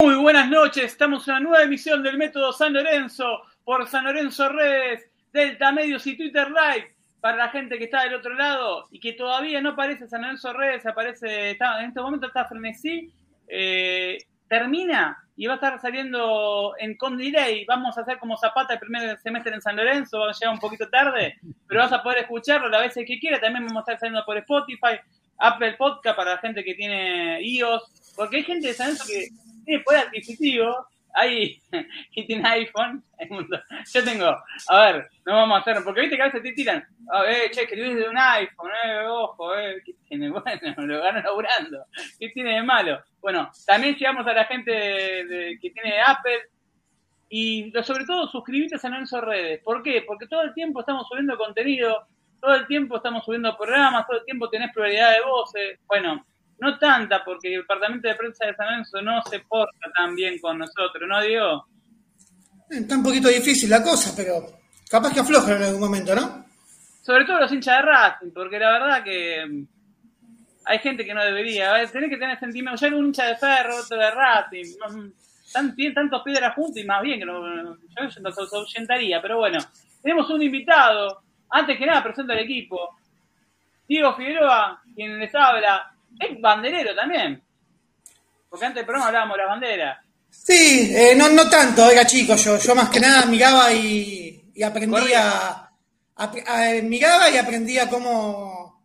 Muy 0.00 0.14
buenas 0.14 0.48
noches, 0.48 0.84
estamos 0.84 1.26
en 1.26 1.34
una 1.34 1.40
nueva 1.40 1.64
emisión 1.64 2.04
del 2.04 2.18
Método 2.18 2.52
San 2.52 2.72
Lorenzo 2.72 3.42
por 3.64 3.84
San 3.88 4.04
Lorenzo 4.04 4.48
Redes, 4.48 5.10
Delta 5.32 5.72
Medios 5.72 6.06
y 6.06 6.16
Twitter 6.16 6.46
Live. 6.50 6.94
Para 7.20 7.36
la 7.36 7.48
gente 7.48 7.78
que 7.78 7.84
está 7.86 8.04
del 8.04 8.14
otro 8.14 8.32
lado 8.34 8.86
y 8.92 9.00
que 9.00 9.14
todavía 9.14 9.60
no 9.60 9.70
aparece 9.70 10.06
San 10.06 10.22
Lorenzo 10.22 10.52
Redes, 10.52 10.86
aparece, 10.86 11.50
en 11.50 11.88
este 11.88 12.00
momento 12.00 12.28
está 12.28 12.44
frenesí, 12.44 13.12
eh, 13.48 14.18
termina 14.46 15.18
y 15.34 15.48
va 15.48 15.54
a 15.54 15.56
estar 15.56 15.80
saliendo 15.80 16.74
en 16.78 16.96
con 16.96 17.18
delay. 17.18 17.64
Vamos 17.64 17.98
a 17.98 18.02
hacer 18.02 18.20
como 18.20 18.36
Zapata 18.36 18.74
el 18.74 18.78
primer 18.78 19.18
semestre 19.18 19.52
en 19.52 19.60
San 19.60 19.74
Lorenzo, 19.74 20.20
va 20.20 20.30
a 20.30 20.32
llegar 20.32 20.54
un 20.54 20.60
poquito 20.60 20.88
tarde, 20.88 21.40
pero 21.66 21.80
vas 21.80 21.92
a 21.92 22.04
poder 22.04 22.18
escucharlo 22.18 22.68
las 22.68 22.82
veces 22.82 23.04
que 23.04 23.18
quiera. 23.18 23.40
También 23.40 23.66
vamos 23.66 23.80
a 23.80 23.90
estar 23.90 23.98
saliendo 23.98 24.24
por 24.24 24.38
Spotify, 24.38 25.00
Apple 25.38 25.72
Podcast 25.72 26.16
para 26.16 26.34
la 26.34 26.38
gente 26.38 26.62
que 26.62 26.74
tiene 26.74 27.42
iOS, 27.42 28.14
porque 28.14 28.36
hay 28.36 28.44
gente 28.44 28.68
de 28.68 28.74
San 28.74 28.86
Lorenzo 28.86 29.04
que 29.08 29.47
tiene 29.68 29.84
poder 29.84 30.06
adquisitivo, 30.06 30.86
hay 31.14 31.60
que 32.14 32.22
tiene 32.22 32.48
iPhone, 32.48 33.04
yo 33.92 34.04
tengo, 34.04 34.36
a 34.68 34.80
ver, 34.80 35.08
no 35.26 35.34
vamos 35.34 35.58
a 35.58 35.60
hacer, 35.60 35.84
porque 35.84 36.00
viste 36.00 36.16
que 36.16 36.22
a 36.22 36.26
veces 36.26 36.42
te 36.42 36.52
tiran, 36.52 36.84
a 37.12 37.22
ver, 37.22 37.50
che, 37.50 37.66
que 37.66 37.76
de 37.76 38.08
un 38.08 38.16
iPhone, 38.16 38.70
eh, 38.84 39.06
ojo, 39.06 39.56
eh, 39.56 39.82
¿qué 39.84 39.94
tiene? 40.08 40.30
Bueno, 40.38 40.86
lo 40.86 41.02
gano 41.02 41.20
laburando, 41.20 41.84
¿qué 42.18 42.30
tiene 42.30 42.54
de 42.54 42.62
malo? 42.62 43.00
Bueno, 43.20 43.50
también 43.66 43.94
llegamos 43.94 44.26
a 44.26 44.32
la 44.32 44.44
gente 44.46 44.70
de, 44.70 45.58
que 45.60 45.70
tiene 45.70 46.00
Apple, 46.00 46.40
y 47.30 47.70
sobre 47.82 48.06
todo 48.06 48.26
suscribite 48.26 48.76
a 48.76 48.78
San 48.78 49.06
Redes. 49.22 49.60
¿Por 49.62 49.82
qué? 49.82 50.02
Porque 50.06 50.26
todo 50.26 50.40
el 50.40 50.54
tiempo 50.54 50.80
estamos 50.80 51.06
subiendo 51.08 51.36
contenido, 51.36 52.06
todo 52.40 52.54
el 52.54 52.66
tiempo 52.66 52.96
estamos 52.96 53.22
subiendo 53.22 53.54
programas, 53.54 54.06
todo 54.06 54.20
el 54.20 54.24
tiempo 54.24 54.48
tenés 54.48 54.72
prioridad 54.72 55.12
de 55.12 55.20
voces. 55.20 55.78
Bueno, 55.86 56.24
no 56.60 56.78
tanta, 56.78 57.24
porque 57.24 57.54
el 57.54 57.60
departamento 57.60 58.08
de 58.08 58.14
prensa 58.14 58.46
de 58.46 58.54
San 58.54 58.66
Lorenzo 58.66 59.02
no 59.02 59.22
se 59.22 59.40
porta 59.40 59.90
tan 59.94 60.14
bien 60.14 60.38
con 60.40 60.58
nosotros, 60.58 61.08
¿no, 61.08 61.20
Diego? 61.22 61.66
Está 62.68 62.96
un 62.96 63.02
poquito 63.02 63.28
difícil 63.28 63.70
la 63.70 63.82
cosa, 63.82 64.12
pero 64.16 64.46
capaz 64.90 65.12
que 65.12 65.20
aflojan 65.20 65.56
en 65.56 65.62
algún 65.62 65.80
momento, 65.80 66.14
¿no? 66.14 66.44
Sobre 67.02 67.24
todo 67.24 67.40
los 67.40 67.52
hinchas 67.52 67.76
de 67.76 67.82
Racing, 67.82 68.30
porque 68.34 68.58
la 68.58 68.72
verdad 68.72 69.02
que 69.02 69.46
mm, 69.46 69.66
hay 70.66 70.78
gente 70.80 71.04
que 71.04 71.14
no 71.14 71.24
debería. 71.24 71.72
Tenés 71.90 72.10
que 72.10 72.18
tener 72.18 72.38
sentimientos. 72.38 72.80
Ya 72.80 72.88
era 72.88 72.96
un 72.96 73.06
hincha 73.06 73.24
de 73.24 73.36
Ferro, 73.36 73.76
otro 73.76 73.96
de 73.96 74.10
Racing. 74.10 74.76
Tan, 75.50 75.74
tienen 75.74 75.94
tantos 75.94 76.22
piedras 76.22 76.54
juntos 76.54 76.76
y 76.76 76.84
más 76.84 77.00
bien 77.00 77.18
que 77.18 77.24
no, 77.24 77.42
yo 77.42 78.20
no 78.20 78.30
se 78.30 78.56
ahuyentaría. 78.56 79.22
Pero 79.22 79.38
bueno, 79.38 79.58
tenemos 80.02 80.28
un 80.28 80.42
invitado. 80.42 81.22
Antes 81.48 81.78
que 81.78 81.86
nada, 81.86 82.02
presento 82.02 82.34
al 82.34 82.40
equipo. 82.40 82.96
Diego 83.88 84.14
Figueroa, 84.14 84.82
quien 84.94 85.18
les 85.18 85.34
habla, 85.34 85.90
es 86.18 86.40
banderero 86.40 86.94
también. 86.94 87.42
Porque 88.48 88.66
antes 88.66 88.76
del 88.80 88.86
programa 88.86 89.08
hablábamos 89.08 89.36
de 89.36 89.42
la 89.42 89.48
bandera. 89.48 90.04
Sí, 90.30 90.92
eh, 90.94 91.14
no, 91.16 91.28
no 91.30 91.48
tanto, 91.48 91.86
oiga 91.86 92.06
chicos, 92.06 92.44
yo, 92.44 92.58
yo 92.58 92.74
más 92.74 92.90
que 92.90 93.00
nada 93.00 93.26
miraba 93.26 93.72
y, 93.72 94.50
y 94.54 94.62
aprendía, 94.62 95.70
miraba 96.84 97.30
y 97.30 97.36
aprendía 97.36 97.88
cómo, 97.88 98.84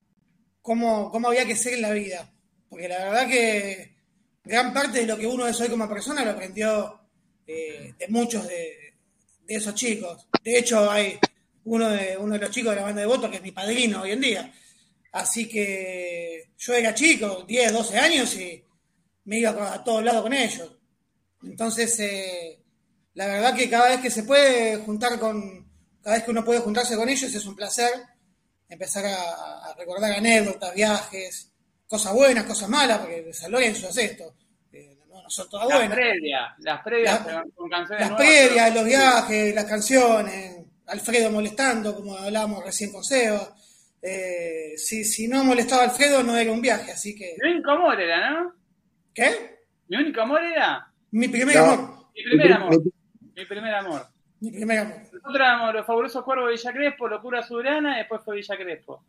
cómo, 0.62 1.12
cómo 1.12 1.28
había 1.28 1.46
que 1.46 1.56
ser 1.56 1.74
en 1.74 1.82
la 1.82 1.92
vida. 1.92 2.30
Porque 2.70 2.88
la 2.88 2.98
verdad 3.06 3.28
que 3.28 3.96
gran 4.44 4.74
parte 4.74 5.00
de 5.00 5.08
lo 5.08 5.18
que 5.18 5.28
uno 5.28 5.48
es 5.48 5.60
hoy 5.60 5.70
como 5.70 5.88
persona 5.88 6.24
lo 6.24 6.32
aprendió 6.32 7.00
eh, 7.46 7.94
de 7.98 8.08
muchos 8.08 8.48
de, 8.48 8.96
de, 9.46 9.56
esos 9.56 9.76
chicos. 9.76 10.28
De 10.44 10.58
hecho, 10.58 10.90
hay 10.90 11.20
uno 11.66 11.90
de, 11.90 12.18
uno 12.18 12.34
de 12.34 12.40
los 12.40 12.52
chicos 12.52 12.72
de 12.72 12.78
la 12.78 12.86
banda 12.88 13.02
de 13.02 13.08
voto 13.08 13.30
que 13.30 13.38
es 13.38 13.44
mi 13.44 13.52
padrino 13.52 14.02
hoy 14.02 14.12
en 14.12 14.22
día. 14.22 14.54
Así 15.14 15.48
que 15.48 16.50
yo 16.58 16.74
era 16.74 16.94
chico, 16.94 17.44
10, 17.48 17.72
12 17.72 17.98
años, 18.00 18.36
y 18.36 18.64
me 19.26 19.40
iba 19.40 19.74
a 19.74 19.84
todos 19.84 20.04
lados 20.04 20.24
con 20.24 20.34
ellos. 20.34 20.76
Entonces, 21.44 22.00
eh, 22.00 22.60
la 23.14 23.28
verdad 23.28 23.56
que 23.56 23.70
cada 23.70 23.90
vez 23.90 24.02
que 24.02 24.10
se 24.10 24.24
puede 24.24 24.78
juntar 24.78 25.20
con, 25.20 25.70
cada 26.02 26.16
vez 26.16 26.26
que 26.26 26.32
uno 26.32 26.44
puede 26.44 26.62
juntarse 26.62 26.96
con 26.96 27.08
ellos 27.08 27.34
es 27.34 27.46
un 27.46 27.56
placer 27.56 27.92
empezar 28.68 29.06
a, 29.06 29.76
recordar 29.78 30.12
anécdotas, 30.14 30.74
viajes, 30.74 31.52
cosas 31.88 32.14
buenas, 32.14 32.46
cosas 32.46 32.70
malas, 32.70 33.00
porque 33.00 33.34
San 33.34 33.52
Lorenzo 33.52 33.90
es 33.90 33.98
esto. 33.98 34.36
Eh, 34.72 34.98
no, 35.10 35.30
son 35.30 35.50
todas 35.50 35.66
buenas. 35.66 35.90
Las 35.90 35.98
previas, 35.98 36.54
las 36.60 36.84
previas 36.84 37.20
con 37.56 37.70
canciones 37.70 38.10
Las 38.10 38.18
previas, 38.18 38.74
los 38.74 38.86
viajes, 38.86 39.56
las 39.56 39.66
canciones, 39.66 40.58
Alfredo 40.88 41.32
molestando, 41.32 41.96
como 41.96 42.18
hablábamos 42.18 42.64
recién 42.64 42.92
con 42.92 43.04
Seba. 43.04 43.56
Eh, 44.06 44.74
si, 44.76 45.06
si 45.06 45.30
no 45.30 45.46
molestaba 45.46 45.84
a 45.84 45.86
Alfredo, 45.86 46.24
no 46.24 46.36
era 46.36 46.52
un 46.52 46.62
viaje, 46.62 46.92
así 46.92 47.16
que. 47.16 47.36
Mi 47.42 47.52
único 47.52 47.72
amor 47.72 48.02
era, 48.02 48.32
¿no? 48.32 48.54
¿Qué? 49.14 49.60
Mi 49.88 49.96
único 49.96 50.22
amor 50.22 50.44
era. 50.44 50.92
Mi 51.12 51.30
primer 51.30 51.58
amor. 51.58 52.10
Mi 52.14 52.24
primer 52.24 52.54
amor. 52.54 52.84
Mi 53.36 53.46
primer 53.46 53.74
amor. 53.76 54.08
Mi 54.42 54.52
primer 54.52 54.80
amor. 54.80 54.98
Nosotros 55.04 55.36
éramos 55.36 55.74
los 55.74 55.86
fabulosos 55.86 56.24
cuervos 56.26 56.48
de 56.48 56.52
Villa 56.56 56.74
Crespo, 56.74 57.08
Locura 57.08 57.44
Soberana, 57.44 57.96
y 57.96 58.00
después 58.00 58.22
fue 58.26 58.36
Villa 58.36 58.58
Crespo. 58.58 59.06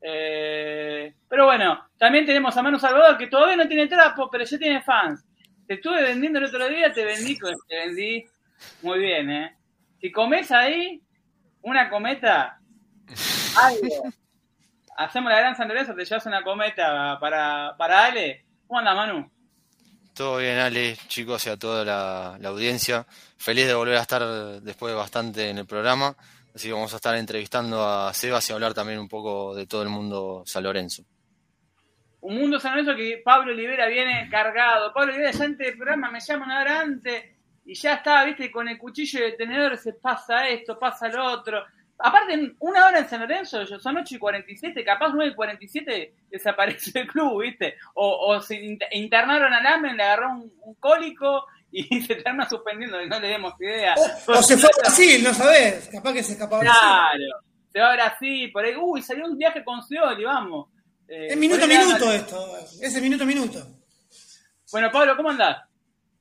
Eh, 0.00 1.12
pero 1.28 1.44
bueno, 1.44 1.86
también 1.98 2.24
tenemos 2.24 2.56
a 2.56 2.62
Manu 2.62 2.78
Salvador, 2.78 3.18
que 3.18 3.26
todavía 3.26 3.56
no 3.56 3.68
tiene 3.68 3.86
trapo, 3.86 4.30
pero 4.30 4.44
ya 4.44 4.58
tiene 4.58 4.80
fans. 4.80 5.26
Te 5.66 5.74
estuve 5.74 6.02
vendiendo 6.02 6.38
el 6.38 6.46
otro 6.46 6.66
día, 6.70 6.90
te 6.90 7.04
vendí, 7.04 7.36
te 7.68 7.76
vendí 7.76 8.24
muy 8.80 8.98
bien, 8.98 9.30
¿eh? 9.30 9.56
Si 10.00 10.10
comes 10.10 10.50
ahí 10.52 11.02
una 11.60 11.90
cometa, 11.90 12.58
algo, 13.62 14.10
hacemos 14.98 15.30
la 15.30 15.38
gran 15.38 15.56
San 15.56 15.68
Lorenzo, 15.68 15.94
te 15.94 16.04
llevas 16.04 16.26
una 16.26 16.42
cometa 16.42 17.18
para, 17.20 17.74
para 17.78 18.06
Ale. 18.06 18.44
¿Cómo 18.66 18.80
anda, 18.80 18.94
Manu? 18.94 19.30
Todo 20.12 20.38
bien, 20.38 20.58
Ale, 20.58 20.96
chicos 21.06 21.46
y 21.46 21.50
a 21.50 21.56
toda 21.56 21.84
la, 21.84 22.48
audiencia. 22.48 23.06
Feliz 23.36 23.66
de 23.68 23.74
volver 23.74 23.96
a 23.96 24.02
estar 24.02 24.22
después 24.60 24.92
de 24.92 24.98
bastante 24.98 25.50
en 25.50 25.58
el 25.58 25.66
programa. 25.66 26.16
Así 26.54 26.66
que 26.66 26.74
vamos 26.74 26.92
a 26.92 26.96
estar 26.96 27.14
entrevistando 27.14 27.86
a 27.86 28.12
Sebas 28.12 28.50
y 28.50 28.52
hablar 28.52 28.74
también 28.74 28.98
un 28.98 29.08
poco 29.08 29.54
de 29.54 29.66
todo 29.66 29.82
el 29.82 29.88
mundo 29.88 30.42
San 30.44 30.64
Lorenzo. 30.64 31.04
Un 32.20 32.36
mundo 32.36 32.58
San 32.58 32.72
Lorenzo 32.72 32.96
que 32.96 33.22
Pablo 33.24 33.52
Olivera 33.52 33.86
viene 33.86 34.28
cargado. 34.28 34.92
Pablo 34.92 35.12
Olivera 35.12 35.30
ya 35.30 35.44
antes 35.44 35.66
del 35.68 35.76
programa 35.76 36.10
me 36.10 36.18
llama 36.18 36.46
una 36.46 36.60
hora 36.60 36.80
antes 36.80 37.24
y 37.64 37.74
ya 37.74 37.94
está, 37.94 38.24
viste, 38.24 38.50
con 38.50 38.68
el 38.68 38.78
cuchillo 38.78 39.22
de 39.22 39.32
tenedor 39.32 39.76
se 39.76 39.92
pasa 39.92 40.48
esto, 40.48 40.76
pasa 40.76 41.08
lo 41.08 41.24
otro. 41.24 41.64
Aparte, 42.00 42.54
una 42.60 42.86
hora 42.86 43.00
en 43.00 43.08
San 43.08 43.20
Lorenzo, 43.20 43.66
son 43.66 43.96
8 43.96 44.14
y 44.14 44.18
47, 44.18 44.84
capaz 44.84 45.10
9 45.12 45.32
y 45.32 45.34
47 45.34 46.14
desaparece 46.30 47.00
el 47.00 47.08
club, 47.08 47.42
¿viste? 47.42 47.74
O, 47.94 48.28
o 48.28 48.40
se 48.40 48.78
internaron 48.92 49.52
a 49.52 49.60
Lamen, 49.60 49.96
le 49.96 50.04
agarró 50.04 50.30
un, 50.30 50.74
cólico 50.78 51.46
y 51.72 51.82
se 52.06 52.14
termina 52.14 52.48
suspendiendo, 52.48 53.04
no 53.04 53.18
le 53.18 53.28
demos 53.28 53.54
idea. 53.60 53.96
O, 54.28 54.42
se 54.42 54.56
fue 54.56 54.70
a 54.72 54.80
Brasil, 54.80 55.24
no 55.24 55.34
sabés, 55.34 55.88
capaz 55.92 56.12
que 56.12 56.22
se 56.22 56.32
escapó 56.32 56.56
a 56.56 56.60
Brasil. 56.60 56.80
Claro, 56.80 57.44
se 57.72 57.80
va 57.80 57.90
a 57.90 57.94
Brasil, 57.94 58.52
por 58.52 58.64
ahí, 58.64 58.76
uy, 58.76 59.02
salió 59.02 59.26
un 59.26 59.36
viaje 59.36 59.64
con 59.64 59.82
Scioli, 59.82 60.22
vamos. 60.22 60.68
Eh, 61.08 61.28
es 61.30 61.36
minuto 61.36 61.64
a 61.64 61.66
minuto 61.66 62.12
esto, 62.12 62.58
ese 62.80 63.00
minuto 63.00 63.24
a 63.24 63.26
minuto. 63.26 63.66
Bueno, 64.70 64.90
Pablo, 64.92 65.16
¿cómo 65.16 65.30
andás? 65.30 65.64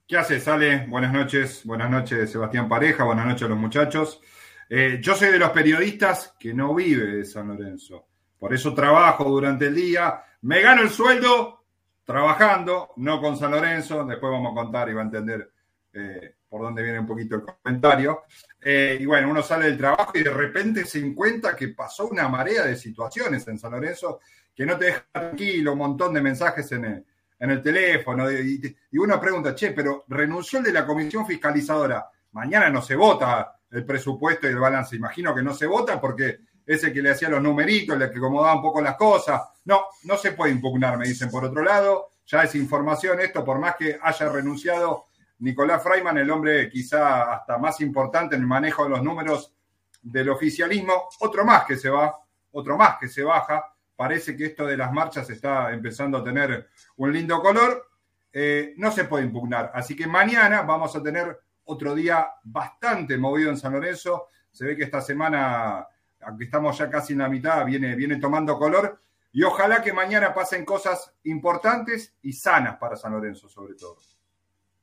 ¿Qué 0.08 0.18
haces, 0.18 0.48
Ale? 0.48 0.88
Buenas 0.88 1.14
noches, 1.14 1.62
buenas 1.66 1.92
noches, 1.92 2.32
Sebastián 2.32 2.68
Pareja, 2.68 3.04
buenas 3.04 3.28
noches 3.28 3.44
a 3.44 3.50
los 3.50 3.60
muchachos. 3.60 4.22
Eh, 4.70 5.00
yo 5.02 5.16
soy 5.16 5.30
de 5.30 5.40
los 5.40 5.52
periodistas 5.52 6.36
que 6.40 6.54
no 6.54 6.76
vive 6.76 7.18
de 7.18 7.26
San 7.26 7.48
Lorenzo. 7.48 8.08
Por 8.38 8.54
eso 8.54 8.74
trabajo 8.74 9.24
durante 9.26 9.68
el 9.68 9.76
día. 9.76 10.22
Me 10.42 10.62
gano 10.62 10.82
el 10.82 10.90
sueldo 10.90 11.66
trabajando, 12.04 12.94
no 12.98 13.22
con 13.22 13.38
San 13.38 13.52
Lorenzo. 13.52 14.06
Después 14.06 14.32
vamos 14.32 14.52
a 14.52 14.56
contar 14.56 14.90
y 14.90 14.94
va 14.94 15.02
a 15.02 15.06
entender 15.06 15.52
eh, 15.94 16.36
por 16.50 16.62
dónde 16.62 16.84
viene 16.84 17.00
un 17.00 17.08
poquito 17.08 17.36
el 17.36 17.44
comentario. 17.44 18.24
Eh, 18.62 18.98
y 19.00 19.06
bueno, 19.06 19.30
uno 19.30 19.42
sale 19.42 19.66
del 19.66 19.78
trabajo 19.78 20.12
y 20.14 20.24
de 20.24 20.32
repente 20.32 20.86
se 20.86 21.00
encuentra 21.00 21.56
que 21.56 21.70
pasó 21.70 22.08
una 22.08 22.28
marea 22.28 22.66
de 22.66 22.76
situaciones 22.76 23.48
en 23.48 23.58
San 23.58 23.72
Lorenzo 23.72 24.20
que 24.54 24.66
no 24.66 24.78
te 24.78 24.86
deja 24.86 25.06
tranquilo, 25.12 25.74
un 25.74 25.78
montón 25.78 26.14
de 26.14 26.22
mensajes 26.22 26.72
en 26.72 27.06
el, 27.40 27.62
teléfono. 27.62 28.30
Y, 28.32 28.76
y 28.92 28.98
uno 28.98 29.20
pregunta, 29.20 29.54
che, 29.54 29.72
pero 29.72 30.04
renunció 30.08 30.60
el 30.60 30.66
de 30.66 30.74
la 30.74 30.86
comisión 30.86 31.26
fiscalizadora. 31.28 32.10
Mañana 32.32 32.70
no 32.70 32.82
se 32.82 32.96
vota 32.96 33.57
el 33.72 33.86
presupuesto 33.86 34.48
y 34.48 34.52
el 34.52 34.60
balance. 34.60 34.96
Imagino 34.96 35.34
que 35.36 35.44
no 35.44 35.54
se 35.54 35.66
vota 35.66 36.00
porque 36.00 36.40
ese 36.66 36.92
que 36.92 37.02
le 37.02 37.12
hacía 37.12 37.30
los 37.30 37.42
numeritos, 37.42 38.00
el 38.00 38.12
que 38.12 38.18
acomodaba 38.18 38.56
un 38.56 38.62
poco 38.62 38.82
las 38.82 38.96
cosas. 38.96 39.42
No, 39.66 39.86
no 40.04 40.18
se 40.18 40.34
puede 40.34 40.52
impugnar, 40.52 40.98
me 40.98 41.08
dicen. 41.08 41.30
Por 41.30 41.46
otro 41.46 41.64
lado, 41.64 42.10
ya 42.26 42.44
es 42.44 42.56
información 42.56 43.20
esto, 43.22 43.44
por 43.44 43.60
más 43.60 43.76
que 43.76 43.98
haya 44.02 44.30
renunciado 44.30 45.06
Nicolás 45.40 45.84
Freiman, 45.84 46.18
el 46.18 46.32
hombre 46.32 46.70
quizá 46.70 47.34
hasta 47.34 47.58
más 47.58 47.80
importante 47.82 48.36
en 48.36 48.42
el 48.42 48.48
manejo 48.48 48.84
de 48.84 48.90
los 48.90 49.04
números 49.04 49.54
del 50.02 50.30
oficialismo, 50.30 51.10
otro 51.20 51.46
más 51.46 51.66
que 51.66 51.78
se 51.78 51.90
va, 51.90 52.18
otro 52.52 52.78
más 52.78 52.98
que 52.98 53.08
se 53.08 53.24
baja. 53.24 53.74
Parece 53.96 54.36
que 54.36 54.48
esto 54.48 54.66
de 54.66 54.78
las 54.78 54.92
marchas 54.92 55.30
está 55.30 55.72
empezando 55.72 56.18
a 56.18 56.24
tener 56.24 56.70
un 56.98 57.14
lindo 57.14 57.42
color. 57.42 57.88
Eh, 58.32 58.74
no 58.78 58.92
se 58.92 59.06
puede 59.06 59.26
impugnar. 59.26 59.72
Así 59.74 59.96
que 59.96 60.08
mañana 60.08 60.64
vamos 60.64 60.96
a 60.96 61.02
tener 61.02 61.40
otro 61.68 61.96
día 61.96 62.28
bastante 62.44 63.18
movido 63.18 63.50
en 63.50 63.58
San 63.58 63.74
Lorenzo. 63.74 64.28
Se 64.52 64.66
ve 64.66 64.76
que 64.76 64.84
esta 64.84 65.02
semana, 65.02 65.88
aunque 66.22 66.46
estamos 66.46 66.78
ya 66.78 66.90
casi 66.90 67.14
en 67.14 67.20
la 67.20 67.30
mitad, 67.30 67.66
viene, 67.66 67.96
viene 67.96 68.18
tomando 68.18 68.58
color. 68.58 69.02
Y 69.32 69.44
ojalá 69.44 69.82
que 69.82 69.94
mañana 69.94 70.34
pasen 70.34 70.66
cosas 70.66 71.14
importantes 71.24 72.16
y 72.22 72.34
sanas 72.34 72.78
para 72.78 72.96
San 72.96 73.12
Lorenzo, 73.12 73.48
sobre 73.48 73.76
todo. 73.76 73.98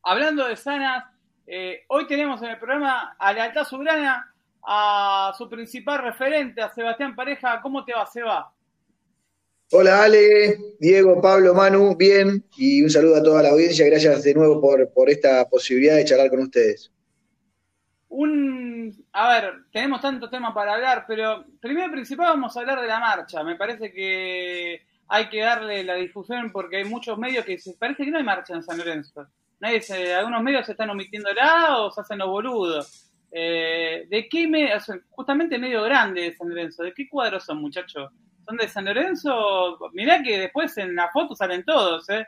hablando 0.03 0.47
de 0.47 0.57
sanas, 0.57 1.05
eh, 1.47 1.85
hoy 1.89 2.07
tenemos 2.07 2.41
en 2.43 2.51
el 2.51 2.59
programa 2.59 3.17
a 3.19 3.33
Lealtad 3.33 3.65
Soberana 3.65 4.33
a 4.67 5.35
su 5.37 5.49
principal 5.49 6.03
referente, 6.03 6.63
a 6.63 6.71
Sebastián 6.71 7.15
Pareja. 7.15 7.61
¿Cómo 7.61 7.85
te 7.85 7.93
va, 7.93 8.07
Seba? 8.07 8.54
Hola 9.77 10.05
Ale, 10.05 10.57
Diego, 10.79 11.21
Pablo, 11.21 11.53
Manu, 11.53 11.97
bien, 11.97 12.45
y 12.57 12.81
un 12.81 12.89
saludo 12.89 13.17
a 13.17 13.23
toda 13.25 13.43
la 13.43 13.49
audiencia, 13.49 13.85
gracias 13.85 14.23
de 14.23 14.33
nuevo 14.33 14.61
por, 14.61 14.89
por 14.93 15.11
esta 15.11 15.49
posibilidad 15.49 15.97
de 15.97 16.05
charlar 16.05 16.31
con 16.31 16.43
ustedes. 16.43 16.93
Un, 18.07 19.05
a 19.13 19.29
ver, 19.31 19.53
tenemos 19.73 20.01
tanto 20.01 20.31
tema 20.31 20.55
para 20.55 20.75
hablar, 20.75 21.05
pero 21.09 21.45
primero 21.61 21.89
y 21.89 21.91
principal 21.91 22.29
vamos 22.29 22.57
a 22.57 22.61
hablar 22.61 22.83
de 22.83 22.87
la 22.87 23.01
marcha. 23.01 23.43
Me 23.43 23.57
parece 23.57 23.93
que 23.93 24.81
hay 25.09 25.29
que 25.29 25.41
darle 25.41 25.83
la 25.83 25.97
difusión 25.97 26.53
porque 26.53 26.77
hay 26.77 26.85
muchos 26.85 27.19
medios 27.19 27.45
que 27.45 27.59
se 27.59 27.73
parece 27.73 28.05
que 28.05 28.13
no 28.13 28.19
hay 28.19 28.25
marcha 28.25 28.55
en 28.55 28.63
San 28.63 28.79
Lorenzo. 28.79 29.27
Nadie 29.59 29.81
se, 29.81 30.15
algunos 30.15 30.41
medios 30.41 30.67
se 30.67 30.73
están 30.73 30.91
omitiéndola 30.91 31.79
o 31.79 31.91
se 31.91 32.01
hacen 32.01 32.19
los 32.19 32.29
boludos. 32.29 33.11
Eh, 33.33 34.07
¿De 34.09 34.29
qué 34.29 34.47
medio? 34.47 34.77
justamente 35.11 35.59
medio 35.59 35.83
grande 35.83 36.21
de 36.21 36.37
San 36.37 36.49
Lorenzo? 36.49 36.85
¿De 36.85 36.95
qué 36.95 37.09
cuadros 37.09 37.45
son, 37.45 37.61
muchachos? 37.61 38.13
¿Son 38.47 38.57
de 38.57 38.69
San 38.69 38.85
Lorenzo? 38.85 39.79
Mirá 39.93 40.23
que 40.23 40.39
después 40.39 40.77
en 40.79 40.95
la 40.95 41.11
foto 41.11 41.35
salen 41.35 41.65
todos, 41.65 42.09
¿eh? 42.11 42.27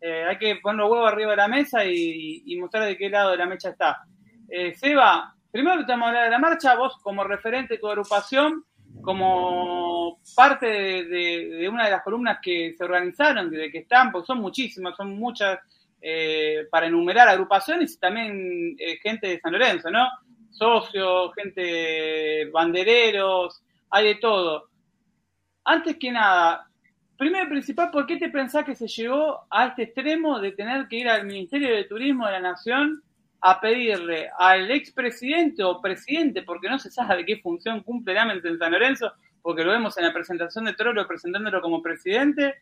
eh 0.00 0.24
hay 0.28 0.38
que 0.38 0.56
poner 0.56 0.80
los 0.80 0.90
huevos 0.90 1.12
arriba 1.12 1.30
de 1.30 1.36
la 1.36 1.48
mesa 1.48 1.84
y, 1.84 2.56
mostrar 2.58 2.84
de 2.84 2.96
qué 2.96 3.08
lado 3.08 3.30
de 3.32 3.36
la 3.36 3.46
mecha 3.46 3.70
está. 3.70 4.02
Eh, 4.48 4.74
Seba, 4.74 5.34
primero 5.50 5.84
te 5.86 5.92
vamos 5.92 6.06
a 6.06 6.08
hablar 6.08 6.24
de 6.24 6.30
la 6.30 6.38
marcha, 6.38 6.74
vos 6.76 6.96
como 7.02 7.24
referente 7.24 7.74
de 7.74 7.80
tu 7.80 7.88
agrupación, 7.88 8.64
como 9.02 10.20
parte 10.36 10.66
de, 10.66 11.68
una 11.68 11.84
de 11.86 11.90
las 11.92 12.02
columnas 12.02 12.38
que 12.42 12.74
se 12.76 12.84
organizaron, 12.84 13.50
de 13.50 13.70
que 13.70 13.78
están, 13.78 14.12
porque 14.12 14.26
son 14.26 14.38
muchísimas, 14.38 14.96
son 14.96 15.16
muchas, 15.16 15.58
eh, 16.00 16.66
para 16.70 16.86
enumerar 16.86 17.28
agrupaciones 17.28 17.94
y 17.94 17.98
también 17.98 18.76
gente 19.02 19.28
de 19.28 19.40
San 19.40 19.52
Lorenzo, 19.52 19.90
¿no? 19.90 20.08
socios, 20.52 21.32
gente, 21.34 22.48
bandereros, 22.50 23.62
hay 23.90 24.06
de 24.06 24.14
todo. 24.16 24.68
Antes 25.64 25.96
que 25.96 26.10
nada, 26.10 26.68
primero 27.16 27.46
y 27.46 27.50
principal, 27.50 27.90
¿por 27.90 28.06
qué 28.06 28.16
te 28.16 28.28
pensás 28.28 28.64
que 28.64 28.74
se 28.74 28.88
llegó 28.88 29.46
a 29.50 29.66
este 29.66 29.84
extremo 29.84 30.40
de 30.40 30.52
tener 30.52 30.88
que 30.88 30.96
ir 30.96 31.08
al 31.08 31.26
Ministerio 31.26 31.74
de 31.74 31.84
Turismo 31.84 32.26
de 32.26 32.32
la 32.32 32.40
Nación 32.40 33.02
a 33.40 33.60
pedirle 33.60 34.30
al 34.38 34.70
expresidente 34.70 35.64
o 35.64 35.80
presidente, 35.80 36.42
porque 36.42 36.68
no 36.68 36.78
se 36.78 36.90
sabe 36.90 37.24
qué 37.24 37.38
función 37.38 37.82
cumple 37.82 38.14
realmente 38.14 38.48
en 38.48 38.58
San 38.58 38.70
Lorenzo, 38.70 39.12
porque 39.42 39.64
lo 39.64 39.72
vemos 39.72 39.98
en 39.98 40.04
la 40.04 40.12
presentación 40.12 40.64
de 40.64 40.74
Trollo 40.74 41.06
presentándolo 41.08 41.60
como 41.60 41.82
presidente, 41.82 42.54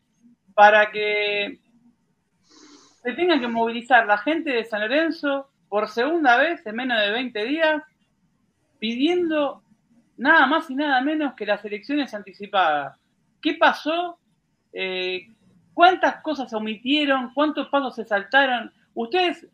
para 0.54 0.90
que 0.90 1.58
se 3.02 3.12
tenga 3.12 3.38
que 3.38 3.48
movilizar 3.48 4.06
la 4.06 4.18
gente 4.18 4.50
de 4.50 4.64
San 4.64 4.80
Lorenzo 4.80 5.50
por 5.68 5.88
segunda 5.88 6.36
vez 6.38 6.66
en 6.66 6.76
menos 6.76 6.98
de 7.00 7.10
20 7.10 7.44
días 7.44 7.82
pidiendo 8.78 9.62
nada 10.20 10.46
más 10.46 10.68
y 10.70 10.74
nada 10.74 11.00
menos 11.00 11.32
que 11.34 11.46
las 11.46 11.64
elecciones 11.64 12.12
anticipadas. 12.12 12.98
¿Qué 13.40 13.54
pasó? 13.54 14.18
Eh, 14.72 15.28
¿Cuántas 15.72 16.22
cosas 16.22 16.50
se 16.50 16.56
omitieron? 16.56 17.32
¿Cuántos 17.32 17.68
pasos 17.68 17.96
se 17.96 18.04
saltaron? 18.04 18.70
Ustedes 18.92 19.46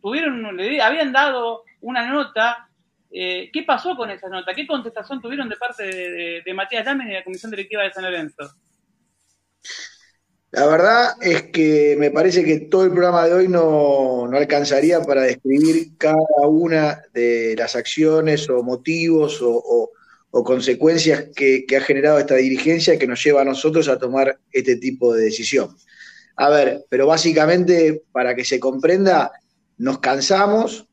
tuvieron, 0.00 0.46
habían 0.80 1.12
dado 1.12 1.64
una 1.82 2.08
nota. 2.08 2.68
Eh, 3.10 3.50
¿Qué 3.52 3.64
pasó 3.64 3.94
con 3.96 4.10
esa 4.10 4.28
nota? 4.30 4.54
¿Qué 4.54 4.66
contestación 4.66 5.20
tuvieron 5.20 5.48
de 5.48 5.56
parte 5.56 5.84
de, 6.42 6.54
Matías 6.54 6.86
Lamen 6.86 7.08
y 7.08 7.10
de 7.10 7.18
la 7.18 7.24
Comisión 7.24 7.50
Directiva 7.50 7.82
de 7.82 7.92
San 7.92 8.04
Lorenzo? 8.04 8.50
La 10.52 10.66
verdad 10.66 11.16
es 11.20 11.42
que 11.50 11.96
me 11.98 12.10
parece 12.10 12.44
que 12.44 12.60
todo 12.60 12.84
el 12.84 12.92
programa 12.92 13.26
de 13.26 13.34
hoy 13.34 13.48
no, 13.48 14.24
alcanzaría 14.32 15.02
para 15.02 15.22
describir 15.22 15.98
cada 15.98 16.46
una 16.48 17.02
de 17.12 17.54
las 17.58 17.76
acciones 17.76 18.48
o 18.48 18.62
motivos 18.62 19.40
o, 19.42 19.90
consecuencias 20.42 21.26
que, 21.34 21.64
ha 21.76 21.80
generado 21.80 22.18
esta 22.18 22.34
dirigencia 22.34 22.98
que 22.98 23.06
nos 23.06 23.22
lleva 23.22 23.42
a 23.42 23.44
nosotros 23.44 23.88
a 23.88 23.98
tomar 23.98 24.38
este 24.50 24.76
tipo 24.76 25.14
de 25.14 25.24
decisión. 25.24 25.76
A 26.36 26.48
ver, 26.48 26.84
pero 26.88 27.06
básicamente, 27.06 28.02
para 28.10 28.34
que 28.34 28.44
se 28.44 28.58
comprenda, 28.58 29.30
nos 29.78 30.00
cansamos, 30.00 30.86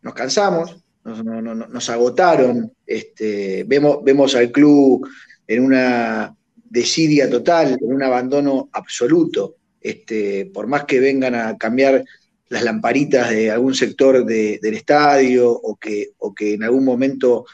nos 0.00 0.14
cansamos, 0.14 0.78
nos, 1.04 1.90
agotaron, 1.90 2.72
este, 2.86 3.64
vemos, 3.64 4.02
vemos 4.02 4.34
al 4.34 4.50
club 4.50 5.06
en 5.46 5.62
una 5.62 6.34
desidia 6.64 7.28
total, 7.28 7.78
en 7.80 7.92
un 7.92 8.02
abandono 8.02 8.70
absoluto. 8.72 9.56
Este, 9.80 10.46
por 10.46 10.66
más 10.66 10.84
que 10.84 11.00
vengan 11.00 11.34
a 11.34 11.56
cambiar 11.58 12.02
las 12.48 12.62
lamparitas 12.62 13.30
de 13.30 13.50
algún 13.50 13.74
sector 13.74 14.24
del 14.24 14.74
estadio 14.74 15.50
o 15.50 15.76
que, 15.76 16.12
o 16.18 16.34
que 16.34 16.54
en 16.54 16.62
algún 16.62 16.84
momento 16.84 17.44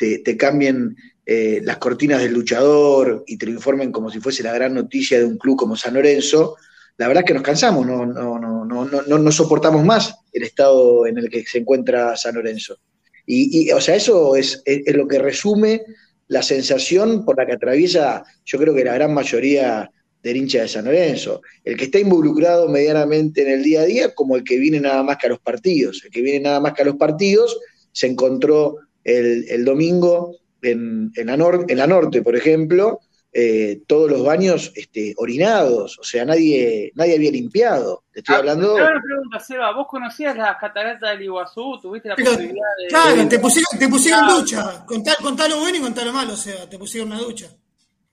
te, 0.00 0.36
cambien 0.36 0.96
eh, 1.26 1.60
las 1.62 1.76
cortinas 1.76 2.22
del 2.22 2.32
luchador 2.32 3.22
y 3.26 3.36
te 3.36 3.46
lo 3.46 3.52
informen 3.52 3.92
como 3.92 4.10
si 4.10 4.20
fuese 4.20 4.42
la 4.42 4.52
gran 4.52 4.74
noticia 4.74 5.18
de 5.18 5.26
un 5.26 5.36
club 5.36 5.56
como 5.56 5.76
San 5.76 5.94
Lorenzo, 5.94 6.56
la 6.96 7.08
verdad 7.08 7.22
es 7.24 7.28
que 7.28 7.34
nos 7.34 7.42
cansamos, 7.42 7.86
no, 7.86 8.06
no, 8.06 8.38
no, 8.38 8.64
no, 8.64 8.84
no, 8.84 9.18
no 9.18 9.32
soportamos 9.32 9.84
más 9.84 10.14
el 10.32 10.42
estado 10.42 11.06
en 11.06 11.18
el 11.18 11.30
que 11.30 11.44
se 11.44 11.58
encuentra 11.58 12.16
San 12.16 12.34
Lorenzo. 12.34 12.78
Y, 13.26 13.70
o 13.70 13.80
sea, 13.80 13.94
eso 13.94 14.34
es, 14.34 14.60
es 14.64 14.94
lo 14.96 15.06
que 15.06 15.20
resume 15.20 15.82
la 16.26 16.42
sensación 16.42 17.24
por 17.24 17.36
la 17.36 17.46
que 17.46 17.52
atraviesa, 17.52 18.24
yo 18.44 18.58
creo 18.58 18.74
que 18.74 18.84
la 18.84 18.94
gran 18.94 19.14
mayoría 19.14 19.88
del 20.22 20.36
hincha 20.36 20.62
de 20.62 20.68
San 20.68 20.84
Lorenzo. 20.84 21.42
El 21.64 21.76
que 21.76 21.84
está 21.84 21.98
involucrado 21.98 22.68
medianamente 22.68 23.42
en 23.42 23.48
el 23.48 23.62
día 23.62 23.82
a 23.82 23.84
día, 23.84 24.14
como 24.14 24.36
el 24.36 24.44
que 24.44 24.58
viene 24.58 24.80
nada 24.80 25.02
más 25.02 25.16
que 25.16 25.26
a 25.26 25.30
los 25.30 25.40
partidos. 25.40 26.02
El 26.04 26.10
que 26.10 26.22
viene 26.22 26.40
nada 26.40 26.60
más 26.60 26.74
que 26.74 26.82
a 26.82 26.84
los 26.84 26.96
partidos 26.96 27.58
se 27.92 28.06
encontró 28.06 28.78
el, 29.04 29.64
domingo 29.64 30.36
en, 30.62 31.12
la 31.14 31.34
en 31.68 31.78
la 31.78 31.86
norte, 31.86 32.22
por 32.22 32.36
ejemplo, 32.36 33.00
eh, 33.32 33.82
todos 33.86 34.10
los 34.10 34.24
baños 34.24 34.72
este, 34.74 35.14
orinados, 35.16 36.00
o 36.00 36.02
sea, 36.02 36.24
nadie, 36.24 36.90
nadie 36.96 37.14
había 37.14 37.30
limpiado. 37.30 38.02
Te 38.12 38.20
estoy 38.20 38.34
ah, 38.34 38.38
hablando. 38.38 38.74
Una 38.74 39.00
pregunta, 39.00 39.38
Seba, 39.38 39.72
¿vos 39.72 39.86
conocías 39.88 40.36
las 40.36 40.56
cataratas 40.56 41.12
del 41.12 41.22
Iguazú? 41.22 41.78
¿Tuviste 41.80 42.08
la 42.08 42.16
posibilidad 42.16 42.66
de.? 42.78 42.88
Claro, 42.88 43.28
te 43.28 43.38
pusieron, 43.38 43.78
te 43.78 43.88
pusieron 43.88 44.28
ducha. 44.28 44.84
Contá, 44.84 45.46
lo 45.48 45.60
bueno 45.60 45.78
y 45.78 45.80
contá 45.80 46.04
lo 46.04 46.12
malo, 46.12 46.34
Seba, 46.34 46.68
te 46.68 46.76
pusieron 46.76 47.12
una 47.12 47.20
ducha. 47.20 47.46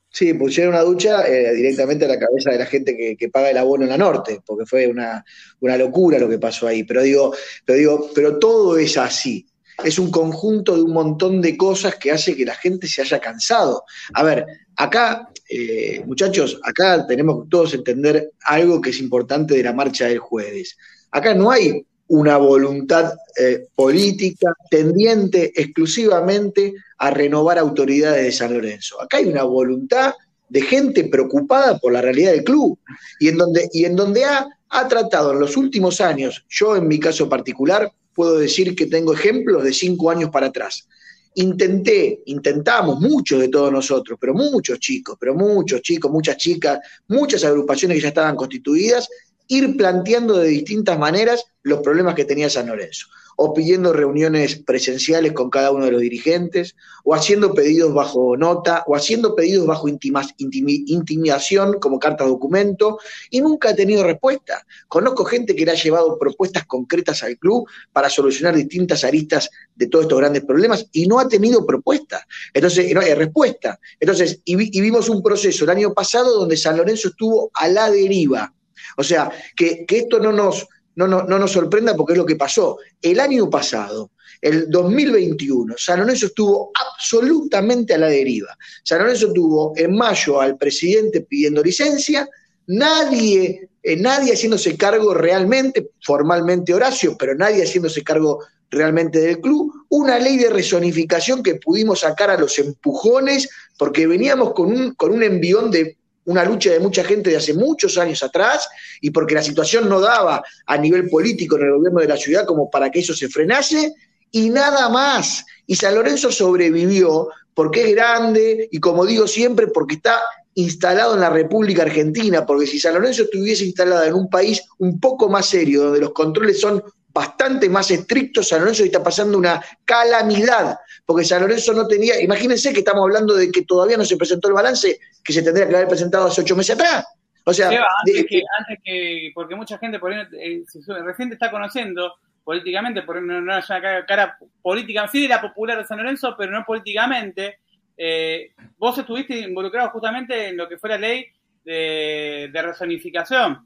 Sí, 0.10 0.36
pusieron 0.36 0.74
una 0.74 0.84
ducha 0.84 1.28
eh, 1.28 1.54
directamente 1.56 2.06
a 2.06 2.10
la 2.10 2.20
cabeza 2.20 2.52
de 2.52 2.60
la 2.60 2.66
gente 2.68 2.96
que, 3.18 3.30
paga 3.30 3.50
el 3.50 3.58
abono 3.58 3.84
en 3.84 3.90
la 3.90 3.98
norte, 3.98 4.42
porque 4.46 4.68
fue 4.68 4.86
una, 4.86 5.26
una 5.60 5.78
locura 5.78 6.20
lo 6.20 6.30
que 6.30 6.38
pasó 6.38 6.68
ahí. 6.68 6.84
Pero 6.84 7.02
digo, 7.02 7.34
pero 7.66 7.78
digo, 7.80 8.10
pero 8.14 8.38
todo 8.38 8.78
es 8.78 8.98
así 8.98 9.48
es 9.84 10.00
un 10.00 10.10
conjunto 10.10 10.76
de 10.76 10.82
un 10.82 10.94
montón 10.94 11.42
de 11.42 11.56
cosas 11.56 11.96
que 11.96 12.12
hace 12.12 12.36
que 12.36 12.46
la 12.46 12.56
gente 12.56 12.88
se 12.88 13.02
haya 13.02 13.20
cansado. 13.20 13.84
A 14.14 14.24
ver, 14.24 14.46
acá, 14.76 15.30
eh, 15.50 16.04
muchachos, 16.06 16.60
acá 16.64 17.06
tenemos 17.06 17.44
que 17.44 17.50
todos 17.50 17.74
entender 17.74 18.32
algo 18.46 18.82
que 18.82 18.90
es 18.90 19.00
importante 19.00 19.56
de 19.56 19.64
la 19.64 19.74
marcha 19.74 20.06
del 20.06 20.20
jueves. 20.20 20.78
Acá 21.12 21.34
no 21.34 21.52
hay 21.52 21.86
una 22.08 22.38
voluntad 22.38 23.14
eh, 23.38 23.68
política 23.76 24.54
tendiente 24.70 25.52
exclusivamente 25.56 26.74
a 26.98 27.12
renovar 27.12 27.58
autoridades 27.60 28.24
de 28.24 28.32
San 28.32 28.54
Lorenzo. 28.54 29.02
Acá 29.02 29.18
hay 29.18 29.26
una 29.26 29.44
voluntad 29.44 30.14
de 30.50 30.62
gente 30.62 31.04
preocupada 31.04 31.78
por 31.78 31.92
la 31.92 32.02
realidad 32.02 32.32
del 32.32 32.44
club 32.44 32.80
y 33.20 33.28
en 33.28 33.38
donde, 33.38 33.70
y 33.74 33.86
en 33.86 33.96
donde 33.96 34.24
ha, 34.24 34.48
ha 34.70 34.88
tratado 34.88 35.34
en 35.34 35.40
los 35.40 35.58
últimos 35.58 36.00
años, 36.00 36.46
yo 36.50 36.76
en 36.76 36.88
mi 36.88 37.00
caso 37.00 37.28
particular, 37.28 37.92
puedo 38.18 38.40
decir 38.40 38.76
que 38.76 38.88
tengo 38.88 39.14
ejemplos 39.14 39.64
de 39.64 39.72
cinco 39.72 40.10
años 40.10 40.32
para 40.32 40.48
atrás. 40.48 40.88
Intenté, 41.36 42.24
intentamos, 42.26 43.00
muchos 43.00 43.40
de 43.40 43.48
todos 43.48 43.72
nosotros, 43.72 44.18
pero 44.20 44.34
muchos 44.34 44.80
chicos, 44.80 45.18
pero 45.20 45.36
muchos 45.36 45.84
chicos, 45.84 46.10
muchas 46.12 46.36
chicas, 46.36 46.80
muchas 47.08 47.44
agrupaciones 47.44 47.98
que 47.98 48.02
ya 48.02 48.08
estaban 48.08 48.36
constituidas, 48.36 49.08
ir 49.48 49.78
planteando 49.78 50.38
de 50.38 50.48
distintas 50.50 50.98
maneras 51.00 51.46
los 51.64 51.80
problemas 51.82 52.16
que 52.16 52.26
tenía 52.26 52.50
San 52.50 52.68
Lorenzo, 52.68 53.08
o 53.36 53.54
pidiendo 53.54 53.94
reuniones 53.94 54.56
presenciales 54.56 55.34
con 55.34 55.50
cada 55.50 55.72
uno 55.72 55.86
de 55.86 55.92
los 55.92 56.02
dirigentes, 56.02 56.76
o 57.04 57.14
haciendo 57.14 57.54
pedidos 57.54 57.94
bajo 57.94 58.36
nota, 58.38 58.84
o 58.88 58.96
haciendo 58.96 59.36
pedidos 59.36 59.68
bajo 59.68 59.88
intimidación 59.88 61.80
como 61.80 62.00
carta 62.00 62.26
documento, 62.26 62.98
y 63.30 63.42
nunca 63.42 63.72
he 63.72 63.74
tenido 63.76 64.04
respuesta. 64.04 64.66
Conozco 64.88 65.26
gente 65.26 65.56
que 65.56 65.66
le 65.66 65.72
ha 65.72 65.76
llevado 65.76 66.18
propuestas 66.18 66.66
concretas 66.66 67.22
al 67.22 67.38
club 67.38 67.68
para 67.92 68.10
solucionar 68.10 68.56
distintas 68.56 69.04
aristas 69.04 69.50
de 69.76 69.88
todos 69.88 70.06
estos 70.06 70.18
grandes 70.18 70.46
problemas, 70.46 70.88
y 70.94 71.06
no 71.06 71.20
ha 71.20 71.28
tenido 71.28 71.66
propuesta. 71.66 72.26
Entonces, 72.54 72.94
no 72.94 73.02
hay 73.02 73.14
respuesta. 73.14 73.80
Entonces, 74.00 74.42
y 74.46 74.56
vimos 74.56 75.10
un 75.10 75.22
proceso 75.22 75.66
el 75.66 75.70
año 75.70 75.94
pasado 75.94 76.40
donde 76.40 76.58
San 76.58 76.78
Lorenzo 76.78 77.10
estuvo 77.10 77.52
a 77.54 77.68
la 77.68 77.92
deriva 77.92 78.54
o 78.98 79.04
sea, 79.04 79.32
que, 79.56 79.86
esto 79.88 80.20
no 80.20 80.32
nos, 80.32 80.68
no, 80.96 81.08
no, 81.08 81.24
nos 81.24 81.52
sorprenda 81.52 81.96
porque 81.96 82.14
es 82.14 82.18
lo 82.18 82.26
que 82.26 82.36
pasó. 82.36 82.78
El 83.02 83.20
año 83.20 83.50
pasado, 83.50 84.12
el 84.42 84.70
2021, 84.70 85.76
San 85.78 86.00
Lorenzo 86.00 86.26
estuvo 86.26 86.72
absolutamente 86.74 87.94
a 87.94 88.00
la 88.00 88.08
deriva. 88.08 88.58
San 88.84 89.00
Lorenzo 89.00 89.32
tuvo 89.32 89.74
en 89.76 89.96
mayo 89.96 90.42
al 90.42 90.58
presidente 90.58 91.22
pidiendo 91.22 91.64
licencia, 91.64 92.28
nadie 92.68 93.70
eh, 93.88 93.96
nadie 93.96 94.34
haciéndose 94.34 94.76
cargo 94.76 95.14
realmente, 95.14 95.92
formalmente 96.02 96.74
Horacio, 96.74 97.16
pero 97.18 97.34
nadie 97.36 97.64
haciéndose 97.64 98.04
cargo 98.04 98.44
realmente 98.70 99.18
del 99.22 99.40
club, 99.40 99.72
una 99.88 100.20
ley 100.20 100.36
de 100.36 100.50
resonificación 100.50 101.42
que 101.42 101.56
pudimos 101.56 102.02
sacar 102.02 102.30
a 102.30 102.38
los 102.38 102.60
empujones, 102.60 103.48
porque 103.78 104.06
veníamos 104.06 104.52
con 104.54 104.74
un, 104.74 104.94
con 104.96 105.14
un 105.14 105.24
envión 105.24 105.72
de 105.72 105.96
una 106.28 106.44
lucha 106.44 106.72
de 106.72 106.80
mucha 106.80 107.04
gente 107.04 107.30
de 107.30 107.38
hace 107.38 107.54
muchos 107.54 107.98
años 107.98 108.22
atrás 108.22 108.70
y 109.02 109.12
porque 109.12 109.36
la 109.36 109.44
situación 109.44 109.90
no 109.90 110.00
daba 110.00 110.44
a 110.66 110.78
nivel 110.78 111.10
político 111.10 111.58
en 111.58 111.64
el 111.64 111.72
gobierno 111.74 112.02
de 112.02 112.08
la 112.08 112.18
ciudad 112.18 112.46
como 112.46 112.70
para 112.70 112.92
que 112.92 113.00
eso 113.00 113.14
se 113.14 113.30
frenase 113.30 113.94
y 114.32 114.50
nada 114.50 114.90
más. 114.90 115.46
Y 115.66 115.76
San 115.76 115.96
Lorenzo 115.96 116.32
sobrevivió 116.32 117.30
porque 117.54 117.90
es 117.90 117.96
grande 117.96 118.68
y 118.72 118.80
como 118.80 119.06
digo 119.06 119.26
siempre, 119.26 119.68
porque 119.68 119.96
está 119.96 120.22
instalado 120.56 121.14
en 121.14 121.22
la 121.22 121.30
República 121.30 121.84
Argentina, 121.84 122.46
porque 122.46 122.68
si 122.68 122.80
San 122.80 122.96
Lorenzo 122.96 123.24
estuviese 123.24 123.64
instalado 123.64 124.04
en 124.04 124.14
un 124.14 124.30
país 124.30 124.62
un 124.80 125.00
poco 125.00 125.30
más 125.30 125.46
serio, 125.46 125.84
donde 125.84 126.02
los 126.02 126.12
controles 126.12 126.60
son 126.60 126.84
bastante 127.14 127.70
más 127.70 127.90
estrictos, 127.90 128.50
San 128.50 128.60
Lorenzo 128.60 128.84
está 128.84 129.02
pasando 129.02 129.38
una 129.38 129.64
calamidad, 129.86 130.78
porque 131.08 131.26
San 131.26 131.42
Lorenzo 131.42 131.74
no 131.74 131.88
tenía, 131.88 132.22
imagínense 132.22 132.72
que 132.72 132.80
estamos 132.80 133.02
hablando 133.02 133.34
de 133.34 133.52
que 133.52 133.64
todavía 133.64 133.98
no 133.98 134.06
se 134.06 134.18
presentó 134.18 134.50
el 134.50 134.54
balance 134.54 135.00
que 135.24 135.34
se 135.34 135.42
tendría 135.42 135.68
que 135.68 135.76
haber 135.76 135.88
presentado 135.88 136.28
hace 136.28 136.42
ocho 136.42 136.56
meses 136.56 136.76
atrás. 136.76 137.08
O 137.46 137.54
sea, 137.54 137.70
antes, 137.70 138.26
que, 138.28 138.44
antes 138.60 138.80
que, 138.84 139.32
porque 139.34 139.56
mucha 139.56 139.80
gente 139.80 139.98
por 139.98 140.14
ahí, 140.14 140.22
eh, 140.38 140.64
recién 141.04 141.30
te 141.30 141.36
está 141.36 141.50
conociendo 141.50 142.16
políticamente, 142.44 143.02
por 143.04 143.20
no, 143.22 143.42
no 143.42 143.58
es 143.58 143.70
una 143.70 144.06
cara, 144.06 144.38
política, 144.62 145.08
sí 145.08 145.26
era 145.26 145.42
popular 145.42 145.78
de 145.78 145.86
San 145.86 145.98
Lorenzo, 145.98 146.36
pero 146.38 146.52
no 146.52 146.64
políticamente. 146.64 147.60
Eh, 147.98 148.52
vos 148.78 148.98
estuviste 148.98 149.40
involucrado 149.40 149.90
justamente 149.90 150.50
en 150.50 150.58
lo 150.58 150.68
que 150.68 150.78
fue 150.78 150.90
la 150.90 150.98
ley 150.98 151.26
de, 151.64 152.50
de 152.52 152.62
resonificación 152.62 153.66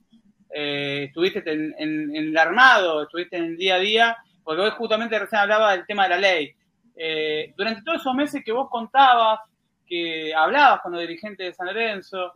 eh, 0.53 1.05
estuviste 1.07 1.43
en, 1.45 2.15
el 2.15 2.37
armado, 2.37 3.03
estuviste 3.03 3.37
en 3.37 3.43
el 3.45 3.57
día 3.57 3.75
a 3.75 3.79
día, 3.79 4.17
porque 4.43 4.61
hoy 4.61 4.71
justamente 4.71 5.17
recién 5.17 5.41
hablaba 5.41 5.71
del 5.71 5.85
tema 5.85 6.03
de 6.03 6.09
la 6.09 6.17
ley. 6.17 6.53
Eh, 6.95 7.53
durante 7.57 7.81
todos 7.83 8.01
esos 8.01 8.13
meses 8.13 8.41
que 8.43 8.51
vos 8.51 8.69
contabas, 8.69 9.39
que 9.85 10.33
hablabas 10.33 10.81
con 10.81 10.91
los 10.91 11.01
dirigentes 11.01 11.47
de 11.47 11.53
San 11.53 11.67
Lorenzo, 11.67 12.33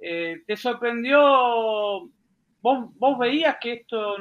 eh, 0.00 0.42
¿te 0.46 0.56
sorprendió, 0.56 1.20
vos, 2.60 2.98
vos 2.98 3.18
veías 3.18 3.56
que 3.60 3.72
esto 3.72 4.16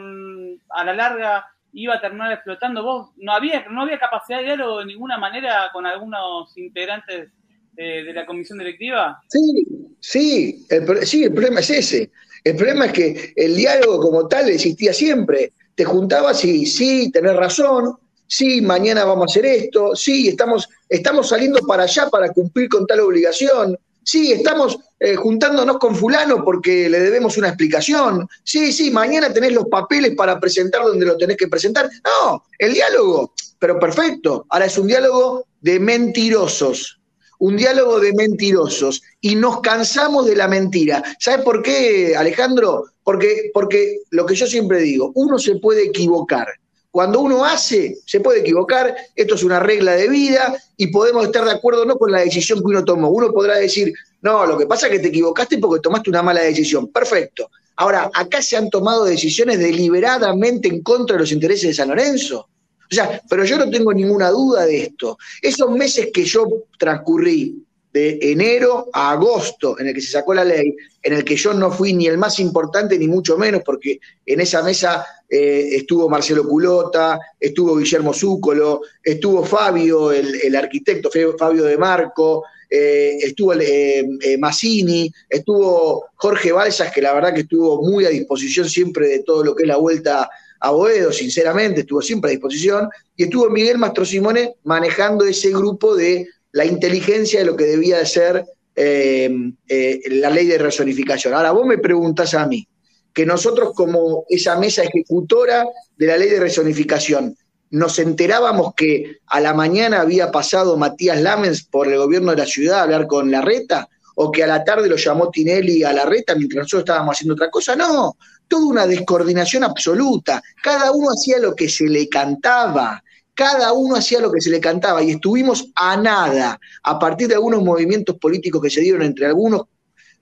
a 0.70 0.84
la 0.84 0.94
larga 0.94 1.46
iba 1.74 1.96
a 1.96 2.02
terminar 2.02 2.32
explotando? 2.32 2.84
¿Vos 2.84 3.12
no 3.18 3.34
había, 3.34 3.68
no 3.70 3.82
había 3.82 4.00
capacidad 4.00 4.40
de 4.40 4.46
diálogo 4.46 4.80
de 4.80 4.86
ninguna 4.86 5.18
manera 5.18 5.70
con 5.72 5.86
algunos 5.86 6.58
integrantes 6.58 7.32
de 7.74 8.14
la 8.14 8.26
comisión 8.26 8.60
directiva? 8.60 9.20
Sí, 9.30 9.66
sí, 10.00 10.66
sí, 11.02 11.24
el 11.24 11.34
problema 11.34 11.60
es 11.60 11.70
ese. 11.72 12.12
El 12.44 12.58
problema 12.58 12.86
es 12.88 12.94
que 12.94 13.34
el 13.36 13.56
diálogo 13.56 14.00
como 14.00 14.28
tal 14.28 14.50
existía 14.50 14.94
siempre. 14.94 15.54
Te 15.76 15.86
juntabas 15.86 16.44
y 16.46 16.66
sí, 16.66 17.12
tenés 17.12 17.36
razón, 17.36 17.98
sí, 18.36 18.62
mañana 18.62 19.06
vamos 19.06 19.24
a 19.24 19.32
hacer 19.32 19.46
esto, 19.46 19.96
sí, 19.96 20.30
estamos, 20.30 20.68
estamos 20.90 21.30
saliendo 21.30 21.60
para 21.68 21.84
allá 21.84 22.10
para 22.10 22.32
cumplir 22.32 22.68
con 22.68 22.88
tal 22.88 23.02
obligación, 23.02 23.78
sí, 24.04 24.32
estamos 24.32 24.80
eh, 25.00 25.16
juntándonos 25.16 25.78
con 25.78 25.96
fulano 25.96 26.44
porque 26.44 26.90
le 26.90 27.00
debemos 27.00 27.38
una 27.38 27.50
explicación, 27.50 28.28
sí, 28.44 28.74
sí, 28.74 28.90
mañana 28.90 29.32
tenés 29.32 29.54
los 29.54 29.68
papeles 29.68 30.16
para 30.16 30.40
presentar 30.40 30.84
donde 30.84 31.06
lo 31.06 31.16
tenés 31.16 31.38
que 31.38 31.48
presentar. 31.48 31.88
No, 32.04 32.44
el 32.58 32.74
diálogo, 32.74 33.34
pero 33.60 33.80
perfecto, 33.80 34.48
ahora 34.50 34.66
es 34.66 34.80
un 34.80 34.88
diálogo 34.88 35.46
de 35.62 35.80
mentirosos, 35.80 37.00
un 37.38 37.56
diálogo 37.56 38.00
de 38.00 38.14
mentirosos 38.14 39.04
y 39.22 39.36
nos 39.36 39.62
cansamos 39.62 40.26
de 40.26 40.36
la 40.36 40.48
mentira. 40.48 41.04
¿Sabes 41.20 41.46
por 41.46 41.62
qué, 41.62 42.16
Alejandro? 42.18 42.86
Porque, 43.04 43.52
porque 43.54 44.00
lo 44.10 44.26
que 44.26 44.34
yo 44.34 44.48
siempre 44.48 44.80
digo, 44.80 45.12
uno 45.14 45.38
se 45.38 45.58
puede 45.58 45.84
equivocar. 45.84 46.48
Cuando 46.94 47.22
uno 47.22 47.44
hace, 47.44 47.98
se 48.06 48.20
puede 48.20 48.42
equivocar, 48.42 48.96
esto 49.16 49.34
es 49.34 49.44
una 49.44 49.60
regla 49.60 49.94
de 49.94 50.08
vida 50.08 50.56
y 50.78 50.92
podemos 50.92 51.26
estar 51.26 51.44
de 51.44 51.50
acuerdo 51.50 51.86
no 51.86 51.98
con 51.98 52.12
la 52.12 52.20
decisión 52.20 52.60
que 52.60 52.68
uno 52.68 52.86
tomó. 52.86 53.10
Uno 53.10 53.34
podrá 53.34 53.56
decir, 53.56 53.92
no, 54.22 54.46
lo 54.46 54.56
que 54.60 54.68
pasa 54.68 54.86
es 54.86 54.94
que 54.94 55.00
te 55.00 55.08
equivocaste 55.08 55.58
porque 55.58 55.82
tomaste 55.82 56.12
una 56.12 56.22
mala 56.22 56.42
decisión. 56.42 56.90
Perfecto. 56.90 57.50
Ahora, 57.78 58.12
acá 58.14 58.44
se 58.44 58.58
han 58.58 58.70
tomado 58.70 59.06
decisiones 59.06 59.58
deliberadamente 59.58 60.68
en 60.68 60.84
contra 60.84 61.16
de 61.16 61.22
los 61.22 61.32
intereses 61.32 61.70
de 61.70 61.74
San 61.74 61.90
Lorenzo. 61.90 62.48
O 62.92 62.94
sea, 62.94 63.20
pero 63.28 63.44
yo 63.44 63.58
no 63.58 63.72
tengo 63.72 63.92
ninguna 63.92 64.30
duda 64.30 64.68
de 64.68 64.84
esto. 64.84 65.18
Esos 65.42 65.72
meses 65.72 66.10
que 66.14 66.24
yo 66.26 66.46
transcurrí 66.78 67.56
de 67.94 68.18
enero 68.22 68.90
a 68.92 69.12
agosto, 69.12 69.80
en 69.80 69.88
el 69.88 69.94
que 69.94 70.02
se 70.02 70.12
sacó 70.12 70.34
la 70.34 70.44
ley, 70.44 70.76
en 71.04 71.14
el 71.14 71.24
que 71.24 71.36
yo 71.36 71.54
no 71.54 71.72
fui 71.72 71.94
ni 71.94 72.08
el 72.08 72.18
más 72.18 72.40
importante 72.40 72.98
ni 72.98 73.08
mucho 73.08 73.38
menos, 73.38 73.62
porque 73.64 74.00
en 74.26 74.42
esa 74.42 74.64
mesa 74.64 75.06
eh, 75.30 75.70
estuvo 75.74 76.10
Marcelo 76.10 76.44
Culota, 76.44 77.20
estuvo 77.40 77.78
Guillermo 77.78 78.12
Zúcolo, 78.12 78.82
estuvo 79.04 79.46
Fabio, 79.46 80.12
el, 80.12 80.56
arquitecto 80.56 81.12
Fabio 81.38 81.66
de 81.66 81.78
Marco, 81.78 82.44
eh, 82.68 83.18
estuvo 83.22 83.54
eh, 83.54 84.04
Massini, 84.40 85.12
estuvo 85.30 86.06
Jorge 86.16 86.52
Balsas, 86.52 86.92
que 86.92 87.02
la 87.02 87.14
verdad 87.14 87.34
que 87.34 87.42
estuvo 87.42 87.84
muy 87.84 88.06
a 88.06 88.10
disposición 88.10 88.68
siempre 88.68 89.08
de 89.08 89.20
todo 89.20 89.44
lo 89.44 89.56
que 89.56 89.64
es 89.64 89.68
la 89.68 89.78
vuelta 89.78 90.28
a 90.60 90.72
Boedo, 90.72 91.12
sinceramente, 91.12 91.82
estuvo 91.82 92.02
siempre 92.02 92.32
a 92.32 92.32
disposición, 92.32 92.90
y 93.16 93.26
estuvo 93.26 93.50
Miguel 93.50 93.78
Mastro 93.78 94.06
Simone 94.06 94.56
manejando 94.64 95.26
ese 95.26 95.50
grupo 95.50 95.96
de 95.96 96.28
la 96.54 96.66
inteligencia 96.66 97.40
de 97.40 97.46
lo 97.46 97.56
que 97.56 97.66
debía 97.66 97.98
de 97.98 98.06
ser 98.06 98.46
eh, 98.76 99.30
eh, 99.68 100.00
la 100.10 100.30
ley 100.30 100.46
de 100.46 100.58
resonificación. 100.58 101.34
Ahora, 101.34 101.52
vos 101.52 101.66
me 101.66 101.78
preguntás 101.78 102.34
a 102.34 102.48
mí, 102.48 102.68
que 103.14 103.26
nosotros 103.26 103.74
como 103.76 104.26
esa 104.30 104.58
mesa 104.58 104.84
ejecutora 104.84 105.66
de 105.98 106.08
la 106.08 106.18
ley 106.18 106.30
de 106.30 106.40
resonificación, 106.40 107.36
nos 107.72 107.98
enterábamos 107.98 108.74
que 108.76 109.18
a 109.28 109.40
la 109.40 109.54
mañana 109.54 110.02
había 110.02 110.32
pasado 110.32 110.78
Matías 110.78 111.22
Lamens 111.22 111.64
por 111.64 111.88
el 111.88 111.98
gobierno 111.98 112.32
de 112.32 112.38
la 112.38 112.46
ciudad 112.46 112.80
a 112.80 112.84
hablar 112.84 113.08
con 113.08 113.32
Larreta, 113.32 113.90
o 114.16 114.32
que 114.32 114.44
a 114.44 114.48
la 114.48 114.64
tarde 114.64 114.88
lo 114.88 114.96
llamó 114.96 115.32
Tinelli 115.32 115.84
a 115.84 115.92
Larreta 115.92 116.36
mientras 116.36 116.66
nosotros 116.66 116.82
estábamos 116.84 117.16
haciendo 117.16 117.34
otra 117.34 117.50
cosa. 117.50 117.76
No, 117.76 118.16
toda 118.48 118.66
una 118.66 118.86
descoordinación 118.86 119.64
absoluta. 119.64 120.40
Cada 120.62 120.92
uno 120.92 121.10
hacía 121.10 121.40
lo 121.40 121.56
que 121.56 121.68
se 121.68 121.86
le 121.86 122.08
cantaba. 122.08 123.04
Cada 123.34 123.74
uno 123.74 123.96
hacía 123.96 124.20
lo 124.20 124.32
que 124.32 124.42
se 124.42 124.52
le 124.52 124.60
cantaba 124.60 125.02
y 125.02 125.12
estuvimos 125.12 125.72
a 125.76 125.98
nada, 125.98 126.60
a 126.84 127.00
partir 127.00 127.28
de 127.28 127.36
algunos 127.36 127.64
movimientos 127.64 128.18
políticos 128.18 128.62
que 128.62 128.70
se 128.70 128.82
dieron 128.82 129.02
entre 129.02 129.26
algunos 129.26 129.64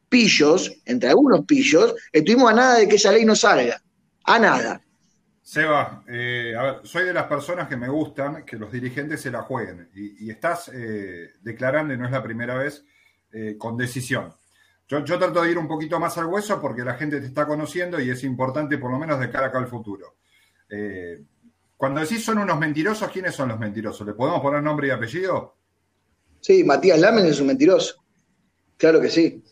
pillos, 0.08 0.72
entre 0.86 1.10
algunos 1.10 1.46
pillos, 1.46 1.96
estuvimos 2.12 2.52
a 2.52 2.56
nada 2.56 2.78
de 2.78 2.88
que 2.88 2.96
esa 2.96 3.12
ley 3.12 3.26
no 3.26 3.36
salga. 3.36 3.82
A 4.24 4.38
nada. 4.38 4.82
Seba, 5.42 6.04
eh, 6.08 6.54
soy 6.84 7.06
de 7.06 7.14
las 7.14 7.26
personas 7.26 7.68
que 7.68 7.76
me 7.76 7.90
gustan 7.90 8.46
que 8.46 8.56
los 8.56 8.72
dirigentes 8.72 9.20
se 9.20 9.32
la 9.32 9.42
jueguen 9.42 9.90
y, 9.94 10.30
estás 10.30 10.70
eh, 10.74 11.32
declarando, 11.42 11.94
y 11.94 11.98
no 11.98 12.06
es 12.06 12.12
la 12.12 12.24
primera 12.24 12.56
vez, 12.56 12.86
eh, 13.34 13.56
con 13.58 13.76
decisión. 13.76 14.34
Yo, 14.88 15.04
trato 15.04 15.42
de 15.42 15.52
ir 15.52 15.58
un 15.58 15.68
poquito 15.68 16.00
más 16.00 16.18
al 16.18 16.26
hueso 16.26 16.62
porque 16.62 16.84
la 16.84 16.96
gente 16.96 17.20
te 17.20 17.26
está 17.26 17.46
conociendo 17.48 18.00
y 18.00 18.10
es 18.10 18.24
importante 18.24 18.78
por 18.78 18.92
lo 18.92 19.00
menos 19.00 19.20
de 19.20 19.30
cara 19.30 19.48
acá 19.48 19.58
al 19.58 19.68
futuro. 19.68 20.16
Cuando 21.82 22.00
decís 22.00 22.24
son 22.24 22.38
unos 22.38 22.60
mentirosos, 22.60 23.10
¿quiénes 23.10 23.34
son 23.34 23.50
los 23.50 23.58
mentirosos? 23.58 24.06
¿Le 24.06 24.14
podemos 24.14 24.40
poner 24.40 24.62
nombre 24.62 24.90
y 24.90 24.92
apellido? 24.92 25.56
Sí, 26.40 26.64
Matías 26.64 27.00
Lamen 27.00 27.26
es 27.26 27.40
un 27.40 27.48
mentiroso. 27.48 27.96
Claro 28.78 29.02
que 29.02 29.10
sí. 29.10 29.44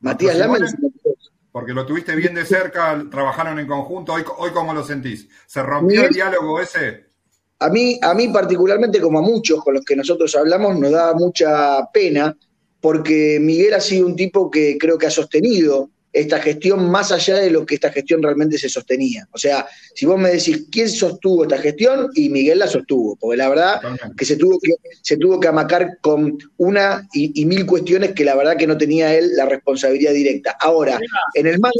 Matías 0.00 0.38
Lamen 0.38 0.64
es 0.64 0.72
un 0.72 0.84
mentiroso. 0.84 1.32
Porque 1.52 1.74
lo 1.74 1.84
tuviste 1.84 2.16
bien 2.16 2.34
de 2.34 2.46
cerca, 2.46 3.04
trabajaron 3.10 3.58
en 3.58 3.66
conjunto. 3.66 4.14
Hoy, 4.14 4.24
hoy 4.38 4.52
¿cómo 4.52 4.72
lo 4.72 4.82
sentís? 4.82 5.28
¿Se 5.46 5.62
rompió 5.62 6.06
el 6.06 6.14
diálogo 6.14 6.62
ese? 6.62 7.08
A 7.58 7.68
mí, 7.68 7.98
a 8.00 8.14
mí 8.14 8.28
particularmente, 8.28 8.98
como 8.98 9.18
a 9.18 9.22
muchos 9.22 9.62
con 9.62 9.74
los 9.74 9.84
que 9.84 9.96
nosotros 9.96 10.34
hablamos, 10.34 10.78
nos 10.78 10.92
da 10.92 11.12
mucha 11.12 11.86
pena 11.92 12.34
porque 12.80 13.38
Miguel 13.38 13.74
ha 13.74 13.80
sido 13.82 14.06
un 14.06 14.16
tipo 14.16 14.50
que 14.50 14.78
creo 14.78 14.96
que 14.96 15.08
ha 15.08 15.10
sostenido 15.10 15.90
esta 16.16 16.40
gestión 16.40 16.90
más 16.90 17.12
allá 17.12 17.36
de 17.36 17.50
lo 17.50 17.66
que 17.66 17.74
esta 17.74 17.92
gestión 17.92 18.22
realmente 18.22 18.58
se 18.58 18.68
sostenía. 18.68 19.28
O 19.32 19.38
sea, 19.38 19.66
si 19.94 20.06
vos 20.06 20.18
me 20.18 20.30
decís 20.30 20.66
quién 20.70 20.88
sostuvo 20.88 21.44
esta 21.44 21.58
gestión, 21.58 22.10
y 22.14 22.28
Miguel 22.28 22.58
la 22.58 22.66
sostuvo, 22.66 23.16
porque 23.16 23.36
la 23.36 23.48
verdad 23.48 23.80
que 24.16 24.24
se 24.24 24.36
tuvo 24.36 24.58
que, 24.60 24.72
se 25.02 25.16
tuvo 25.16 25.38
que 25.38 25.48
amacar 25.48 25.98
con 26.00 26.38
una 26.56 27.06
y, 27.12 27.44
mil 27.44 27.66
cuestiones 27.66 28.12
que 28.12 28.24
la 28.24 28.34
verdad 28.34 28.56
que 28.56 28.66
no 28.66 28.76
tenía 28.76 29.14
él 29.14 29.30
la 29.36 29.46
responsabilidad 29.46 30.12
directa. 30.12 30.56
Ahora, 30.60 30.98
en 31.34 31.46
el 31.46 31.58
más... 31.58 31.72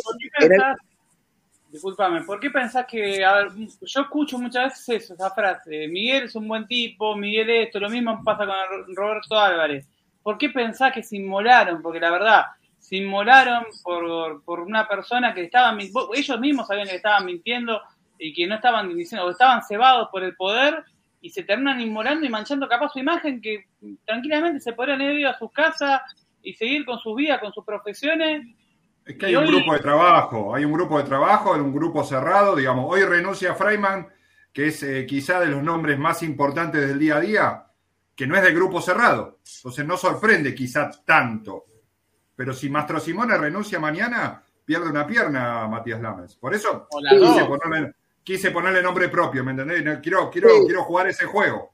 Disculpame, 1.72 2.22
¿por 2.22 2.40
qué 2.40 2.50
pensás 2.50 2.86
que, 2.86 3.24
a 3.24 3.34
ver, 3.34 3.48
yo 3.82 4.00
escucho 4.00 4.38
muchas 4.38 4.72
veces 4.72 5.02
eso, 5.02 5.14
esa 5.14 5.30
frase, 5.30 5.88
Miguel 5.88 6.24
es 6.24 6.34
un 6.34 6.48
buen 6.48 6.66
tipo, 6.66 7.14
Miguel 7.16 7.50
esto, 7.50 7.78
lo 7.80 7.90
mismo 7.90 8.22
pasa 8.24 8.46
con 8.46 8.94
Roberto 8.94 9.38
Álvarez 9.38 9.84
¿por 10.26 10.38
qué 10.38 10.48
pensás 10.48 10.92
que 10.92 11.04
se 11.04 11.18
inmolaron? 11.18 11.80
Porque 11.80 12.00
la 12.00 12.10
verdad, 12.10 12.42
se 12.86 12.98
inmolaron 12.98 13.64
por, 13.82 14.44
por 14.44 14.60
una 14.60 14.86
persona 14.86 15.34
que 15.34 15.42
estaban, 15.42 15.76
ellos 15.80 16.38
mismos 16.40 16.68
sabían 16.68 16.86
que 16.86 16.94
estaban 16.94 17.24
mintiendo 17.24 17.80
y 18.16 18.32
que 18.32 18.46
no 18.46 18.54
estaban 18.54 18.94
diciendo, 18.94 19.26
o 19.26 19.30
estaban 19.30 19.64
cebados 19.64 20.08
por 20.12 20.22
el 20.22 20.36
poder 20.36 20.84
y 21.20 21.30
se 21.30 21.42
terminan 21.42 21.80
inmolando 21.80 22.24
y 22.24 22.28
manchando 22.28 22.68
capaz 22.68 22.90
su 22.92 23.00
imagen 23.00 23.40
que 23.40 23.64
tranquilamente 24.04 24.60
se 24.60 24.72
podrían 24.72 25.02
ir 25.02 25.26
a 25.26 25.36
sus 25.36 25.50
casas 25.50 26.00
y 26.44 26.54
seguir 26.54 26.86
con 26.86 27.00
sus 27.00 27.16
vidas, 27.16 27.40
con 27.40 27.52
sus 27.52 27.64
profesiones 27.64 28.46
Es 29.04 29.16
que 29.16 29.26
hay 29.26 29.34
un 29.34 29.46
grupo 29.46 29.72
de 29.72 29.80
trabajo, 29.80 30.54
hay 30.54 30.64
un 30.64 30.72
grupo 30.72 30.98
de 30.98 31.04
trabajo, 31.04 31.54
un 31.54 31.74
grupo 31.74 32.04
cerrado, 32.04 32.54
digamos, 32.54 32.86
hoy 32.88 33.02
renuncia 33.02 33.56
Freiman, 33.56 34.06
que 34.52 34.68
es 34.68 34.80
eh, 34.84 35.04
quizá 35.08 35.40
de 35.40 35.46
los 35.46 35.60
nombres 35.60 35.98
más 35.98 36.22
importantes 36.22 36.86
del 36.86 37.00
día 37.00 37.16
a 37.16 37.20
día, 37.20 37.64
que 38.14 38.28
no 38.28 38.36
es 38.36 38.44
del 38.44 38.54
grupo 38.54 38.80
cerrado. 38.80 39.40
Entonces 39.56 39.84
no 39.84 39.96
sorprende 39.96 40.54
quizá 40.54 40.88
tanto. 41.04 41.64
Pero 42.36 42.52
si 42.52 42.68
Mastro 42.68 43.00
Simone 43.00 43.36
renuncia 43.38 43.80
mañana, 43.80 44.42
pierde 44.64 44.90
una 44.90 45.06
pierna 45.06 45.66
Matías 45.66 46.00
Lames. 46.00 46.36
Por 46.36 46.54
eso 46.54 46.86
quise 48.22 48.50
ponerle, 48.50 48.82
nombre 48.82 49.08
propio, 49.08 49.42
¿me 49.42 49.52
entendés? 49.52 49.82
Quiero, 50.02 50.30
quiero, 50.30 50.48
quiero 50.66 50.84
jugar 50.84 51.08
ese 51.08 51.24
juego. 51.24 51.72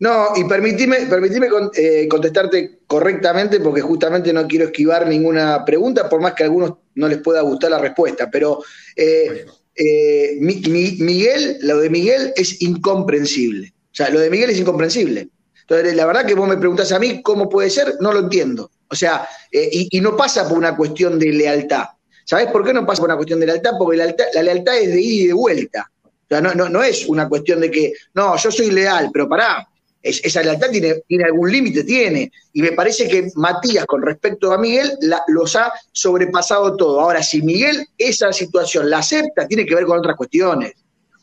No, 0.00 0.28
y 0.34 0.44
permitime, 0.44 1.06
permitime 1.06 1.48
eh, 1.74 2.08
contestarte 2.08 2.80
correctamente 2.86 3.60
porque 3.60 3.80
justamente 3.80 4.32
no 4.32 4.46
quiero 4.46 4.66
esquivar 4.66 5.06
ninguna 5.06 5.64
pregunta, 5.64 6.08
por 6.08 6.20
más 6.20 6.34
que 6.34 6.42
a 6.42 6.46
algunos 6.46 6.74
no 6.96 7.08
les 7.08 7.18
pueda 7.18 7.42
gustar 7.42 7.70
la 7.70 7.78
respuesta, 7.78 8.28
pero 8.30 8.62
eh, 8.96 9.46
eh, 9.74 10.36
Miguel, 10.40 11.58
lo 11.62 11.78
de 11.78 11.90
Miguel 11.90 12.32
es 12.36 12.60
incomprensible. 12.60 13.72
O 13.84 13.94
sea, 13.94 14.10
lo 14.10 14.18
de 14.18 14.30
Miguel 14.30 14.50
es 14.50 14.58
incomprensible. 14.58 15.28
Entonces, 15.60 15.94
la 15.94 16.06
verdad 16.06 16.26
que 16.26 16.34
vos 16.34 16.48
me 16.48 16.56
preguntás 16.56 16.92
a 16.92 16.98
mí 16.98 17.22
cómo 17.22 17.48
puede 17.48 17.70
ser, 17.70 17.94
no 18.00 18.12
lo 18.12 18.20
entiendo. 18.20 18.70
O 18.94 18.96
sea, 18.96 19.28
y, 19.50 20.00
no 20.00 20.16
pasa 20.16 20.48
por 20.48 20.56
una 20.56 20.76
cuestión 20.76 21.18
de 21.18 21.32
lealtad. 21.32 21.86
¿Sabés 22.24 22.46
por 22.46 22.64
qué 22.64 22.72
no 22.72 22.86
pasa 22.86 23.00
por 23.00 23.10
una 23.10 23.16
cuestión 23.16 23.40
de 23.40 23.46
lealtad? 23.46 23.72
Porque 23.76 23.96
la, 23.96 24.14
la 24.34 24.42
lealtad 24.44 24.78
es 24.78 24.92
de 24.92 25.00
ida 25.00 25.24
y 25.24 25.26
de 25.26 25.32
vuelta. 25.32 25.90
O 26.04 26.26
sea, 26.28 26.40
no, 26.40 26.82
es 26.84 27.04
una 27.06 27.28
cuestión 27.28 27.60
de 27.60 27.72
que, 27.72 27.92
no, 28.14 28.36
yo 28.36 28.52
soy 28.52 28.70
leal, 28.70 29.10
pero 29.12 29.28
pará, 29.28 29.68
esa 30.00 30.44
lealtad 30.44 30.70
tiene, 30.70 31.02
tiene 31.08 31.24
algún 31.24 31.50
límite, 31.50 31.82
tiene. 31.82 32.30
Y 32.52 32.62
me 32.62 32.70
parece 32.70 33.08
que 33.08 33.32
Matías, 33.34 33.84
con 33.84 34.00
respecto 34.00 34.52
a 34.52 34.58
Miguel, 34.58 34.92
los 35.26 35.56
ha 35.56 35.72
sobrepasado 35.90 36.76
todo. 36.76 37.00
Ahora, 37.00 37.20
si 37.20 37.42
Miguel 37.42 37.84
esa 37.98 38.32
situación 38.32 38.88
la 38.88 38.98
acepta, 38.98 39.48
tiene 39.48 39.66
que 39.66 39.74
ver 39.74 39.86
con 39.86 39.98
otras 39.98 40.16
cuestiones. 40.16 40.74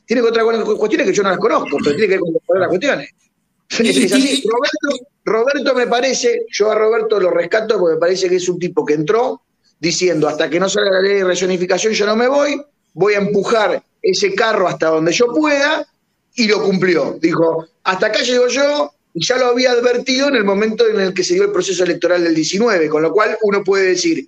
Tiene 0.06 0.22
que 0.22 0.30
ver 0.30 0.44
con 0.44 0.56
otras 0.56 0.78
cuestiones 0.78 1.08
que 1.08 1.14
yo 1.14 1.24
no 1.24 1.30
las 1.30 1.40
conozco, 1.40 1.78
pero 1.82 1.96
tiene 1.96 2.08
que 2.08 2.20
ver 2.20 2.20
con 2.20 2.58
otras 2.58 2.68
cuestiones. 2.68 3.10
Roberto, 3.78 5.08
Roberto 5.24 5.76
me 5.76 5.88
parece, 5.88 6.46
yo 6.52 6.72
a 6.72 6.76
Roberto 6.76 7.20
lo 7.20 7.30
rescato 7.30 7.80
porque 7.80 7.96
me 7.96 8.00
parece 8.00 8.30
que 8.30 8.36
es 8.36 8.50
un 8.50 8.60
tipo 8.60 8.86
que 8.86 8.94
entró 8.94 9.42
diciendo 9.80 10.28
hasta 10.28 10.50
que 10.50 10.60
no 10.60 10.70
salga 10.70 10.92
la 10.92 11.02
ley 11.02 11.16
de 11.16 11.24
resonificación 11.24 11.94
yo 11.94 12.06
no 12.06 12.16
me 12.16 12.28
voy, 12.28 12.62
voy 12.94 13.14
a 13.14 13.20
empujar 13.20 13.84
ese 14.02 14.34
carro 14.34 14.68
hasta 14.68 14.88
donde 14.88 15.12
yo 15.12 15.28
pueda 15.28 15.88
y 16.36 16.48
lo 16.48 16.64
cumplió. 16.64 17.18
Dijo, 17.22 17.68
hasta 17.84 18.08
acá 18.08 18.22
llego 18.22 18.48
yo 18.48 18.92
y 19.14 19.26
ya 19.26 19.38
lo 19.38 19.48
había 19.48 19.72
advertido 19.72 20.30
en 20.30 20.36
el 20.36 20.44
momento 20.44 20.88
en 20.88 21.00
el 21.00 21.14
que 21.14 21.24
se 21.24 21.34
dio 21.34 21.44
el 21.44 21.52
proceso 21.52 21.84
electoral 21.84 22.24
del 22.24 22.36
19, 22.36 22.90
con 22.90 23.02
lo 23.02 23.12
cual 23.12 23.38
uno 23.42 23.64
puede 23.64 23.90
decir, 23.90 24.28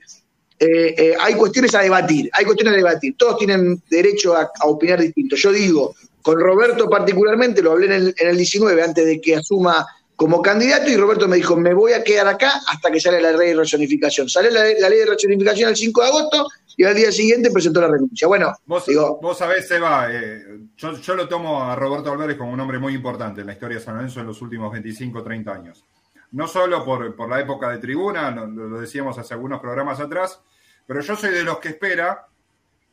eh, 0.60 0.96
eh, 0.98 1.14
hay 1.20 1.34
cuestiones 1.36 1.74
a 1.76 1.82
debatir, 1.82 2.30
hay 2.34 2.46
cuestiones 2.46 2.74
a 2.74 2.78
debatir, 2.78 3.16
todos 3.18 3.38
tienen 3.38 3.82
derecho 3.90 4.36
a, 4.36 4.50
opinar 4.66 5.02
distinto. 5.02 5.36
Yo 5.36 5.52
digo, 5.52 5.96
con 6.24 6.40
Roberto 6.40 6.90
particularmente, 6.90 7.62
lo 7.62 7.74
hablé 7.74 7.86
en 7.86 7.92
el, 7.92 8.16
en 8.18 8.30
el 8.30 8.38
19 8.38 8.82
antes 8.82 9.06
de 9.06 9.22
que 9.22 9.36
asuma 9.36 9.86
como 10.16 10.42
candidato 10.42 10.90
y 10.90 10.96
Roberto 10.96 11.28
me 11.28 11.38
dijo, 11.38 11.56
me 11.56 11.74
voy 11.74 11.94
a 11.94 12.04
quedar 12.04 12.28
acá 12.28 12.52
hasta 12.68 12.92
que 12.92 13.00
sale 13.00 13.22
la 13.22 13.32
ley 13.32 13.50
de 13.50 13.56
racionificación. 13.56 14.30
Sale 14.30 14.52
la, 14.52 14.64
ley 14.64 15.00
de 15.00 15.06
racionificación 15.06 15.70
el 15.70 15.76
5 15.76 16.02
de 16.02 16.08
agosto 16.08 16.48
y 16.78 16.84
al 16.84 16.96
día 16.96 17.12
siguiente 17.12 17.52
presentó 17.52 17.82
la 17.82 17.88
renuncia. 17.88 18.28
Bueno, 18.28 18.54
vos, 18.66 18.86
digo, 18.86 19.20
vos 19.22 19.38
sabés, 19.38 19.68
Seba, 19.68 20.08
eh, 20.12 20.60
yo, 20.78 21.16
lo 21.16 21.28
tomo 21.28 21.64
a 21.64 21.76
Roberto 21.76 22.12
Álvarez 22.12 22.38
como 22.38 22.52
un 22.52 22.60
hombre 22.60 22.80
muy 22.80 22.94
importante 22.94 23.42
en 23.42 23.48
la 23.48 23.54
historia 23.54 23.78
de 23.78 23.84
San 23.84 23.96
Lorenzo 23.96 24.20
en 24.20 24.28
los 24.28 24.42
últimos 24.42 24.72
25, 24.72 25.24
30 25.24 25.52
años. 25.52 25.86
No 26.32 26.48
solo 26.48 26.84
por, 26.84 27.30
la 27.30 27.40
época 27.40 27.70
de 27.70 27.78
tribuna, 27.80 28.32
lo, 28.32 28.80
decíamos 28.80 29.18
hace 29.18 29.34
algunos 29.34 29.60
programas 29.60 30.00
atrás, 30.00 30.40
pero 30.88 31.02
yo 31.02 31.16
soy 31.16 31.32
de 31.32 31.44
los 31.44 31.60
que 31.60 31.70
espera 31.70 32.28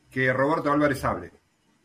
que 0.09 0.31
Roberto 0.33 0.71
Álvarez 0.71 1.03
hable. 1.05 1.31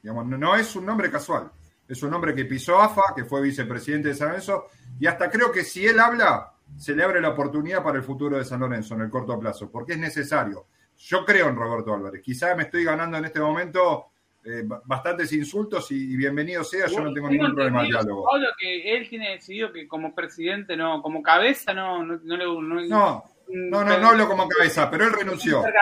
Digamos, 0.06 0.24
no, 0.26 0.38
no 0.38 0.54
es 0.54 0.76
un 0.76 0.86
nombre 0.86 1.10
casual. 1.10 1.50
Es 1.88 2.00
un 2.04 2.14
hombre 2.14 2.32
que 2.32 2.44
pisó 2.44 2.80
AFA, 2.80 3.12
que 3.12 3.24
fue 3.24 3.42
vicepresidente 3.42 4.10
de 4.10 4.14
San 4.14 4.28
Lorenzo, 4.28 4.66
y 5.00 5.06
hasta 5.08 5.28
creo 5.28 5.50
que 5.50 5.64
si 5.64 5.84
él 5.84 5.98
habla, 5.98 6.52
se 6.76 6.94
le 6.94 7.02
abre 7.02 7.20
la 7.20 7.30
oportunidad 7.30 7.82
para 7.82 7.98
el 7.98 8.04
futuro 8.04 8.38
de 8.38 8.44
San 8.44 8.60
Lorenzo 8.60 8.94
en 8.94 9.00
el 9.00 9.10
corto 9.10 9.36
plazo, 9.36 9.68
porque 9.68 9.94
es 9.94 9.98
necesario. 9.98 10.66
Yo 10.96 11.24
creo 11.24 11.48
en 11.48 11.56
Roberto 11.56 11.92
Álvarez. 11.92 12.22
Quizá 12.22 12.54
me 12.54 12.62
estoy 12.62 12.84
ganando 12.84 13.16
en 13.16 13.24
este 13.24 13.40
momento 13.40 14.12
eh, 14.44 14.62
bastantes 14.84 15.32
insultos 15.32 15.90
y, 15.90 16.16
bienvenido 16.16 16.62
sea, 16.62 16.86
yo 16.86 17.00
no 17.00 17.12
tengo 17.12 17.28
ningún 17.28 17.52
problema 17.52 17.82
de 17.82 17.88
diálogo. 17.88 18.26
Pablo, 18.30 18.46
que 18.60 18.96
él 18.96 19.08
tiene 19.08 19.32
decidido 19.32 19.72
que 19.72 19.88
como 19.88 20.14
presidente, 20.14 20.76
no, 20.76 21.02
como 21.02 21.20
cabeza, 21.20 21.74
no, 21.74 22.04
no, 22.04 22.16
no 22.22 22.36
le. 22.36 22.44
No, 22.88 23.24
no, 23.48 23.84
no, 23.84 23.98
no, 23.98 24.08
hablo 24.08 24.28
como 24.28 24.46
cabeza, 24.46 24.88
pero 24.88 25.04
él 25.04 25.12
renunció. 25.12 25.66
¿eh? 25.66 25.72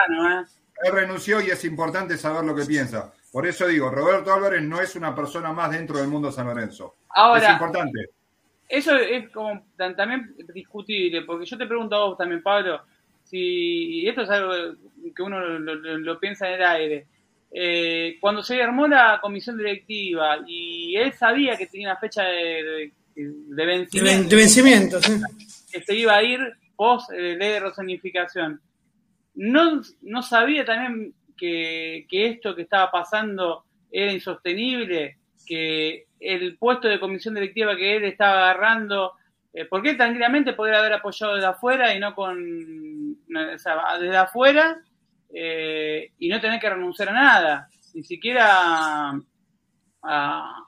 Él 0.83 0.91
renunció 0.91 1.41
y 1.41 1.49
es 1.49 1.63
importante 1.65 2.17
saber 2.17 2.43
lo 2.43 2.55
que 2.55 2.65
piensa. 2.65 3.13
Por 3.31 3.47
eso 3.47 3.67
digo, 3.67 3.89
Roberto 3.89 4.33
Álvarez 4.33 4.61
no 4.61 4.81
es 4.81 4.95
una 4.95 5.15
persona 5.15 5.51
más 5.53 5.71
dentro 5.71 5.97
del 5.97 6.07
mundo 6.07 6.31
San 6.31 6.47
Lorenzo. 6.47 6.97
Ahora, 7.09 7.47
es 7.47 7.53
importante. 7.53 8.09
Eso 8.67 8.95
es 8.95 9.29
como 9.29 9.65
también 9.77 10.35
discutible, 10.53 11.21
porque 11.21 11.45
yo 11.45 11.57
te 11.57 11.67
pregunto 11.67 11.95
a 11.95 12.05
vos 12.05 12.17
también, 12.17 12.41
Pablo, 12.41 12.81
si 13.23 14.07
esto 14.07 14.21
es 14.21 14.29
algo 14.29 14.53
que 15.15 15.21
uno 15.23 15.39
lo, 15.39 16.19
piensa 16.19 16.47
en 16.47 16.53
el 16.55 16.63
aire. 16.63 17.07
Eh, 17.51 18.17
cuando 18.19 18.43
se 18.43 18.61
armó 18.61 18.87
la 18.87 19.19
comisión 19.21 19.57
directiva 19.57 20.39
y 20.45 20.95
él 20.97 21.13
sabía 21.13 21.55
que 21.55 21.67
tenía 21.67 21.91
una 21.91 21.99
fecha 21.99 22.23
de, 22.23 22.91
vencimiento, 23.15 24.29
de 24.29 24.35
vencimiento 24.35 24.99
que 25.71 25.81
se 25.81 25.95
iba 25.95 26.15
a 26.15 26.23
ir 26.23 26.39
post 26.75 27.11
eh, 27.11 27.35
ley 27.37 27.53
de 27.53 27.59
razonificación, 27.61 28.59
no, 29.35 29.81
no 30.01 30.21
sabía 30.21 30.65
también 30.65 31.13
que, 31.37 32.05
esto 32.09 32.55
que 32.55 32.63
estaba 32.63 32.91
pasando 32.91 33.65
era 33.91 34.11
insostenible, 34.11 35.17
que 35.45 36.07
el 36.19 36.57
puesto 36.57 36.87
de 36.87 36.99
comisión 36.99 37.35
directiva 37.35 37.75
que 37.75 37.97
él 37.97 38.05
estaba 38.05 38.49
agarrando, 38.49 39.13
eh, 39.53 39.65
porque 39.65 39.91
él 39.91 39.97
tranquilamente 39.97 40.53
podría 40.53 40.79
haber 40.79 40.93
apoyado 40.93 41.35
desde 41.35 41.47
afuera 41.47 41.93
y 41.93 41.99
no 41.99 42.15
con, 42.15 43.17
desde 43.27 44.17
afuera 44.17 44.81
eh, 45.33 46.11
y 46.17 46.29
no 46.29 46.41
tener 46.41 46.59
que 46.59 46.69
renunciar 46.69 47.09
a 47.09 47.13
nada, 47.13 47.69
ni 47.93 48.03
siquiera 48.03 49.13
a, 50.01 50.65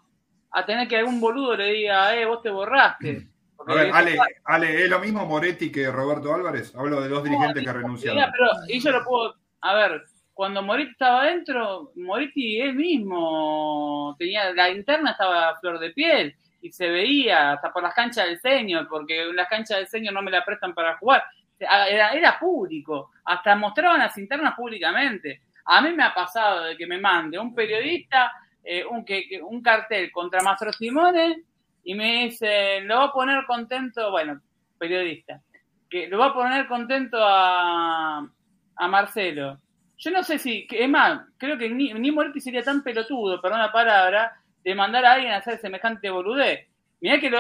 tener 0.66 0.88
que 0.88 0.98
algún 0.98 1.20
boludo 1.20 1.56
le 1.56 1.72
diga, 1.74 2.16
eh, 2.16 2.26
vos 2.26 2.42
te 2.42 2.50
borraste. 2.50 3.28
A 3.68 3.74
ver, 3.74 3.92
Ale, 3.94 4.18
Ale, 4.46 4.84
¿es 4.84 4.90
lo 4.90 5.00
mismo 5.00 5.26
Moretti 5.26 5.72
que 5.72 5.92
Roberto 5.92 6.34
Álvarez? 6.34 6.74
Hablo 6.76 7.02
de 7.02 7.10
dos 7.10 7.24
dirigentes 7.24 7.66
que 7.66 7.74
renunciaron. 7.74 8.32
Pero, 8.32 8.50
y 8.68 8.80
yo 8.80 8.92
lo 8.92 9.04
puedo, 9.04 9.36
a 9.62 9.76
ver, 9.76 10.04
cuando 10.34 10.62
Moretti 10.62 10.92
estaba 10.92 11.24
adentro, 11.24 11.92
Moretti 11.96 12.62
él 12.62 12.76
mismo 12.76 14.16
tenía, 14.18 14.54
la 14.54 14.70
interna 14.70 15.12
estaba 15.12 15.50
a 15.50 15.60
flor 15.60 15.80
de 15.80 15.92
piel 15.92 16.34
y 16.62 16.72
se 16.72 16.90
veía 16.90 17.54
hasta 17.54 17.74
por 17.74 17.84
las 17.84 17.94
canchas 17.94 18.26
del 18.26 18.40
señor, 18.40 18.88
porque 18.88 19.26
las 19.34 19.50
canchas 19.50 19.80
del 19.80 19.88
señor 19.88 20.14
no 20.14 20.22
me 20.22 20.32
la 20.32 20.46
prestan 20.46 20.74
para 20.74 20.98
jugar. 20.98 21.24
Era, 21.60 22.12
era 22.12 22.40
público, 22.40 23.12
hasta 23.26 23.56
mostraban 23.56 24.00
las 24.00 24.18
internas 24.18 24.54
públicamente. 24.56 25.42
A 25.66 25.82
mí 25.82 25.92
me 25.92 26.04
ha 26.04 26.14
pasado 26.14 26.64
de 26.64 26.78
que 26.78 26.88
me 26.88 27.00
mande 27.00 27.38
un 27.38 27.54
periodista 27.54 28.32
eh, 28.70 28.84
un, 28.86 29.06
que, 29.06 29.42
un 29.42 29.62
cartel 29.62 30.12
contra 30.12 30.42
Mastro 30.42 30.74
Simone 30.74 31.44
y 31.88 31.95
me 31.95 32.26
dice, 32.26 32.82
lo 32.82 32.97
va 32.97 33.04
a 33.06 33.12
poner 33.12 33.45
contento, 33.45 34.12
bueno, 34.12 34.41
periodista, 34.78 35.41
que 35.89 36.08
lo 36.08 36.17
va 36.17 36.28
a 36.28 36.34
poner 36.34 36.67
contento 36.67 37.17
a, 37.19 38.30
a 38.76 38.88
Marcelo 38.88 39.60
yo 39.97 40.12
no 40.12 40.23
sé 40.23 40.38
si, 40.38 40.67
es 40.69 40.89
más, 40.89 41.21
creo 41.38 41.58
que 41.58 41.69
ni, 41.69 41.91
ni 41.93 42.12
Moretti 42.12 42.39
sería 42.39 42.63
tan 42.63 42.84
pelotudo, 42.84 43.41
perdón 43.41 43.60
la 43.60 43.71
palabra, 43.71 44.34
de 44.63 44.76
mandar 44.76 45.04
a 45.06 45.13
alguien 45.13 45.34
a 45.34 45.38
hacer 45.38 45.60
semejante 45.60 46.10
boludez. 46.10 46.67
Mirá 47.00 47.19
que 47.19 47.30
lo 47.30 47.39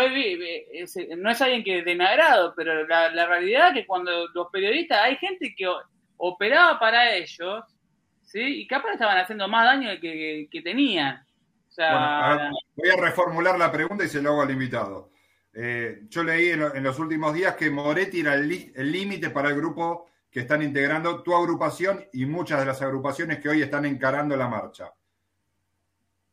no 1.17 1.31
es 1.31 1.41
alguien 1.41 1.63
que 1.63 1.83
de 1.83 1.95
mi 1.95 2.03
agrado, 2.03 2.53
pero 2.55 2.85
la, 2.87 3.25
realidad 3.25 3.69
es 3.69 3.73
que 3.73 3.87
cuando 3.87 4.27
los 4.33 4.47
periodistas, 4.51 4.99
hay 5.03 5.17
gente 5.17 5.53
que 5.55 5.67
operaba 6.17 6.79
para 6.79 7.15
ellos, 7.15 7.63
¿sí? 8.23 8.41
Y 8.41 8.67
capaz 8.67 8.93
estaban 8.93 9.17
haciendo 9.17 9.47
más 9.47 9.65
daño 9.65 9.89
del 9.89 9.99
que, 9.99 10.47
que 10.51 10.61
tenían. 10.61 11.25
Voy 11.77 12.89
a 12.89 12.95
reformular 12.99 13.57
la 13.57 13.71
pregunta 13.71 14.03
y 14.03 14.09
se 14.09 14.21
lo 14.21 14.31
hago 14.31 14.41
al 14.41 14.51
invitado. 14.51 15.11
Eh, 15.53 16.03
yo 16.09 16.23
leí 16.23 16.49
en, 16.49 16.83
los 16.83 16.99
últimos 16.99 17.33
días 17.33 17.55
que 17.55 17.69
Moretti 17.69 18.19
era 18.19 18.35
el 18.35 18.91
límite 18.91 19.29
para 19.29 19.49
el 19.49 19.55
grupo 19.55 20.07
que 20.29 20.41
están 20.41 20.61
integrando 20.61 21.23
tu 21.23 21.33
agrupación 21.35 22.05
y 22.13 22.25
muchas 22.25 22.59
de 22.59 22.65
las 22.65 22.81
agrupaciones 22.81 23.39
que 23.39 23.49
hoy 23.49 23.61
están 23.61 23.85
encarando 23.85 24.35
la 24.35 24.47
marcha. 24.47 24.91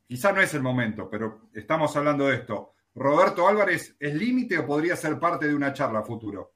Quizá 0.06 0.32
no 0.32 0.40
es 0.40 0.52
el 0.54 0.62
momento, 0.62 1.08
pero 1.08 1.48
estamos 1.54 1.96
hablando 1.96 2.26
de 2.26 2.36
esto. 2.36 2.74
¿Roberto 2.94 3.48
Álvarez 3.48 3.96
es 3.98 4.14
límite 4.14 4.58
o 4.58 4.66
podría 4.66 4.96
ser 4.96 5.18
parte 5.18 5.48
de 5.48 5.54
una 5.54 5.72
charla 5.72 6.02
futuro? 6.02 6.52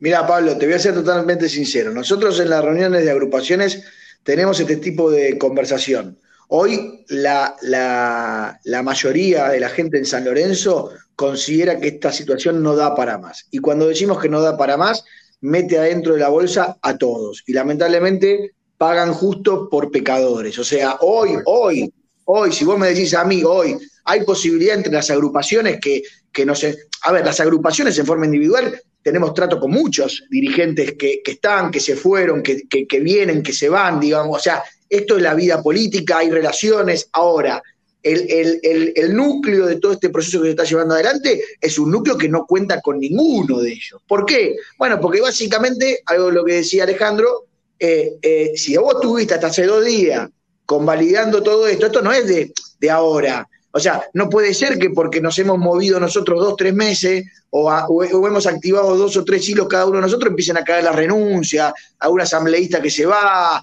Mira, 0.00 0.26
Pablo, 0.26 0.58
te 0.58 0.66
voy 0.66 0.74
a 0.74 0.78
ser 0.78 0.94
totalmente 0.94 1.48
sincero. 1.48 1.92
Nosotros 1.92 2.38
en 2.40 2.50
las 2.50 2.62
reuniones 2.62 3.04
de 3.04 3.10
agrupaciones 3.10 3.84
tenemos 4.22 4.60
este 4.60 4.76
tipo 4.76 5.10
de 5.10 5.38
conversación. 5.38 6.18
Hoy 6.48 7.04
la, 7.08 7.56
la, 7.62 8.82
mayoría 8.82 9.48
de 9.48 9.60
la 9.60 9.68
gente 9.68 9.98
en 9.98 10.04
San 10.04 10.24
Lorenzo 10.24 10.90
considera 11.16 11.78
que 11.78 11.88
esta 11.88 12.12
situación 12.12 12.62
no 12.62 12.76
da 12.76 12.94
para 12.94 13.18
más. 13.18 13.46
Y 13.50 13.58
cuando 13.58 13.88
decimos 13.88 14.20
que 14.20 14.28
no 14.28 14.40
da 14.40 14.56
para 14.56 14.76
más, 14.76 15.04
mete 15.40 15.78
adentro 15.78 16.14
de 16.14 16.20
la 16.20 16.28
bolsa 16.28 16.76
a 16.82 16.98
todos. 16.98 17.42
Y 17.46 17.52
lamentablemente 17.52 18.52
pagan 18.76 19.12
justo 19.12 19.68
por 19.70 19.90
pecadores. 19.90 20.58
O 20.58 20.64
sea, 20.64 20.96
hoy, 21.00 21.36
hoy, 21.46 21.92
hoy, 22.24 22.52
si 22.52 22.64
vos 22.64 22.78
me 22.78 22.88
decís 22.88 23.14
a 23.14 23.24
mí, 23.24 23.42
hoy, 23.44 23.76
hay 24.04 24.24
posibilidad 24.24 24.76
entre 24.76 24.92
las 24.92 25.10
agrupaciones 25.10 25.80
que, 25.80 26.02
que 26.32 26.44
no 26.44 26.54
sé, 26.54 26.76
a 27.02 27.12
ver, 27.12 27.24
las 27.24 27.40
agrupaciones 27.40 27.98
en 27.98 28.06
forma 28.06 28.26
individual, 28.26 28.80
tenemos 29.04 29.34
trato 29.34 29.60
con 29.60 29.70
muchos 29.70 30.24
dirigentes 30.30 30.94
que, 30.94 31.20
están, 31.24 31.70
que 31.70 31.78
se 31.78 31.94
fueron, 31.94 32.42
que, 32.42 32.62
que, 32.66 33.00
vienen, 33.00 33.42
que 33.42 33.52
se 33.52 33.68
van, 33.68 34.00
digamos, 34.00 34.38
o 34.38 34.42
sea, 34.42 34.64
esto 34.88 35.18
es 35.18 35.22
la 35.22 35.34
vida 35.34 35.62
política, 35.62 36.18
hay 36.18 36.30
relaciones. 36.30 37.10
Ahora, 37.12 37.62
el, 38.02 39.14
núcleo 39.14 39.66
de 39.66 39.76
todo 39.76 39.92
este 39.92 40.08
proceso 40.08 40.40
que 40.40 40.46
se 40.46 40.50
está 40.52 40.64
llevando 40.64 40.94
adelante 40.94 41.38
es 41.60 41.78
un 41.78 41.90
núcleo 41.90 42.16
que 42.16 42.30
no 42.30 42.46
cuenta 42.46 42.80
con 42.80 42.98
ninguno 42.98 43.60
de 43.60 43.72
ellos. 43.72 44.00
¿Por 44.08 44.24
qué? 44.24 44.56
Bueno, 44.78 44.98
porque 44.98 45.20
básicamente, 45.20 46.00
algo 46.06 46.28
de 46.28 46.32
lo 46.32 46.44
que 46.44 46.54
decía 46.54 46.84
Alejandro, 46.84 47.44
eh, 47.78 48.14
eh, 48.22 48.52
si 48.56 48.74
vos 48.78 49.00
tuviste 49.02 49.34
hasta 49.34 49.48
hace 49.48 49.66
dos 49.66 49.84
días 49.84 50.30
convalidando 50.64 51.42
todo 51.42 51.68
esto, 51.68 51.86
esto 51.86 52.00
no 52.00 52.10
es 52.10 52.26
de, 52.26 52.54
de 52.80 52.90
ahora. 52.90 53.46
O 53.76 53.80
sea, 53.80 54.08
no 54.12 54.30
puede 54.30 54.54
ser 54.54 54.78
que 54.78 54.90
porque 54.90 55.20
nos 55.20 55.36
hemos 55.40 55.58
movido 55.58 55.98
nosotros 55.98 56.38
dos, 56.40 56.54
tres 56.56 56.72
meses 56.72 57.24
o, 57.50 58.04
hemos 58.04 58.46
activado 58.46 58.96
dos 58.96 59.16
o 59.16 59.24
tres 59.24 59.48
hilos 59.48 59.66
cada 59.66 59.86
uno 59.86 59.96
de 59.96 60.02
nosotros, 60.02 60.30
empiecen 60.30 60.56
a 60.56 60.62
caer 60.62 60.84
la 60.84 60.92
renuncia, 60.92 61.74
a 61.98 62.08
un 62.08 62.20
asambleísta 62.20 62.80
que 62.80 62.88
se 62.88 63.04
va. 63.04 63.60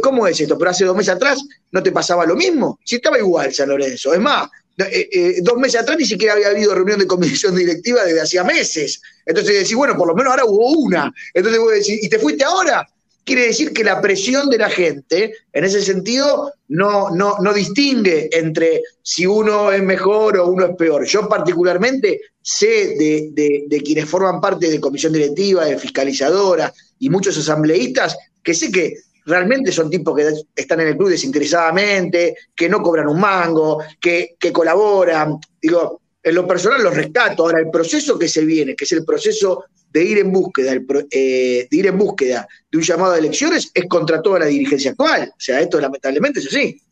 ¿Cómo 0.00 0.28
es 0.28 0.40
esto? 0.40 0.56
Pero 0.56 0.70
hace 0.70 0.84
dos 0.84 0.96
meses 0.96 1.16
atrás 1.16 1.42
no 1.72 1.82
te 1.82 1.90
pasaba 1.90 2.24
lo 2.24 2.36
mismo. 2.36 2.78
Si 2.84 2.96
estaba 2.96 3.18
igual 3.18 3.52
San 3.52 3.68
Lorenzo. 3.68 4.14
Es 4.14 4.20
más, 4.20 4.48
eh, 4.78 5.08
eh, 5.10 5.34
dos 5.42 5.56
meses 5.56 5.80
atrás 5.80 5.98
ni 5.98 6.06
siquiera 6.06 6.34
había 6.34 6.50
habido 6.50 6.72
reunión 6.72 7.00
de 7.00 7.08
comisión 7.08 7.56
directiva 7.56 8.04
desde 8.04 8.20
hacía 8.20 8.44
meses. 8.44 9.02
Entonces 9.24 9.54
decís, 9.56 9.74
bueno, 9.74 9.96
por 9.96 10.06
lo 10.06 10.14
menos 10.14 10.30
ahora 10.30 10.44
hubo 10.44 10.70
una. 10.70 11.12
Entonces 11.34 11.60
vos 11.60 11.72
decís, 11.72 11.98
¿y 12.00 12.08
te 12.08 12.20
fuiste 12.20 12.44
ahora? 12.44 12.88
Quiere 13.26 13.48
decir 13.48 13.72
que 13.72 13.82
la 13.82 14.00
presión 14.00 14.48
de 14.48 14.56
la 14.56 14.70
gente, 14.70 15.34
en 15.52 15.64
ese 15.64 15.82
sentido, 15.82 16.52
no, 16.68 17.10
no, 17.10 17.38
no 17.40 17.52
distingue 17.52 18.30
entre 18.32 18.82
si 19.02 19.26
uno 19.26 19.72
es 19.72 19.82
mejor 19.82 20.38
o 20.38 20.46
uno 20.46 20.66
es 20.66 20.76
peor. 20.76 21.04
Yo 21.04 21.28
particularmente 21.28 22.20
sé 22.40 22.94
de, 22.96 23.82
quienes 23.84 24.08
forman 24.08 24.40
parte 24.40 24.70
de 24.70 24.80
comisión 24.80 25.12
directiva, 25.12 25.64
de 25.64 25.76
fiscalizadora 25.76 26.72
y 27.00 27.10
muchos 27.10 27.36
asambleístas, 27.36 28.16
que 28.44 28.54
sé 28.54 28.70
que 28.70 28.94
realmente 29.24 29.72
son 29.72 29.90
tipos 29.90 30.14
que 30.14 30.32
están 30.54 30.78
en 30.82 30.86
el 30.86 30.96
club 30.96 31.08
desinteresadamente, 31.08 32.36
que 32.54 32.68
no 32.68 32.80
cobran 32.80 33.08
un 33.08 33.18
mango, 33.18 33.82
que, 34.00 34.36
que 34.38 34.52
colaboran. 34.52 35.40
Digo, 35.60 36.00
en 36.26 36.34
lo 36.34 36.44
personal 36.44 36.82
los 36.82 36.94
rescato. 36.94 37.44
Ahora, 37.44 37.60
el 37.60 37.70
proceso 37.70 38.18
que 38.18 38.28
se 38.28 38.44
viene, 38.44 38.74
que 38.74 38.84
es 38.84 38.90
el 38.90 39.04
proceso 39.04 39.66
de 39.88 40.04
ir 40.04 40.18
en 40.18 40.32
búsqueda, 40.32 40.72
eh, 40.74 41.68
de 41.70 41.76
ir 41.76 41.86
en 41.86 41.96
búsqueda 41.96 42.48
de 42.68 42.78
un 42.78 42.82
llamado 42.82 43.12
de 43.12 43.20
elecciones 43.20 43.70
es 43.72 43.86
contra 43.88 44.20
toda 44.20 44.40
la 44.40 44.46
dirigencia 44.46 44.90
actual. 44.90 45.30
O 45.30 45.40
sea, 45.40 45.60
esto 45.60 45.80
lamentablemente 45.80 46.40
es 46.40 46.48
así. 46.48 46.82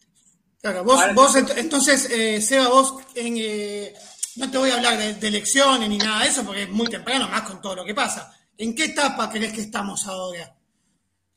Claro, 0.61 0.85
vos, 0.85 1.35
entonces, 1.57 2.09
eh, 2.11 2.41
Seba, 2.41 2.69
vos 2.69 2.95
eh, 3.17 3.93
no 4.37 4.49
te 4.53 4.57
voy 4.57 4.71
a 4.71 4.77
hablar 4.77 4.99
de, 4.99 5.27
elecciones 5.27 5.89
ni 5.89 5.99
nada 5.99 6.23
de 6.23 6.29
eso, 6.29 6.45
porque 6.45 6.63
es 6.63 6.71
muy 6.71 6.87
temprano, 6.87 7.29
más 7.29 7.43
con 7.43 7.61
todo 7.61 7.75
lo 7.75 7.85
que 7.85 7.93
pasa. 7.93 8.33
¿En 8.57 8.73
qué 8.73 8.85
etapa 8.85 9.29
crees 9.31 9.53
que 9.53 9.63
estamos 9.63 10.07
ahora? 10.07 10.55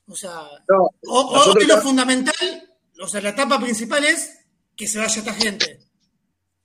O 0.05 0.15
sea, 0.15 0.41
o, 1.07 1.55
lo 1.67 1.81
fundamental, 1.81 2.77
o 3.01 3.07
sea, 3.07 3.21
la 3.21 3.29
etapa 3.29 3.60
principal 3.60 4.05
es 4.05 4.38
que 4.75 4.88
se 4.88 4.99
vaya 4.99 5.17
esta 5.17 5.33
gente. 5.33 5.87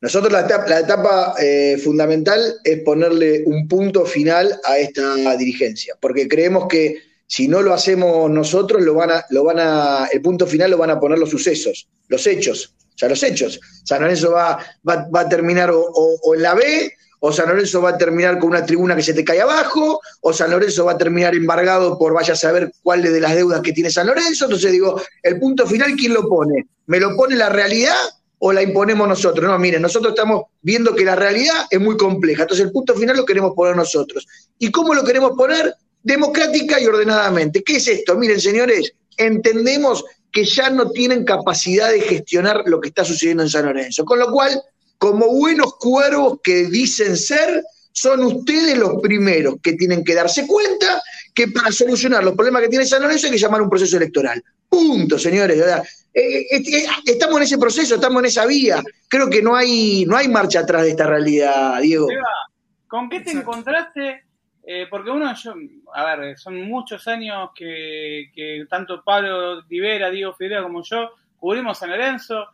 Nosotros 0.02 0.32
la 0.32 0.80
etapa, 0.80 1.34
eh, 1.38 1.78
fundamental 1.78 2.56
es 2.64 2.80
ponerle 2.80 3.44
un 3.46 3.68
punto 3.68 4.04
final 4.04 4.58
a 4.64 4.76
esta 4.76 5.36
dirigencia, 5.36 5.94
porque 6.00 6.26
creemos 6.26 6.66
que 6.68 6.96
si 7.28 7.46
no 7.46 7.62
lo 7.62 7.72
hacemos 7.72 8.28
nosotros, 8.28 8.82
lo 8.82 8.94
van 8.94 9.12
a, 9.12 9.24
lo 9.30 9.44
van 9.44 9.60
a, 9.60 10.08
el 10.12 10.20
punto 10.20 10.44
final 10.44 10.72
lo 10.72 10.76
van 10.76 10.90
a 10.90 10.98
poner 10.98 11.20
los 11.20 11.30
sucesos, 11.30 11.88
los 12.08 12.26
hechos, 12.26 12.74
o 12.80 12.98
sea, 12.98 13.08
los 13.08 13.22
hechos. 13.22 13.60
San 13.84 14.02
Lorenzo 14.02 14.32
va, 14.32 14.58
va, 14.84 15.20
a 15.20 15.28
terminar 15.28 15.70
o, 15.72 16.34
en 16.34 16.42
la 16.42 16.54
B, 16.54 16.92
o 17.20 17.32
San 17.32 17.48
Lorenzo 17.48 17.80
va 17.80 17.90
a 17.90 17.96
terminar 17.96 18.40
con 18.40 18.50
una 18.50 18.66
tribuna 18.66 18.96
que 18.96 19.04
se 19.04 19.14
te 19.14 19.24
cae 19.24 19.40
abajo, 19.40 20.00
o 20.20 20.32
San 20.32 20.50
Lorenzo 20.50 20.84
va 20.84 20.92
a 20.92 20.98
terminar 20.98 21.32
embargado 21.36 21.96
por 21.96 22.12
vaya 22.12 22.32
a 22.32 22.36
saber 22.36 22.72
cuál 22.82 23.02
de 23.02 23.20
las 23.20 23.36
deudas 23.36 23.60
que 23.60 23.72
tiene 23.72 23.88
San 23.88 24.08
Lorenzo. 24.08 24.46
Entonces 24.46 24.72
digo, 24.72 25.00
el 25.22 25.38
punto 25.38 25.64
final, 25.64 25.94
¿quién 25.94 26.12
lo 26.12 26.28
pone? 26.28 26.66
¿Me 26.86 26.98
lo 26.98 27.14
pone 27.14 27.36
la 27.36 27.50
realidad 27.50 27.94
o 28.44 28.52
la 28.52 28.60
imponemos 28.60 29.06
nosotros. 29.06 29.48
No, 29.48 29.56
miren, 29.56 29.80
nosotros 29.80 30.14
estamos 30.14 30.46
viendo 30.62 30.96
que 30.96 31.04
la 31.04 31.14
realidad 31.14 31.66
es 31.70 31.80
muy 31.80 31.96
compleja. 31.96 32.42
Entonces 32.42 32.66
el 32.66 32.72
punto 32.72 32.92
final 32.96 33.16
lo 33.16 33.24
queremos 33.24 33.52
poner 33.54 33.76
nosotros. 33.76 34.26
¿Y 34.58 34.72
cómo 34.72 34.94
lo 34.94 35.04
queremos 35.04 35.32
poner? 35.36 35.72
Democrática 36.02 36.80
y 36.80 36.86
ordenadamente. 36.86 37.62
¿Qué 37.62 37.76
es 37.76 37.86
esto? 37.86 38.16
Miren, 38.16 38.40
señores, 38.40 38.94
entendemos 39.16 40.04
que 40.32 40.44
ya 40.44 40.70
no 40.70 40.90
tienen 40.90 41.24
capacidad 41.24 41.92
de 41.92 42.00
gestionar 42.00 42.64
lo 42.66 42.80
que 42.80 42.88
está 42.88 43.04
sucediendo 43.04 43.44
en 43.44 43.48
San 43.48 43.64
Lorenzo. 43.64 44.04
Con 44.04 44.18
lo 44.18 44.32
cual, 44.32 44.60
como 44.98 45.28
buenos 45.28 45.76
cuervos 45.76 46.40
que 46.42 46.64
dicen 46.64 47.16
ser, 47.16 47.62
son 47.92 48.24
ustedes 48.24 48.76
los 48.76 49.00
primeros 49.00 49.54
que 49.62 49.74
tienen 49.74 50.02
que 50.02 50.16
darse 50.16 50.48
cuenta 50.48 51.00
que 51.32 51.46
para 51.46 51.70
solucionar 51.70 52.24
los 52.24 52.34
problemas 52.34 52.62
que 52.62 52.68
tiene 52.70 52.86
San 52.86 53.02
Lorenzo 53.02 53.26
hay 53.26 53.32
que 53.34 53.38
llamar 53.38 53.62
un 53.62 53.70
proceso 53.70 53.96
electoral. 53.96 54.42
Punto, 54.72 55.18
señores. 55.18 55.58
Eh, 56.14 56.46
eh, 56.50 56.56
eh, 56.56 56.86
estamos 57.04 57.36
en 57.36 57.42
ese 57.42 57.58
proceso, 57.58 57.96
estamos 57.96 58.20
en 58.20 58.26
esa 58.26 58.46
vía. 58.46 58.82
Creo 59.06 59.28
que 59.28 59.42
no 59.42 59.54
hay, 59.54 60.06
no 60.06 60.16
hay 60.16 60.28
marcha 60.28 60.60
atrás 60.60 60.84
de 60.84 60.90
esta 60.92 61.06
realidad, 61.06 61.78
Diego. 61.82 62.08
¿Con 62.88 63.10
qué 63.10 63.20
te 63.20 63.32
encontraste? 63.32 64.24
porque 64.88 65.10
uno, 65.10 65.30
a 65.92 66.16
ver, 66.16 66.38
son 66.38 66.62
muchos 66.62 67.06
años 67.08 67.50
que, 67.54 68.64
tanto 68.70 69.02
Pablo 69.04 69.60
Rivera, 69.68 70.08
Diego 70.08 70.32
Fidel 70.34 70.62
como 70.62 70.82
yo 70.82 71.10
cubrimos 71.36 71.76
San 71.78 71.90
Lorenzo. 71.90 72.46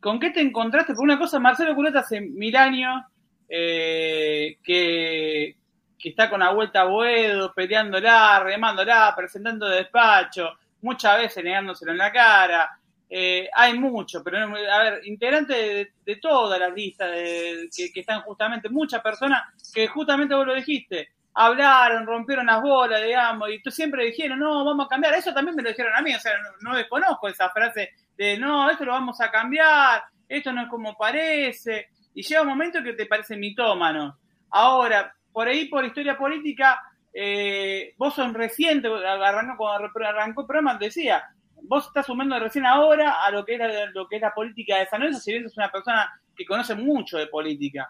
¿Con 0.00 0.20
qué 0.20 0.30
te 0.30 0.40
encontraste? 0.42 0.92
Por 0.92 1.04
una 1.04 1.18
cosa, 1.18 1.38
Marcelo 1.38 1.74
Culeta 1.74 2.00
hace 2.00 2.20
mil 2.20 2.54
años 2.54 3.02
que, 3.48 4.58
que 4.62 6.08
está 6.08 6.28
con 6.28 6.40
la 6.40 6.52
vuelta 6.52 6.82
a 6.82 6.84
Boedo, 6.84 7.54
peleándola, 7.54 8.40
remándola, 8.40 9.14
presentando 9.16 9.66
despacho 9.68 10.58
muchas 10.86 11.18
veces 11.18 11.42
negándoselo 11.42 11.92
en 11.92 11.98
la 11.98 12.12
cara. 12.12 12.78
Eh, 13.08 13.48
hay 13.54 13.78
mucho, 13.78 14.22
pero 14.22 14.38
a 14.38 14.82
ver, 14.82 15.00
integrantes 15.04 15.88
de, 16.04 16.16
todas 16.16 16.58
las 16.58 16.72
listas 16.72 17.08
que, 17.12 18.00
están 18.00 18.22
justamente, 18.22 18.68
muchas 18.68 19.00
personas 19.00 19.42
que 19.72 19.86
justamente 19.86 20.34
vos 20.34 20.46
lo 20.46 20.54
dijiste, 20.54 21.10
hablaron, 21.34 22.06
rompieron 22.06 22.46
las 22.46 22.60
bolas, 22.62 23.02
digamos, 23.04 23.48
y 23.50 23.62
tú 23.62 23.70
siempre 23.70 24.06
dijeron, 24.06 24.40
no, 24.40 24.64
vamos 24.64 24.86
a 24.86 24.88
cambiar. 24.88 25.14
Eso 25.14 25.32
también 25.32 25.56
me 25.56 25.62
lo 25.62 25.68
dijeron 25.68 25.92
a 25.94 26.02
mí, 26.02 26.14
o 26.14 26.20
sea, 26.20 26.32
no, 26.38 26.70
no 26.70 26.76
desconozco 26.76 27.28
esa 27.28 27.50
frase 27.50 27.90
de, 28.16 28.38
no, 28.38 28.70
esto 28.70 28.84
lo 28.84 28.92
vamos 28.92 29.20
a 29.20 29.30
cambiar, 29.30 30.02
esto 30.28 30.52
no 30.52 30.62
es 30.62 30.68
como 30.68 30.96
parece, 30.96 31.88
y 32.14 32.22
llega 32.22 32.42
un 32.42 32.48
momento 32.48 32.82
que 32.82 32.94
te 32.94 33.06
parece 33.06 33.36
mitómano. 33.36 34.18
Ahora, 34.50 35.14
por 35.32 35.46
ahí, 35.46 35.66
por 35.66 35.84
historia 35.84 36.16
política, 36.16 36.80
eh, 37.18 37.94
vos 37.96 38.14
sos 38.14 38.30
reciente, 38.34 38.88
arrancó, 38.88 39.56
cuando 39.56 39.90
arrancó 40.06 40.42
el 40.42 40.46
programa, 40.46 40.76
decía, 40.76 41.24
vos 41.62 41.86
estás 41.86 42.04
sumando 42.04 42.38
recién 42.38 42.66
ahora 42.66 43.24
a 43.24 43.30
lo 43.30 43.42
que 43.42 43.54
era 43.54 43.86
lo 43.86 44.06
que 44.06 44.16
es 44.16 44.22
la 44.22 44.34
política 44.34 44.76
de 44.76 44.86
San 44.86 45.00
Lorenzo, 45.00 45.20
si 45.20 45.32
bien 45.32 45.44
sos 45.44 45.56
una 45.56 45.72
persona 45.72 46.12
que 46.36 46.44
conoce 46.44 46.74
mucho 46.74 47.16
de 47.16 47.28
política. 47.28 47.88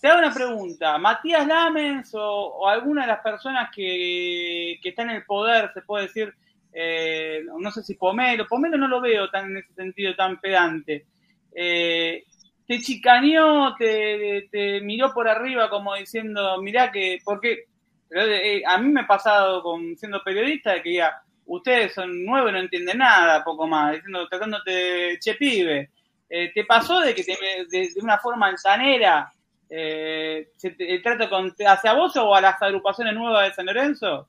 Te 0.00 0.08
hago 0.08 0.20
una 0.20 0.32
pregunta, 0.32 0.96
Matías 0.96 1.46
Lamens 1.46 2.10
o, 2.14 2.66
alguna 2.66 3.02
de 3.02 3.08
las 3.08 3.20
personas 3.20 3.68
que, 3.70 4.78
que 4.82 4.88
están 4.88 5.10
en 5.10 5.16
el 5.16 5.24
poder, 5.26 5.70
se 5.74 5.82
puede 5.82 6.06
decir, 6.06 6.32
eh, 6.72 7.42
no 7.60 7.70
sé 7.70 7.82
si 7.82 7.96
Pomelo, 7.96 8.46
Pomelo 8.46 8.78
no 8.78 8.88
lo 8.88 9.02
veo 9.02 9.28
tan 9.28 9.50
en 9.50 9.58
ese 9.58 9.74
sentido 9.74 10.16
tan 10.16 10.40
pedante. 10.40 11.04
Eh, 11.54 12.24
te 12.66 12.80
chicaneó, 12.80 13.74
te, 13.76 14.48
te, 14.50 14.80
miró 14.80 15.12
por 15.12 15.28
arriba 15.28 15.68
como 15.68 15.94
diciendo, 15.94 16.62
mirá 16.62 16.90
que, 16.90 17.18
porque 17.22 17.66
eh, 18.14 18.62
a 18.66 18.78
mí 18.78 18.92
me 18.92 19.02
ha 19.02 19.06
pasado 19.06 19.62
con 19.62 19.96
siendo 19.96 20.22
periodista 20.22 20.74
de 20.74 20.82
que 20.82 20.94
ya, 20.94 21.22
ustedes 21.46 21.94
son 21.94 22.24
nuevos 22.24 22.50
y 22.50 22.52
no 22.52 22.60
entienden 22.60 22.98
nada, 22.98 23.42
poco 23.44 23.66
más, 23.66 23.94
diciendo, 23.94 24.28
tratándote 24.28 25.18
che 25.20 25.34
pibe. 25.34 25.90
Eh, 26.28 26.50
¿Te 26.54 26.64
pasó 26.64 27.00
de 27.00 27.14
que 27.14 27.22
de, 27.22 27.88
una 28.00 28.18
forma 28.18 28.46
altanera 28.46 29.32
eh, 29.68 30.50
te, 30.60 30.98
trato 31.00 31.28
con, 31.28 31.54
hacia 31.66 31.92
vos 31.94 32.16
o 32.16 32.34
a 32.34 32.40
las 32.40 32.60
agrupaciones 32.60 33.14
nuevas 33.14 33.48
de 33.48 33.54
San 33.54 33.66
Lorenzo? 33.66 34.28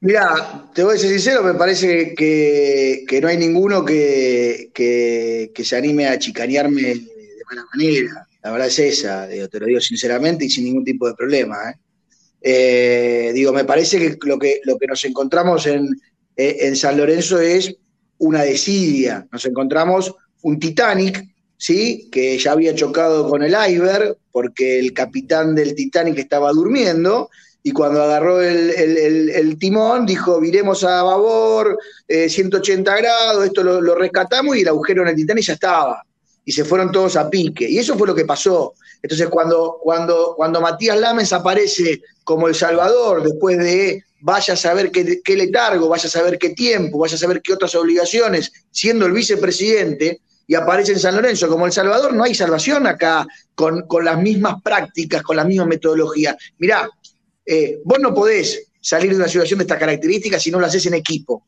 Mira, 0.00 0.68
te 0.74 0.84
voy 0.84 0.94
a 0.94 0.98
ser 0.98 1.10
sincero, 1.10 1.42
me 1.42 1.54
parece 1.54 2.14
que, 2.14 3.18
no 3.20 3.28
hay 3.28 3.36
ninguno 3.36 3.84
que, 3.84 4.70
que, 4.72 5.64
se 5.64 5.76
anime 5.76 6.06
a 6.06 6.18
chicanearme 6.18 6.82
de 6.82 7.42
mala 7.48 7.64
manera. 7.74 8.26
La 8.42 8.52
verdad 8.52 8.68
es 8.68 8.78
esa, 8.78 9.28
te 9.28 9.60
lo 9.60 9.66
digo 9.66 9.80
sinceramente 9.80 10.44
y 10.44 10.50
sin 10.50 10.64
ningún 10.64 10.84
tipo 10.84 11.08
de 11.08 11.14
problema. 11.14 11.56
¿eh? 11.70 11.74
Eh, 12.40 13.32
digo, 13.34 13.52
me 13.52 13.64
parece 13.64 13.98
que 13.98 14.16
lo 14.26 14.38
que, 14.38 14.60
lo 14.64 14.78
que 14.78 14.86
nos 14.86 15.04
encontramos 15.04 15.66
en, 15.66 15.88
eh, 16.36 16.56
en 16.60 16.76
San 16.76 16.96
Lorenzo 16.96 17.40
es 17.40 17.74
una 18.18 18.42
desidia. 18.42 19.26
Nos 19.32 19.44
encontramos 19.44 20.14
un 20.42 20.58
Titanic 20.58 21.24
¿sí? 21.56 22.08
que 22.10 22.38
ya 22.38 22.52
había 22.52 22.74
chocado 22.74 23.28
con 23.28 23.42
el 23.42 23.54
iceberg 23.68 24.16
porque 24.30 24.78
el 24.78 24.92
capitán 24.92 25.54
del 25.54 25.74
Titanic 25.74 26.18
estaba 26.18 26.52
durmiendo 26.52 27.28
y 27.62 27.72
cuando 27.72 28.02
agarró 28.02 28.40
el, 28.40 29.56
timón 29.58 30.06
dijo, 30.06 30.40
viremos 30.40 30.84
a 30.84 31.02
babor, 31.02 31.78
180 32.06 32.96
eh, 32.96 33.02
grados, 33.02 33.44
esto 33.44 33.62
lo, 33.62 33.94
rescatamos 33.94 34.56
y 34.56 34.60
el 34.60 34.68
agujero 34.68 35.02
en 35.02 35.08
el 35.08 35.16
Titanic 35.16 35.44
ya 35.44 35.52
estaba. 35.54 36.02
Y 36.44 36.52
se 36.52 36.64
fueron 36.64 36.90
todos 36.90 37.16
a 37.16 37.28
pique. 37.28 37.68
Y 37.68 37.78
eso 37.78 37.98
fue 37.98 38.06
lo 38.06 38.14
que 38.14 38.24
pasó. 38.24 38.72
Entonces 39.02 39.28
cuando, 39.28 39.78
cuando, 39.82 40.34
cuando 40.36 40.60
Matías 40.60 40.98
Lames 40.98 41.32
aparece 41.32 42.02
como 42.24 42.48
El 42.48 42.54
Salvador, 42.54 43.22
después 43.22 43.58
de 43.58 44.02
vaya 44.20 44.54
a 44.54 44.56
saber 44.56 44.90
qué, 44.90 45.20
qué 45.22 45.36
letargo, 45.36 45.88
vaya 45.88 46.06
a 46.06 46.10
saber 46.10 46.38
qué 46.38 46.50
tiempo, 46.50 46.98
vaya 46.98 47.14
a 47.14 47.18
saber 47.18 47.40
qué 47.40 47.52
otras 47.52 47.74
obligaciones, 47.74 48.52
siendo 48.70 49.06
el 49.06 49.12
vicepresidente, 49.12 50.20
y 50.48 50.54
aparece 50.54 50.92
en 50.92 50.98
San 50.98 51.14
Lorenzo 51.14 51.46
como 51.46 51.66
El 51.66 51.72
Salvador, 51.72 52.14
no 52.14 52.24
hay 52.24 52.34
salvación 52.34 52.86
acá 52.86 53.26
con, 53.54 53.84
las 54.02 54.18
mismas 54.18 54.62
prácticas, 54.62 55.22
con 55.22 55.36
las 55.36 55.46
mismas 55.46 55.68
metodologías. 55.68 56.36
Mirá, 56.58 56.88
eh, 57.44 57.78
vos 57.84 57.98
no 58.00 58.14
podés 58.14 58.70
salir 58.80 59.10
de 59.10 59.16
una 59.16 59.28
situación 59.28 59.58
de 59.58 59.64
estas 59.64 59.78
características 59.78 60.42
si 60.42 60.50
no 60.50 60.58
lo 60.58 60.64
haces 60.64 60.86
en 60.86 60.94
equipo. 60.94 61.46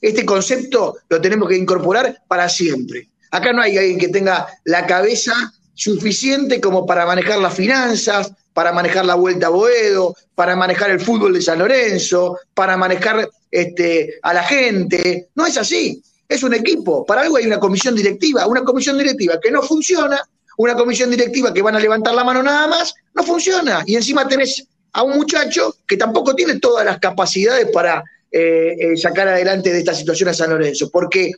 Este 0.00 0.24
concepto 0.24 0.96
lo 1.10 1.20
tenemos 1.20 1.46
que 1.46 1.58
incorporar 1.58 2.22
para 2.26 2.48
siempre. 2.48 3.10
Acá 3.30 3.52
no 3.52 3.60
hay 3.60 3.76
alguien 3.76 3.98
que 3.98 4.08
tenga 4.08 4.46
la 4.64 4.86
cabeza 4.86 5.34
suficiente 5.78 6.60
como 6.60 6.84
para 6.84 7.06
manejar 7.06 7.38
las 7.38 7.54
finanzas, 7.54 8.32
para 8.52 8.72
manejar 8.72 9.04
la 9.04 9.14
vuelta 9.14 9.46
a 9.46 9.50
Boedo, 9.50 10.14
para 10.34 10.56
manejar 10.56 10.90
el 10.90 11.00
fútbol 11.00 11.34
de 11.34 11.42
San 11.42 11.60
Lorenzo, 11.60 12.38
para 12.52 12.76
manejar 12.76 13.28
este, 13.50 14.18
a 14.22 14.34
la 14.34 14.42
gente. 14.42 15.28
No 15.36 15.46
es 15.46 15.56
así 15.56 16.02
es 16.28 16.42
un 16.42 16.54
equipo. 16.54 17.04
Para 17.06 17.22
algo 17.22 17.36
hay 17.36 17.46
una 17.46 17.58
comisión 17.58 17.94
directiva, 17.94 18.46
una 18.46 18.62
comisión 18.62 18.98
directiva 18.98 19.40
que 19.40 19.50
no 19.50 19.62
funciona, 19.62 20.20
una 20.58 20.74
comisión 20.74 21.10
directiva 21.10 21.54
que 21.54 21.62
van 21.62 21.76
a 21.76 21.80
levantar 21.80 22.14
la 22.14 22.24
mano 22.24 22.42
nada 22.42 22.66
más, 22.66 22.94
no 23.14 23.22
funciona. 23.22 23.82
Y 23.86 23.96
encima 23.96 24.28
tenés 24.28 24.66
a 24.92 25.02
un 25.02 25.16
muchacho 25.16 25.76
que 25.86 25.96
tampoco 25.96 26.34
tiene 26.34 26.58
todas 26.58 26.84
las 26.84 26.98
capacidades 26.98 27.68
para 27.72 28.02
eh, 28.30 28.76
eh, 28.78 28.96
sacar 28.96 29.28
adelante 29.28 29.72
de 29.72 29.78
esta 29.78 29.94
situación 29.94 30.28
a 30.28 30.34
San 30.34 30.50
Lorenzo. 30.50 30.90
Porque, 30.90 31.32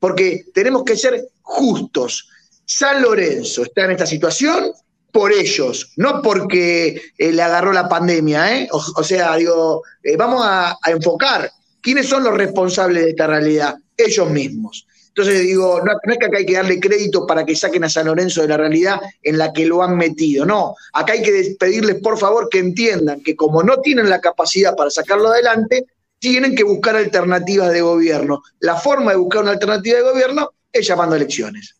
porque 0.00 0.46
tenemos 0.52 0.82
que 0.84 0.96
ser 0.96 1.28
justos. 1.42 2.28
San 2.76 3.02
Lorenzo 3.02 3.62
está 3.62 3.84
en 3.84 3.92
esta 3.92 4.06
situación 4.06 4.72
por 5.10 5.32
ellos, 5.32 5.92
no 5.96 6.22
porque 6.22 7.00
eh, 7.18 7.32
le 7.32 7.42
agarró 7.42 7.72
la 7.72 7.88
pandemia. 7.88 8.66
O, 8.70 9.04
sea, 9.04 9.36
digo, 9.36 9.82
vamos 10.16 10.42
a 10.44 10.76
enfocar 10.86 11.50
quiénes 11.82 12.08
son 12.08 12.24
los 12.24 12.34
responsables 12.34 13.04
de 13.04 13.10
esta 13.10 13.26
realidad 13.26 13.76
ellos 13.96 14.30
mismos. 14.30 14.86
Entonces 15.08 15.42
digo, 15.42 15.82
no, 15.84 15.92
es 16.10 16.18
que 16.18 16.24
acá 16.24 16.38
hay 16.38 16.46
que 16.46 16.54
darle 16.54 16.80
crédito 16.80 17.26
para 17.26 17.44
que 17.44 17.54
saquen 17.54 17.84
a 17.84 17.90
San 17.90 18.06
Lorenzo 18.06 18.40
de 18.40 18.48
la 18.48 18.56
realidad 18.56 18.98
en 19.22 19.36
la 19.36 19.52
que 19.52 19.66
lo 19.66 19.82
han 19.82 19.98
metido, 19.98 20.46
no, 20.46 20.74
acá 20.94 21.12
hay 21.12 21.22
que 21.22 21.54
pedirles 21.60 21.96
por 21.96 22.18
favor 22.18 22.48
que 22.48 22.60
entiendan 22.60 23.22
que 23.22 23.36
como 23.36 23.62
no 23.62 23.76
tienen 23.80 24.08
la 24.08 24.22
capacidad 24.22 24.74
para 24.74 24.88
sacarlo 24.88 25.28
adelante, 25.28 25.84
tienen 26.18 26.54
que 26.54 26.64
buscar 26.64 26.96
alternativas 26.96 27.70
de 27.72 27.82
gobierno. 27.82 28.42
La 28.60 28.76
forma 28.76 29.10
de 29.10 29.18
buscar 29.18 29.42
una 29.42 29.50
alternativa 29.50 29.98
de 29.98 30.02
gobierno 30.02 30.50
es 30.72 30.86
llamando 30.86 31.14
a 31.14 31.18
elecciones. 31.18 31.74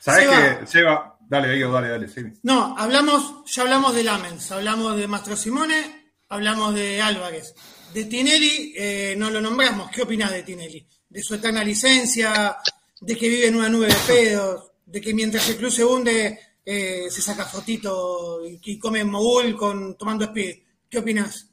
¿Sabes 0.00 0.28
qué, 0.28 0.66
Seba? 0.66 1.16
Dale, 1.28 1.52
Diego, 1.54 1.72
dale, 1.72 1.88
dale. 1.90 2.08
Sí. 2.08 2.22
No, 2.42 2.76
hablamos, 2.76 3.44
ya 3.46 3.62
hablamos 3.62 3.94
de 3.94 4.02
Lamens, 4.02 4.50
hablamos 4.50 4.96
de 4.96 5.06
Mastro 5.06 5.36
Simone, 5.36 6.12
hablamos 6.28 6.74
de 6.74 7.00
Álvarez. 7.00 7.54
De 7.94 8.04
Tinelli 8.06 8.74
eh, 8.76 9.14
no 9.16 9.30
lo 9.30 9.40
nombramos. 9.40 9.90
¿Qué 9.90 10.02
opinas 10.02 10.32
de 10.32 10.42
Tinelli? 10.42 10.86
de 11.10 11.22
su 11.22 11.34
eterna 11.34 11.62
licencia, 11.64 12.56
de 13.00 13.16
que 13.16 13.28
vive 13.28 13.48
en 13.48 13.56
una 13.56 13.68
nube 13.68 13.88
de 13.88 13.96
pedos, 14.06 14.70
de 14.86 15.00
que 15.00 15.12
mientras 15.12 15.48
el 15.48 15.56
club 15.56 15.70
se 15.70 15.84
hunde 15.84 16.38
eh, 16.64 17.06
se 17.10 17.20
saca 17.20 17.44
fotito 17.46 18.40
y, 18.46 18.78
come 18.78 19.02
mogul 19.04 19.56
con, 19.56 19.96
tomando 19.96 20.26
speed. 20.26 20.58
¿Qué 20.88 20.98
opinas? 20.98 21.48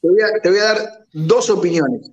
Te 0.00 0.08
voy, 0.50 0.58
a, 0.58 0.64
dar 0.64 1.06
dos 1.12 1.48
opiniones. 1.50 2.10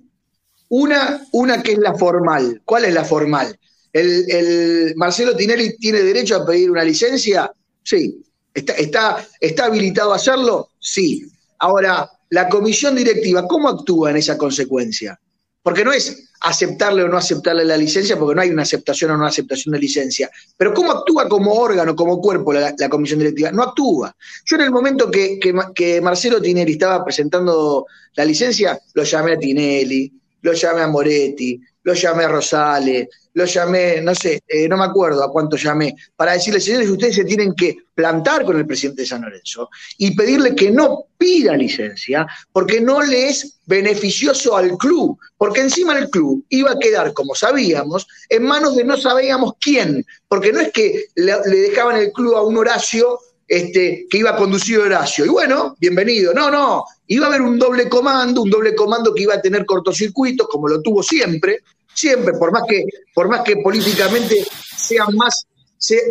Una, 0.68 1.26
una 1.32 1.62
que 1.62 1.72
es 1.72 1.78
la 1.78 1.94
formal. 1.94 2.62
¿Cuál 2.64 2.84
es 2.84 2.94
la 2.94 3.04
formal? 3.04 3.58
¿El, 3.92 4.94
Marcelo 4.96 5.36
Tinelli 5.36 5.76
tiene 5.76 6.02
derecho 6.02 6.36
a 6.36 6.46
pedir 6.46 6.70
una 6.70 6.84
licencia? 6.84 7.50
Sí. 7.82 8.22
¿Está, 8.52 8.72
está, 8.74 9.26
¿Está 9.40 9.66
habilitado 9.66 10.12
a 10.12 10.16
hacerlo? 10.16 10.70
Sí. 10.78 11.26
Ahora, 11.58 12.10
la 12.30 12.48
comisión 12.48 12.94
directiva, 12.94 13.46
¿cómo 13.46 13.68
actúa 13.68 14.10
en 14.10 14.16
esa 14.16 14.38
consecuencia? 14.38 15.18
Porque 15.62 15.84
no 15.84 15.92
es 15.92 16.30
aceptarle 16.40 17.02
o 17.02 17.08
no 17.08 17.18
aceptarle 17.18 17.64
la 17.64 17.76
licencia, 17.76 18.18
porque 18.18 18.34
no 18.34 18.40
hay 18.40 18.50
una 18.50 18.62
aceptación 18.62 19.10
o 19.10 19.16
no 19.16 19.26
aceptación 19.26 19.72
de 19.72 19.78
licencia. 19.78 20.30
Pero 20.56 20.72
¿cómo 20.72 20.92
actúa 20.92 21.28
como 21.28 21.52
órgano, 21.52 21.94
como 21.94 22.20
cuerpo 22.20 22.52
la, 22.52 22.74
comisión 22.88 23.18
directiva? 23.18 23.52
No 23.52 23.64
actúa. 23.64 24.14
Yo 24.46 24.56
en 24.56 24.62
el 24.62 24.70
momento 24.70 25.10
que, 25.10 25.38
que, 25.74 26.00
Marcelo 26.00 26.40
Tinelli 26.40 26.72
estaba 26.72 27.04
presentando 27.04 27.86
la 28.14 28.24
licencia, 28.24 28.80
lo 28.94 29.02
llamé 29.02 29.32
a 29.32 29.38
Tinelli, 29.38 30.12
lo 30.42 30.52
llamé 30.54 30.80
a 30.80 30.88
Moretti, 30.88 31.60
lo 31.82 31.94
llamé 31.94 32.24
a 32.24 32.28
Rosales, 32.28 33.08
lo 33.34 33.44
llamé, 33.44 34.00
no 34.00 34.14
sé, 34.14 34.42
eh, 34.46 34.68
no 34.68 34.76
me 34.76 34.84
acuerdo 34.84 35.22
a 35.22 35.30
cuánto 35.30 35.56
llamé, 35.56 35.94
para 36.16 36.32
decirle, 36.32 36.60
señores, 36.60 36.90
ustedes 36.90 37.14
se 37.14 37.24
tienen 37.24 37.54
que 37.54 37.76
plantar 37.94 38.44
con 38.44 38.58
el 38.58 38.66
presidente 38.66 39.02
de 39.02 39.08
San 39.08 39.22
Lorenzo 39.22 39.68
y 39.98 40.14
pedirle 40.16 40.54
que 40.54 40.70
no 40.70 41.06
pida 41.16 41.56
licencia 41.56 42.26
porque 42.52 42.80
no 42.80 43.02
le 43.02 43.28
es 43.28 43.60
beneficioso 43.66 44.56
al 44.56 44.76
club, 44.76 45.18
porque 45.36 45.60
encima 45.60 45.96
el 45.96 46.10
club 46.10 46.44
iba 46.48 46.72
a 46.72 46.78
quedar, 46.78 47.12
como 47.12 47.34
sabíamos, 47.34 48.06
en 48.28 48.42
manos 48.42 48.76
de 48.76 48.84
no 48.84 48.96
sabíamos 48.96 49.52
quién, 49.60 50.04
porque 50.28 50.52
no 50.52 50.60
es 50.60 50.72
que 50.72 51.04
le, 51.14 51.38
dejaban 51.40 51.96
el 51.96 52.10
club 52.12 52.34
a 52.34 52.42
un 52.42 52.56
Horacio 52.56 53.18
este, 53.50 54.06
que 54.08 54.18
iba 54.18 54.30
a 54.30 54.36
conducir 54.36 54.78
Horacio. 54.78 55.26
Y 55.26 55.28
bueno, 55.28 55.74
bienvenido. 55.80 56.32
No, 56.32 56.52
no, 56.52 56.84
iba 57.08 57.26
a 57.26 57.28
haber 57.28 57.42
un 57.42 57.58
doble 57.58 57.88
comando, 57.88 58.42
un 58.42 58.50
doble 58.50 58.76
comando 58.76 59.12
que 59.12 59.24
iba 59.24 59.34
a 59.34 59.42
tener 59.42 59.66
cortocircuitos, 59.66 60.46
como 60.46 60.68
lo 60.68 60.80
tuvo 60.80 61.02
siempre, 61.02 61.58
siempre, 61.92 62.34
por 62.34 62.52
más 62.52 62.62
que, 62.68 62.84
por 63.12 63.28
más 63.28 63.40
que 63.40 63.56
políticamente 63.56 64.46
sea 64.76 65.04
más, 65.06 65.46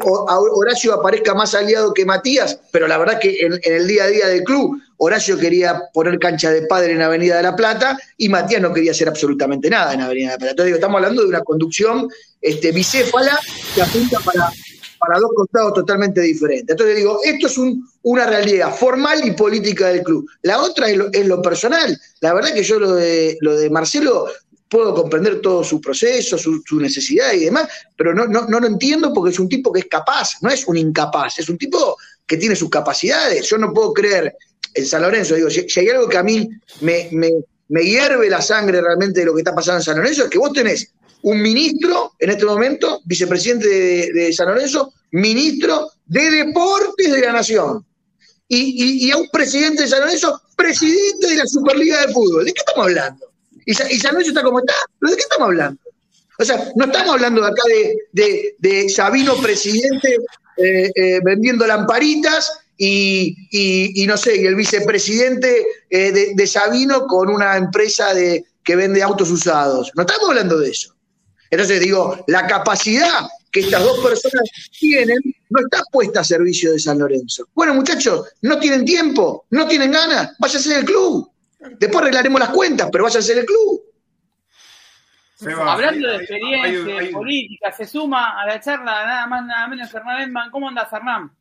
Horacio 0.04 0.94
aparezca 0.94 1.34
más 1.34 1.56
aliado 1.56 1.94
que 1.94 2.04
Matías, 2.04 2.60
pero 2.74 2.88
la 2.88 2.98
verdad 2.98 3.20
que 3.20 3.38
en, 3.40 3.58
el 3.64 3.88
día 3.88 4.04
a 4.04 4.08
día 4.08 4.28
del 4.28 4.44
club, 4.44 4.78
Horacio 4.98 5.38
quería 5.38 5.84
poner 5.94 6.20
cancha 6.20 6.52
de 6.52 6.64
padre 6.64 6.92
en 6.92 7.02
Avenida 7.02 7.38
de 7.38 7.44
la 7.44 7.56
Plata 7.56 7.98
y 8.18 8.28
Matías 8.28 8.62
no 8.62 8.74
quería 8.74 8.92
hacer 8.92 9.08
absolutamente 9.08 9.70
nada 9.70 9.94
en 9.94 10.02
Avenida 10.02 10.26
de 10.26 10.34
la 10.34 10.38
Plata. 10.40 10.52
Entonces 10.52 10.66
digo, 10.66 10.76
estamos 10.76 10.98
hablando 10.98 11.22
de 11.22 11.30
una 11.30 11.42
conducción 11.42 12.10
este, 12.42 12.74
bicéfala 12.74 13.40
que 13.74 13.82
apunta 13.82 14.20
para, 14.20 14.52
para 15.00 15.20
dos 15.20 15.32
costados 15.36 15.74
totalmente 15.74 16.22
diferentes. 16.22 16.70
Entonces 16.70 16.98
digo, 16.98 17.20
esto 17.24 17.48
es 17.48 17.58
una 18.04 18.26
realidad 18.26 18.76
formal 18.76 19.26
y 19.26 19.32
política 19.32 19.88
del 19.88 20.04
club. 20.04 20.30
La 20.42 20.62
otra 20.62 20.90
es 20.90 20.98
lo, 20.98 21.12
es 21.12 21.26
lo, 21.26 21.42
personal. 21.42 22.00
La 22.22 22.34
verdad 22.34 22.54
que 22.54 22.64
yo 22.64 22.80
lo 22.80 22.96
de, 22.96 23.38
lo 23.42 23.56
de 23.56 23.70
Marcelo 23.70 24.28
puedo 24.70 24.94
comprender 24.94 25.42
todo 25.42 25.64
su 25.64 25.82
proceso, 25.82 26.38
su, 26.38 26.62
necesidad 26.80 27.34
y 27.34 27.46
demás, 27.46 27.68
pero 27.98 28.14
no, 28.14 28.28
lo 28.28 28.68
entiendo 28.68 29.12
porque 29.14 29.32
es 29.32 29.40
un 29.40 29.50
tipo 29.50 29.74
que 29.74 29.82
es 29.82 29.88
capaz, 29.88 30.38
no 30.42 30.50
es 30.50 30.66
un 30.68 30.78
incapaz, 30.78 31.40
es 31.40 31.50
un 31.50 31.58
tipo 31.58 31.98
que 32.26 32.38
tiene 32.38 32.56
sus 32.56 32.70
capacidades. 32.70 33.50
Yo 33.50 33.58
no 33.58 33.74
puedo 33.74 33.94
creer 33.94 34.36
en 34.76 34.86
San 34.86 35.02
Lorenzo, 35.02 35.36
digo, 35.36 35.50
si, 35.50 35.66
hay 35.80 35.90
algo 35.90 36.08
que 36.08 36.18
a 36.18 36.24
mí 36.24 36.48
me, 36.82 37.10
hierve 37.84 38.30
la 38.30 38.42
sangre 38.42 38.80
realmente 38.82 39.22
de 39.22 39.26
lo 39.26 39.34
que 39.34 39.42
está 39.42 39.56
pasando 39.56 39.80
en 39.80 39.84
San 39.84 39.98
Lorenzo, 39.98 40.24
es 40.26 40.30
que 40.30 40.38
vos 40.38 40.54
tenés 40.54 40.94
un 41.30 41.42
ministro 41.42 42.14
en 42.20 42.30
este 42.32 42.46
momento, 42.46 43.02
vicepresidente 43.06 43.68
de, 43.68 44.12
de 44.14 44.34
San 44.34 44.48
Lorenzo, 44.48 44.94
ministro 45.12 45.92
de 46.06 46.30
Deportes 46.32 47.12
de 47.12 47.22
la 47.22 47.34
Nación. 47.34 47.86
Y, 48.52 49.12
a 49.12 49.18
un 49.18 49.30
presidente 49.30 49.84
de 49.84 49.88
San 49.88 50.00
Lorenzo, 50.00 50.42
presidente 50.56 51.28
de 51.28 51.36
la 51.36 51.46
Superliga 51.46 52.06
de 52.06 52.14
Fútbol. 52.14 52.46
¿De 52.46 52.54
qué 52.54 52.60
estamos 52.60 52.88
hablando? 52.88 53.32
y, 53.66 53.74
San 53.74 54.14
Lorenzo 54.14 54.30
está 54.30 54.44
como 54.44 54.60
está. 54.60 54.74
¿Pero 55.00 55.12
de 55.12 55.18
qué 55.18 55.22
estamos 55.22 55.48
hablando? 55.48 55.80
O 56.40 56.46
sea, 56.46 56.72
no 56.76 56.86
estamos 56.86 57.16
hablando 57.16 57.42
de 57.42 57.48
acá 57.48 57.62
de, 58.14 58.56
de, 58.58 58.90
Sabino 58.90 59.36
presidente 59.42 60.18
eh, 60.56 60.90
eh, 60.96 61.20
vendiendo 61.24 61.68
lamparitas 61.68 62.60
y, 62.78 63.36
y, 63.52 64.08
no 64.08 64.16
sé, 64.16 64.38
y 64.38 64.46
el 64.46 64.56
vicepresidente 64.56 65.66
eh, 65.90 66.34
de, 66.34 66.48
Sabino 66.48 67.06
con 67.08 67.30
una 67.30 67.58
empresa 67.58 68.14
de, 68.14 68.46
que 68.64 68.78
vende 68.78 69.04
autos 69.04 69.30
usados. 69.32 69.92
No 69.96 70.04
estamos 70.04 70.30
hablando 70.30 70.58
de 70.58 70.70
eso. 70.72 70.96
Entonces 71.50 71.80
digo, 71.80 72.24
la 72.28 72.46
capacidad 72.48 73.28
que 73.52 73.62
estas 73.62 73.84
dos 73.84 74.00
personas 74.00 74.44
tienen 74.80 75.18
no 75.50 75.62
está 75.62 75.84
puesta 75.92 76.20
a 76.20 76.24
servicio 76.24 76.72
de 76.72 76.80
San 76.80 77.00
Lorenzo. 77.00 77.48
Bueno, 77.54 77.74
muchachos, 77.74 78.34
no 78.42 78.60
tienen 78.60 78.86
tiempo, 78.86 79.46
no 79.50 79.68
tienen 79.68 79.92
ganas, 79.92 80.36
váyanse 80.38 80.76
del 80.76 80.86
club. 80.86 81.32
Después 81.80 82.02
arreglaremos 82.02 82.40
las 82.40 82.50
cuentas, 82.50 82.90
pero 82.92 83.04
vaya 83.04 83.20
a 83.20 83.24
ser 83.24 83.40
el 83.40 83.46
club. 83.46 83.82
Hablando 85.42 86.08
de 86.08 86.16
experiencia 86.18 87.12
política, 87.12 87.72
se 87.72 87.86
suma 87.86 88.40
a 88.40 88.46
la 88.46 88.60
charla 88.60 89.06
nada 89.06 89.28
más 89.28 89.46
nada 89.46 89.68
menos 89.68 89.94
Hernán 89.94 90.22
Edman. 90.22 90.52
¿Cómo 90.52 90.68
andas, 90.68 90.92
Hernán? 90.92 91.32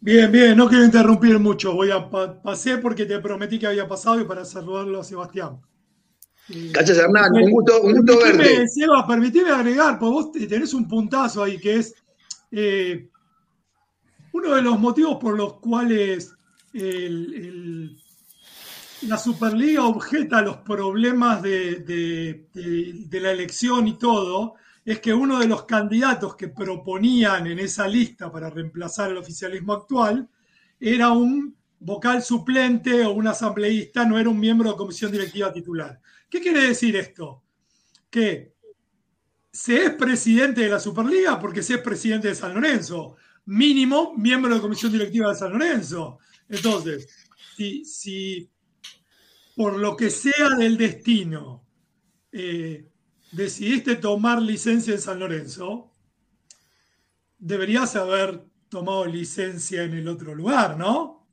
Bien, 0.00 0.30
bien, 0.30 0.56
no 0.56 0.68
quiero 0.68 0.84
interrumpir 0.84 1.38
mucho. 1.38 1.72
Voy 1.72 1.90
a 1.90 2.08
pasé 2.08 2.78
porque 2.78 3.04
te 3.04 3.18
prometí 3.20 3.58
que 3.58 3.66
había 3.66 3.86
pasado 3.86 4.20
y 4.20 4.24
para 4.24 4.44
saludarlo 4.44 5.00
a 5.00 5.04
Sebastián. 5.04 5.60
Gracias, 6.48 6.96
Hernán, 6.98 7.32
un 7.34 7.50
gusto, 7.50 7.82
un 7.82 7.94
gusto 7.96 8.18
verte. 8.20 8.68
Seba, 8.68 9.06
permitime 9.06 9.50
agregar, 9.50 9.98
porque 9.98 10.12
vos 10.12 10.32
tenés 10.32 10.72
un 10.74 10.88
puntazo 10.88 11.42
ahí 11.42 11.58
que 11.58 11.76
es 11.76 11.94
eh, 12.50 13.08
uno 14.32 14.54
de 14.54 14.62
los 14.62 14.78
motivos 14.78 15.18
por 15.20 15.36
los 15.36 15.54
cuales 15.60 16.32
el- 16.72 17.34
el- 17.34 17.96
la 19.02 19.18
Superliga 19.18 19.84
objeta 19.84 20.40
los 20.42 20.56
problemas 20.58 21.42
de, 21.42 21.76
de- 21.80 22.46
de- 22.54 22.92
de 23.06 23.20
la 23.20 23.30
elección 23.32 23.86
y 23.86 23.98
todo, 23.98 24.54
es 24.84 25.00
que 25.00 25.12
uno 25.12 25.38
de 25.38 25.46
los 25.46 25.64
candidatos 25.64 26.34
que 26.34 26.48
proponían 26.48 27.46
en 27.46 27.58
esa 27.58 27.86
lista 27.86 28.32
para 28.32 28.48
reemplazar 28.48 29.10
el 29.10 29.18
oficialismo 29.18 29.74
actual 29.74 30.26
era 30.80 31.10
un 31.10 31.54
vocal 31.80 32.22
suplente 32.22 33.04
o 33.04 33.12
un 33.12 33.26
asambleísta, 33.28 34.04
no 34.06 34.18
era 34.18 34.30
un 34.30 34.40
miembro 34.40 34.70
de 34.70 34.76
comisión 34.76 35.12
directiva 35.12 35.52
titular. 35.52 36.00
¿Qué 36.28 36.40
quiere 36.40 36.68
decir 36.68 36.96
esto? 36.96 37.42
Que 38.10 38.54
se 39.50 39.84
es 39.84 39.90
presidente 39.92 40.62
de 40.62 40.68
la 40.68 40.80
Superliga 40.80 41.38
porque 41.40 41.62
se 41.62 41.74
es 41.74 41.80
presidente 41.80 42.28
de 42.28 42.34
San 42.34 42.54
Lorenzo, 42.54 43.16
mínimo 43.46 44.14
miembro 44.16 44.54
de 44.54 44.60
comisión 44.60 44.92
directiva 44.92 45.30
de 45.30 45.38
San 45.38 45.52
Lorenzo. 45.52 46.18
Entonces, 46.48 47.08
si, 47.56 47.84
si 47.84 48.50
por 49.56 49.76
lo 49.78 49.96
que 49.96 50.10
sea 50.10 50.50
del 50.56 50.76
destino 50.76 51.66
eh, 52.30 52.88
decidiste 53.32 53.96
tomar 53.96 54.40
licencia 54.40 54.94
en 54.94 55.00
San 55.00 55.18
Lorenzo, 55.18 55.92
deberías 57.38 57.96
haber 57.96 58.44
tomado 58.68 59.06
licencia 59.06 59.82
en 59.82 59.94
el 59.94 60.08
otro 60.08 60.34
lugar, 60.34 60.76
¿no? 60.76 61.26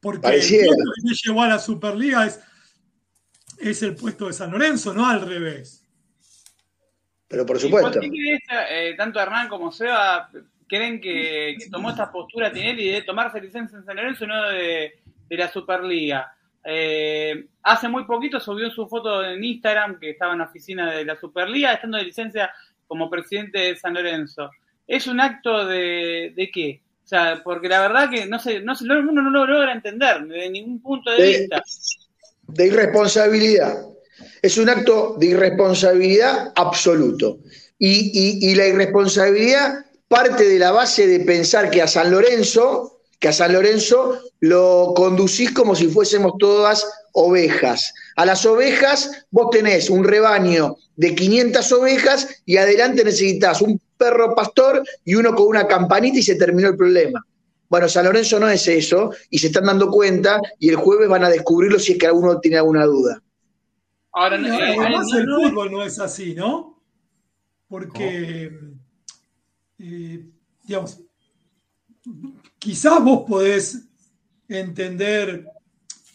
Porque 0.00 0.20
puesto 0.20 0.46
que 0.48 1.08
te 1.08 1.14
llevó 1.24 1.42
a 1.42 1.48
la 1.48 1.58
Superliga 1.58 2.26
es, 2.26 2.40
es 3.60 3.82
el 3.82 3.94
puesto 3.94 4.26
de 4.26 4.32
San 4.32 4.50
Lorenzo, 4.50 4.92
no 4.94 5.08
al 5.08 5.26
revés. 5.26 5.84
Pero 7.26 7.44
por 7.44 7.56
¿Y 7.56 7.60
supuesto. 7.60 8.00
eh, 8.02 8.94
tanto 8.96 9.20
Hernán 9.20 9.48
como 9.48 9.70
Seba 9.70 10.30
creen 10.66 11.00
que, 11.00 11.56
que 11.58 11.68
tomó 11.70 11.90
esta 11.90 12.10
postura 12.10 12.50
Tinelli 12.52 12.88
de 12.90 13.02
tomarse 13.02 13.40
licencia 13.40 13.78
en 13.78 13.84
San 13.84 13.96
Lorenzo 13.96 14.24
y 14.24 14.28
no 14.28 14.48
de, 14.48 14.98
de 15.28 15.36
la 15.36 15.48
Superliga? 15.50 16.32
Eh, 16.64 17.46
hace 17.62 17.88
muy 17.88 18.04
poquito 18.04 18.40
subió 18.40 18.70
su 18.70 18.86
foto 18.88 19.24
en 19.24 19.42
Instagram 19.44 19.98
que 19.98 20.10
estaba 20.10 20.32
en 20.32 20.40
la 20.40 20.44
oficina 20.46 20.90
de 20.92 21.04
la 21.04 21.16
Superliga 21.18 21.72
estando 21.72 21.98
de 21.98 22.04
licencia 22.04 22.50
como 22.86 23.08
presidente 23.10 23.58
de 23.58 23.76
San 23.76 23.94
Lorenzo. 23.94 24.50
¿Es 24.86 25.06
un 25.06 25.20
acto 25.20 25.66
de, 25.66 26.32
de 26.34 26.50
qué? 26.50 26.80
O 27.04 27.06
sea, 27.08 27.42
porque 27.42 27.68
la 27.68 27.80
verdad 27.80 28.10
que 28.10 28.26
no 28.26 28.38
sé, 28.38 28.60
no 28.60 28.74
sé, 28.74 28.84
uno 28.84 29.22
no 29.22 29.30
lo 29.30 29.46
logra 29.46 29.72
entender 29.72 30.26
de 30.26 30.50
ningún 30.50 30.80
punto 30.82 31.10
de 31.10 31.22
De- 31.22 31.38
vista. 31.38 31.62
De 32.48 32.66
irresponsabilidad. 32.66 33.84
Es 34.42 34.58
un 34.58 34.68
acto 34.68 35.16
de 35.18 35.26
irresponsabilidad 35.26 36.52
absoluto. 36.56 37.38
Y, 37.78 38.10
y- 38.12 38.50
y 38.50 38.54
la 38.54 38.66
irresponsabilidad 38.66 39.84
parte 40.08 40.48
de 40.48 40.58
la 40.58 40.72
base 40.72 41.06
de 41.06 41.20
pensar 41.20 41.70
que 41.70 41.82
a 41.82 41.86
San 41.86 42.10
Lorenzo, 42.10 43.00
que 43.20 43.28
a 43.28 43.32
San 43.32 43.52
Lorenzo 43.52 44.18
lo 44.40 44.92
conducís 44.96 45.52
como 45.52 45.74
si 45.74 45.88
fuésemos 45.88 46.32
todas 46.38 46.86
ovejas. 47.12 47.92
A 48.16 48.24
las 48.24 48.44
ovejas 48.46 49.10
vos 49.30 49.50
tenés 49.50 49.90
un 49.90 50.04
rebaño 50.04 50.76
de 50.96 51.14
500 51.14 51.72
ovejas 51.72 52.28
y 52.46 52.56
adelante 52.56 53.04
necesitas 53.04 53.60
un 53.60 53.80
perro 53.96 54.34
pastor 54.34 54.82
y 55.04 55.14
uno 55.14 55.34
con 55.34 55.48
una 55.48 55.66
campanita 55.66 56.18
y 56.18 56.22
se 56.22 56.36
terminó 56.36 56.68
el 56.68 56.76
problema. 56.76 57.24
Bueno, 57.68 57.88
San 57.88 58.04
Lorenzo 58.06 58.40
no 58.40 58.48
es 58.48 58.66
eso 58.68 59.10
y 59.30 59.38
se 59.38 59.48
están 59.48 59.66
dando 59.66 59.90
cuenta 59.90 60.40
y 60.58 60.70
el 60.70 60.76
jueves 60.76 61.08
van 61.08 61.24
a 61.24 61.28
descubrirlo 61.30 61.78
si 61.78 61.92
es 61.92 61.98
que 61.98 62.06
alguno 62.06 62.40
tiene 62.40 62.56
alguna 62.58 62.84
duda. 62.86 63.22
Ahora, 64.12 64.38
No, 64.38 64.48
eh, 64.58 64.76
además 64.78 65.06
el 65.12 65.26
no- 65.26 65.40
fútbol 65.42 65.70
no 65.72 65.82
es 65.84 65.98
así, 65.98 66.34
¿no? 66.34 66.82
Porque, 67.68 68.50
eh, 69.78 70.26
digamos, 70.64 71.00
quizás 72.58 73.02
vos 73.04 73.24
podés 73.28 73.84
entender 74.48 75.44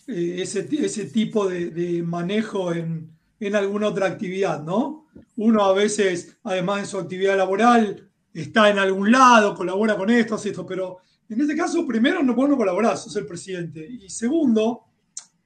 eh, 0.07 0.37
ese, 0.41 0.67
ese 0.71 1.05
tipo 1.05 1.47
de, 1.47 1.69
de 1.69 2.03
manejo 2.03 2.73
en, 2.73 3.11
en 3.39 3.55
alguna 3.55 3.87
otra 3.89 4.07
actividad, 4.07 4.63
¿no? 4.63 5.07
Uno 5.37 5.63
a 5.63 5.73
veces, 5.73 6.37
además 6.43 6.81
de 6.81 6.87
su 6.87 6.97
actividad 6.97 7.37
laboral, 7.37 8.09
está 8.33 8.69
en 8.69 8.79
algún 8.79 9.11
lado, 9.11 9.53
colabora 9.55 9.95
con 9.95 10.09
esto, 10.09 10.35
hace 10.35 10.49
esto, 10.49 10.65
pero 10.65 10.97
en 11.33 11.41
este 11.41 11.55
caso, 11.55 11.85
primero, 11.85 12.21
no, 12.23 12.33
vos 12.33 12.49
no 12.49 12.57
colaborás, 12.57 13.03
sos 13.03 13.15
el 13.17 13.25
presidente. 13.25 13.85
Y 13.85 14.09
segundo, 14.09 14.83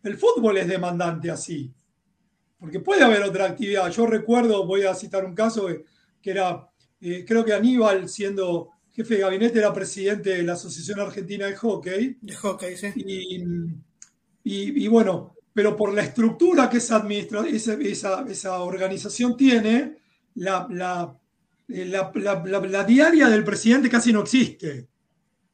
el 0.03 0.17
fútbol 0.17 0.57
es 0.57 0.67
demandante 0.67 1.29
así 1.31 1.71
porque 2.59 2.79
puede 2.79 3.03
haber 3.03 3.21
otra 3.21 3.45
actividad. 3.45 3.89
Yo 3.91 4.07
recuerdo, 4.07 4.65
voy 4.65 4.83
a 4.83 4.95
citar 4.95 5.23
un 5.25 5.35
caso 5.35 5.67
que, 6.21 6.31
era, 6.31 6.67
eh, 6.99 7.23
creo 7.27 7.45
que 7.45 7.53
Aníbal, 7.53 8.09
siendo 8.09 8.69
jefe 8.91 9.13
de 9.15 9.19
gabinete, 9.21 9.59
era 9.59 9.71
presidente 9.71 10.31
de 10.31 10.41
la 10.43 10.53
Asociación 10.53 10.99
Argentina 10.99 11.45
de 11.45 11.55
Hockey. 11.55 12.17
De 12.19 12.33
hockey, 12.35 12.75
sí. 12.75 12.87
Y, 12.95 13.43
y- 14.43 14.85
y 14.85 14.87
bueno, 14.87 15.35
pero 15.53 15.75
por 15.75 15.93
la 15.93 16.01
estructura 16.01 16.67
que 16.67 16.77
esa, 16.77 16.95
administra- 17.03 17.45
esa, 17.47 17.73
esa- 17.73 18.25
esa 18.27 18.59
organización 18.63 19.37
tiene, 19.37 19.75
eh, 19.77 19.97
la- 20.35 20.67
la- 20.71 21.15
la- 21.67 22.59
la 22.67 22.83
diaria 22.83 23.27
del 23.29 23.43
presidente 23.43 23.87
casi 23.89 24.11
no 24.11 24.21
existe, 24.21 24.87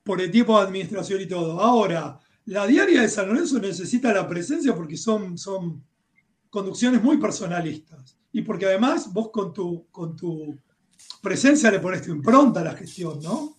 por 0.04 0.22
el 0.22 0.30
tipo 0.30 0.58
de 0.58 0.66
administración 0.68 1.22
y 1.22 1.28
todo. 1.28 1.60
Ahora, 1.60 2.20
la 2.46 2.68
diaria 2.68 3.02
de 3.02 3.10
San 3.10 3.28
Lorenzo 3.28 3.60
necesita 3.60 4.14
la 4.14 4.28
presencia 4.28 4.76
porque 4.76 4.98
son, 4.98 5.38
son 5.38 5.84
conducciones 6.50 7.02
muy 7.02 7.18
personalistas. 7.18 8.18
Y 8.32 8.42
porque 8.42 8.66
además 8.66 9.12
vos 9.14 9.30
con 9.32 9.54
tu, 9.54 9.88
con 9.92 10.16
tu 10.16 10.58
presencia 11.22 11.72
le 11.72 11.80
pones 11.80 12.02
tu 12.02 12.12
impronta 12.12 12.62
a 12.62 12.66
la 12.66 12.74
gestión, 12.74 13.20
¿no? 13.22 13.58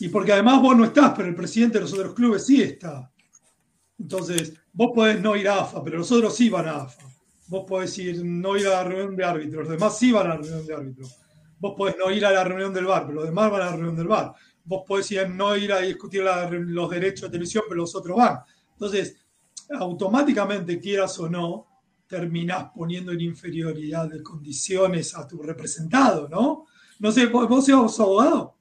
Y 0.00 0.08
porque 0.08 0.32
además 0.32 0.62
vos 0.62 0.76
no 0.76 0.84
estás, 0.84 1.12
pero 1.16 1.28
el 1.28 1.34
presidente 1.34 1.78
de 1.78 1.82
los 1.82 1.92
otros 1.92 2.14
clubes 2.14 2.46
sí 2.46 2.62
está. 2.62 3.12
Entonces, 3.98 4.54
vos 4.72 4.92
podés 4.94 5.20
no 5.20 5.34
ir 5.34 5.48
a 5.48 5.60
AFA, 5.60 5.82
pero 5.82 5.98
los 5.98 6.12
otros 6.12 6.34
sí 6.36 6.48
van 6.48 6.68
a 6.68 6.76
AFA. 6.82 7.02
Vos 7.48 7.64
podés 7.66 7.98
ir, 7.98 8.24
no 8.24 8.56
ir 8.56 8.68
a 8.68 8.70
la 8.70 8.84
reunión 8.84 9.16
de 9.16 9.24
árbitros, 9.24 9.62
los 9.62 9.70
demás 9.70 9.98
sí 9.98 10.12
van 10.12 10.26
a 10.26 10.30
la 10.30 10.36
reunión 10.36 10.66
de 10.66 10.74
árbitros. 10.74 11.16
Vos 11.58 11.74
podés 11.76 11.96
no 11.98 12.10
ir 12.10 12.24
a 12.24 12.30
la 12.30 12.44
reunión 12.44 12.72
del 12.72 12.84
bar, 12.84 13.06
pero 13.06 13.20
los 13.20 13.24
demás 13.24 13.50
van 13.50 13.62
a 13.62 13.64
la 13.66 13.72
reunión 13.72 13.96
del 13.96 14.06
bar. 14.06 14.34
Vos 14.68 14.82
podés 14.86 15.10
ir, 15.12 15.28
no 15.30 15.56
ir 15.56 15.72
a 15.72 15.80
discutir 15.80 16.22
la- 16.22 16.48
los 16.50 16.90
derechos 16.90 17.22
de 17.22 17.28
televisión, 17.30 17.64
pero 17.68 17.80
los 17.80 17.94
otros 17.96 18.16
van. 18.16 18.38
Entonces, 18.72 19.16
automáticamente, 19.78 20.78
quieras 20.78 21.18
o 21.18 21.28
no, 21.28 21.66
terminás 22.06 22.70
poniendo 22.74 23.12
en 23.12 23.20
inferioridad 23.20 24.08
de 24.08 24.22
condiciones 24.22 25.14
a 25.14 25.26
tu 25.26 25.42
representado, 25.42 26.28
¿no? 26.28 26.66
No 26.98 27.12
sé, 27.12 27.26
¿vos, 27.26 27.48
vos 27.48 27.64
sos 27.66 28.00
abogado? 28.00 28.56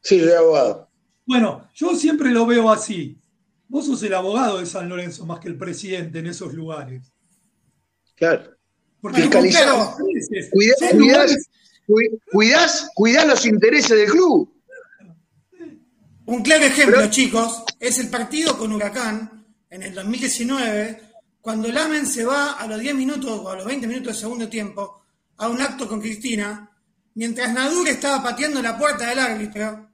Sí, 0.00 0.20
soy 0.20 0.32
abogado. 0.32 0.88
Bueno, 1.26 1.68
yo 1.74 1.94
siempre 1.94 2.30
lo 2.30 2.46
veo 2.46 2.70
así. 2.70 3.18
Vos 3.68 3.86
sos 3.86 4.02
el 4.02 4.14
abogado 4.14 4.58
de 4.58 4.66
San 4.66 4.88
Lorenzo 4.88 5.26
más 5.26 5.38
que 5.40 5.48
el 5.48 5.56
presidente 5.58 6.18
en 6.20 6.26
esos 6.26 6.54
lugares. 6.54 7.12
Claro. 8.16 8.50
Porque 9.00 9.22
son 9.22 9.30
cuidás, 10.52 10.94
lugares- 10.94 11.48
cu- 11.86 12.18
cuidás, 12.32 12.90
cuidás 12.94 13.26
los 13.26 13.46
intereses 13.46 13.96
del 13.96 14.10
club. 14.10 14.52
Un 16.30 16.42
claro 16.42 16.64
ejemplo, 16.64 16.98
Pero- 16.98 17.10
chicos, 17.10 17.64
es 17.80 17.98
el 17.98 18.08
partido 18.08 18.56
con 18.56 18.72
Huracán 18.72 19.44
en 19.68 19.82
el 19.82 19.92
2019, 19.92 21.02
cuando 21.40 21.66
Lamen 21.68 22.06
se 22.06 22.24
va 22.24 22.52
a 22.52 22.68
los 22.68 22.78
10 22.78 22.94
minutos 22.94 23.30
o 23.42 23.50
a 23.50 23.56
los 23.56 23.64
20 23.64 23.88
minutos 23.88 24.14
de 24.14 24.20
segundo 24.20 24.48
tiempo 24.48 25.02
a 25.38 25.48
un 25.48 25.60
acto 25.60 25.88
con 25.88 26.00
Cristina, 26.00 26.70
mientras 27.14 27.52
Nadur 27.52 27.88
estaba 27.88 28.22
pateando 28.22 28.62
la 28.62 28.78
puerta 28.78 29.08
del 29.08 29.18
árbitro. 29.18 29.90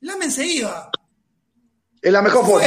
Lamen 0.00 0.30
se 0.30 0.46
iba. 0.46 0.90
Es 2.02 2.12
la 2.12 2.20
mejor 2.20 2.44
foto. 2.44 2.66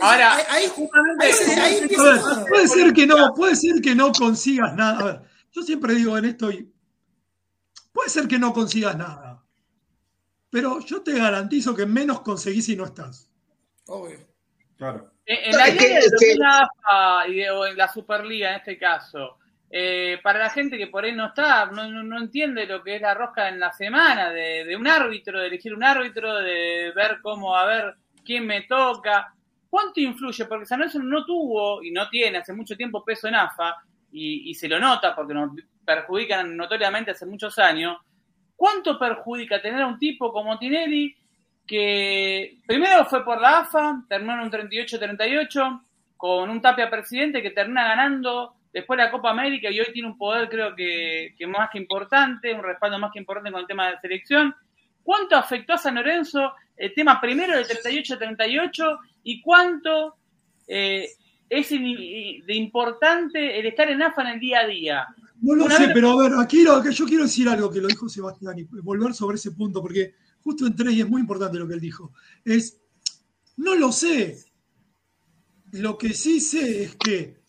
Ahora, 0.00 0.36
ahí, 0.36 0.44
ahí- 0.48 1.80
ver, 1.88 2.46
puede 2.48 2.68
ser 2.68 2.92
que 2.94 3.06
no, 3.06 3.34
puede 3.34 3.56
ser 3.56 3.82
que 3.82 3.94
no 3.94 4.10
consigas 4.12 4.74
nada. 4.74 4.98
A 5.00 5.04
ver, 5.04 5.20
yo 5.52 5.62
siempre 5.62 5.94
digo 5.94 6.16
en 6.16 6.24
esto, 6.24 6.50
y 6.50 6.72
puede 7.92 8.08
ser 8.08 8.26
que 8.26 8.38
no 8.38 8.54
consigas 8.54 8.96
nada, 8.96 9.25
pero 10.56 10.80
yo 10.80 11.02
te 11.02 11.12
garantizo 11.18 11.76
que 11.76 11.84
menos 11.84 12.20
conseguís 12.22 12.64
si 12.64 12.74
no 12.76 12.86
estás. 12.86 13.30
Obvio. 13.88 14.16
Claro. 14.78 15.10
En 15.26 15.50
en 15.52 15.56
la 15.58 15.68
idea 15.68 16.00
de 16.00 16.06
que 16.18 17.30
y 17.30 17.34
de- 17.42 17.50
o 17.50 17.66
en 17.66 17.76
la 17.76 17.88
Superliga 17.92 18.48
en 18.52 18.56
este 18.56 18.78
caso, 18.78 19.36
eh, 19.70 20.18
para 20.22 20.38
la 20.38 20.48
gente 20.48 20.78
que 20.78 20.86
por 20.86 21.04
ahí 21.04 21.12
no 21.12 21.26
está, 21.26 21.66
no, 21.66 21.86
no- 21.90 22.02
no 22.02 22.18
entiende 22.18 22.64
lo 22.66 22.82
que 22.82 22.96
es 22.96 23.02
la 23.02 23.12
rosca 23.12 23.50
en 23.50 23.60
la 23.60 23.70
semana, 23.74 24.30
de, 24.30 24.64
de 24.64 24.74
un 24.76 24.86
árbitro, 24.86 25.38
de 25.40 25.48
elegir 25.48 25.74
un 25.74 25.84
árbitro, 25.84 26.36
de 26.36 26.90
ver 26.96 27.18
cómo, 27.22 27.54
a 27.54 27.66
ver 27.66 27.94
quién 28.24 28.46
me 28.46 28.62
toca, 28.62 29.34
¿cuánto 29.68 30.00
influye? 30.00 30.46
Porque 30.46 30.64
San 30.64 30.78
Lorenzo 30.78 31.00
no 31.00 31.26
tuvo 31.26 31.82
y 31.82 31.90
no 31.90 32.08
tiene 32.08 32.38
hace 32.38 32.54
mucho 32.54 32.78
tiempo 32.78 33.04
peso 33.04 33.28
en 33.28 33.34
AFA 33.34 33.76
y, 34.10 34.48
y 34.48 34.54
se 34.54 34.68
lo 34.68 34.78
nota 34.80 35.14
porque 35.14 35.34
nos 35.34 35.50
perjudican 35.84 36.56
notoriamente 36.56 37.10
hace 37.10 37.26
muchos 37.26 37.58
años. 37.58 37.98
¿Cuánto 38.56 38.98
perjudica 38.98 39.60
tener 39.60 39.82
a 39.82 39.86
un 39.86 39.98
tipo 39.98 40.32
como 40.32 40.58
Tinelli 40.58 41.14
que 41.66 42.58
primero 42.66 43.04
fue 43.04 43.24
por 43.24 43.40
la 43.40 43.60
AFA, 43.60 44.04
terminó 44.08 44.34
en 44.34 44.40
un 44.40 44.50
38-38, 44.50 45.82
con 46.16 46.48
un 46.48 46.60
Tapia 46.60 46.88
presidente 46.88 47.42
que 47.42 47.50
termina 47.50 47.86
ganando 47.86 48.54
después 48.72 48.96
la 48.96 49.10
Copa 49.10 49.30
América 49.30 49.70
y 49.70 49.80
hoy 49.80 49.92
tiene 49.92 50.08
un 50.08 50.18
poder 50.18 50.48
creo 50.48 50.74
que, 50.74 51.34
más 51.48 51.70
que 51.70 51.78
importante, 51.78 52.52
un 52.52 52.62
respaldo 52.62 52.98
más 52.98 53.12
que 53.12 53.18
importante 53.18 53.50
con 53.50 53.60
el 53.60 53.66
tema 53.66 53.90
de 53.90 54.00
selección, 54.00 54.54
¿Cuánto 55.06 55.36
afectó 55.36 55.74
a 55.74 55.78
San 55.78 55.94
Lorenzo 55.94 56.52
el 56.76 56.92
tema 56.92 57.20
primero 57.20 57.54
del 57.54 57.64
38-38 57.64 58.98
y 59.22 59.40
cuánto 59.40 60.16
eh, 60.66 61.06
es 61.48 61.70
de 61.70 62.54
importante 62.54 63.56
el 63.56 63.66
estar 63.66 63.88
en 63.88 64.02
AFA 64.02 64.22
en 64.22 64.26
el 64.26 64.40
día 64.40 64.60
a 64.62 64.66
día? 64.66 65.06
No 65.40 65.54
lo 65.54 65.68
sé, 65.68 65.90
pero 65.92 66.12
a 66.12 66.22
ver, 66.22 66.38
aquí 66.38 66.62
lo, 66.62 66.82
yo 66.90 67.06
quiero 67.06 67.24
decir 67.24 67.48
algo 67.48 67.70
que 67.70 67.80
lo 67.80 67.88
dijo 67.88 68.08
Sebastián 68.08 68.58
y 68.58 68.64
volver 68.64 69.14
sobre 69.14 69.36
ese 69.36 69.52
punto, 69.52 69.82
porque 69.82 70.14
justo 70.42 70.66
entré 70.66 70.92
y 70.92 71.00
es 71.00 71.08
muy 71.08 71.20
importante 71.20 71.58
lo 71.58 71.68
que 71.68 71.74
él 71.74 71.80
dijo. 71.80 72.12
Es, 72.44 72.80
no 73.56 73.74
lo 73.74 73.92
sé. 73.92 74.44
Lo 75.72 75.98
que 75.98 76.14
sí 76.14 76.40
sé 76.40 76.84
es 76.84 76.96
que 76.96 77.42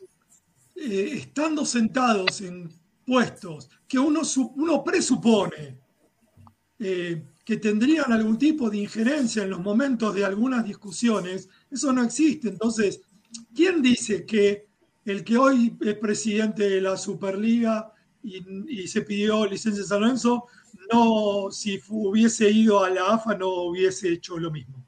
eh, 0.75 1.11
estando 1.13 1.65
sentados 1.65 2.41
en 2.41 2.69
puestos 3.05 3.69
que 3.87 3.97
uno, 3.97 4.21
uno 4.55 4.83
presupone 4.83 5.79
eh, 6.79 7.23
que 7.43 7.57
tendrían 7.57 8.11
algún 8.11 8.37
tipo 8.37 8.69
de 8.69 8.77
injerencia 8.77 9.43
en 9.43 9.49
los 9.49 9.61
momentos 9.61 10.13
de 10.13 10.25
algunas 10.25 10.65
discusiones, 10.65 11.47
eso 11.71 11.93
no 11.93 12.03
existe. 12.03 12.49
Entonces, 12.49 13.01
¿quién 13.55 13.81
dice 13.81 14.25
que 14.25 14.66
el 15.07 15.23
que 15.23 15.37
hoy 15.37 15.77
es 15.81 15.95
presidente 15.95 16.69
de 16.69 16.81
la 16.81 16.97
Superliga 16.97 17.93
y, 18.21 18.87
se 18.87 19.01
pidió 19.03 19.45
licencia 19.45 19.81
de 19.81 19.87
San 19.87 20.01
Lorenzo, 20.01 20.47
no, 20.91 21.49
si 21.49 21.81
hubiese 21.87 22.49
ido 22.51 22.83
a 22.83 22.89
la 22.89 23.13
AFA 23.13 23.35
no 23.35 23.47
hubiese 23.47 24.09
hecho 24.09 24.37
lo 24.37 24.51
mismo? 24.51 24.83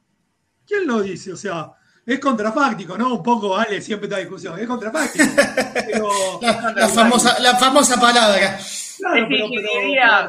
¿Quién 0.68 0.86
lo 0.86 1.02
dice? 1.02 1.32
O 1.32 1.38
sea, 1.38 1.72
es 2.06 2.20
contrafáctico, 2.20 2.98
¿no? 2.98 3.16
Un 3.16 3.24
poco, 3.24 3.56
Ale, 3.56 3.80
siempre 3.80 4.10
está 4.10 4.20
discusión, 4.20 4.60
es 4.60 4.68
contrafáctico. 4.68 5.24
la, 6.76 6.90
famosa, 6.90 7.40
la 7.40 7.56
famosa 7.56 7.98
palabra. 7.98 8.60
Claro, 8.98 9.26
pero, 9.30 9.48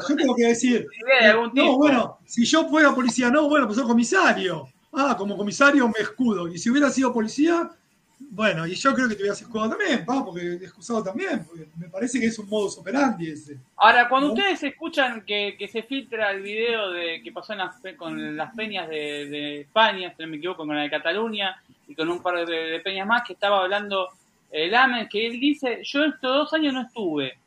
yo 0.07 0.15
tengo 0.15 0.35
que 0.35 0.47
decir, 0.47 0.87
no, 1.53 1.77
bueno, 1.77 2.19
si 2.25 2.45
yo 2.45 2.69
fuera 2.69 2.95
policía, 2.95 3.29
no, 3.29 3.49
bueno, 3.49 3.67
pues 3.67 3.77
soy 3.77 3.85
comisario. 3.85 4.69
Ah, 4.93 5.15
como 5.17 5.35
comisario 5.35 5.87
me 5.89 5.99
escudo. 6.01 6.47
Y 6.47 6.57
si 6.57 6.69
hubiera 6.69 6.89
sido 6.89 7.11
policía, 7.11 7.69
bueno, 8.29 8.65
y 8.65 8.75
yo 8.75 8.93
creo 8.93 9.09
que 9.09 9.15
te 9.15 9.21
hubieras 9.21 9.41
escudado 9.41 9.71
también, 9.71 10.05
pa, 10.05 10.23
porque 10.23 10.53
excusado 10.53 11.03
también, 11.03 11.43
porque 11.45 11.67
me 11.77 11.89
parece 11.89 12.19
que 12.19 12.27
es 12.27 12.39
un 12.39 12.47
modus 12.47 12.77
operandi 12.77 13.29
ese. 13.29 13.57
Ahora, 13.75 14.07
cuando 14.07 14.29
ustedes 14.29 14.63
escuchan 14.63 15.23
que, 15.25 15.69
se 15.71 15.83
filtra 15.83 16.31
el 16.31 16.41
video 16.41 16.91
de 16.91 17.21
que 17.21 17.31
pasó 17.31 17.53
con 17.97 18.37
las 18.37 18.55
peñas 18.55 18.87
de, 18.87 19.61
España, 19.61 20.13
si 20.15 20.23
no 20.23 20.29
me 20.29 20.37
equivoco, 20.37 20.65
con 20.65 20.75
la 20.75 20.83
de 20.83 20.89
Cataluña 20.89 21.61
y 21.87 21.95
con 21.95 22.09
un 22.09 22.21
par 22.21 22.45
de, 22.45 22.79
peñas 22.81 23.07
más, 23.07 23.23
que 23.25 23.33
estaba 23.33 23.63
hablando 23.63 24.09
el 24.49 24.73
AMEN, 24.75 25.09
que 25.09 25.27
él 25.27 25.39
dice, 25.39 25.81
yo 25.83 26.03
estos 26.03 26.21
dos 26.21 26.53
años 26.53 26.73
no 26.73 26.81
estuve, 26.81 27.37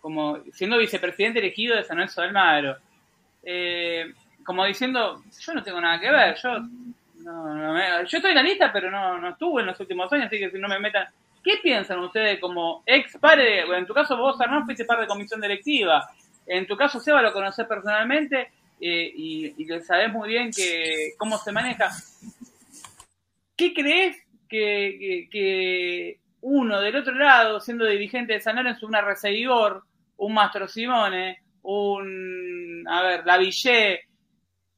como 0.00 0.38
siendo 0.52 0.78
vicepresidente 0.78 1.38
elegido 1.38 1.76
de 1.76 1.84
San 1.84 1.96
Lorenzo 1.96 2.22
del. 2.22 2.76
Eh, 3.42 4.12
como 4.44 4.64
diciendo, 4.64 5.22
yo 5.38 5.54
no 5.54 5.62
tengo 5.62 5.80
nada 5.80 6.00
que 6.00 6.10
ver, 6.10 6.36
yo 6.42 6.50
yo 8.06 8.16
estoy 8.18 8.30
en 8.30 8.36
la 8.36 8.42
lista, 8.42 8.72
pero 8.72 8.90
no, 8.90 9.18
no 9.18 9.30
estuve 9.30 9.60
en 9.60 9.66
los 9.68 9.80
últimos 9.80 10.12
años, 10.12 10.26
así 10.26 10.38
que 10.38 10.50
si 10.50 10.58
no 10.58 10.68
me 10.68 10.78
metan. 10.78 11.06
¿Qué 11.42 11.58
piensan 11.62 12.00
ustedes 12.00 12.40
como 12.40 12.82
ex 12.84 13.16
padre? 13.18 13.60
en 13.60 13.86
tu 13.86 13.94
caso 13.94 14.16
vos, 14.16 14.40
Hernán, 14.40 14.64
fuiste 14.64 14.84
parte 14.84 15.02
de 15.02 15.08
comisión 15.08 15.40
directiva. 15.40 16.08
En 16.46 16.66
tu 16.66 16.76
caso, 16.76 16.98
Seba, 16.98 17.22
lo 17.22 17.32
conocés 17.32 17.66
personalmente 17.66 18.50
eh, 18.80 19.12
y, 19.14 19.54
y 19.56 19.80
sabés 19.80 20.12
muy 20.12 20.28
bien 20.28 20.50
que 20.50 21.12
cómo 21.16 21.38
se 21.38 21.52
maneja. 21.52 21.90
¿Qué 23.56 23.74
crees 23.74 24.16
que, 24.48 26.18
uno 26.40 26.80
del 26.80 26.96
otro 26.96 27.14
lado, 27.14 27.60
siendo 27.60 27.84
dirigente 27.84 28.34
de 28.34 28.40
San 28.40 28.56
Lorenzo, 28.56 28.86
un 28.86 28.94
arreseguidor, 28.94 29.82
un 30.16 30.34
Mastro 30.34 30.68
Simone, 30.68 31.38
un, 31.62 32.86
a 32.88 33.02
ver, 33.02 33.26
la 33.26 33.36
Villé, 33.36 34.07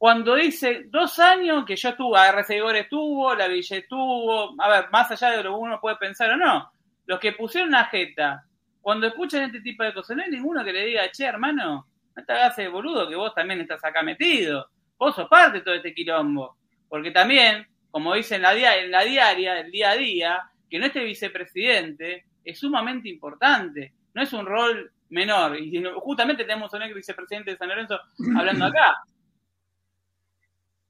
cuando 0.01 0.35
dice 0.35 0.85
dos 0.87 1.19
años 1.19 1.67
que 1.67 1.77
yo 1.77 1.91
estuve, 1.91 2.19
RCGOR 2.33 2.75
estuvo, 2.75 3.35
la 3.35 3.47
Villa 3.49 3.77
estuvo, 3.77 4.55
a 4.59 4.69
ver, 4.71 4.91
más 4.91 5.11
allá 5.11 5.33
de 5.33 5.45
lo 5.45 5.51
que 5.51 5.59
uno 5.61 5.79
puede 5.79 5.97
pensar 5.97 6.31
o 6.31 6.39
no, 6.39 6.73
los 7.05 7.21
que 7.21 7.33
pusieron 7.33 7.73
la 7.73 7.85
jeta, 7.85 8.47
cuando 8.81 9.07
escuchan 9.07 9.43
este 9.43 9.61
tipo 9.61 9.85
de 9.85 9.93
cosas, 9.93 10.17
no 10.17 10.23
hay 10.23 10.31
ninguno 10.31 10.65
que 10.65 10.73
le 10.73 10.87
diga, 10.87 11.11
che, 11.11 11.27
hermano, 11.27 11.87
no 12.17 12.25
te 12.25 12.33
hagas 12.33 12.57
de 12.57 12.69
boludo 12.69 13.11
que 13.11 13.15
vos 13.15 13.35
también 13.35 13.61
estás 13.61 13.85
acá 13.85 14.03
metido, 14.03 14.71
vos 14.97 15.15
sos 15.15 15.29
parte 15.29 15.59
de 15.59 15.65
todo 15.65 15.75
este 15.75 15.93
quilombo, 15.93 16.57
porque 16.89 17.11
también, 17.11 17.67
como 17.91 18.15
dice 18.15 18.37
en 18.37 18.43
la, 18.43 18.55
en 18.55 18.91
la 18.91 19.03
diaria, 19.03 19.61
el 19.61 19.71
día 19.71 19.91
a 19.91 19.97
día, 19.97 20.51
que 20.71 20.79
no 20.79 20.87
esté 20.87 21.05
vicepresidente 21.05 22.25
es 22.43 22.59
sumamente 22.59 23.11
importante, 23.11 23.93
no 24.15 24.23
es 24.23 24.33
un 24.33 24.47
rol 24.47 24.91
menor, 25.11 25.61
y 25.61 25.85
justamente 25.97 26.45
tenemos 26.45 26.73
a 26.73 26.79
un 26.79 26.85
ex 26.85 26.95
vicepresidente 26.95 27.51
de 27.51 27.59
San 27.59 27.69
Lorenzo 27.69 28.01
hablando 28.35 28.65
acá, 28.65 28.97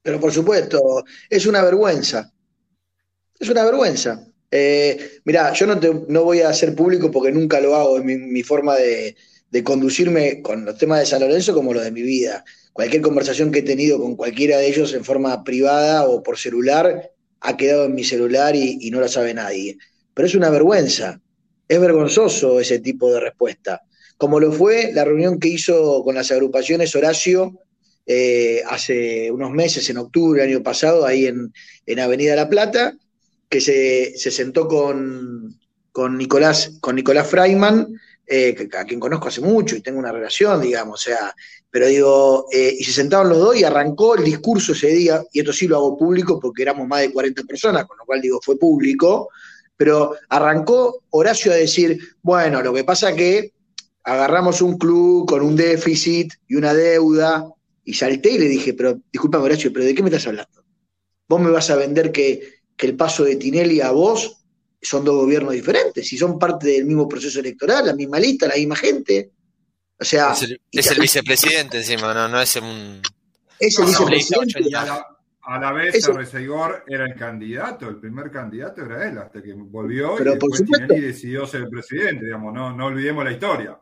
pero 0.01 0.19
por 0.19 0.31
supuesto, 0.31 1.03
es 1.29 1.45
una 1.45 1.61
vergüenza. 1.63 2.31
Es 3.39 3.49
una 3.49 3.63
vergüenza. 3.63 4.27
Eh, 4.49 5.19
mirá, 5.23 5.53
yo 5.53 5.65
no, 5.65 5.79
no 6.07 6.23
voy 6.23 6.41
a 6.41 6.49
hacer 6.49 6.75
público 6.75 7.09
porque 7.09 7.31
nunca 7.31 7.59
lo 7.61 7.75
hago, 7.75 7.97
es 7.97 8.03
mi, 8.03 8.43
forma 8.43 8.75
de, 8.75 9.15
conducirme 9.63 10.41
con 10.41 10.65
los 10.65 10.77
temas 10.77 10.99
de 10.99 11.05
San 11.05 11.21
Lorenzo 11.21 11.53
como 11.53 11.73
lo 11.73 11.81
de 11.81 11.91
mi 11.91 12.01
vida. 12.01 12.43
Cualquier 12.73 13.01
conversación 13.01 13.51
que 13.51 13.59
he 13.59 13.63
tenido 13.63 13.99
con 13.99 14.15
cualquiera 14.15 14.57
de 14.57 14.67
ellos 14.67 14.93
en 14.93 15.05
forma 15.05 15.43
privada 15.43 16.05
o 16.05 16.23
por 16.23 16.37
celular 16.37 17.11
ha 17.39 17.57
quedado 17.57 17.85
en 17.85 17.95
mi 17.95 18.03
celular 18.03 18.55
y, 18.55 18.77
y 18.81 18.91
no 18.91 18.99
lo 18.99 19.07
sabe 19.07 19.33
nadie. 19.33 19.77
Pero 20.13 20.27
es 20.27 20.35
una 20.35 20.49
vergüenza, 20.49 21.21
es 21.67 21.79
vergonzoso 21.79 22.59
ese 22.59 22.79
tipo 22.79 23.11
de 23.11 23.19
respuesta. 23.19 23.81
Como 24.17 24.39
lo 24.39 24.51
fue 24.51 24.91
la 24.93 25.05
reunión 25.05 25.39
que 25.39 25.47
hizo 25.47 26.03
con 26.03 26.15
las 26.15 26.31
agrupaciones 26.31 26.95
Horacio 26.95 27.59
eh, 28.05 28.63
hace 28.67 29.31
unos 29.31 29.51
meses, 29.51 29.89
en 29.89 29.97
octubre 29.97 30.43
año 30.43 30.63
pasado, 30.63 31.05
ahí 31.05 31.27
en, 31.27 31.51
Avenida 31.99 32.35
La 32.35 32.49
Plata, 32.49 32.95
que 33.49 33.61
se, 33.61 34.17
sentó 34.17 34.67
con, 34.67 35.59
con, 35.91 36.17
Nicolás, 36.17 36.77
con 36.79 36.95
Nicolás 36.95 37.29
Freiman, 37.29 37.87
eh, 38.25 38.69
a 38.79 38.85
quien 38.85 38.99
conozco 38.99 39.27
hace 39.27 39.41
mucho 39.41 39.75
y 39.75 39.81
tengo 39.81 39.99
una 39.99 40.11
relación, 40.11 40.61
digamos, 40.61 41.01
o 41.01 41.03
sea, 41.03 41.35
pero 41.69 41.87
digo, 41.87 42.47
eh, 42.51 42.75
y 42.77 42.83
se 42.83 42.93
sentaron 42.93 43.29
los 43.29 43.39
dos 43.39 43.55
y 43.57 43.63
arrancó 43.63 44.15
el 44.15 44.23
discurso 44.23 44.71
ese 44.71 44.87
día, 44.87 45.21
y 45.31 45.39
esto 45.39 45.51
sí 45.51 45.67
lo 45.67 45.77
hago 45.77 45.97
público 45.97 46.39
porque 46.39 46.61
éramos 46.61 46.87
más 46.87 47.01
de 47.01 47.11
40 47.11 47.43
personas, 47.43 47.85
con 47.85 47.97
lo 47.97 48.05
cual 48.05 48.21
digo, 48.21 48.39
fue 48.41 48.57
público, 48.57 49.29
pero 49.75 50.15
arrancó 50.29 51.03
Horacio 51.09 51.51
a 51.51 51.55
decir, 51.55 51.99
bueno, 52.21 52.61
lo 52.61 52.73
que 52.73 52.83
pasa 52.83 53.15
que 53.15 53.51
agarramos 54.03 54.61
un 54.61 54.77
club 54.77 55.27
con 55.27 55.41
un 55.41 55.55
déficit 55.55 56.33
y 56.47 56.55
una 56.55 56.73
deuda, 56.73 57.45
y 57.83 57.93
salté 57.93 58.31
y 58.31 58.37
le 58.37 58.47
dije, 58.47 58.73
pero 58.73 58.99
disculpa 59.11 59.39
Horacio, 59.39 59.71
pero 59.73 59.85
¿de 59.85 59.95
qué 59.95 60.03
me 60.03 60.09
estás 60.09 60.27
hablando? 60.27 60.63
¿Vos 61.27 61.39
me 61.39 61.49
vas 61.49 61.69
a 61.69 61.75
vender 61.75 62.11
que, 62.11 62.61
el 62.77 62.95
paso 62.95 63.23
de 63.23 63.35
Tinelli 63.35 63.79
a 63.79 63.91
vos 63.91 64.43
son 64.81 65.05
dos 65.05 65.15
gobiernos 65.15 65.53
diferentes? 65.53 66.07
Si 66.07 66.17
son 66.17 66.39
parte 66.39 66.67
del 66.67 66.85
mismo 66.85 67.07
proceso 67.07 67.39
electoral, 67.39 67.85
la 67.85 67.93
misma 67.93 68.19
lista, 68.19 68.47
la 68.47 68.55
misma 68.55 68.75
gente. 68.75 69.31
O 69.99 70.03
sea. 70.03 70.31
Es 70.31 70.41
el, 70.89 70.99
vicepresidente 70.99 71.77
encima, 71.77 72.11
no, 72.11 72.27
no 72.27 72.41
es 72.41 72.55
un. 72.55 73.01
Es 73.59 73.77
el 73.77 73.85
vicepresidente. 73.85 74.75
A 75.43 75.59
la, 75.59 75.71
vez, 75.71 76.07
Arrezaigor 76.07 76.83
era 76.87 77.05
el 77.05 77.15
candidato, 77.15 77.89
el 77.89 77.97
primer 77.97 78.31
candidato 78.31 78.85
era 78.85 79.07
él, 79.07 79.17
hasta 79.17 79.41
que 79.41 79.53
volvió 79.53 80.19
y 80.19 80.23
después 80.23 80.63
Tinelli 80.63 81.01
decidió 81.01 81.47
ser 81.47 81.61
el 81.61 81.69
presidente, 81.69 82.25
digamos, 82.25 82.53
no, 82.53 82.75
no 82.75 82.85
olvidemos 82.85 83.23
la 83.23 83.31
historia. 83.31 83.79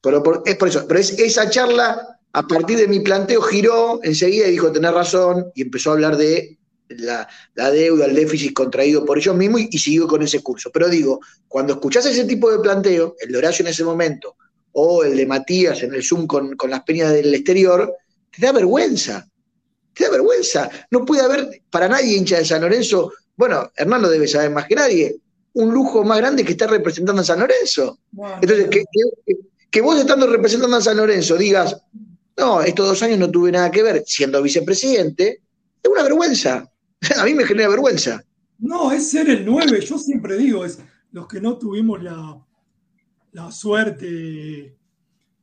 Pero 0.00 0.22
es 0.44 0.56
por 0.56 0.68
eso, 0.68 0.86
pero 0.86 1.00
es, 1.00 1.16
esa 1.18 1.48
charla 1.48 2.17
a 2.38 2.46
partir 2.46 2.78
de 2.78 2.86
mi 2.86 3.00
planteo 3.00 3.42
giró 3.42 3.98
enseguida 4.04 4.46
y 4.46 4.52
dijo 4.52 4.70
tener 4.70 4.94
razón 4.94 5.50
y 5.56 5.62
empezó 5.62 5.90
a 5.90 5.94
hablar 5.94 6.16
de 6.16 6.56
la, 6.88 7.26
deuda, 7.56 8.06
el 8.06 8.14
déficit 8.14 8.52
contraído 8.52 9.04
por 9.04 9.18
ellos 9.18 9.34
mismos 9.34 9.62
y, 9.62 9.76
siguió 9.76 10.06
con 10.06 10.22
ese 10.22 10.40
curso. 10.40 10.70
Pero 10.72 10.88
digo, 10.88 11.18
cuando 11.48 11.72
escuchás 11.72 12.06
ese 12.06 12.24
tipo 12.26 12.48
de 12.52 12.60
planteo, 12.60 13.16
el 13.18 13.32
de 13.32 13.38
Horacio 13.38 13.64
en 13.64 13.70
ese 13.70 13.82
momento, 13.82 14.36
o 14.70 15.02
el 15.02 15.16
de 15.16 15.26
Matías 15.26 15.82
en 15.82 15.92
el 15.92 16.04
Zoom 16.04 16.28
con, 16.28 16.56
las 16.68 16.82
peñas 16.84 17.12
del 17.12 17.34
exterior, 17.34 17.92
te 18.30 18.46
da 18.46 18.52
vergüenza. 18.52 19.28
Te 19.92 20.04
da 20.04 20.10
vergüenza. 20.10 20.70
No 20.92 21.04
puede 21.04 21.22
haber 21.22 21.62
para 21.70 21.88
nadie 21.88 22.16
hincha 22.16 22.38
de 22.38 22.44
San 22.44 22.60
Lorenzo, 22.60 23.12
bueno, 23.36 23.72
Hernando 23.74 24.08
debe 24.08 24.28
saber 24.28 24.52
más 24.52 24.66
que 24.68 24.76
nadie, 24.76 25.16
un 25.54 25.74
lujo 25.74 26.04
más 26.04 26.18
grande 26.18 26.44
que 26.44 26.52
estar 26.52 26.70
representando 26.70 27.20
a 27.20 27.24
San 27.24 27.40
Lorenzo. 27.40 27.98
Entonces, 28.40 28.68
que, 28.70 28.84
que 29.72 29.80
vos 29.80 29.98
estando 29.98 30.28
representando 30.28 30.76
a 30.76 30.80
San 30.80 30.96
Lorenzo 30.98 31.36
digas, 31.36 31.76
no, 32.38 32.62
estos 32.62 32.86
dos 32.86 33.02
años 33.02 33.18
no 33.18 33.30
tuve 33.30 33.50
nada 33.50 33.70
que 33.70 33.82
ver, 33.82 34.02
siendo 34.06 34.40
vicepresidente, 34.42 35.40
es 35.82 35.90
una 35.90 36.02
vergüenza. 36.02 36.70
A 37.18 37.24
mí 37.24 37.34
me 37.34 37.44
genera 37.44 37.68
vergüenza. 37.68 38.22
No, 38.58 38.92
es 38.92 39.10
ser 39.10 39.28
el 39.28 39.44
9, 39.44 39.80
yo 39.84 39.98
siempre 39.98 40.36
digo, 40.36 40.64
es 40.64 40.78
los 41.12 41.26
que 41.26 41.40
no 41.40 41.58
tuvimos 41.58 42.02
la, 42.02 42.38
la 43.32 43.52
suerte 43.52 44.76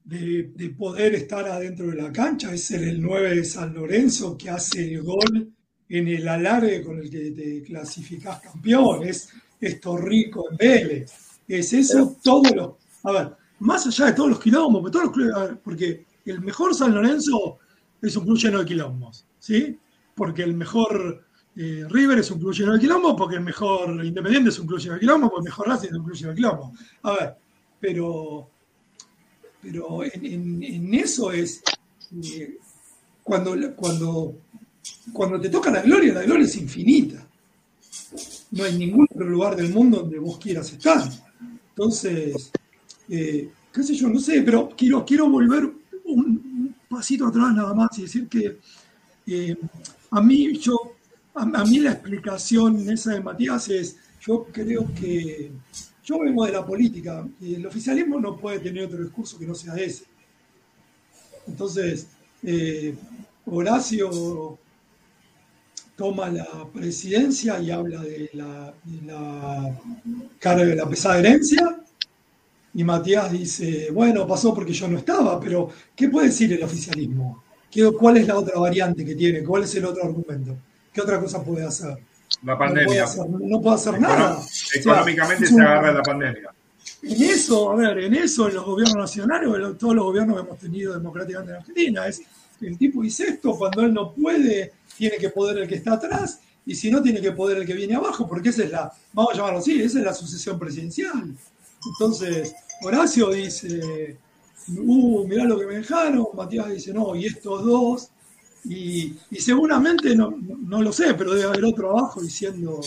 de, 0.03 0.75
poder 0.77 1.15
estar 1.15 1.47
adentro 1.47 1.87
de 1.87 2.01
la 2.01 2.11
cancha, 2.11 2.53
es 2.53 2.65
ser 2.65 2.83
el 2.83 3.01
9 3.01 3.35
de 3.37 3.45
San 3.45 3.73
Lorenzo 3.73 4.37
que 4.37 4.49
hace 4.49 4.93
el 4.93 5.03
gol 5.03 5.51
en 5.87 6.07
el 6.07 6.27
alargue 6.27 6.83
con 6.83 6.99
el 6.99 7.09
que 7.09 7.31
te 7.31 7.63
clasificás 7.63 8.41
campeón, 8.41 9.03
es, 9.03 9.29
esto 9.59 9.97
rico 9.97 10.47
en 10.51 10.57
Vélez, 10.57 11.11
es 11.47 11.73
eso, 11.73 12.17
todos 12.23 12.51
los... 12.55 12.71
A 13.03 13.11
ver, 13.11 13.31
más 13.59 13.85
allá 13.87 14.07
de 14.07 14.13
todos 14.13 14.29
los 14.29 14.39
quilombos, 14.39 14.91
todos 14.91 15.15
los, 15.15 15.57
porque 15.63 16.04
el 16.25 16.41
mejor 16.41 16.73
San 16.73 16.93
Lorenzo 16.93 17.59
es 18.01 18.15
un 18.15 18.25
club 18.25 18.37
lleno 18.37 18.59
de 18.59 18.65
quilombos, 18.65 19.25
¿sí? 19.39 19.77
Porque 20.15 20.43
el 20.43 20.53
mejor 20.53 21.25
eh, 21.55 21.85
River 21.89 22.19
es 22.19 22.29
un 22.31 22.39
club 22.39 22.53
lleno 22.53 22.73
de 22.73 22.79
quilombo, 22.79 23.15
porque 23.15 23.35
el 23.35 23.41
mejor 23.41 24.03
Independiente 24.03 24.49
es 24.49 24.59
un 24.59 24.67
club 24.67 24.79
lleno 24.79 24.95
de 24.95 24.99
quilombo, 24.99 25.29
porque 25.29 25.47
el 25.47 25.51
mejor 25.51 25.67
Racing 25.67 25.87
es 25.87 25.93
un 25.93 26.03
club 26.03 26.15
lleno 26.15 26.29
de 26.29 26.35
quilombo. 26.35 26.73
A 27.03 27.13
ver, 27.13 27.35
pero, 27.79 28.49
pero 29.61 30.03
en, 30.03 30.93
eso 30.93 31.31
es 31.31 31.61
eh, 32.23 32.57
cuando, 33.23 33.55
cuando, 33.75 34.37
cuando 35.13 35.39
te 35.39 35.49
toca 35.49 35.71
la 35.71 35.81
gloria, 35.81 36.13
la 36.13 36.23
gloria 36.23 36.45
es 36.45 36.55
infinita. 36.57 37.25
No 38.51 38.63
hay 38.63 38.77
ningún 38.77 39.07
otro 39.09 39.27
lugar 39.27 39.55
del 39.55 39.71
mundo 39.71 39.99
donde 39.99 40.19
vos 40.19 40.37
quieras 40.37 40.71
estar. 40.71 41.09
Entonces, 41.69 42.51
eh, 43.09 43.49
qué 43.71 43.83
sé 43.83 43.95
yo, 43.95 44.09
no 44.09 44.19
sé, 44.19 44.41
pero 44.41 44.69
quiero, 44.75 45.05
quiero 45.05 45.29
volver 45.29 45.71
un, 46.05 46.75
pasito 46.89 47.27
atrás 47.27 47.53
nada 47.53 47.73
más 47.73 47.97
y 47.97 48.03
decir 48.03 48.27
que 48.27 48.59
a 50.11 50.21
mí 50.21 50.57
yo 50.57 50.95
a, 51.35 51.65
mí 51.65 51.79
la 51.79 51.91
explicación 51.91 52.89
esa 52.89 53.13
de 53.13 53.21
Matías 53.21 53.67
es, 53.69 53.97
yo 54.21 54.45
creo 54.51 54.89
que 54.93 55.51
yo 56.03 56.19
vengo 56.19 56.45
de 56.45 56.53
la 56.53 56.65
política 56.65 57.27
y 57.41 57.55
el 57.55 57.65
oficialismo 57.65 58.19
no 58.19 58.37
puede 58.37 58.59
tener 58.59 58.85
otro 58.85 59.03
discurso 59.03 59.37
que 59.37 59.45
no 59.45 59.53
sea 59.53 59.75
ese. 59.75 60.05
Entonces, 61.47 62.07
eh, 62.43 62.95
Horacio 63.45 64.57
toma 65.95 66.29
la 66.29 66.47
presidencia 66.73 67.59
y 67.59 67.71
habla 67.71 68.01
de 68.01 68.29
la, 68.33 68.73
de 68.83 69.01
la, 69.05 70.65
de 70.65 70.75
la 70.75 70.89
pesada 70.89 71.19
herencia. 71.19 71.84
Y 72.75 72.83
Matías 72.83 73.31
dice, 73.31 73.89
bueno, 73.91 74.27
pasó 74.27 74.53
porque 74.53 74.73
yo 74.73 74.87
no 74.87 74.97
estaba, 74.97 75.39
pero 75.39 75.69
¿qué 75.95 76.09
puede 76.09 76.27
decir 76.27 76.51
el 76.53 76.63
oficialismo? 76.63 77.43
¿Cuál 77.97 78.17
es 78.17 78.27
la 78.27 78.37
otra 78.37 78.59
variante 78.59 79.03
que 79.03 79.15
tiene? 79.15 79.43
¿Cuál 79.43 79.63
es 79.63 79.75
el 79.75 79.85
otro 79.85 80.03
argumento? 80.03 80.55
¿qué 80.95 81.01
otra 81.01 81.19
cosa 81.19 81.43
puede 81.43 81.65
hacer? 81.65 81.97
La 82.43 82.57
pandemia. 82.57 83.05
No 83.27 83.61
puede 83.61 83.75
hacer, 83.75 83.99
nada. 83.99 84.41
Económicamente 84.73 85.45
se 85.45 85.61
agarra 85.61 85.91
la 85.91 86.01
pandemia. 86.01 86.49
En 87.03 87.21
eso, 87.21 87.71
a 87.71 87.75
ver, 87.75 87.99
en 87.99 88.13
eso, 88.15 88.47
en 88.47 88.55
los 88.55 88.65
gobiernos 88.65 88.95
nacionales, 88.95 89.77
todos 89.77 89.93
los 89.93 90.05
gobiernos 90.05 90.37
que 90.37 90.47
hemos 90.47 90.57
tenido 90.57 90.93
democráticamente 90.93 91.51
en 91.51 91.57
Argentina, 91.59 92.07
es 92.07 92.21
el 92.61 92.77
tipo 92.77 93.01
dice 93.01 93.25
esto, 93.27 93.55
cuando 93.57 93.81
él 93.81 93.93
no 93.93 94.13
puede, 94.13 94.71
tiene 94.97 95.17
que 95.17 95.29
poder 95.29 95.57
el 95.57 95.67
que 95.67 95.75
está 95.75 95.93
atrás, 95.93 96.39
y 96.65 96.73
si 96.73 96.89
no, 96.89 97.01
tiene 97.01 97.21
que 97.21 97.31
poder 97.31 97.57
el 97.57 97.65
que 97.65 97.73
viene 97.73 97.95
abajo, 97.95 98.27
porque 98.27 98.49
esa 98.49 98.63
es 98.63 98.71
la, 98.71 98.91
vamos 99.13 99.33
a 99.33 99.37
llamarlo 99.37 99.59
así, 99.59 99.81
esa 99.81 99.99
es 99.99 100.05
la 100.05 100.13
sucesión 100.13 100.57
presidencial. 100.57 101.35
Entonces, 101.93 102.55
Horacio 102.81 103.31
dice, 103.31 104.17
uh, 104.77 105.27
mirá 105.27 105.45
lo 105.45 105.59
que 105.59 105.65
me 105.65 105.75
dejaron, 105.75 106.27
Matías 106.33 106.69
dice, 106.69 106.93
no, 106.93 107.15
y 107.15 107.25
estos 107.25 107.65
dos, 107.65 108.09
y, 108.65 109.15
seguramente, 109.37 110.15
no, 110.15 110.35
no, 110.39 110.81
lo 110.81 110.91
sé, 110.91 111.13
pero 111.13 111.33
debe 111.33 111.47
haber 111.49 111.65
otro 111.65 111.91
abajo 111.91 112.21
diciendo, 112.21 112.81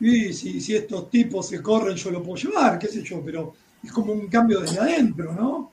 y 0.00 0.32
si, 0.32 0.60
si 0.60 0.76
estos 0.76 1.10
tipos 1.10 1.48
se 1.48 1.62
corren, 1.62 1.96
yo 1.96 2.10
lo 2.10 2.22
puedo 2.22 2.36
llevar, 2.36 2.78
qué 2.78 2.88
sé 2.88 3.02
yo, 3.02 3.22
pero 3.24 3.54
es 3.82 3.92
como 3.92 4.12
un 4.12 4.28
cambio 4.28 4.60
desde 4.60 4.78
adentro, 4.78 5.32
¿no? 5.32 5.72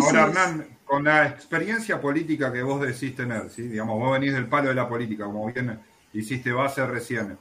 Ahora, 0.00 0.26
Hernán, 0.26 0.66
con 0.84 1.04
la 1.04 1.26
experiencia 1.26 2.00
política 2.00 2.52
que 2.52 2.62
vos 2.62 2.80
decís 2.80 3.16
tener, 3.16 3.50
¿sí? 3.50 3.62
digamos, 3.62 3.98
vos 3.98 4.12
venís 4.12 4.32
del 4.32 4.46
palo 4.46 4.68
de 4.68 4.74
la 4.74 4.88
política, 4.88 5.24
como 5.24 5.46
bien 5.46 5.78
hiciste 6.12 6.52
base 6.52 6.86
recién. 6.86 7.36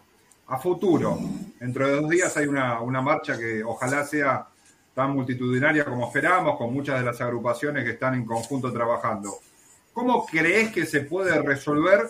A 0.48 0.58
futuro, 0.58 1.20
dentro 1.60 1.88
de 1.88 2.02
dos 2.02 2.10
días 2.10 2.36
hay 2.38 2.48
una, 2.48 2.82
una 2.82 3.02
marcha 3.02 3.38
que 3.38 3.64
ojalá 3.64 4.06
sea 4.06 4.48
tan 4.94 5.12
multitudinaria 5.12 5.86
como 5.86 6.08
esperamos, 6.08 6.58
con 6.58 6.74
muchas 6.74 7.00
de 7.00 7.06
las 7.06 7.22
agrupaciones 7.22 7.84
que 7.84 7.92
están 7.92 8.16
en 8.16 8.26
conjunto 8.26 8.72
trabajando. 8.72 9.40
¿Cómo 9.94 10.26
crees 10.26 10.72
que 10.72 10.86
se 10.86 11.02
puede 11.02 11.42
resolver 11.42 12.08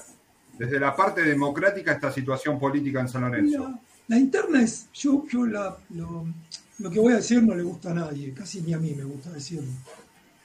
desde 0.58 0.80
la 0.80 0.96
parte 0.96 1.22
democrática 1.24 1.92
esta 1.92 2.12
situación 2.12 2.60
política 2.60 3.02
en 3.02 3.10
San 3.10 3.22
Lorenzo? 3.22 3.80
La, 4.08 4.18
interna 4.18 4.62
es, 4.62 4.90
yo, 4.94 5.24
yo 5.32 5.46
lo, 5.46 6.92
que 6.92 7.00
voy 7.00 7.14
a 7.14 7.18
decir 7.18 7.42
no 7.42 7.56
le 7.56 7.64
gusta 7.64 7.92
a 7.92 7.96
nadie, 7.96 8.34
casi 8.34 8.62
ni 8.62 8.74
a 8.74 8.78
mí 8.78 8.94
me 8.94 9.04
gusta 9.04 9.32
decirlo. 9.32 9.72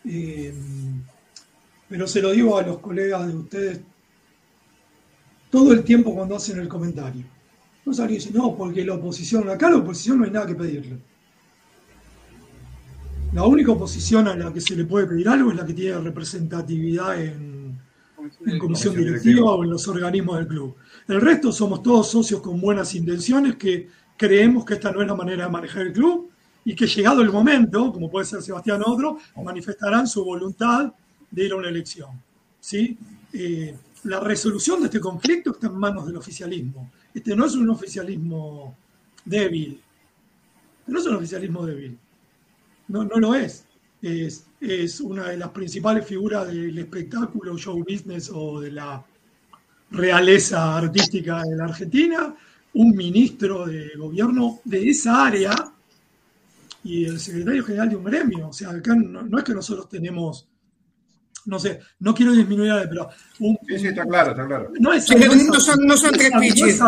Eh, 0.05 0.55
pero 1.89 2.07
se 2.07 2.21
lo 2.21 2.31
digo 2.31 2.59
a 2.59 2.63
los 2.63 2.79
colegas 2.79 3.27
de 3.27 3.37
ustedes 3.37 3.81
todo 5.51 5.73
el 5.73 5.85
tiempo 5.85 6.15
cuando 6.15 6.37
hacen 6.37 6.59
el 6.59 6.69
comentario. 6.69 7.25
No 7.85 7.95
salen 7.95 8.13
y 8.13 8.15
dicen, 8.17 8.35
no, 8.35 8.57
porque 8.57 8.85
la 8.85 8.95
oposición, 8.95 9.49
acá 9.49 9.71
la 9.71 9.77
oposición 9.77 10.19
no 10.19 10.25
hay 10.25 10.31
nada 10.31 10.47
que 10.47 10.55
pedirle. 10.55 10.99
La 13.33 13.45
única 13.45 13.73
oposición 13.73 14.29
a 14.29 14.37
la 14.37 14.53
que 14.53 14.61
se 14.61 14.75
le 14.77 14.85
puede 14.85 15.07
pedir 15.07 15.29
algo 15.29 15.51
es 15.51 15.57
la 15.57 15.67
que 15.67 15.75
tiene 15.75 15.99
representatividad 15.99 17.21
en, 17.21 17.79
comisión 18.59 18.97
directiva 18.97 19.53
o 19.53 19.63
en 19.63 19.71
los 19.71 19.87
organismos 19.89 20.39
del 20.39 20.47
club. 20.47 20.77
El 21.07 21.21
resto 21.21 21.53
somos 21.53 21.83
todos 21.83 22.11
socios 22.11 22.41
con 22.41 22.61
buenas 22.61 22.95
intenciones 22.95 23.57
que 23.57 23.89
creemos 24.17 24.65
que 24.65 24.75
esta 24.75 24.91
no 24.91 25.03
es 25.03 25.09
la 25.09 25.15
manera 25.15 25.45
de 25.45 25.51
manejar 25.51 25.83
el 25.83 25.93
club 25.93 26.31
y 26.65 26.75
que 26.75 26.87
llegado 26.87 27.21
el 27.21 27.31
momento, 27.31 27.93
como 27.93 28.11
puede 28.11 28.25
ser 28.25 28.43
Sebastián 28.43 28.83
o 28.85 28.93
otro, 28.93 29.19
manifestarán 29.45 30.07
su 30.07 30.25
voluntad 30.25 30.93
de 31.31 31.45
ir 31.45 31.53
a 31.53 31.57
una 31.57 31.69
elección. 31.69 32.11
¿sí? 32.61 32.97
Eh, 33.33 33.77
la 34.05 34.21
resolución 34.21 34.81
de 34.81 34.87
este 34.87 35.01
conflicto 35.01 35.51
está 35.51 35.67
en 35.67 35.77
manos 35.77 36.07
del 36.07 36.17
oficialismo. 36.17 36.91
Este 37.13 37.37
no 37.37 37.45
es 37.45 37.55
un 37.55 37.69
oficialismo 37.71 38.77
débil. 39.25 39.81
No 40.87 40.99
es 40.99 41.07
un 41.07 41.17
oficialismo 41.17 41.67
débil 41.67 41.99
no, 42.89 43.05
no 43.05 43.17
lo 43.19 43.35
es. 43.35 43.65
es. 44.03 44.47
Es 44.61 45.01
una 45.01 45.29
de 45.29 45.37
las 45.37 45.51
principales 45.51 46.07
figuras 46.07 46.47
del 46.47 46.79
espectáculo, 46.79 47.59
show 47.59 47.79
business 47.87 48.31
o 48.33 48.61
de 48.61 48.73
la 48.73 49.05
realeza 49.91 50.77
artística 50.77 51.43
de 51.43 51.57
la 51.57 51.65
Argentina, 51.65 52.35
un 52.75 52.97
ministro 52.97 53.67
de 53.67 53.91
gobierno 53.97 54.61
de 54.65 54.91
esa 54.91 55.27
área 55.27 55.55
y 56.85 57.05
el 57.05 57.19
secretario 57.19 57.65
general 57.65 57.91
de 57.91 57.97
un 57.97 58.05
gremio. 58.05 58.49
O 58.49 58.53
sea, 58.53 58.71
acá 58.71 58.95
no, 58.95 59.39
es 59.39 59.45
que 59.45 59.55
nosotros 59.55 59.89
tenemos, 59.89 60.49
no 61.47 61.59
sé, 61.59 61.81
no 62.01 62.15
quiero 62.15 62.33
disminuir, 62.33 62.73
pero... 62.89 63.09
Un, 63.41 63.59
sí, 63.67 63.79
sí, 63.79 63.87
está 63.89 64.05
claro, 64.05 64.31
está 64.31 64.47
claro. 64.47 64.73
No, 64.79 64.93
es, 64.93 65.09
no, 65.11 65.61
son, 65.61 65.87
no 65.87 65.97
son 65.97 66.13
tres 66.13 66.31
piches. 66.41 66.81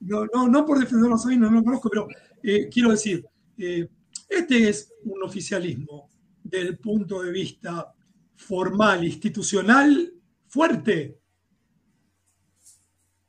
No, 0.00 0.48
no, 0.48 0.66
por 0.66 0.78
defender 0.78 1.12
a 1.12 1.18
Sabino, 1.18 1.50
no 1.50 1.58
lo 1.58 1.64
conozco, 1.64 1.90
pero 1.90 2.08
eh, 2.42 2.68
quiero 2.72 2.90
decir, 2.90 3.24
eh, 3.58 3.88
este 4.28 4.68
es 4.68 4.92
un 5.04 5.22
oficialismo 5.22 6.10
del 6.42 6.78
punto 6.78 7.22
de 7.22 7.30
vista 7.30 7.94
formal, 8.36 9.04
institucional, 9.04 10.12
fuerte. 10.46 11.20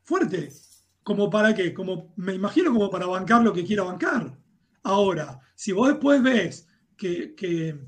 Fuerte. 0.03 0.51
¿Como 1.03 1.29
para 1.29 1.53
qué? 1.53 1.73
Como, 1.73 2.13
me 2.17 2.33
imagino 2.33 2.73
como 2.73 2.89
para 2.89 3.05
bancar 3.05 3.41
lo 3.41 3.53
que 3.53 3.63
quiera 3.63 3.83
bancar. 3.83 4.37
Ahora, 4.83 5.39
si 5.55 5.71
vos 5.71 5.89
después 5.89 6.21
ves 6.21 6.67
que, 6.95 7.33
que, 7.35 7.79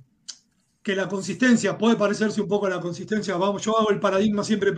que 0.82 0.96
la 0.96 1.08
consistencia 1.08 1.78
puede 1.78 1.96
parecerse 1.96 2.42
un 2.42 2.48
poco 2.48 2.66
a 2.66 2.70
la 2.70 2.80
consistencia, 2.80 3.36
vamos, 3.38 3.64
yo 3.64 3.78
hago 3.78 3.92
el 3.92 4.00
paradigma 4.00 4.44
siempre 4.44 4.74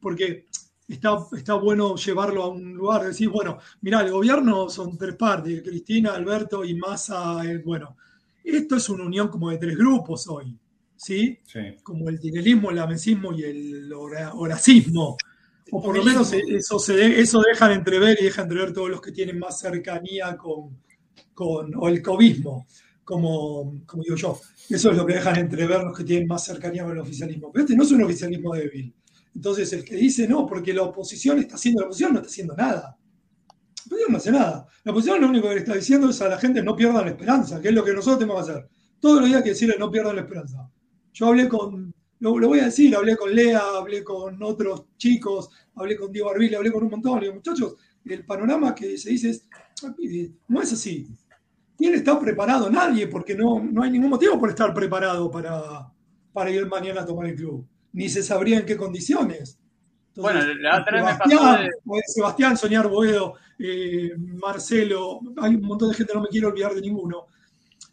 porque 0.00 0.46
está, 0.94 1.54
bueno 1.54 1.94
llevarlo 1.96 2.42
a 2.42 2.48
un 2.48 2.74
lugar, 2.74 3.04
decir, 3.04 3.28
bueno, 3.28 3.58
mira, 3.80 4.00
el 4.00 4.10
gobierno 4.10 4.68
son 4.68 4.96
tres 4.98 5.14
partes, 5.14 5.62
Cristina, 5.62 6.14
Alberto 6.14 6.64
y 6.64 6.74
Massa, 6.74 7.42
bueno, 7.64 7.96
esto 8.42 8.76
es 8.76 8.88
una 8.88 9.04
unión 9.04 9.28
como 9.28 9.50
de 9.50 9.58
tres 9.58 9.76
grupos 9.76 10.26
hoy, 10.28 10.56
¿sí? 10.96 11.38
Como 11.82 12.08
el 12.08 12.18
tinelismo, 12.18 12.70
el 12.70 12.78
amencismo 12.78 13.32
y 13.32 13.44
el 13.44 13.92
horacismo. 13.92 15.16
O 15.72 15.80
por 15.80 15.96
lo 15.96 16.02
menos 16.02 16.32
eso, 16.32 16.80
se, 16.80 17.20
eso 17.20 17.42
dejan 17.42 17.70
entrever 17.70 18.18
y 18.20 18.24
dejan 18.24 18.46
entrever 18.46 18.72
todos 18.72 18.90
los 18.90 19.00
que 19.00 19.12
tienen 19.12 19.38
más 19.38 19.60
cercanía 19.60 20.36
con, 20.36 20.76
con 21.32 21.72
o 21.76 21.88
el 21.88 22.02
cobismo, 22.02 22.66
como, 23.04 23.82
como 23.86 24.02
digo 24.02 24.16
yo. 24.16 24.40
Eso 24.68 24.90
es 24.90 24.96
lo 24.96 25.06
que 25.06 25.14
dejan 25.14 25.36
entrever 25.36 25.84
los 25.84 25.96
que 25.96 26.04
tienen 26.04 26.26
más 26.26 26.44
cercanía 26.44 26.82
con 26.82 26.92
el 26.92 26.98
oficialismo. 26.98 27.52
Pero 27.52 27.64
este 27.64 27.76
no 27.76 27.84
es 27.84 27.92
un 27.92 28.02
oficialismo 28.02 28.54
débil. 28.54 28.92
Entonces, 29.34 29.72
el 29.72 29.84
que 29.84 29.96
dice 29.96 30.26
no, 30.26 30.46
porque 30.46 30.74
la 30.74 30.82
oposición 30.82 31.38
está 31.38 31.54
haciendo, 31.54 31.82
la 31.82 31.86
oposición 31.86 32.12
no 32.12 32.18
está 32.18 32.28
haciendo 32.28 32.54
nada. 32.56 32.96
La 32.96 33.84
oposición 33.86 34.12
no 34.12 34.18
hace 34.18 34.32
nada. 34.32 34.66
La 34.84 34.92
oposición 34.92 35.20
lo 35.20 35.28
único 35.28 35.48
que 35.48 35.54
le 35.54 35.60
está 35.60 35.74
diciendo 35.74 36.10
es 36.10 36.20
a 36.20 36.28
la 36.28 36.38
gente 36.38 36.62
no 36.62 36.76
pierdan 36.76 37.04
la 37.04 37.10
esperanza, 37.10 37.60
que 37.60 37.68
es 37.68 37.74
lo 37.74 37.84
que 37.84 37.92
nosotros 37.92 38.18
tenemos 38.18 38.44
que 38.44 38.52
hacer. 38.52 38.68
Todos 38.98 39.20
los 39.20 39.26
días 39.26 39.38
hay 39.38 39.44
que 39.44 39.50
decirle 39.50 39.76
no 39.78 39.90
pierdan 39.90 40.16
la 40.16 40.22
esperanza. 40.22 40.70
Yo 41.12 41.26
hablé 41.26 41.48
con, 41.48 41.94
lo, 42.18 42.32
voy 42.32 42.60
a 42.60 42.64
decir, 42.66 42.94
hablé 42.94 43.16
con 43.16 43.34
Lea, 43.34 43.62
hablé 43.76 44.04
con 44.04 44.42
otros 44.42 44.86
chicos, 44.96 45.48
hablé 45.74 45.96
con 45.96 46.12
Diego 46.12 46.30
Arbil, 46.30 46.54
hablé 46.54 46.70
con 46.70 46.84
un 46.84 46.90
montón 46.90 47.20
de 47.20 47.32
muchachos. 47.32 47.76
El 48.04 48.24
panorama 48.24 48.74
que 48.74 48.96
se 48.98 49.10
dice 49.10 49.30
es, 49.30 49.46
no 50.48 50.60
es 50.60 50.72
así. 50.72 51.08
¿Quién 51.76 51.94
está 51.94 52.18
preparado? 52.20 52.68
Nadie, 52.68 53.06
porque 53.06 53.34
no, 53.34 53.62
no 53.62 53.82
hay 53.82 53.90
ningún 53.90 54.10
motivo 54.10 54.38
por 54.38 54.50
estar 54.50 54.74
preparado 54.74 55.30
para, 55.30 55.90
para 56.32 56.50
ir 56.50 56.66
mañana 56.66 57.02
a 57.02 57.06
tomar 57.06 57.26
el 57.26 57.36
club 57.36 57.66
ni 57.92 58.08
se 58.08 58.22
sabría 58.22 58.58
en 58.58 58.66
qué 58.66 58.76
condiciones. 58.76 59.58
bueno, 60.16 60.40
la 60.60 60.80
otra 60.80 61.02
vez 61.02 61.16
Sebastián, 61.16 61.68
me 61.84 62.00
Sebastián, 62.06 62.56
Soñar 62.56 62.88
Boedo, 62.88 63.34
eh, 63.58 64.12
Marcelo, 64.18 65.20
hay 65.38 65.54
un 65.54 65.62
montón 65.62 65.90
de 65.90 65.94
gente, 65.94 66.14
no 66.14 66.22
me 66.22 66.28
quiero 66.28 66.48
olvidar 66.48 66.74
de 66.74 66.80
ninguno. 66.80 67.26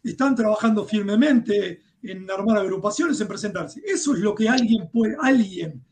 Están 0.02 0.34
trabajando 0.34 0.84
firmemente. 0.84 1.82
en 2.00 2.30
armar 2.30 2.58
agrupaciones, 2.58 3.20
en 3.20 3.26
presentarse. 3.26 3.82
Eso 3.84 4.14
es 4.14 4.20
lo 4.20 4.32
que 4.32 4.48
alguien 4.48 4.88
puede, 4.88 5.16
alguien 5.20 5.84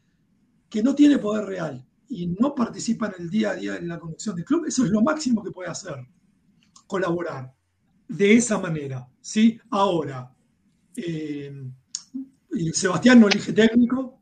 que 0.68 0.80
no 0.82 0.94
tiene 0.94 1.18
poder 1.18 1.46
real 1.46 1.84
y 2.08 2.26
no 2.28 2.54
participa 2.54 3.06
en 3.08 3.24
el 3.24 3.30
día 3.30 3.50
a 3.50 3.54
día 3.54 3.76
en 3.76 3.88
la 3.88 3.98
conducción 3.98 4.36
del 4.36 4.44
club, 4.44 4.66
eso 4.66 4.84
es 4.84 4.90
lo 4.90 5.02
máximo 5.02 5.42
que 5.42 5.50
puede 5.50 5.68
hacer, 5.68 5.96
colaborar 6.86 7.52
de 8.08 8.36
esa 8.36 8.58
manera. 8.58 9.08
¿sí? 9.20 9.58
Ahora, 9.70 10.32
eh, 10.96 11.52
Sebastián 12.72 13.20
no 13.20 13.28
elige 13.28 13.52
técnico, 13.52 14.20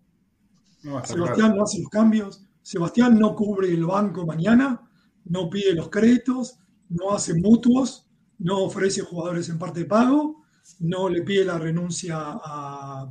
Sebastián 1.05 1.57
no 1.57 1.63
hace 1.63 1.81
los 1.81 1.89
cambios, 1.89 2.45
Sebastián 2.63 3.19
no 3.19 3.35
cubre 3.35 3.69
el 3.69 3.85
banco 3.85 4.27
mañana, 4.27 4.83
no 5.25 5.49
pide 5.49 5.75
los 5.75 5.89
créditos, 5.89 6.59
no 6.89 7.13
hace 7.13 7.35
mutuos, 7.35 8.07
no 8.39 8.63
ofrece 8.63 9.03
jugadores 9.03 9.49
en 9.49 9.59
parte 9.59 9.81
de 9.81 9.87
pago, 9.87 10.45
no 10.81 11.09
le 11.09 11.23
pide 11.23 11.45
la 11.45 11.59
renuncia 11.59 12.19
a, 12.19 13.11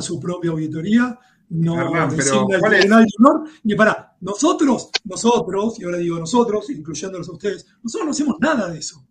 su 0.00 0.18
propia 0.18 0.50
auditoría, 0.50 1.18
no 1.50 1.80
Hernán, 1.80 2.14
pero 2.16 2.46
tribunal 2.46 3.06
Y 3.62 3.74
para, 3.74 4.16
nosotros, 4.20 4.90
nosotros, 5.04 5.78
y 5.78 5.84
ahora 5.84 5.98
digo 5.98 6.18
nosotros, 6.18 6.68
incluyéndolos 6.70 7.28
a 7.28 7.32
ustedes, 7.32 7.66
nosotros 7.82 8.06
no 8.06 8.10
hacemos 8.10 8.36
nada 8.40 8.70
de 8.70 8.78
eso. 8.78 9.06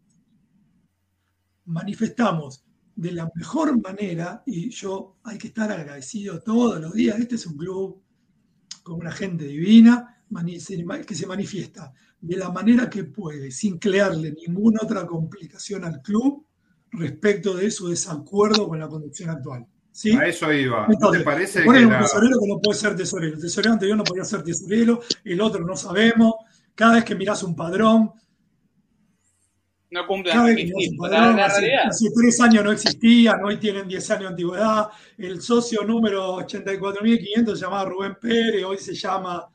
Manifestamos 1.65 2.62
de 2.95 3.11
la 3.11 3.31
mejor 3.35 3.81
manera, 3.81 4.43
y 4.45 4.69
yo 4.69 5.17
hay 5.23 5.37
que 5.37 5.47
estar 5.47 5.71
agradecido 5.71 6.41
todos 6.41 6.79
los 6.79 6.93
días, 6.93 7.19
este 7.19 7.35
es 7.35 7.45
un 7.47 7.57
club 7.57 8.01
con 8.83 8.99
una 8.99 9.11
gente 9.11 9.45
divina 9.45 10.13
que 11.05 11.15
se 11.15 11.27
manifiesta 11.27 11.93
de 12.19 12.37
la 12.37 12.49
manera 12.49 12.89
que 12.89 13.03
puede, 13.03 13.51
sin 13.51 13.77
crearle 13.77 14.31
ninguna 14.31 14.79
otra 14.81 15.05
complicación 15.05 15.83
al 15.83 16.01
club 16.01 16.45
respecto 16.91 17.55
de 17.55 17.69
su 17.69 17.89
desacuerdo 17.89 18.67
con 18.67 18.79
la 18.79 18.87
conducción 18.87 19.29
actual. 19.29 19.65
¿sí? 19.91 20.15
A 20.15 20.25
eso 20.25 20.51
iba. 20.51 20.87
¿No 20.87 21.11
te 21.11 21.19
parece 21.19 21.63
que 21.63 21.69
un 21.69 21.89
tesorero 21.99 22.39
que 22.39 22.47
no 22.47 22.59
puede 22.61 22.79
ser 22.79 22.95
tesorero. 22.95 23.35
El 23.35 23.41
tesorero 23.41 23.73
anterior 23.73 23.97
no 23.97 24.03
podía 24.03 24.23
ser 24.23 24.43
tesorero, 24.43 25.01
el 25.23 25.41
otro 25.41 25.65
no 25.65 25.75
sabemos. 25.75 26.33
Cada 26.75 26.95
vez 26.95 27.03
que 27.03 27.15
mirás 27.15 27.43
un 27.43 27.55
padrón, 27.55 28.11
no 29.93 30.07
cumplen 30.07 30.37
hace, 31.39 32.09
tres 32.13 32.41
años 32.41 32.63
no 32.63 32.71
existían, 32.71 33.43
hoy 33.43 33.57
tienen 33.57 33.87
10 33.87 34.11
años 34.11 34.21
de 34.23 34.27
antigüedad. 34.29 34.89
El 35.17 35.41
socio 35.41 35.83
número 35.83 36.37
84.500 36.39 37.55
se 37.55 37.61
llamaba 37.61 37.85
Rubén 37.85 38.17
Pérez, 38.19 38.63
hoy 38.65 38.77
se 38.77 38.93
llama. 38.95 39.47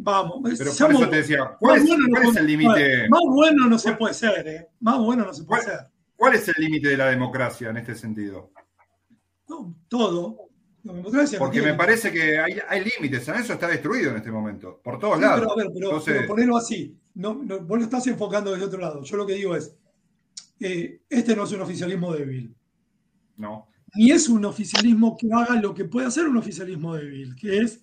Vamos, 0.00 0.40
pero 0.56 0.70
por 0.72 0.92
eso 0.92 1.08
te 1.10 1.16
decía, 1.16 1.56
¿cuál, 1.58 1.82
es, 1.82 2.36
el 2.36 2.46
límite? 2.46 3.08
Más 3.08 3.20
bueno 3.26 3.66
no 3.66 3.78
se 3.78 3.94
puede 3.94 4.14
ser, 4.14 4.46
¿eh? 4.46 4.68
Más 4.80 4.96
bueno 4.98 5.24
no 5.24 5.34
se 5.34 5.42
puede 5.42 5.62
ser. 5.62 5.78
¿Cuál 6.16 6.34
es 6.34 6.46
el 6.48 6.54
límite 6.56 6.88
de 6.88 6.96
la 6.96 7.06
democracia 7.06 7.70
en 7.70 7.78
este 7.78 7.96
sentido? 7.96 8.52
No, 9.48 9.74
todo. 9.88 10.48
Porque 11.38 11.60
me 11.60 11.74
parece 11.74 12.12
que 12.12 12.38
hay, 12.38 12.84
límites, 12.84 13.28
eso 13.28 13.52
está 13.52 13.66
destruido 13.66 14.12
en 14.12 14.18
este 14.18 14.30
momento, 14.30 14.80
por 14.82 14.98
todos 14.98 15.20
lados. 15.20 15.40
Pero, 15.40 15.52
a 15.52 15.56
ver, 15.56 16.02
pero, 16.04 16.26
ponerlo 16.26 16.56
así, 16.56 16.96
no, 17.18 17.34
vos 17.34 17.78
lo 17.78 17.84
estás 17.84 18.06
enfocando 18.06 18.52
desde 18.52 18.66
otro 18.66 18.80
lado. 18.80 19.02
Yo 19.02 19.16
lo 19.16 19.26
que 19.26 19.34
digo 19.34 19.56
es, 19.56 19.74
eh, 20.60 21.00
este 21.10 21.34
no 21.34 21.44
es 21.44 21.52
un 21.52 21.60
oficialismo 21.60 22.12
débil. 22.12 22.54
No. 23.36 23.66
Ni 23.96 24.12
es 24.12 24.28
un 24.28 24.44
oficialismo 24.44 25.16
que 25.16 25.28
haga 25.32 25.60
lo 25.60 25.74
que 25.74 25.84
puede 25.84 26.06
hacer 26.06 26.28
un 26.28 26.36
oficialismo 26.36 26.94
débil, 26.94 27.34
que 27.34 27.58
es 27.58 27.82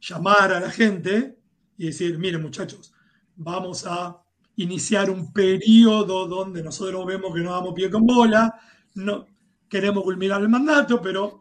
llamar 0.00 0.52
a 0.52 0.60
la 0.60 0.70
gente 0.70 1.36
y 1.76 1.86
decir, 1.86 2.18
miren 2.18 2.40
muchachos, 2.40 2.94
vamos 3.34 3.84
a 3.84 4.22
iniciar 4.54 5.10
un 5.10 5.32
periodo 5.32 6.28
donde 6.28 6.62
nosotros 6.62 7.04
vemos 7.04 7.34
que 7.34 7.40
no 7.40 7.52
damos 7.52 7.74
pie 7.74 7.90
con 7.90 8.06
bola, 8.06 8.54
no, 8.94 9.26
queremos 9.68 10.04
culminar 10.04 10.40
el 10.40 10.48
mandato, 10.48 11.02
pero 11.02 11.40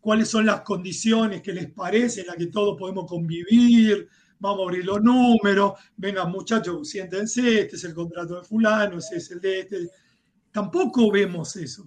cuáles 0.00 0.28
son 0.28 0.46
las 0.46 0.62
condiciones 0.62 1.42
que 1.42 1.52
les 1.52 1.70
parece 1.70 2.22
en 2.22 2.28
las 2.28 2.36
que 2.36 2.46
todos 2.46 2.78
podemos 2.78 3.04
convivir, 3.06 4.08
vamos 4.42 4.60
a 4.60 4.62
abrir 4.64 4.84
los 4.84 5.00
números, 5.00 5.74
vengan 5.96 6.30
muchachos, 6.30 6.88
siéntense, 6.88 7.60
este 7.60 7.76
es 7.76 7.84
el 7.84 7.94
contrato 7.94 8.40
de 8.40 8.44
fulano, 8.44 8.98
ese 8.98 9.16
es 9.16 9.30
el 9.30 9.40
de 9.40 9.60
este. 9.60 9.88
Tampoco 10.50 11.10
vemos 11.10 11.54
eso. 11.56 11.86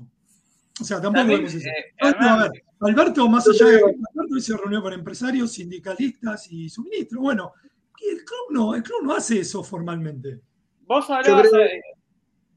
O 0.80 0.84
sea, 0.84 1.02
tampoco 1.02 1.28
vemos 1.28 1.54
eso. 1.54 1.68
Eh, 1.68 2.62
Alberto, 2.80 3.28
más 3.28 3.48
allá 3.48 3.66
de 3.66 3.76
Alberto 3.78 4.40
se 4.40 4.58
reunió 4.58 4.82
con 4.82 4.94
empresarios, 4.94 5.52
sindicalistas 5.52 6.50
y 6.50 6.70
suministros. 6.70 7.22
Bueno, 7.22 7.54
el 8.02 8.24
club 8.24 8.48
no, 8.52 8.74
el 8.74 8.84
club 8.84 9.04
no 9.04 9.14
hace 9.14 9.42
eso 9.42 9.62
formalmente. 9.62 10.40
Vos 10.88 11.10
hablabas, 11.10 11.50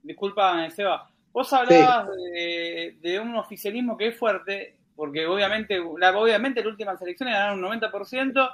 disculpa, 0.03 0.71
Seba, 0.71 1.11
vos 1.33 1.53
hablabas 1.53 2.09
de, 2.33 3.21
un 3.21 3.35
oficialismo 3.35 3.97
que 3.97 4.09
es 4.09 4.17
fuerte, 4.17 4.79
porque 4.95 5.27
obviamente, 5.27 5.81
la, 5.99 6.17
obviamente 6.17 6.63
la 6.63 6.69
última 6.69 6.97
selección 6.97 7.31
ganaron 7.31 7.65
un 7.65 7.71
90% 7.81 8.51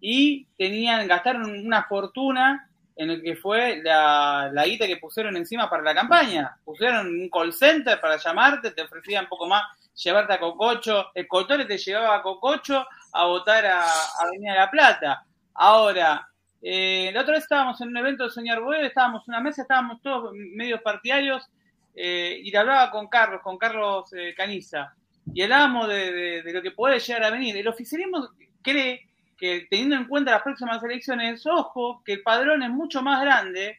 y 0.00 0.46
tenían, 0.56 1.06
gastaron 1.06 1.50
una 1.50 1.84
fortuna 1.84 2.68
en 2.96 3.10
el 3.10 3.22
que 3.22 3.36
fue 3.36 3.80
la, 3.82 4.50
la 4.52 4.66
guita 4.66 4.86
que 4.86 4.96
pusieron 4.96 5.36
encima 5.36 5.70
para 5.70 5.82
la 5.82 5.94
campaña. 5.94 6.56
Pusieron 6.64 7.06
un 7.06 7.28
call 7.30 7.52
center 7.52 8.00
para 8.00 8.16
llamarte, 8.16 8.72
te 8.72 8.82
ofrecían 8.82 9.28
poco 9.28 9.46
más 9.46 9.62
llevarte 9.94 10.32
a 10.32 10.40
Cococho, 10.40 11.10
el 11.14 11.26
Cotore 11.26 11.64
te 11.64 11.78
llevaba 11.78 12.16
a 12.16 12.22
Cococho 12.22 12.86
a 13.12 13.26
votar 13.26 13.66
a, 13.66 13.82
a 13.82 14.22
Avenida 14.22 14.54
La 14.54 14.70
Plata. 14.70 15.24
Ahora, 15.54 16.28
eh, 16.60 17.10
la 17.12 17.20
otra 17.20 17.34
vez 17.34 17.44
estábamos 17.44 17.80
en 17.80 17.88
un 17.88 17.96
evento 17.96 18.24
del 18.24 18.32
señor 18.32 18.60
Boedo, 18.60 18.82
estábamos 18.82 19.26
en 19.26 19.34
una 19.34 19.42
mesa, 19.42 19.62
estábamos 19.62 20.02
todos 20.02 20.32
medios 20.34 20.80
partidarios 20.82 21.48
eh, 21.94 22.40
y 22.42 22.50
le 22.50 22.58
hablaba 22.58 22.90
con 22.90 23.08
Carlos, 23.08 23.40
con 23.42 23.58
Carlos 23.58 24.12
eh, 24.12 24.34
Caniza, 24.36 24.94
y 25.32 25.42
hablábamos 25.42 25.88
de, 25.88 26.42
lo 26.46 26.62
que 26.62 26.70
puede 26.70 26.98
llegar 26.98 27.24
a 27.24 27.30
venir. 27.30 27.56
El 27.56 27.68
oficialismo 27.68 28.28
cree 28.62 29.07
que 29.38 29.66
teniendo 29.70 29.96
en 29.96 30.06
cuenta 30.06 30.32
las 30.32 30.42
próximas 30.42 30.82
elecciones, 30.82 31.46
ojo, 31.46 32.02
que 32.04 32.14
el 32.14 32.22
padrón 32.22 32.62
es 32.62 32.70
mucho 32.70 33.02
más 33.02 33.22
grande, 33.22 33.78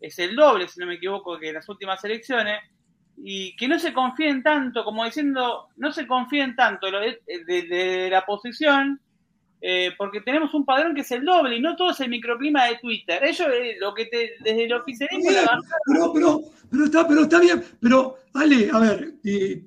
es 0.00 0.18
el 0.18 0.34
doble, 0.34 0.66
si 0.66 0.80
no 0.80 0.86
me 0.86 0.94
equivoco, 0.94 1.38
que 1.38 1.52
las 1.52 1.68
últimas 1.68 2.02
elecciones, 2.04 2.60
y 3.16 3.54
que 3.56 3.68
no 3.68 3.78
se 3.78 3.92
confíen 3.92 4.42
tanto, 4.42 4.84
como 4.84 5.04
diciendo, 5.04 5.68
no 5.76 5.92
se 5.92 6.06
confíen 6.06 6.56
tanto 6.56 6.88
de 6.90 8.08
la 8.10 8.24
posición 8.24 9.00
eh, 9.64 9.92
porque 9.96 10.20
tenemos 10.20 10.52
un 10.54 10.64
padrón 10.64 10.92
que 10.92 11.02
es 11.02 11.10
el 11.12 11.24
doble 11.24 11.56
y 11.56 11.60
no 11.60 11.76
todo 11.76 11.92
es 11.92 12.00
el 12.00 12.08
microclima 12.08 12.64
de 12.64 12.78
Twitter. 12.78 13.22
Ellos, 13.22 13.46
eh, 13.48 13.76
lo 13.78 13.94
que 13.94 14.06
te, 14.06 14.32
desde 14.40 14.64
el 14.64 14.72
oficialismo. 14.72 15.30
Pero, 15.86 16.12
pero, 16.12 16.40
pero, 16.68 16.84
está, 16.84 17.06
pero 17.06 17.22
está 17.22 17.38
bien, 17.38 17.62
pero 17.80 18.16
Ale, 18.34 18.68
a 18.72 18.80
ver, 18.80 19.14
eh, 19.24 19.64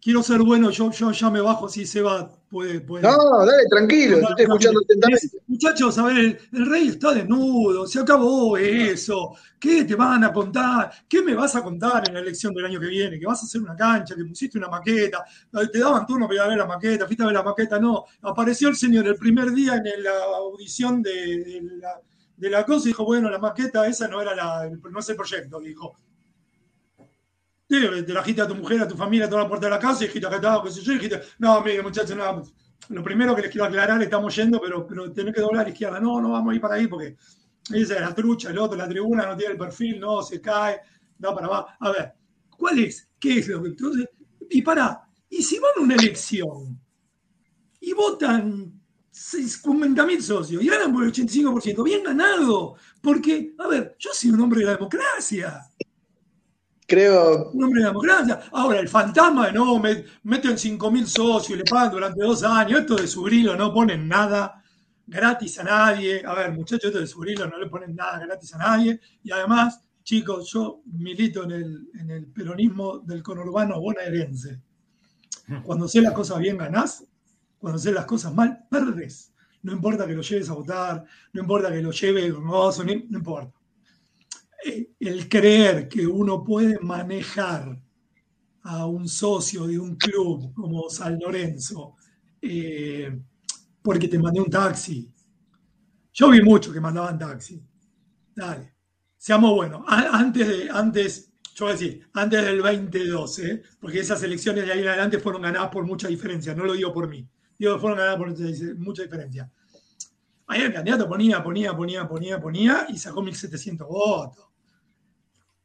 quiero 0.00 0.22
ser 0.22 0.38
bueno, 0.38 0.70
yo, 0.70 0.90
yo 0.90 1.12
ya 1.12 1.28
me 1.28 1.42
bajo 1.42 1.68
si 1.68 1.84
se 1.84 2.00
va 2.00 2.30
no, 2.52 3.46
dale, 3.46 3.66
tranquilo, 3.70 4.18
te 4.18 4.24
estoy 4.24 4.44
escuchando 4.44 4.80
atentamente. 4.80 5.28
Muchachos, 5.46 5.98
a 5.98 6.02
ver, 6.04 6.38
el, 6.52 6.66
rey 6.66 6.88
está 6.88 7.12
desnudo, 7.12 7.86
se 7.86 8.00
acabó 8.00 8.58
eso. 8.58 9.34
¿Qué 9.58 9.84
te 9.84 9.94
van 9.94 10.22
a 10.24 10.32
contar? 10.32 10.92
¿Qué 11.08 11.22
me 11.22 11.34
vas 11.34 11.56
a 11.56 11.62
contar 11.62 12.06
en 12.06 12.14
la 12.14 12.20
elección 12.20 12.52
del 12.52 12.66
año 12.66 12.78
que 12.78 12.88
viene? 12.88 13.18
¿Que 13.18 13.24
vas 13.24 13.42
a 13.42 13.46
hacer 13.46 13.62
una 13.62 13.74
cancha, 13.74 14.14
que 14.14 14.24
pusiste 14.24 14.58
una 14.58 14.68
maqueta? 14.68 15.24
¿Te 15.72 15.78
daban 15.78 16.04
turno 16.04 16.26
para 16.26 16.34
ir 16.34 16.40
a 16.42 16.48
ver 16.48 16.58
la 16.58 16.66
maqueta? 16.66 17.06
¿Fuiste 17.06 17.22
a 17.22 17.26
ver 17.26 17.36
la 17.36 17.42
maqueta? 17.42 17.78
No. 17.78 18.04
Apareció 18.20 18.68
el 18.68 18.76
señor 18.76 19.06
el 19.06 19.16
primer 19.16 19.50
día 19.52 19.76
en 19.76 20.02
la 20.02 20.12
audición 20.36 21.02
de, 21.02 21.62
la, 22.36 22.66
cosa 22.66 22.84
y 22.84 22.88
dijo, 22.88 23.04
bueno, 23.04 23.30
la 23.30 23.38
maqueta 23.38 23.86
esa 23.86 24.08
no 24.08 24.20
era 24.20 24.34
la, 24.34 24.68
no 24.68 24.98
es 24.98 25.08
el 25.08 25.16
proyecto, 25.16 25.58
dijo. 25.58 25.96
Te 27.80 28.02
trajiste 28.02 28.42
a 28.42 28.48
tu 28.48 28.54
mujer, 28.54 28.82
a 28.82 28.88
tu 28.88 28.96
familia, 28.96 29.26
a 29.26 29.30
toda 29.30 29.44
la 29.44 29.48
puerta 29.48 29.66
de 29.66 29.70
la 29.70 29.78
casa 29.78 30.04
y 30.04 30.06
dijiste 30.06 30.28
que 30.28 30.34
estaba, 30.34 30.62
qué 30.62 30.70
sé 30.70 30.82
yo, 30.82 30.92
y 30.92 30.96
dijiste, 30.96 31.22
no, 31.38 31.62
mire, 31.62 31.82
muchachos, 31.82 32.14
no, 32.14 32.42
lo 32.90 33.02
primero 33.02 33.34
que 33.34 33.42
les 33.42 33.50
quiero 33.50 33.64
aclarar, 33.64 34.02
estamos 34.02 34.36
yendo, 34.36 34.60
pero, 34.60 34.86
pero 34.86 35.10
tenés 35.10 35.34
que 35.34 35.40
doblar 35.40 35.62
a 35.62 35.64
la 35.64 35.70
izquierda. 35.70 35.98
No, 35.98 36.20
no 36.20 36.32
vamos 36.32 36.52
a 36.52 36.54
ir 36.54 36.60
para 36.60 36.74
ahí 36.74 36.86
porque 36.86 37.16
esa 37.72 37.94
es 37.94 38.00
la 38.00 38.14
trucha, 38.14 38.50
el 38.50 38.58
otro, 38.58 38.76
la 38.76 38.88
tribuna 38.88 39.24
no 39.26 39.36
tiene 39.36 39.52
el 39.52 39.58
perfil, 39.58 39.98
no, 39.98 40.22
se 40.22 40.38
cae, 40.40 40.80
da 41.16 41.34
para 41.34 41.46
abajo. 41.46 41.68
A 41.80 41.90
ver, 41.90 42.12
¿cuál 42.58 42.78
es? 42.80 43.08
¿Qué 43.18 43.38
es 43.38 43.48
lo 43.48 43.62
que 43.62 43.68
entonces? 43.68 44.06
Y 44.50 44.60
para, 44.60 45.08
y 45.30 45.42
si 45.42 45.58
van 45.58 45.72
a 45.78 45.80
una 45.80 45.94
elección 45.94 46.78
y 47.80 47.94
votan 47.94 48.82
50.000 49.10 50.20
socios 50.20 50.62
y 50.62 50.66
ganan 50.66 50.92
por 50.92 51.04
el 51.04 51.12
85%, 51.12 51.82
bien 51.82 52.02
ganado, 52.02 52.74
porque, 53.00 53.54
a 53.58 53.66
ver, 53.66 53.96
yo 53.98 54.10
soy 54.12 54.30
un 54.30 54.40
hombre 54.42 54.60
de 54.60 54.66
la 54.66 54.72
democracia 54.72 55.58
creo. 56.92 57.50
Un 57.52 57.64
hombre 57.64 57.80
de 57.80 57.86
democracia. 57.88 58.40
Ahora, 58.52 58.78
el 58.78 58.88
fantasma 58.88 59.46
de 59.46 59.52
no, 59.52 59.78
me, 59.78 60.04
meten 60.24 60.52
5.000 60.52 61.06
socios 61.06 61.50
y 61.50 61.56
le 61.56 61.64
pagan 61.64 61.92
durante 61.92 62.22
dos 62.22 62.42
años. 62.42 62.80
Esto 62.80 62.96
de 62.96 63.06
subrilo 63.06 63.56
no 63.56 63.72
ponen 63.72 64.06
nada 64.06 64.62
gratis 65.06 65.58
a 65.58 65.64
nadie. 65.64 66.22
A 66.24 66.34
ver, 66.34 66.52
muchachos, 66.52 66.86
esto 66.86 67.00
de 67.00 67.06
subrilo 67.06 67.46
no 67.46 67.58
le 67.58 67.68
ponen 67.68 67.96
nada 67.96 68.18
gratis 68.18 68.54
a 68.54 68.58
nadie. 68.58 69.00
Y 69.22 69.30
además, 69.30 69.80
chicos, 70.02 70.50
yo 70.52 70.82
milito 70.84 71.44
en 71.44 71.52
el, 71.52 71.88
en 71.98 72.10
el 72.10 72.26
peronismo 72.26 72.98
del 72.98 73.22
conurbano 73.22 73.80
bonaerense. 73.80 74.60
Cuando 75.64 75.88
sé 75.88 76.02
las 76.02 76.12
cosas 76.12 76.38
bien, 76.38 76.58
ganás. 76.58 77.04
Cuando 77.58 77.78
sé 77.78 77.92
las 77.92 78.04
cosas 78.04 78.34
mal, 78.34 78.66
perdes. 78.70 79.32
No 79.62 79.72
importa 79.72 80.06
que 80.06 80.14
lo 80.14 80.22
lleves 80.22 80.50
a 80.50 80.54
votar, 80.54 81.04
no 81.32 81.40
importa 81.40 81.70
que 81.70 81.80
lo 81.80 81.92
lleve 81.92 82.26
hermoso, 82.26 82.84
no 82.84 82.92
importa 82.92 83.61
el 85.00 85.28
creer 85.28 85.88
que 85.88 86.06
uno 86.06 86.44
puede 86.44 86.78
manejar 86.80 87.80
a 88.62 88.86
un 88.86 89.08
socio 89.08 89.66
de 89.66 89.78
un 89.78 89.96
club 89.96 90.52
como 90.54 90.88
San 90.88 91.18
Lorenzo 91.18 91.96
eh, 92.40 93.20
porque 93.80 94.08
te 94.08 94.18
mandé 94.18 94.40
un 94.40 94.50
taxi. 94.50 95.10
Yo 96.12 96.30
vi 96.30 96.42
mucho 96.42 96.72
que 96.72 96.80
mandaban 96.80 97.18
taxi. 97.18 97.62
Dale. 98.34 98.74
Seamos 99.16 99.54
buenos. 99.54 99.84
Antes 99.86 100.48
de, 100.48 100.70
antes, 100.70 101.32
yo 101.54 101.66
voy 101.66 101.70
a 101.70 101.76
decir, 101.76 102.08
antes 102.12 102.44
del 102.44 102.60
2012, 102.60 103.62
porque 103.80 104.00
esas 104.00 104.22
elecciones 104.22 104.66
de 104.66 104.72
ahí 104.72 104.80
en 104.80 104.88
adelante 104.88 105.18
fueron 105.18 105.42
ganadas 105.42 105.70
por 105.70 105.86
mucha 105.86 106.08
diferencia, 106.08 106.54
no 106.54 106.64
lo 106.64 106.72
digo 106.72 106.92
por 106.92 107.08
mí, 107.08 107.28
digo 107.56 107.74
que 107.74 107.80
fueron 107.80 107.98
ganadas 107.98 108.18
por 108.18 108.76
mucha 108.78 109.02
diferencia. 109.02 109.50
Ahí 110.48 110.62
el 110.62 110.72
candidato 110.72 111.08
ponía, 111.08 111.42
ponía, 111.42 111.74
ponía, 111.74 112.08
ponía, 112.08 112.40
ponía 112.40 112.86
y 112.88 112.98
sacó 112.98 113.22
1.700 113.22 113.86
votos. 113.86 114.51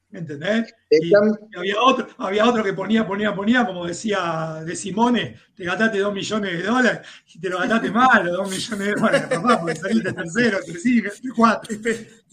¿Entendés? 0.10 0.74
Y, 0.90 1.12
había, 1.14 1.82
otro, 1.82 2.08
había 2.18 2.48
otro 2.48 2.64
que 2.64 2.72
ponía, 2.72 3.06
ponía, 3.06 3.36
ponía, 3.36 3.66
como 3.66 3.86
decía 3.86 4.62
de 4.66 4.74
Simone, 4.74 5.36
te 5.54 5.66
gastaste 5.66 6.00
dos 6.00 6.14
millones 6.14 6.60
de 6.60 6.64
dólares 6.64 7.02
y 7.34 7.40
te 7.42 7.50
lo 7.50 7.58
gastaste 7.58 7.92
mal, 7.92 8.26
los 8.26 8.38
dos 8.38 8.50
millones 8.50 8.88
de 8.88 8.94
dólares, 8.94 9.22
papá, 9.30 9.60
porque 9.60 9.76
saliste 9.76 10.14
tercero, 10.14 10.60
tercero, 10.66 11.12
cuatro. 11.36 11.76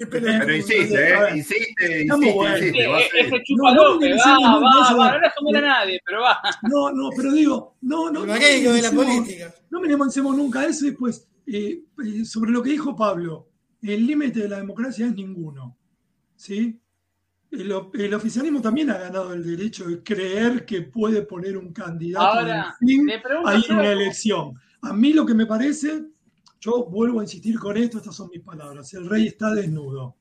Pero 0.08 0.54
insiste, 0.54 1.14
¿eh? 1.14 1.36
Insiste, 1.36 2.02
insiste, 2.02 3.20
Ese 3.20 3.42
chupa 3.42 3.74
no, 3.74 3.98
va, 3.98 4.60
va, 4.60 4.94
va, 4.96 5.12
no 5.12 5.18
le 5.18 5.26
asomera 5.26 5.58
a 5.58 5.62
nadie, 5.62 6.00
pero 6.04 6.22
va. 6.22 6.40
No, 6.62 6.92
no, 6.92 7.10
pero 7.16 7.32
digo, 7.32 7.76
no, 7.82 8.08
no. 8.08 8.24
no 8.24 8.34
de 8.34 8.82
la 8.82 8.90
política. 8.92 9.52
No 9.70 9.80
me 9.80 9.92
avancemos 9.92 10.36
nunca 10.36 10.60
a 10.60 10.66
eso 10.66 10.86
y 10.86 10.90
después, 10.90 11.28
eh, 11.46 11.82
eh, 12.04 12.24
sobre 12.24 12.52
lo 12.52 12.62
que 12.62 12.70
dijo 12.70 12.94
Pablo, 12.94 13.48
el 13.82 14.06
límite 14.06 14.40
de 14.40 14.48
la 14.48 14.58
democracia 14.58 15.06
es 15.06 15.14
ninguno. 15.14 15.76
¿Sí? 16.36 16.80
El, 17.54 18.14
oficialismo 18.14 18.60
también 18.60 18.90
ha 18.90 18.98
ganado 18.98 19.32
el 19.32 19.44
derecho 19.44 19.86
de 19.88 20.02
creer 20.02 20.64
que 20.64 20.82
puede 20.82 21.22
poner 21.22 21.56
un 21.56 21.72
candidato 21.72 22.24
Ahora, 22.24 22.76
fin 22.78 23.08
ahí 23.44 23.62
en 23.68 23.76
una 23.76 23.92
elección. 23.92 24.54
A 24.82 24.92
mí 24.92 25.12
lo 25.12 25.24
que 25.24 25.34
me 25.34 25.46
parece, 25.46 26.04
yo 26.60 26.86
vuelvo 26.86 27.20
a 27.20 27.22
insistir 27.22 27.58
con 27.58 27.76
esto, 27.76 27.98
estas 27.98 28.14
son 28.14 28.28
mis 28.30 28.42
palabras, 28.42 28.92
el 28.94 29.08
rey 29.08 29.28
está 29.28 29.54
desnudo. 29.54 30.16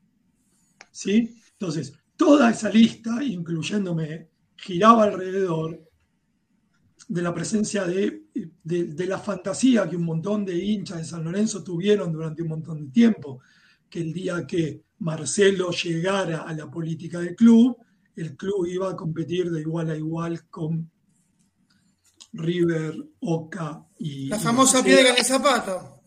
¿Sí? 0.90 1.36
Entonces, 1.52 1.92
toda 2.16 2.50
esa 2.50 2.70
lista, 2.70 3.22
incluyéndome, 3.22 4.28
giraba 4.56 5.04
alrededor 5.04 5.80
de 7.08 7.22
la 7.22 7.34
presencia 7.34 7.84
de, 7.84 8.24
de, 8.62 9.06
la 9.06 9.18
fantasía 9.18 9.88
que 9.88 9.96
un 9.96 10.04
montón 10.04 10.44
de 10.44 10.56
hinchas 10.56 10.98
de 10.98 11.04
San 11.04 11.24
Lorenzo 11.24 11.62
tuvieron 11.62 12.12
durante 12.12 12.42
un 12.42 12.48
montón 12.48 12.86
de 12.86 12.92
tiempo, 12.92 13.40
que 13.90 14.00
el 14.00 14.12
día 14.12 14.46
que 14.46 14.83
Marcelo 14.98 15.70
llegara 15.70 16.42
a 16.42 16.52
la 16.52 16.70
política 16.70 17.20
del 17.20 17.34
club, 17.34 17.76
el 18.16 18.36
club 18.36 18.66
iba 18.66 18.90
a 18.90 18.96
competir 18.96 19.50
de 19.50 19.60
igual 19.60 19.90
a 19.90 19.96
igual 19.96 20.48
con 20.48 20.90
River, 22.32 22.96
Oca 23.20 23.84
y. 23.98 24.28
La 24.28 24.38
famosa 24.38 24.82
piedra 24.82 25.10
en 25.10 25.18
el 25.18 25.24
zapato. 25.24 26.00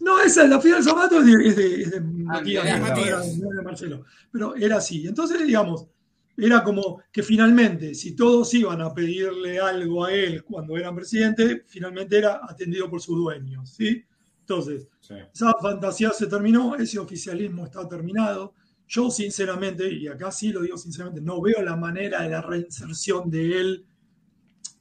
No, 0.00 0.20
esa, 0.20 0.46
la 0.46 0.60
piedra 0.60 0.78
del 0.78 0.84
zapato 0.84 1.20
es 1.20 1.26
de, 1.26 1.48
es 1.48 1.56
de, 1.56 1.82
es 1.82 1.90
de 1.90 1.98
ah, 2.28 3.62
Marcelo. 3.62 4.04
Pero 4.32 4.56
era 4.56 4.78
así. 4.78 5.06
Entonces, 5.06 5.46
digamos, 5.46 5.86
era 6.36 6.64
como 6.64 7.02
que 7.12 7.22
finalmente, 7.22 7.94
si 7.94 8.16
todos 8.16 8.52
iban 8.54 8.80
a 8.80 8.92
pedirle 8.92 9.60
algo 9.60 10.04
a 10.04 10.12
él 10.12 10.42
cuando 10.44 10.76
eran 10.76 10.96
presidente, 10.96 11.64
finalmente 11.66 12.18
era 12.18 12.40
atendido 12.48 12.90
por 12.90 13.00
sus 13.00 13.16
dueños. 13.16 13.74
¿sí? 13.74 14.04
Entonces, 14.42 14.88
esa 15.32 15.54
fantasía 15.60 16.10
se 16.10 16.26
terminó, 16.26 16.74
ese 16.74 16.98
oficialismo 16.98 17.64
está 17.64 17.88
terminado. 17.88 18.54
Yo, 18.88 19.08
sinceramente, 19.10 19.90
y 19.90 20.08
acá 20.08 20.32
sí 20.32 20.52
lo 20.52 20.60
digo 20.60 20.76
sinceramente, 20.76 21.20
no 21.20 21.40
veo 21.40 21.62
la 21.62 21.76
manera 21.76 22.22
de 22.22 22.30
la 22.30 22.42
reinserción 22.42 23.30
de 23.30 23.60
él 23.60 23.86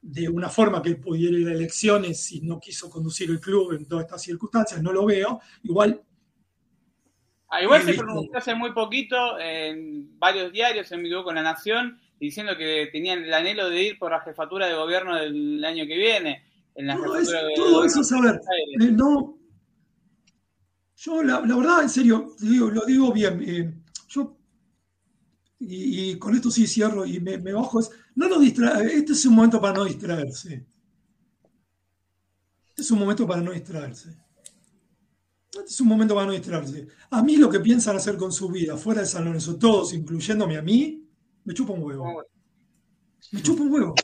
de 0.01 0.27
una 0.27 0.49
forma 0.49 0.81
que 0.81 0.89
él 0.89 0.99
pudiera 0.99 1.37
ir 1.37 1.47
a 1.47 1.53
elecciones 1.53 2.19
si 2.19 2.41
no 2.41 2.59
quiso 2.59 2.89
conducir 2.89 3.29
el 3.29 3.39
club 3.39 3.73
en 3.73 3.87
todas 3.87 4.05
estas 4.05 4.23
circunstancias, 4.23 4.81
no 4.81 4.91
lo 4.91 5.05
veo. 5.05 5.39
Igual. 5.63 6.01
Ah, 7.47 7.61
igual 7.61 7.83
se 7.83 7.93
pronunció 7.93 8.37
hace 8.37 8.55
muy 8.55 8.73
poquito 8.73 9.39
en 9.39 10.17
varios 10.17 10.51
diarios, 10.51 10.91
en 10.91 11.03
mi 11.03 11.11
con 11.23 11.35
La 11.35 11.43
Nación, 11.43 11.99
diciendo 12.19 12.57
que 12.57 12.89
tenían 12.91 13.23
el 13.23 13.33
anhelo 13.33 13.69
de 13.69 13.83
ir 13.83 13.99
por 13.99 14.11
la 14.11 14.21
jefatura 14.21 14.67
de 14.67 14.73
gobierno 14.73 15.15
del 15.17 15.63
año 15.63 15.85
que 15.85 15.97
viene. 15.97 16.45
En 16.73 16.87
la 16.87 16.95
todo, 16.95 17.13
todo 17.55 17.83
eso, 17.85 18.03
saber, 18.03 18.39
eh, 18.79 18.91
no, 18.91 19.37
yo, 21.01 21.23
la, 21.23 21.39
verdad, 21.39 21.81
en 21.81 21.89
serio, 21.89 22.35
lo 22.39 22.85
digo 22.85 23.11
bien. 23.11 23.43
Eh, 23.43 23.73
yo, 24.07 24.37
y, 25.59 26.15
con 26.19 26.35
esto 26.35 26.51
sí 26.51 26.67
cierro 26.67 27.05
y 27.07 27.19
me, 27.19 27.37
bajo, 27.37 27.79
es, 27.79 27.89
no 28.13 28.29
nos 28.29 28.39
distrae, 28.39 28.85
este 28.97 29.13
es 29.13 29.25
un 29.25 29.33
momento 29.33 29.59
para 29.59 29.73
no 29.73 29.85
distraerse. 29.85 30.63
Este 32.69 32.81
es 32.83 32.91
un 32.91 32.99
momento 32.99 33.25
para 33.25 33.41
no 33.41 33.51
distraerse. 33.51 34.09
Este 35.51 35.65
es 35.65 35.81
un 35.81 35.87
momento 35.87 36.13
para 36.13 36.27
no 36.27 36.33
distraerse. 36.33 36.87
A 37.09 37.23
mí 37.23 37.35
lo 37.37 37.49
que 37.49 37.59
piensan 37.59 37.95
hacer 37.95 38.15
con 38.15 38.31
su 38.31 38.49
vida, 38.49 38.77
fuera 38.77 39.01
de 39.01 39.07
San 39.07 39.25
Lorenzo, 39.25 39.57
todos, 39.57 39.93
incluyéndome 39.93 40.55
a 40.55 40.61
mí, 40.61 41.03
me 41.45 41.55
chupa 41.55 41.73
un 41.73 41.81
huevo. 41.81 42.23
Me 43.31 43.41
chupa 43.41 43.63
un 43.63 43.73
huevo. 43.73 43.95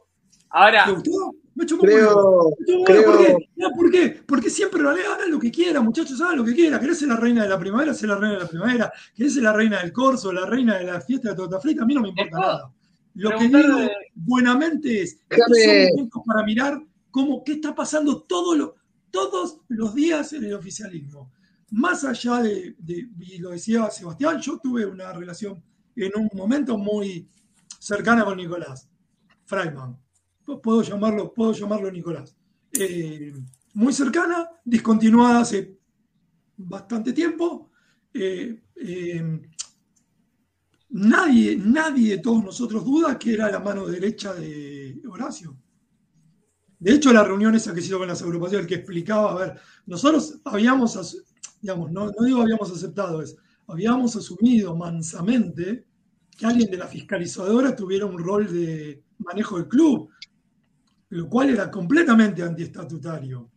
Ahora, 0.49 0.85
¿Te 0.85 0.93
gustó? 0.93 1.35
Me 1.57 1.65
creo, 1.65 2.53
creo... 2.85 3.37
¿Por, 3.75 3.89
qué? 3.89 4.21
Porque 4.27 4.47
siempre 4.47 4.79
hagan 4.87 5.31
lo 5.31 5.39
que 5.39 5.49
quieran, 5.49 5.83
muchachos, 5.83 6.21
hagan 6.21 6.37
lo 6.37 6.45
que 6.45 6.53
quieran. 6.53 6.79
¿Querés 6.79 6.99
ser 6.99 7.07
la 7.07 7.15
reina 7.15 7.41
de 7.41 7.49
la 7.49 7.57
primavera? 7.57 7.95
Ser 7.95 8.09
la 8.09 8.15
reina 8.15 8.35
de 8.35 8.41
la 8.41 8.47
primavera. 8.47 8.93
¿Querés 9.15 9.33
ser 9.33 9.41
la 9.41 9.53
reina 9.53 9.81
del 9.81 9.91
corso? 9.91 10.31
La 10.31 10.45
reina 10.45 10.77
de 10.77 10.83
la 10.83 11.01
fiesta 11.01 11.29
de 11.29 11.35
torta 11.35 11.59
frita? 11.59 11.81
A 11.81 11.85
mí 11.87 11.95
no 11.95 12.01
me 12.01 12.09
importa 12.09 12.39
nada. 12.39 12.73
Lo 13.15 13.31
que 13.31 13.47
digo 13.47 13.89
buenamente 14.13 15.01
es, 15.01 15.19
son 15.31 15.95
momentos 15.95 16.21
para 16.27 16.43
mirar 16.45 16.79
cómo, 17.09 17.43
qué 17.43 17.53
está 17.53 17.73
pasando 17.73 18.21
todo 18.21 18.75
todos 19.09 19.61
los 19.69 19.95
días 19.95 20.33
en 20.33 20.43
el 20.43 20.53
oficialismo. 20.53 21.31
Más 21.71 22.03
allá 22.03 22.43
de, 22.43 22.75
de, 22.77 23.09
y 23.19 23.39
lo 23.39 23.49
decía 23.49 23.89
Sebastián, 23.89 24.39
yo 24.39 24.59
tuve 24.59 24.85
una 24.85 25.11
relación 25.11 25.63
en 25.95 26.11
un 26.15 26.29
momento 26.33 26.77
muy 26.77 27.27
cercana 27.79 28.23
con 28.23 28.37
Nicolás 28.37 28.87
Freiman 29.45 29.97
puedo 30.55 30.81
llamarlo, 30.81 31.33
puedo 31.33 31.53
llamarlo 31.53 31.91
Nicolás. 31.91 32.35
Eh, 32.71 33.33
muy 33.73 33.93
cercana, 33.93 34.49
discontinuada 34.63 35.41
hace 35.41 35.77
bastante 36.55 37.13
tiempo. 37.13 37.71
Eh, 38.13 38.63
eh, 38.75 39.41
nadie, 40.89 41.57
nadie 41.57 42.15
de 42.15 42.21
todos 42.21 42.43
nosotros 42.43 42.85
duda 42.85 43.19
que 43.19 43.33
era 43.33 43.51
la 43.51 43.59
mano 43.59 43.85
derecha 43.85 44.33
de 44.33 45.01
Horacio. 45.09 45.57
De 46.79 46.93
hecho, 46.93 47.11
la 47.11 47.23
reunión 47.23 47.55
esa 47.55 47.73
que 47.73 47.81
se 47.81 47.87
hizo 47.87 47.97
con 47.97 48.07
las 48.07 48.21
agrupaciones, 48.21 48.63
el 48.63 48.69
que 48.69 48.75
explicaba, 48.75 49.31
a 49.31 49.35
ver, 49.35 49.59
nosotros 49.87 50.39
habíamos, 50.45 51.23
digamos, 51.59 51.91
no, 51.91 52.05
no 52.05 52.25
digo 52.25 52.41
habíamos 52.41 52.71
aceptado, 52.71 53.21
es, 53.21 53.35
habíamos 53.67 54.15
asumido 54.15 54.75
mansamente 54.75 55.85
que 56.37 56.45
alguien 56.45 56.69
de 56.69 56.77
la 56.77 56.87
fiscalizadora 56.87 57.75
tuviera 57.75 58.05
un 58.05 58.19
rol 58.19 58.51
de 58.51 59.03
manejo 59.17 59.57
del 59.57 59.67
club 59.67 60.11
lo 61.09 61.29
cual 61.29 61.49
era 61.49 61.71
completamente 61.71 62.43
antiestatutario, 62.43 63.49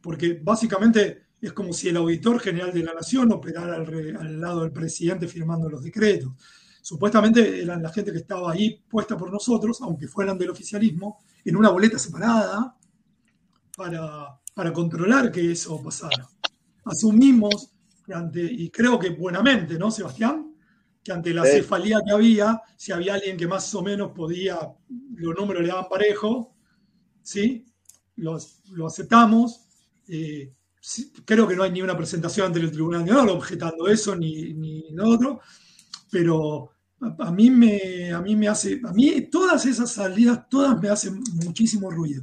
porque 0.00 0.40
básicamente 0.42 1.26
es 1.40 1.52
como 1.52 1.72
si 1.72 1.88
el 1.88 1.96
auditor 1.96 2.40
general 2.40 2.72
de 2.72 2.82
la 2.82 2.94
nación 2.94 3.30
operara 3.32 3.76
al, 3.76 4.40
lado 4.40 4.62
del 4.62 4.72
presidente 4.72 5.28
firmando 5.28 5.68
los 5.68 5.82
decretos. 5.82 6.32
Supuestamente 6.82 7.62
eran 7.62 7.82
la 7.82 7.92
gente 7.92 8.12
que 8.12 8.18
estaba 8.18 8.52
ahí 8.52 8.82
puesta 8.88 9.16
por 9.16 9.30
nosotros, 9.30 9.80
aunque 9.82 10.08
fueran 10.08 10.38
del 10.38 10.50
oficialismo, 10.50 11.18
en 11.44 11.56
una 11.56 11.70
boleta 11.70 11.98
separada 11.98 12.76
para, 13.76 14.40
para 14.54 14.72
controlar 14.72 15.30
que 15.30 15.52
eso 15.52 15.82
pasara. 15.82 16.28
Asumimos, 16.84 17.72
ante, 18.12 18.40
y 18.42 18.70
creo 18.70 18.98
que 18.98 19.10
buenamente, 19.10 19.78
¿no, 19.78 19.90
Sebastián? 19.90 20.54
Que 21.02 21.12
ante 21.12 21.34
la 21.34 21.44
cefalía 21.44 22.00
que 22.04 22.12
había, 22.12 22.62
si 22.76 22.92
había 22.92 23.14
alguien 23.14 23.36
que 23.36 23.46
más 23.46 23.72
o 23.74 23.82
menos 23.82 24.12
podía, 24.12 24.58
los 25.16 25.36
números 25.36 25.62
le 25.62 25.68
daban 25.68 25.88
parejo, 25.88 26.55
¿sí? 27.26 27.66
Lo, 28.16 28.38
aceptamos. 28.86 29.60
Eh, 30.08 30.52
creo 31.24 31.48
que 31.48 31.56
no 31.56 31.64
hay 31.64 31.72
ni 31.72 31.82
una 31.82 31.96
presentación 31.96 32.46
ante 32.46 32.60
el 32.60 32.70
Tribunal 32.70 33.04
de 33.04 33.10
Honor 33.10 33.30
objetando 33.30 33.88
eso 33.88 34.14
ni, 34.14 34.54
ni 34.54 34.90
lo 34.92 35.08
otro, 35.08 35.40
pero 36.10 36.70
a, 37.18 37.32
mí 37.32 37.50
me, 37.50 38.12
a 38.12 38.20
mí 38.20 38.36
me 38.36 38.48
hace, 38.48 38.80
a 38.84 38.92
mí 38.92 39.20
todas 39.22 39.66
esas 39.66 39.90
salidas, 39.90 40.48
todas 40.48 40.80
me 40.80 40.88
hacen 40.88 41.20
muchísimo 41.44 41.90
ruido. 41.90 42.22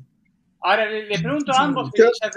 Ahora 0.62 0.89
le, 0.89 1.20
pregunto 1.20 1.51
a 1.51 1.62
ambos, 1.62 1.91
que 1.91 2.04
ya 2.04 2.30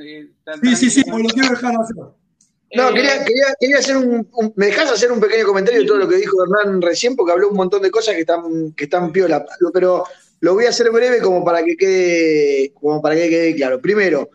eh, 0.00 0.30
Sí, 0.62 0.76
sí, 0.76 0.90
sí, 0.90 1.02
pues 1.04 1.24
lo 1.24 1.28
quiero 1.30 1.50
dejar 1.50 1.74
hacer. 1.80 1.96
No, 1.96 2.88
eh, 2.90 2.94
quería, 2.94 3.24
quería, 3.58 3.78
hacer 3.78 3.96
un, 3.96 4.30
¿Me 4.54 4.66
dejas 4.66 4.92
hacer 4.92 5.10
un 5.10 5.18
pequeño 5.18 5.44
comentario 5.44 5.80
de 5.80 5.86
todo 5.86 5.98
lo 5.98 6.08
que 6.08 6.16
dijo 6.16 6.36
Hernán 6.44 6.80
recién? 6.80 7.16
Porque 7.16 7.32
habló 7.32 7.48
un 7.48 7.56
montón 7.56 7.82
de 7.82 7.90
cosas 7.90 8.14
que 8.14 8.20
están, 8.20 8.72
que 8.76 8.84
están 8.84 9.10
piola. 9.10 9.44
Pero 9.74 10.04
lo 10.40 10.54
voy 10.54 10.66
a 10.66 10.70
hacer 10.70 10.90
breve 10.90 11.20
como 11.20 11.44
para 11.44 11.62
que 11.62 11.76
quede, 11.76 12.72
como 12.74 13.00
para 13.00 13.14
que 13.14 13.28
quede 13.28 13.54
claro. 13.54 13.80
Primero, 13.80 14.30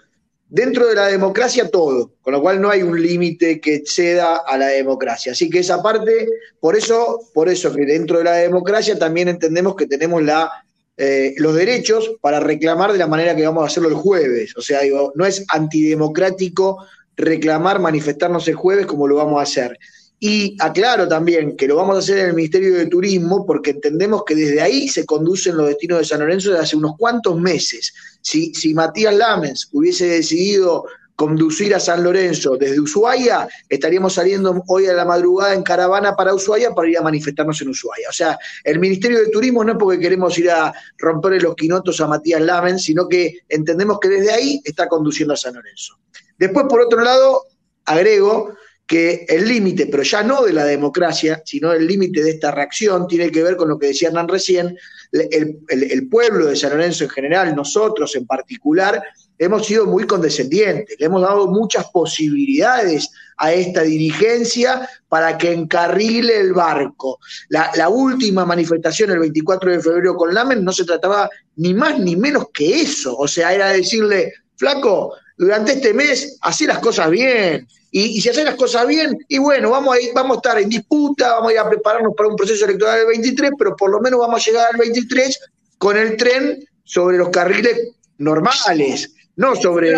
dentro 0.47 0.87
de 0.87 0.95
la 0.95 1.07
democracia 1.07 1.69
todo, 1.69 2.13
con 2.21 2.33
lo 2.33 2.41
cual 2.41 2.61
no 2.61 2.69
hay 2.69 2.83
un 2.83 3.01
límite 3.01 3.59
que 3.59 3.75
exceda 3.75 4.37
a 4.37 4.57
la 4.57 4.67
democracia. 4.67 5.31
Así 5.31 5.49
que 5.49 5.59
esa 5.59 5.81
parte, 5.81 6.27
por 6.59 6.75
eso, 6.75 7.19
por 7.33 7.49
eso 7.49 7.73
que 7.73 7.85
dentro 7.85 8.19
de 8.19 8.23
la 8.23 8.33
democracia 8.35 8.97
también 8.97 9.27
entendemos 9.27 9.75
que 9.75 9.87
tenemos 9.87 10.23
la 10.23 10.51
eh, 10.97 11.33
los 11.37 11.53
derechos 11.53 12.15
para 12.21 12.39
reclamar 12.39 12.93
de 12.93 12.97
la 12.97 13.07
manera 13.07 13.35
que 13.35 13.45
vamos 13.45 13.63
a 13.63 13.67
hacerlo 13.67 13.89
el 13.89 13.95
jueves. 13.95 14.55
O 14.55 14.61
sea, 14.61 14.81
digo, 14.81 15.11
no 15.15 15.25
es 15.25 15.43
antidemocrático 15.49 16.85
reclamar, 17.17 17.79
manifestarnos 17.79 18.47
el 18.47 18.55
jueves 18.55 18.85
como 18.85 19.07
lo 19.07 19.15
vamos 19.15 19.39
a 19.39 19.43
hacer. 19.43 19.77
Y 20.19 20.55
aclaro 20.59 21.07
también 21.07 21.57
que 21.57 21.67
lo 21.67 21.75
vamos 21.75 21.95
a 21.97 21.99
hacer 21.99 22.19
en 22.19 22.27
el 22.27 22.33
Ministerio 22.33 22.75
de 22.75 22.87
Turismo 22.87 23.45
porque 23.45 23.71
entendemos 23.71 24.23
que 24.23 24.35
desde 24.35 24.61
ahí 24.61 24.87
se 24.87 25.05
conducen 25.05 25.57
los 25.57 25.67
destinos 25.67 25.99
de 25.99 26.05
San 26.05 26.19
Lorenzo 26.19 26.51
desde 26.51 26.63
hace 26.63 26.77
unos 26.77 26.95
cuantos 26.97 27.39
meses. 27.39 27.93
Si, 28.21 28.53
si 28.53 28.73
Matías 28.73 29.13
Lamens 29.13 29.69
hubiese 29.73 30.07
decidido 30.07 30.85
conducir 31.15 31.73
a 31.73 31.79
San 31.79 32.03
Lorenzo 32.03 32.57
desde 32.57 32.79
Ushuaia, 32.79 33.47
estaríamos 33.69 34.13
saliendo 34.13 34.63
hoy 34.67 34.87
a 34.87 34.93
la 34.93 35.05
madrugada 35.05 35.53
en 35.53 35.63
caravana 35.63 36.15
para 36.15 36.33
Ushuaia 36.33 36.73
para 36.73 36.89
ir 36.89 36.97
a 36.97 37.01
manifestarnos 37.01 37.61
en 37.61 37.69
Ushuaia. 37.69 38.07
O 38.09 38.13
sea, 38.13 38.37
el 38.63 38.79
Ministerio 38.79 39.19
de 39.19 39.29
Turismo 39.29 39.63
no 39.63 39.73
es 39.73 39.77
porque 39.77 39.99
queremos 39.99 40.37
ir 40.37 40.49
a 40.49 40.73
romperle 40.97 41.39
los 41.39 41.55
quinotos 41.55 42.01
a 42.01 42.07
Matías 42.07 42.41
Lamen, 42.41 42.79
sino 42.79 43.07
que 43.07 43.39
entendemos 43.47 43.99
que 43.99 44.09
desde 44.09 44.31
ahí 44.31 44.61
está 44.63 44.87
conduciendo 44.87 45.33
a 45.33 45.37
San 45.37 45.55
Lorenzo. 45.55 45.97
Después, 46.37 46.65
por 46.69 46.81
otro 46.81 47.01
lado, 47.01 47.43
agrego 47.85 48.53
que 48.87 49.25
el 49.27 49.47
límite, 49.47 49.87
pero 49.87 50.03
ya 50.03 50.21
no 50.21 50.43
de 50.43 50.53
la 50.53 50.65
democracia, 50.65 51.41
sino 51.43 51.73
el 51.73 51.87
límite 51.87 52.21
de 52.21 52.31
esta 52.31 52.51
reacción, 52.51 53.07
tiene 53.07 53.31
que 53.31 53.43
ver 53.43 53.55
con 53.55 53.69
lo 53.69 53.79
que 53.79 53.87
decía 53.87 54.09
Hernán 54.09 54.27
recién, 54.27 54.77
el, 55.11 55.59
el 55.69 56.07
pueblo 56.07 56.45
de 56.45 56.55
San 56.55 56.71
Lorenzo 56.71 57.05
en 57.05 57.09
general, 57.09 57.55
nosotros 57.55 58.15
en 58.15 58.25
particular, 58.27 59.01
hemos 59.37 59.65
sido 59.65 59.85
muy 59.85 60.05
condescendientes, 60.05 60.95
le 60.99 61.05
hemos 61.05 61.21
dado 61.21 61.47
muchas 61.47 61.89
posibilidades 61.91 63.09
a 63.37 63.53
esta 63.53 63.81
dirigencia 63.81 64.87
para 65.09 65.37
que 65.37 65.51
encarrile 65.51 66.39
el 66.39 66.53
barco. 66.53 67.19
La, 67.49 67.89
última 67.89 68.45
manifestación 68.45 69.11
el 69.11 69.19
24 69.19 69.71
de 69.71 69.79
febrero 69.81 70.15
con 70.15 70.33
Lamen 70.33 70.63
no 70.63 70.71
se 70.71 70.85
trataba 70.85 71.29
ni 71.57 71.73
más 71.73 71.99
ni 71.99 72.15
menos 72.15 72.45
que 72.53 72.81
eso, 72.81 73.15
o 73.17 73.27
sea, 73.27 73.53
era 73.53 73.69
decirle, 73.69 74.33
flaco, 74.55 75.13
durante 75.37 75.73
este 75.73 75.93
mes 75.93 76.37
hacé 76.41 76.65
las 76.65 76.79
cosas 76.79 77.09
bien. 77.09 77.67
Y, 77.97 78.19
si 78.19 78.27
haces 78.27 78.43
las 78.43 78.55
cosas 78.55 78.85
bien, 78.85 79.17
y 79.29 79.37
bueno, 79.37 79.69
vamos 79.69 79.95
a, 79.95 80.01
ir, 80.01 80.09
vamos 80.13 80.35
a 80.35 80.39
estar 80.39 80.59
en 80.59 80.67
disputa, 80.67 81.35
vamos 81.35 81.51
a 81.51 81.53
ir 81.53 81.59
a 81.59 81.69
prepararnos 81.69 82.13
para 82.13 82.27
un 82.27 82.35
proceso 82.35 82.65
electoral 82.65 82.97
del 82.97 83.07
23, 83.07 83.51
pero 83.57 83.73
por 83.73 83.89
lo 83.89 84.01
menos 84.01 84.19
vamos 84.19 84.41
a 84.41 84.45
llegar 84.45 84.67
al 84.69 84.77
23 84.77 85.39
con 85.77 85.95
el 85.95 86.17
tren 86.17 86.61
sobre 86.83 87.17
los 87.17 87.29
carriles 87.29 87.93
normales, 88.17 89.13
no 89.37 89.55
sobre, 89.55 89.93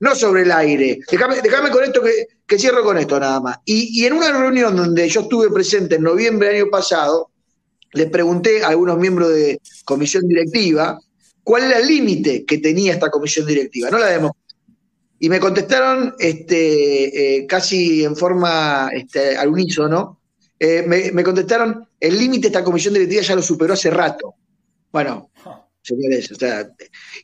no 0.00 0.14
sobre 0.14 0.42
el 0.42 0.52
aire. 0.52 0.98
Déjame, 1.10 1.70
con 1.70 1.82
esto 1.82 2.02
que, 2.02 2.58
cierro 2.58 2.84
con 2.84 2.98
esto 2.98 3.18
nada 3.18 3.40
más. 3.40 3.56
Y, 3.64 4.04
en 4.04 4.12
una 4.12 4.30
reunión 4.30 4.76
donde 4.76 5.08
yo 5.08 5.22
estuve 5.22 5.48
presente 5.50 5.94
en 5.94 6.02
noviembre 6.02 6.48
del 6.48 6.56
año 6.56 6.70
pasado, 6.70 7.30
les 7.94 8.10
pregunté 8.10 8.64
a 8.64 8.68
algunos 8.68 8.98
miembros 8.98 9.30
de 9.30 9.62
comisión 9.86 10.28
directiva 10.28 11.00
cuál 11.42 11.64
era 11.64 11.78
el 11.78 11.86
límite 11.86 12.44
que 12.44 12.58
tenía 12.58 12.92
esta 12.92 13.10
comisión 13.10 13.46
directiva, 13.46 13.88
no 13.90 13.96
la 13.96 14.08
democracia. 14.08 14.41
Y 15.22 15.28
me 15.28 15.38
contestaron 15.38 16.16
este, 16.18 17.36
eh, 17.36 17.46
casi 17.46 18.02
en 18.02 18.16
forma 18.16 18.90
este, 18.92 19.36
al 19.36 19.50
unísono, 19.50 20.18
eh, 20.58 20.82
me, 20.84 21.22
contestaron, 21.22 21.86
el 22.00 22.18
límite 22.18 22.40
de 22.40 22.46
esta 22.48 22.64
comisión 22.64 22.92
directiva 22.92 23.22
ya 23.22 23.36
lo 23.36 23.42
superó 23.42 23.74
hace 23.74 23.88
rato. 23.88 24.34
Bueno, 24.90 25.30
señores. 25.80 26.32
O 26.32 26.34
sea, 26.34 26.68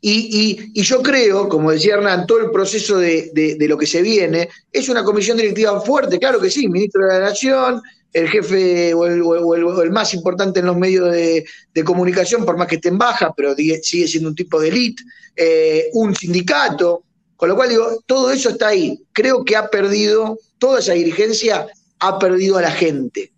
y, 0.01 0.71
y, 0.73 0.81
yo 0.81 1.03
creo, 1.03 1.49
como 1.49 1.73
decía 1.73 1.95
Hernán, 1.95 2.25
todo 2.29 2.39
el 2.39 2.53
proceso 2.53 2.99
de, 2.99 3.33
de, 3.35 3.67
lo 3.67 3.77
que 3.77 3.87
se 3.87 4.01
viene 4.01 4.49
es 4.71 4.89
una 4.89 5.03
comisión 5.03 5.37
directiva 5.37 5.81
fuerte, 5.81 6.21
claro 6.21 6.39
que 6.39 6.51
sí, 6.51 6.69
ministro 6.69 7.05
de 7.05 7.15
la 7.15 7.19
Nación, 7.19 7.83
el 8.13 8.29
jefe 8.29 8.95
o 8.95 9.07
el, 9.07 9.23
o 9.23 9.83
el, 9.83 9.91
más 9.91 10.15
importante 10.15 10.61
en 10.61 10.67
los 10.67 10.77
medios 10.77 11.11
de, 11.11 11.45
comunicación, 11.85 12.45
por 12.45 12.57
más 12.57 12.69
que 12.69 12.77
esté 12.77 12.91
en 12.91 12.99
baja, 12.99 13.35
pero 13.37 13.57
sigue 13.57 14.07
siendo 14.07 14.29
un 14.29 14.37
tipo 14.37 14.61
de 14.61 14.69
elite, 14.69 15.03
eh, 15.35 15.89
un 15.95 16.15
sindicato, 16.15 17.03
con 17.39 17.49
lo 17.49 17.55
cual 17.55 17.69
digo, 17.69 18.03
todo 18.05 18.33
eso 18.33 18.51
está 18.51 18.67
ahí. 18.67 19.01
Creo 19.13 19.45
que 19.45 19.55
ha 19.55 19.69
perdido, 19.69 20.41
toda 20.59 20.81
esa 20.81 20.95
dirigencia 20.95 21.69
ha 22.01 22.19
perdido 22.19 22.59
a 22.59 22.63
la 22.63 22.73
gente. 22.73 23.31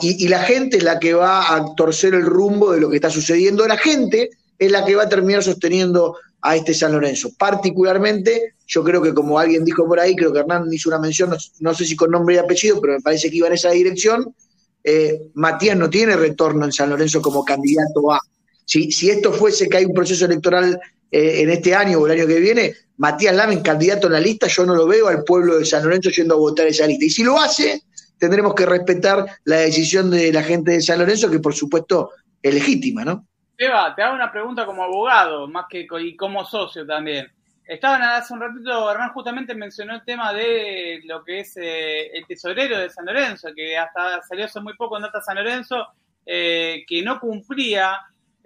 Y, 0.00 0.28
la 0.28 0.42
gente 0.44 0.78
es 0.78 0.82
la 0.82 0.98
que 0.98 1.12
va 1.12 1.54
a 1.54 1.74
torcer 1.74 2.14
el 2.14 2.24
rumbo 2.24 2.72
de 2.72 2.80
lo 2.80 2.88
que 2.88 2.96
está 2.96 3.10
sucediendo. 3.10 3.68
La 3.68 3.76
gente 3.76 4.30
es 4.58 4.72
la 4.72 4.82
que 4.82 4.94
va 4.94 5.02
a 5.02 5.08
terminar 5.10 5.44
sosteniendo 5.44 6.16
a 6.40 6.56
este 6.56 6.72
San 6.72 6.92
Lorenzo. 6.92 7.28
Particularmente, 7.36 8.54
yo 8.66 8.82
creo 8.82 9.02
que 9.02 9.12
como 9.12 9.38
alguien 9.38 9.62
dijo 9.62 9.86
por 9.86 10.00
ahí, 10.00 10.16
creo 10.16 10.32
que 10.32 10.38
Hernán 10.38 10.72
hizo 10.72 10.88
una 10.88 10.98
mención, 10.98 11.36
no, 11.60 11.74
sé 11.74 11.84
si 11.84 11.96
con 11.96 12.10
nombre 12.10 12.36
y 12.36 12.38
apellido, 12.38 12.80
pero 12.80 12.94
me 12.94 13.02
parece 13.02 13.28
que 13.28 13.36
iba 13.36 13.48
en 13.48 13.52
esa 13.52 13.72
dirección, 13.72 14.34
eh, 14.82 15.20
Matías 15.34 15.76
no 15.76 15.90
tiene 15.90 16.16
retorno 16.16 16.64
en 16.64 16.72
San 16.72 16.88
Lorenzo 16.88 17.20
como 17.20 17.44
candidato 17.44 18.10
a. 18.10 18.20
Si, 18.64 18.90
si 18.90 19.10
esto 19.10 19.34
fuese 19.34 19.68
que 19.68 19.76
hay 19.76 19.84
un 19.84 19.92
proceso 19.92 20.24
electoral 20.24 20.80
eh, 21.10 21.42
en 21.42 21.50
este 21.50 21.74
año 21.74 21.98
o 21.98 22.06
el 22.06 22.18
año 22.18 22.26
que 22.26 22.40
viene, 22.40 22.74
Matías 22.98 23.34
Lamen, 23.34 23.62
candidato 23.62 24.08
en 24.08 24.14
la 24.14 24.20
lista, 24.20 24.46
yo 24.48 24.66
no 24.66 24.74
lo 24.74 24.86
veo 24.86 25.08
al 25.08 25.24
pueblo 25.24 25.58
de 25.58 25.64
San 25.64 25.84
Lorenzo 25.84 26.10
yendo 26.10 26.34
a 26.34 26.38
votar 26.38 26.66
esa 26.66 26.86
lista. 26.86 27.04
Y 27.04 27.10
si 27.10 27.22
lo 27.22 27.38
hace, 27.38 27.82
tendremos 28.18 28.54
que 28.54 28.66
respetar 28.66 29.24
la 29.44 29.56
decisión 29.56 30.10
de 30.10 30.32
la 30.32 30.42
gente 30.42 30.72
de 30.72 30.82
San 30.82 30.98
Lorenzo, 30.98 31.30
que 31.30 31.38
por 31.38 31.54
supuesto 31.54 32.10
es 32.42 32.52
legítima, 32.52 33.04
¿no? 33.04 33.26
Eva, 33.56 33.94
te 33.94 34.02
hago 34.02 34.14
una 34.14 34.30
pregunta 34.30 34.64
como 34.66 34.84
abogado, 34.84 35.48
más 35.48 35.66
que 35.68 35.86
y 36.00 36.16
como 36.16 36.44
socio 36.44 36.86
también. 36.86 37.26
Estaban 37.64 38.02
hace 38.02 38.32
un 38.32 38.40
ratito, 38.40 38.90
Hernán 38.90 39.12
justamente 39.12 39.54
mencionó 39.54 39.94
el 39.94 40.04
tema 40.04 40.32
de 40.32 41.00
lo 41.04 41.22
que 41.22 41.40
es 41.40 41.56
eh, 41.56 42.06
el 42.16 42.26
tesorero 42.26 42.78
de 42.78 42.88
San 42.88 43.04
Lorenzo, 43.04 43.48
que 43.54 43.76
hasta 43.76 44.22
salió 44.22 44.46
hace 44.46 44.60
muy 44.60 44.74
poco 44.74 44.96
en 44.96 45.02
Data 45.02 45.20
San 45.20 45.36
Lorenzo, 45.36 45.88
eh, 46.24 46.84
que 46.86 47.02
no 47.02 47.20
cumplía 47.20 47.98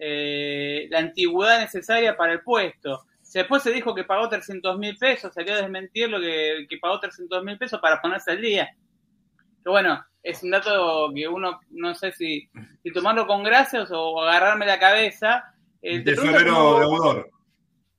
eh, 0.05 0.89
la 0.91 0.99
antigüedad 0.99 1.61
necesaria 1.61 2.17
para 2.17 2.33
el 2.33 2.41
puesto. 2.41 3.05
Después 3.33 3.63
se 3.63 3.71
dijo 3.71 3.95
que 3.95 4.05
pagó 4.05 4.29
300 4.29 4.79
mil 4.79 4.97
pesos, 4.99 5.33
salió 5.33 5.55
a 5.55 5.59
desmentir 5.59 6.11
lo 6.11 6.21
que, 6.21 6.67
que 6.69 6.79
pagó 6.79 7.01
300 7.01 7.43
mil 7.45 7.57
pesos 7.57 7.81
para 7.81 8.01
ponerse 8.01 8.33
al 8.33 8.41
día 8.41 8.69
que 9.63 9.71
bueno, 9.71 10.05
es 10.23 10.43
un 10.43 10.51
dato 10.51 11.11
que 11.15 11.29
uno 11.29 11.61
no 11.71 11.95
sé 11.95 12.13
si, 12.13 12.49
si 12.83 12.93
tomarlo 12.93 13.27
con 13.27 13.43
gracias 13.43 13.91
o 13.93 14.21
agarrarme 14.21 14.67
la 14.67 14.79
cabeza. 14.79 15.55
Eh, 15.81 16.01
Tesorero 16.01 16.81
deudor. 16.81 17.31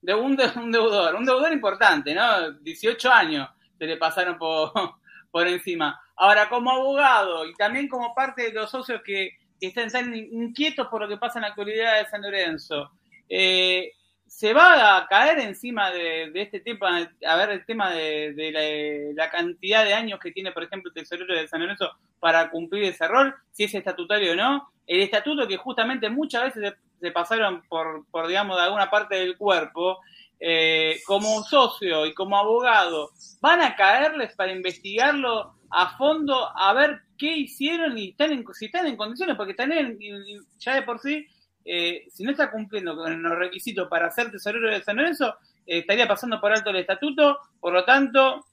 De 0.02 0.14
un, 0.14 0.38
un, 0.58 0.72
deudor, 0.72 1.16
un 1.16 1.26
deudor 1.26 1.54
importante, 1.54 2.14
¿no? 2.14 2.52
18 2.52 3.10
años 3.10 3.50
se 3.78 3.86
le 3.86 3.98
pasaron 3.98 4.38
por, 4.38 4.72
por 5.32 5.48
encima. 5.48 6.00
Ahora, 6.16 6.50
como 6.50 6.72
abogado 6.72 7.46
y 7.46 7.54
también 7.54 7.88
como 7.88 8.14
parte 8.14 8.44
de 8.44 8.54
los 8.54 8.70
socios 8.70 9.02
que, 9.04 9.38
están 9.60 9.90
tan 9.90 10.16
inquietos 10.16 10.88
por 10.88 11.02
lo 11.02 11.08
que 11.08 11.18
pasa 11.18 11.40
en 11.40 11.44
la 11.44 11.50
actualidad 11.50 12.00
de 12.00 12.10
San 12.10 12.22
Lorenzo, 12.22 12.92
eh, 13.30 13.92
se 14.28 14.52
va 14.52 14.98
a 14.98 15.08
caer 15.08 15.40
encima 15.40 15.92
de, 15.92 16.32
este 16.34 16.60
tema, 16.60 17.08
a 17.26 17.36
ver 17.36 17.52
el 17.52 17.66
tema 17.66 17.92
de, 17.92 19.14
la, 19.16 19.30
cantidad 19.30 19.86
de 19.86 19.94
años 19.94 20.20
que 20.20 20.32
tiene, 20.32 20.52
por 20.52 20.64
ejemplo, 20.64 20.90
el 20.90 21.02
tesorero 21.02 21.36
de 21.36 21.48
San 21.48 21.62
Lorenzo 21.62 21.92
para 22.20 22.50
cumplir 22.50 22.86
ese 22.86 23.08
rol, 23.08 23.36
si 23.52 23.66
es 23.66 23.76
estatutario 23.76 24.32
o 24.32 24.36
no. 24.36 24.70
El 24.88 25.02
estatuto 25.02 25.48
que 25.48 25.58
justamente 25.58 26.10
muchas 26.10 26.46
veces 26.46 26.74
se, 27.00 27.12
pasaron 27.12 27.62
por, 27.70 28.08
por, 28.10 28.28
digamos, 28.28 28.58
de 28.58 28.64
alguna 28.64 28.90
parte 28.90 29.16
del 29.16 29.38
cuerpo, 29.38 30.00
eh, 30.40 31.00
como 31.06 31.44
socio 31.44 32.06
y 32.08 32.14
como 32.16 32.36
abogado, 32.36 33.12
van 33.40 33.62
a 33.62 33.76
caerles 33.76 34.36
para 34.36 34.52
investigarlo 34.52 35.54
a 35.70 35.96
fondo, 35.96 36.50
a 36.58 36.74
ver 36.74 37.02
qué 37.24 37.38
hicieron 37.38 37.98
y 37.98 38.10
están 38.10 38.34
en, 38.34 38.44
si 38.54 38.66
están 38.66 38.86
en 38.86 38.98
condiciones, 38.98 39.38
porque 39.38 39.54
también 39.54 39.98
ya 40.60 40.76
de 40.76 40.82
por 40.82 41.00
sí 41.00 41.26
eh, 41.64 42.04
si 42.14 42.24
no 42.24 42.32
está 42.32 42.52
cumpliendo 42.52 42.98
con 42.98 43.24
los 43.24 43.38
requisitos 43.38 43.88
para 43.88 44.12
ser 44.12 44.30
tesorero 44.30 44.70
de 44.70 44.84
San 44.84 44.98
Lorenzo, 44.98 45.36
eh, 45.66 45.80
estaría 45.80 46.06
pasando 46.06 46.42
por 46.42 46.52
alto 46.52 46.70
el 46.72 46.76
estatuto, 46.78 47.38
por 47.62 47.72
lo 47.72 47.86
tanto, 47.86 48.46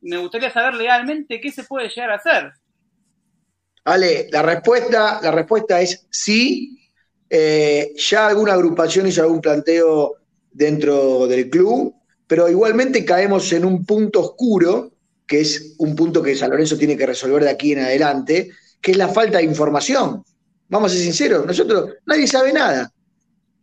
me 0.00 0.16
gustaría 0.16 0.50
saber 0.50 0.74
legalmente 0.74 1.40
qué 1.40 1.52
se 1.52 1.62
puede 1.62 1.88
llegar 1.88 2.10
a 2.10 2.16
hacer. 2.16 2.52
Ale, 3.84 4.26
la 4.32 4.42
respuesta, 4.42 5.20
la 5.22 5.30
respuesta 5.30 5.80
es 5.80 6.08
sí. 6.10 6.90
Eh, 7.30 7.92
ya 7.96 8.26
alguna 8.26 8.54
agrupación 8.54 9.06
hizo 9.06 9.22
algún 9.22 9.40
planteo 9.40 10.14
dentro 10.50 11.28
del 11.28 11.48
club, 11.48 11.94
pero 12.26 12.48
igualmente 12.48 13.04
caemos 13.04 13.52
en 13.52 13.64
un 13.64 13.86
punto 13.86 14.20
oscuro, 14.20 14.95
que 15.26 15.40
es 15.40 15.74
un 15.78 15.96
punto 15.96 16.22
que 16.22 16.36
San 16.36 16.50
Lorenzo 16.50 16.78
tiene 16.78 16.96
que 16.96 17.06
resolver 17.06 17.42
de 17.42 17.50
aquí 17.50 17.72
en 17.72 17.80
adelante, 17.80 18.50
que 18.80 18.92
es 18.92 18.96
la 18.96 19.08
falta 19.08 19.38
de 19.38 19.44
información. 19.44 20.24
Vamos 20.68 20.90
a 20.90 20.94
ser 20.94 21.04
sinceros, 21.04 21.46
nosotros, 21.46 21.94
nadie 22.06 22.26
sabe 22.26 22.52
nada. 22.52 22.92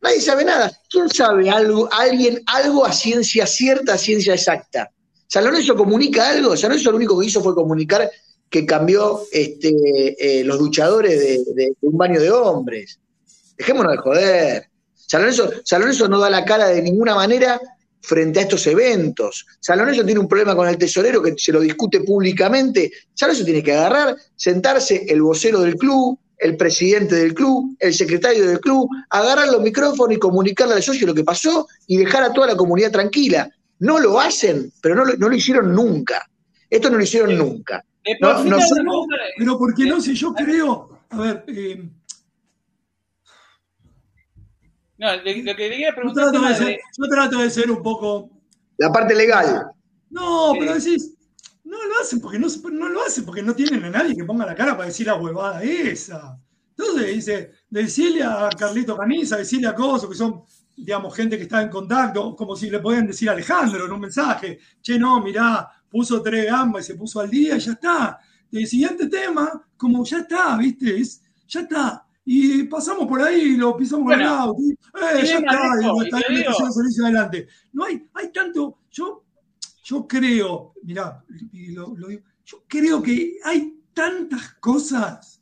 Nadie 0.01 0.19
sabe 0.19 0.43
nada. 0.43 0.71
¿Quién 0.89 1.09
sabe 1.09 1.49
algo, 1.49 1.87
alguien, 1.91 2.43
algo 2.47 2.85
a 2.85 2.91
ciencia 2.91 3.47
cierta, 3.47 3.93
a 3.93 3.97
ciencia 3.97 4.33
exacta? 4.33 4.91
¿San 5.27 5.45
Lorenzo 5.45 5.75
comunica 5.75 6.29
algo? 6.29 6.57
San 6.57 6.71
Lorenzo 6.71 6.91
lo 6.91 6.97
único 6.97 7.17
que 7.17 7.27
hizo 7.27 7.41
fue 7.41 7.55
comunicar 7.55 8.11
que 8.49 8.65
cambió 8.65 9.21
este, 9.31 9.71
eh, 10.19 10.43
los 10.43 10.59
duchadores 10.59 11.45
de, 11.55 11.73
un 11.81 11.97
baño 11.97 12.19
de 12.19 12.29
hombres. 12.29 12.99
Dejémonos 13.57 13.93
de 13.93 13.97
joder. 13.97 14.69
San 14.93 15.21
Lorenzo, 15.21 15.49
San 15.63 15.79
Lorenzo 15.79 16.07
no 16.09 16.19
da 16.19 16.29
la 16.29 16.43
cara 16.43 16.67
de 16.67 16.81
ninguna 16.81 17.15
manera 17.15 17.59
frente 18.03 18.39
a 18.39 18.43
estos 18.43 18.67
eventos. 18.67 19.45
San 19.59 19.79
Lorenzo 19.79 20.05
tiene 20.05 20.19
un 20.19 20.27
problema 20.27 20.55
con 20.55 20.67
el 20.67 20.77
tesorero 20.77 21.21
que 21.21 21.33
se 21.37 21.51
lo 21.51 21.61
discute 21.61 22.01
públicamente. 22.01 22.91
San 23.13 23.29
Lorenzo 23.29 23.45
tiene 23.45 23.63
que 23.63 23.73
agarrar, 23.73 24.15
sentarse 24.35 25.05
el 25.07 25.21
vocero 25.21 25.61
del 25.61 25.75
club, 25.75 26.19
el 26.37 26.57
presidente 26.57 27.15
del 27.15 27.33
club, 27.33 27.75
el 27.79 27.93
secretario 27.93 28.45
del 28.45 28.59
club, 28.59 28.89
agarrar 29.09 29.47
los 29.47 29.61
micrófonos 29.61 30.15
y 30.15 30.19
comunicarle 30.19 30.75
al 30.75 30.83
socio 30.83 31.07
lo 31.07 31.13
que 31.13 31.23
pasó 31.23 31.67
y 31.87 31.97
dejar 31.97 32.23
a 32.23 32.33
toda 32.33 32.47
la 32.47 32.57
comunidad 32.57 32.91
tranquila. 32.91 33.49
No 33.79 33.99
lo 33.99 34.19
hacen, 34.19 34.71
pero 34.81 34.95
no 34.95 35.05
lo, 35.05 35.15
no 35.15 35.29
lo 35.29 35.35
hicieron 35.35 35.73
nunca. 35.73 36.29
Esto 36.69 36.89
no 36.89 36.97
lo 36.97 37.03
hicieron 37.03 37.37
nunca. 37.37 37.83
No, 38.19 38.43
no, 38.43 38.57
pero 39.37 39.57
porque 39.57 39.85
no 39.85 40.01
sé, 40.01 40.13
yo 40.13 40.33
creo, 40.33 40.89
a 41.09 41.17
ver, 41.21 41.45
eh, 41.47 41.89
no, 44.97 45.15
lo 45.15 45.23
que 45.23 45.55
quería 45.55 45.93
preguntar. 45.93 46.25
Yo 46.25 46.31
trato, 46.31 46.47
de 46.47 46.55
ser, 46.55 46.79
yo 46.97 47.05
trato 47.09 47.37
de 47.39 47.49
ser 47.49 47.71
un 47.71 47.81
poco. 47.81 48.29
La 48.77 48.91
parte 48.91 49.15
legal. 49.15 49.67
No, 50.09 50.53
pero 50.59 50.75
decís, 50.75 51.15
no 51.63 51.77
lo 51.85 51.99
hacen 52.01 52.19
porque 52.19 52.39
no, 52.39 52.47
no 52.71 52.89
lo 52.89 53.03
hacen 53.03 53.25
porque 53.25 53.41
no 53.41 53.55
tienen 53.55 53.83
a 53.85 53.89
nadie 53.89 54.15
que 54.15 54.23
ponga 54.23 54.45
la 54.45 54.55
cara 54.55 54.75
para 54.75 54.87
decir 54.87 55.07
la 55.07 55.15
huevada 55.15 55.63
esa. 55.63 56.39
Entonces 56.77 57.15
dice, 57.15 57.51
decirle 57.69 58.23
a 58.23 58.49
Carlito 58.57 58.97
Caniza, 58.97 59.37
decirle 59.37 59.67
a 59.67 59.75
Coso, 59.75 60.09
que 60.09 60.15
son, 60.15 60.43
digamos, 60.75 61.15
gente 61.15 61.37
que 61.37 61.43
está 61.43 61.61
en 61.61 61.69
contacto, 61.69 62.35
como 62.35 62.55
si 62.55 62.69
le 62.69 62.79
podían 62.79 63.07
decir 63.07 63.29
a 63.29 63.33
Alejandro 63.33 63.85
en 63.85 63.91
un 63.91 63.99
mensaje, 63.99 64.59
che, 64.81 64.97
no, 64.97 65.21
mirá, 65.21 65.69
puso 65.89 66.21
tres 66.21 66.45
gambas 66.47 66.83
y 66.83 66.87
se 66.87 66.95
puso 66.95 67.19
al 67.19 67.29
día 67.29 67.55
y 67.55 67.59
ya 67.59 67.73
está. 67.73 68.19
El 68.51 68.67
siguiente 68.67 69.07
tema, 69.07 69.63
como 69.77 70.03
ya 70.03 70.19
está, 70.19 70.57
¿viste? 70.57 70.99
Es, 70.99 71.21
ya 71.47 71.61
está. 71.61 72.02
Y 72.25 72.63
pasamos 72.63 73.07
por 73.07 73.21
ahí, 73.21 73.55
lo 73.55 73.75
pisamos 73.75 74.05
con 74.05 74.21
el 74.21 74.27
auto. 74.27 74.61
Eh, 74.61 75.25
ya 75.25 75.39
está, 75.39 76.29
y 76.29 76.35
está 76.41 76.71
servicio 76.71 77.03
adelante. 77.03 77.47
No 77.73 77.83
hay, 77.83 78.07
hay 78.13 78.31
tanto, 78.31 78.79
yo, 78.89 79.25
yo 79.83 80.07
creo, 80.07 80.73
mirá, 80.83 81.23
yo 82.45 82.63
creo 82.67 83.01
que 83.01 83.37
hay 83.43 83.81
tantas 83.93 84.53
cosas 84.55 85.41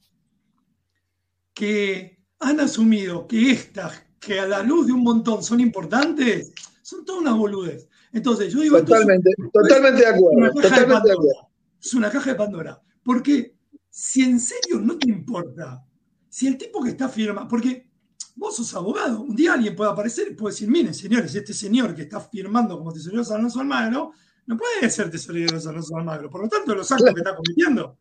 que 1.53 2.19
han 2.39 2.59
asumido 2.59 3.27
que 3.27 3.51
estas, 3.51 4.03
que 4.19 4.39
a 4.39 4.47
la 4.47 4.63
luz 4.63 4.87
de 4.87 4.93
un 4.93 5.03
montón 5.03 5.43
son 5.43 5.59
importantes, 5.59 6.51
son 6.81 7.05
todas 7.05 7.21
unas 7.21 7.37
boludes. 7.37 7.87
Entonces, 8.13 8.51
yo 8.51 8.61
digo. 8.61 8.77
Totalmente, 8.79 9.31
totalmente 9.53 10.01
de 10.01 10.07
acuerdo. 10.07 10.53
Totalmente 10.53 11.07
de 11.07 11.13
acuerdo. 11.13 11.49
Es 11.79 11.93
una 11.93 12.09
caja 12.09 12.31
de 12.31 12.35
Pandora. 12.35 12.81
Porque 13.03 13.55
si 13.89 14.23
en 14.23 14.39
serio 14.39 14.79
no 14.79 14.97
te 14.97 15.09
importa, 15.09 15.83
si 16.31 16.47
el 16.47 16.57
tipo 16.57 16.81
que 16.81 16.91
está 16.91 17.09
firmando, 17.09 17.49
porque 17.49 17.89
vos 18.35 18.55
sos 18.55 18.73
abogado, 18.73 19.21
un 19.21 19.35
día 19.35 19.53
alguien 19.53 19.75
puede 19.75 19.91
aparecer 19.91 20.29
y 20.31 20.33
puede 20.33 20.53
decir, 20.53 20.69
miren, 20.69 20.93
señores, 20.93 21.35
este 21.35 21.53
señor 21.53 21.93
que 21.93 22.03
está 22.03 22.21
firmando 22.21 22.77
como 22.77 22.93
tesorero 22.93 23.19
de 23.19 23.25
San 23.25 23.39
Alonso 23.39 23.59
Almagro, 23.59 24.13
no 24.45 24.57
puede 24.57 24.89
ser 24.89 25.11
tesorero 25.11 25.55
de 25.55 25.59
San 25.59 25.71
Alonso 25.71 25.97
Almagro. 25.97 26.29
Por 26.29 26.43
lo 26.43 26.47
tanto, 26.47 26.73
los 26.73 26.89
actos 26.89 27.13
que 27.13 27.19
está 27.19 27.35
cometiendo 27.35 27.97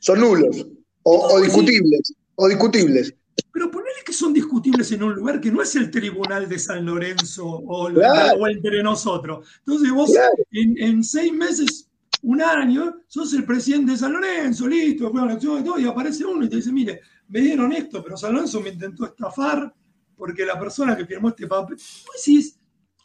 son 0.00 0.20
nulos 0.20 0.66
o, 1.04 1.40
discutibles. 1.40 2.12
O 2.34 2.48
discutibles. 2.48 3.14
Pero 3.52 3.70
ponele 3.70 4.00
que 4.04 4.12
son 4.12 4.32
discutibles 4.32 4.90
en 4.90 5.04
un 5.04 5.14
lugar 5.14 5.40
que 5.40 5.52
no 5.52 5.62
es 5.62 5.76
el 5.76 5.92
tribunal 5.92 6.48
de 6.48 6.58
San 6.58 6.84
Lorenzo 6.84 7.46
o, 7.46 7.84
o 7.84 8.48
entre 8.48 8.82
nosotros. 8.82 9.46
Entonces 9.60 9.92
vos 9.92 10.10
en, 10.50 10.76
en 10.76 11.04
seis 11.04 11.32
meses 11.32 11.88
un 12.24 12.40
año, 12.40 13.02
sos 13.06 13.34
el 13.34 13.44
presidente 13.44 13.92
de 13.92 13.98
San 13.98 14.12
Lorenzo, 14.12 14.66
listo, 14.66 15.10
fue 15.10 15.22
una 15.22 15.34
acción 15.34 15.60
y 15.60 15.64
todo, 15.64 15.78
y 15.78 15.84
aparece 15.84 16.24
uno 16.24 16.44
y 16.44 16.48
te 16.48 16.56
dice, 16.56 16.72
mire, 16.72 17.00
me 17.28 17.40
dieron 17.40 17.72
esto, 17.72 18.02
pero 18.02 18.16
San 18.16 18.34
Lorenzo 18.34 18.60
me 18.60 18.70
intentó 18.70 19.04
estafar 19.06 19.74
porque 20.16 20.44
la 20.44 20.58
persona 20.58 20.96
que 20.96 21.06
firmó 21.06 21.28
este 21.30 21.46
papel, 21.46 21.76
decís, 22.16 22.58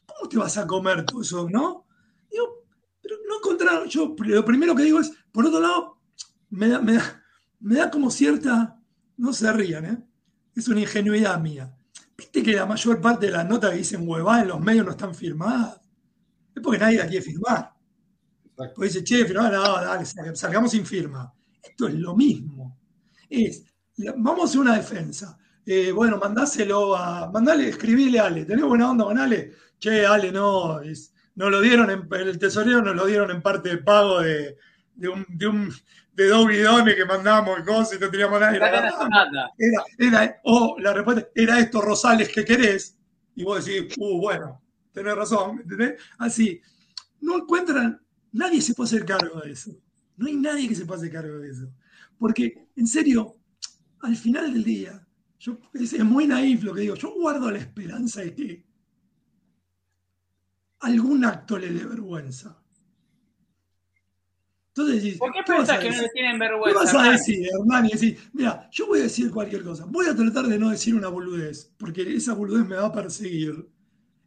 ¿cómo 0.06 0.30
te 0.30 0.38
vas 0.38 0.58
a 0.58 0.68
comer 0.68 1.06
todo 1.06 1.22
eso, 1.22 1.50
no? 1.50 1.86
Digo, 2.30 2.66
pero 3.02 3.16
no 3.28 3.38
encontraron, 3.38 3.88
yo 3.88 4.16
lo 4.18 4.46
primero 4.46 4.76
que 4.76 4.84
digo 4.84 5.00
es, 5.00 5.12
por 5.32 5.46
otro 5.46 5.60
lado, 5.60 5.98
me 6.50 6.68
da, 6.68 6.80
me 6.80 6.94
da, 6.94 7.24
me 7.60 7.76
da 7.76 7.90
como 7.90 8.12
cierta, 8.12 8.80
no 9.18 9.34
se 9.34 9.52
rían, 9.52 9.86
¿eh? 9.86 10.10
es 10.56 10.68
una 10.68 10.82
ingenuidad 10.82 11.40
mía. 11.40 11.76
¿Viste 12.18 12.44
que 12.44 12.54
la 12.54 12.66
mayor 12.66 13.00
parte 13.00 13.28
de 13.28 13.32
las 13.32 13.48
notas 13.48 13.72
que 13.72 13.78
dicen 13.78 14.08
huevada 14.08 14.42
en 14.42 14.50
los 14.50 14.60
medios 14.60 14.86
no 14.86 14.92
están 14.92 15.16
firmadas? 15.16 15.80
Es 16.54 16.62
porque 16.62 16.80
nadie 16.80 16.98
la 16.98 17.08
quiere 17.08 17.24
firmar. 17.24 17.74
Pues 18.76 18.94
dice, 18.94 19.06
che, 19.06 19.26
firma, 19.26 19.50
no, 19.50 19.62
dale, 19.62 20.06
salgamos 20.36 20.72
sin 20.72 20.86
firma. 20.86 21.34
Esto 21.64 21.88
es 21.88 21.94
lo 21.96 22.16
mismo. 22.16 22.78
Es, 23.30 23.64
vamos 24.18 24.42
a 24.42 24.46
hacer 24.46 24.62
una 24.62 24.76
defensa. 24.76 25.38
Eh, 25.66 25.92
bueno, 25.92 26.18
mandáselo 26.18 26.96
a. 26.96 27.30
Mandale, 27.32 27.70
escribile 27.70 28.20
a 28.20 28.26
Ale. 28.26 28.46
¿Tenés 28.46 28.66
buena 28.66 28.90
onda 28.90 29.06
con 29.06 29.18
Ale? 29.18 29.54
Che, 29.80 30.06
Ale, 30.06 30.32
no. 30.32 30.82
Es, 30.82 31.14
no 31.36 31.50
lo 31.50 31.62
dieron 31.62 31.90
en, 31.90 32.08
el 32.12 32.38
tesorero 32.38 32.82
nos 32.82 32.96
lo 32.96 33.06
dieron 33.06 33.32
en 33.32 33.42
parte 33.42 33.70
de 33.70 33.78
pago 33.78 34.22
de, 34.22 34.58
de 34.96 35.08
un, 35.08 35.26
de 35.30 35.48
un 35.48 35.74
de 36.14 36.28
dos 36.28 36.46
bidones 36.46 36.96
que 36.96 37.06
mandamos 37.06 37.60
y 37.60 37.64
cosas 37.64 37.98
y 37.98 38.00
no 38.00 38.10
teníamos 38.10 38.42
nadie. 38.42 38.58
Era, 38.58 39.84
era, 39.98 40.42
o 40.44 40.76
la 40.80 40.94
respuesta 40.94 41.30
era 41.34 41.60
esto, 41.60 41.80
Rosales, 41.80 42.28
que 42.28 42.44
querés? 42.44 42.98
Y 43.36 43.46
vos 43.46 43.64
decís, 43.64 43.96
uh, 43.98 44.20
bueno, 44.20 44.62
tenés 44.92 45.16
razón, 45.16 45.62
¿entendés? 45.62 46.02
Así, 46.18 46.62
no 47.22 47.38
encuentran 47.38 48.02
Nadie 48.32 48.62
se 48.62 48.74
puede 48.74 48.88
hacer 48.88 49.06
cargo 49.06 49.42
de 49.42 49.52
eso. 49.52 49.72
No 50.18 50.28
hay 50.28 50.36
nadie 50.36 50.68
que 50.68 50.76
se 50.76 50.86
pueda 50.86 51.00
hacer 51.00 51.12
cargo 51.12 51.40
de 51.40 51.50
eso. 51.50 51.72
Porque, 52.18 52.68
en 52.76 52.88
serio, 52.88 53.38
al 54.02 54.16
final 54.16 54.54
del 54.54 54.64
día, 54.64 55.08
yo, 55.40 55.58
es, 55.74 56.04
muy 56.04 56.28
naif 56.28 56.64
lo 56.64 56.74
que 56.74 56.82
digo, 56.82 56.96
yo 56.96 57.14
guardo 57.14 57.50
la 57.50 57.60
esperanza 57.60 58.22
de 58.22 58.34
que 58.34 58.66
algún 60.80 61.26
acto 61.26 61.58
le 61.58 61.72
dé 61.72 61.86
vergüenza. 61.86 62.62
Entonces, 64.76 65.18
¿Por 65.18 65.34
qué, 65.34 65.40
pensás 65.46 65.80
que 65.80 65.92
no 65.92 66.02
le 66.02 66.10
tienen 66.10 66.40
vergüenza? 66.40 66.80
¿Qué 66.80 66.86
vas 66.86 66.96
a 66.96 67.12
decir, 67.12 67.48
Hernán? 67.52 67.88
Y 67.88 68.18
mira, 68.34 68.70
yo 68.72 68.88
voy 68.88 69.00
a 69.00 69.04
decir 69.04 69.30
cualquier 69.30 69.64
cosa. 69.64 69.86
Voy 69.86 70.06
a 70.06 70.16
tratar 70.16 70.48
de 70.48 70.58
no 70.58 70.70
decir 70.70 70.96
una 70.96 71.10
boludez, 71.10 71.74
porque 71.78 72.02
esa 72.16 72.34
boludez 72.34 72.66
me 72.66 72.76
va 72.76 72.88
a 72.88 72.94
perseguir 72.94 73.68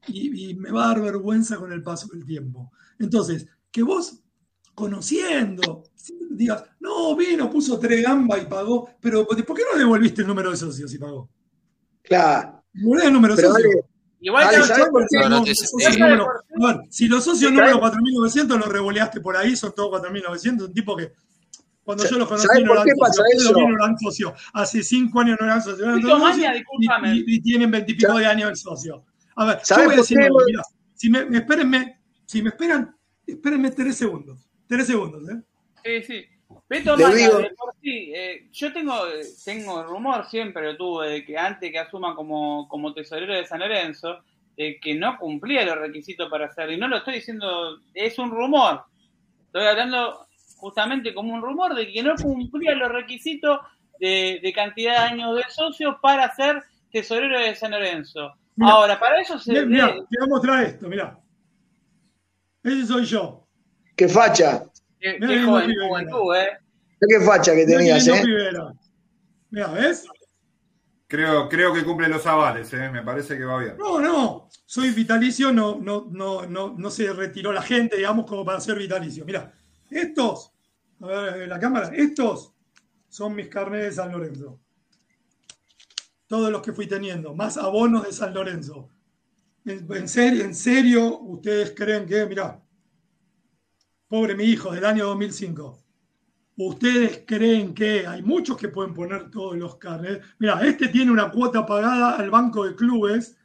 y, 0.09 0.51
y 0.51 0.55
me 0.55 0.71
va 0.71 0.85
a 0.85 0.89
dar 0.89 1.03
vergüenza 1.03 1.57
con 1.57 1.73
el 1.73 1.83
paso 1.83 2.09
del 2.09 2.27
tiempo. 2.27 2.71
Entonces, 2.99 3.49
que 3.71 3.83
vos, 3.83 4.22
conociendo, 4.75 5.85
digas, 6.31 6.65
no, 6.81 7.15
vino, 7.17 7.51
puso 7.51 7.79
tres 7.79 8.03
gambas 8.03 8.43
y 8.43 8.47
pagó, 8.47 8.91
pero 9.01 9.27
¿por 9.27 9.37
qué 9.37 9.63
no 9.71 9.79
devolviste 9.79 10.23
el 10.23 10.29
número 10.29 10.51
de 10.51 10.57
socios 10.57 10.93
y 10.95 10.99
pagó? 10.99 11.29
Claro. 12.03 12.65
Devolvé 12.73 13.07
el 13.07 13.13
número 13.13 13.37
de 13.37 13.43
socios. 13.43 13.75
Igual 14.21 14.49
si 16.91 17.09
los 17.09 17.25
socios 17.25 17.51
número 17.51 17.81
4.900 17.81 18.59
los 18.59 18.69
revoleaste 18.69 19.21
por 19.21 19.37
ahí, 19.37 19.57
son 19.57 19.75
todos 19.75 20.01
4.900, 20.01 20.67
un 20.67 20.73
tipo 20.73 20.97
que 20.97 21.13
cuando 21.83 22.09
yo 22.09 22.17
los 22.17 22.29
conocí 22.29 22.47
no 22.63 22.75
eran, 22.75 22.87
socios, 23.13 23.53
no 23.53 23.69
eran 23.75 23.99
socios. 23.99 24.33
Hace 24.53 24.85
cinco 24.85 25.21
años 25.21 25.37
no 25.41 25.47
eran 25.47 25.61
socios. 25.61 25.99
y, 27.27 27.41
tienen 27.41 27.73
veintipico 27.73 28.17
de 28.17 28.27
años 28.27 28.51
el 28.51 28.57
socio. 28.57 29.05
A 29.35 29.45
ver, 29.47 29.59
yo 29.69 29.85
voy 29.85 29.95
a 29.95 29.97
decir, 29.97 30.19
mira, 30.19 30.63
si 30.95 31.11
me, 31.11 31.27
espérenme, 31.37 32.01
si 32.25 32.41
me 32.43 32.51
esperan 32.51 32.95
Espérenme 33.27 33.71
tres 33.71 33.97
segundos. 33.97 34.49
Tres 34.73 34.87
segundos, 34.87 35.29
¿eh? 35.29 35.43
Sí, 35.85 36.03
sí. 36.03 36.27
Beto 36.67 36.97
de 36.97 37.05
por 37.59 37.75
sí, 37.83 38.11
eh, 38.15 38.49
yo 38.51 38.73
tengo, 38.73 38.95
tengo 39.45 39.83
rumor, 39.83 40.27
siempre 40.31 40.65
lo 40.65 40.77
tuve, 40.79 41.11
de 41.11 41.25
que 41.27 41.37
antes 41.37 41.71
que 41.71 41.79
asuma 41.79 42.15
como, 42.15 42.67
como 42.69 42.95
tesorero 42.95 43.35
de 43.35 43.45
San 43.45 43.61
Lorenzo, 43.61 44.21
que 44.57 44.95
no 44.95 45.19
cumplía 45.19 45.67
los 45.67 45.77
requisitos 45.77 46.31
para 46.31 46.47
hacerlo. 46.47 46.73
Y 46.73 46.79
no 46.79 46.89
lo 46.89 46.97
estoy 46.99 47.17
diciendo, 47.17 47.81
es 47.93 48.19
un 48.19 48.31
rumor. 48.31 48.85
Estoy 49.45 49.67
hablando 49.67 50.27
justamente 50.57 51.13
como 51.13 51.35
un 51.35 51.43
rumor 51.43 51.75
de 51.75 51.93
que 51.93 52.03
no 52.03 52.15
cumplía 52.17 52.75
los 52.75 52.91
requisitos 52.91 53.61
de, 54.01 54.53
cantidad 54.55 54.93
de 54.93 55.13
años 55.13 55.37
de 55.37 55.43
socio 55.51 55.99
para 56.01 56.35
ser 56.35 56.63
tesorero 56.91 57.39
de 57.39 57.55
San 57.55 57.73
Lorenzo. 57.73 58.33
Ahora, 58.59 58.99
para 58.99 59.21
eso 59.21 59.39
se. 59.39 59.67
Mira, 59.67 59.89
te 59.89 60.17
voy 60.19 60.27
a 60.27 60.27
mostrar 60.29 60.65
esto, 60.65 60.89
mira. 60.89 61.19
Ese 62.63 62.87
soy 62.87 63.05
yo. 63.05 63.42
Qué 63.97 64.09
facha. 64.09 64.65
Qué, 65.01 65.19
qué 65.19 65.43
joven, 65.43 65.73
juventud, 65.89 66.35
¿eh? 66.37 66.59
Qué 67.09 67.21
facha 67.21 67.55
que 67.55 67.67
tenías, 67.67 68.07
¿eh? 68.09 68.23
Mira, 69.51 69.69
¿ves? 69.69 70.07
Creo, 71.13 71.47
creo 71.47 71.75
que 71.75 71.85
cumple 71.85 72.09
los 72.09 72.25
avales, 72.27 72.73
¿eh? 72.73 72.89
me 72.89 73.03
parece 73.03 73.37
que 73.37 73.45
va 73.45 73.59
bien. 73.59 73.77
No, 73.77 74.01
no, 74.01 74.49
soy 74.65 74.93
vitalicio, 74.93 75.53
no, 75.53 75.79
no, 75.79 76.09
no, 76.11 76.47
no, 76.47 76.75
no 76.75 76.91
se 76.91 77.13
retiró 77.13 77.53
la 77.53 77.61
gente, 77.61 77.97
digamos, 77.97 78.25
como 78.25 78.47
para 78.47 78.63
ser 78.63 78.79
vitalicio. 78.79 79.27
Mira, 79.27 79.53
estos, 79.91 80.55
a 81.03 81.07
ver, 81.07 81.49
la 81.49 81.61
cámara, 81.61 81.91
estos 81.95 82.55
son 83.11 83.35
mis 83.35 83.49
carnes 83.49 83.83
de 83.83 83.93
San 83.93 84.11
Lorenzo. 84.11 84.59
Todos 86.27 86.51
los 86.51 86.63
que 86.63 86.73
fui 86.73 86.87
teniendo, 86.87 87.35
más 87.35 87.59
abonos 87.59 88.07
de 88.07 88.13
San 88.15 88.33
Lorenzo. 88.33 88.89
En, 89.67 90.09
serio, 90.09 90.45
en 90.45 90.55
serio, 90.55 91.19
ustedes 91.21 91.73
creen 91.77 92.07
que, 92.07 92.25
mirá, 92.25 92.59
pobre 94.13 94.35
mi 94.35 94.45
hijo 94.45 94.71
del 94.73 94.85
año 94.85 95.07
2005. 95.07 95.83
¿Ustedes 96.59 97.25
creen 97.27 97.73
que 97.73 98.07
hay 98.07 98.21
muchos 98.21 98.59
que 98.59 98.69
pueden 98.69 98.93
poner 98.93 99.31
todos 99.31 99.57
los 99.57 99.77
carnes? 99.77 100.21
Mira, 100.39 100.61
este 100.67 100.89
tiene 100.89 101.11
una 101.11 101.31
cuota 101.31 101.65
pagada 101.65 102.17
al 102.17 102.31
Banco 102.31 102.67
de 102.67 102.77
Clubes 102.77 103.39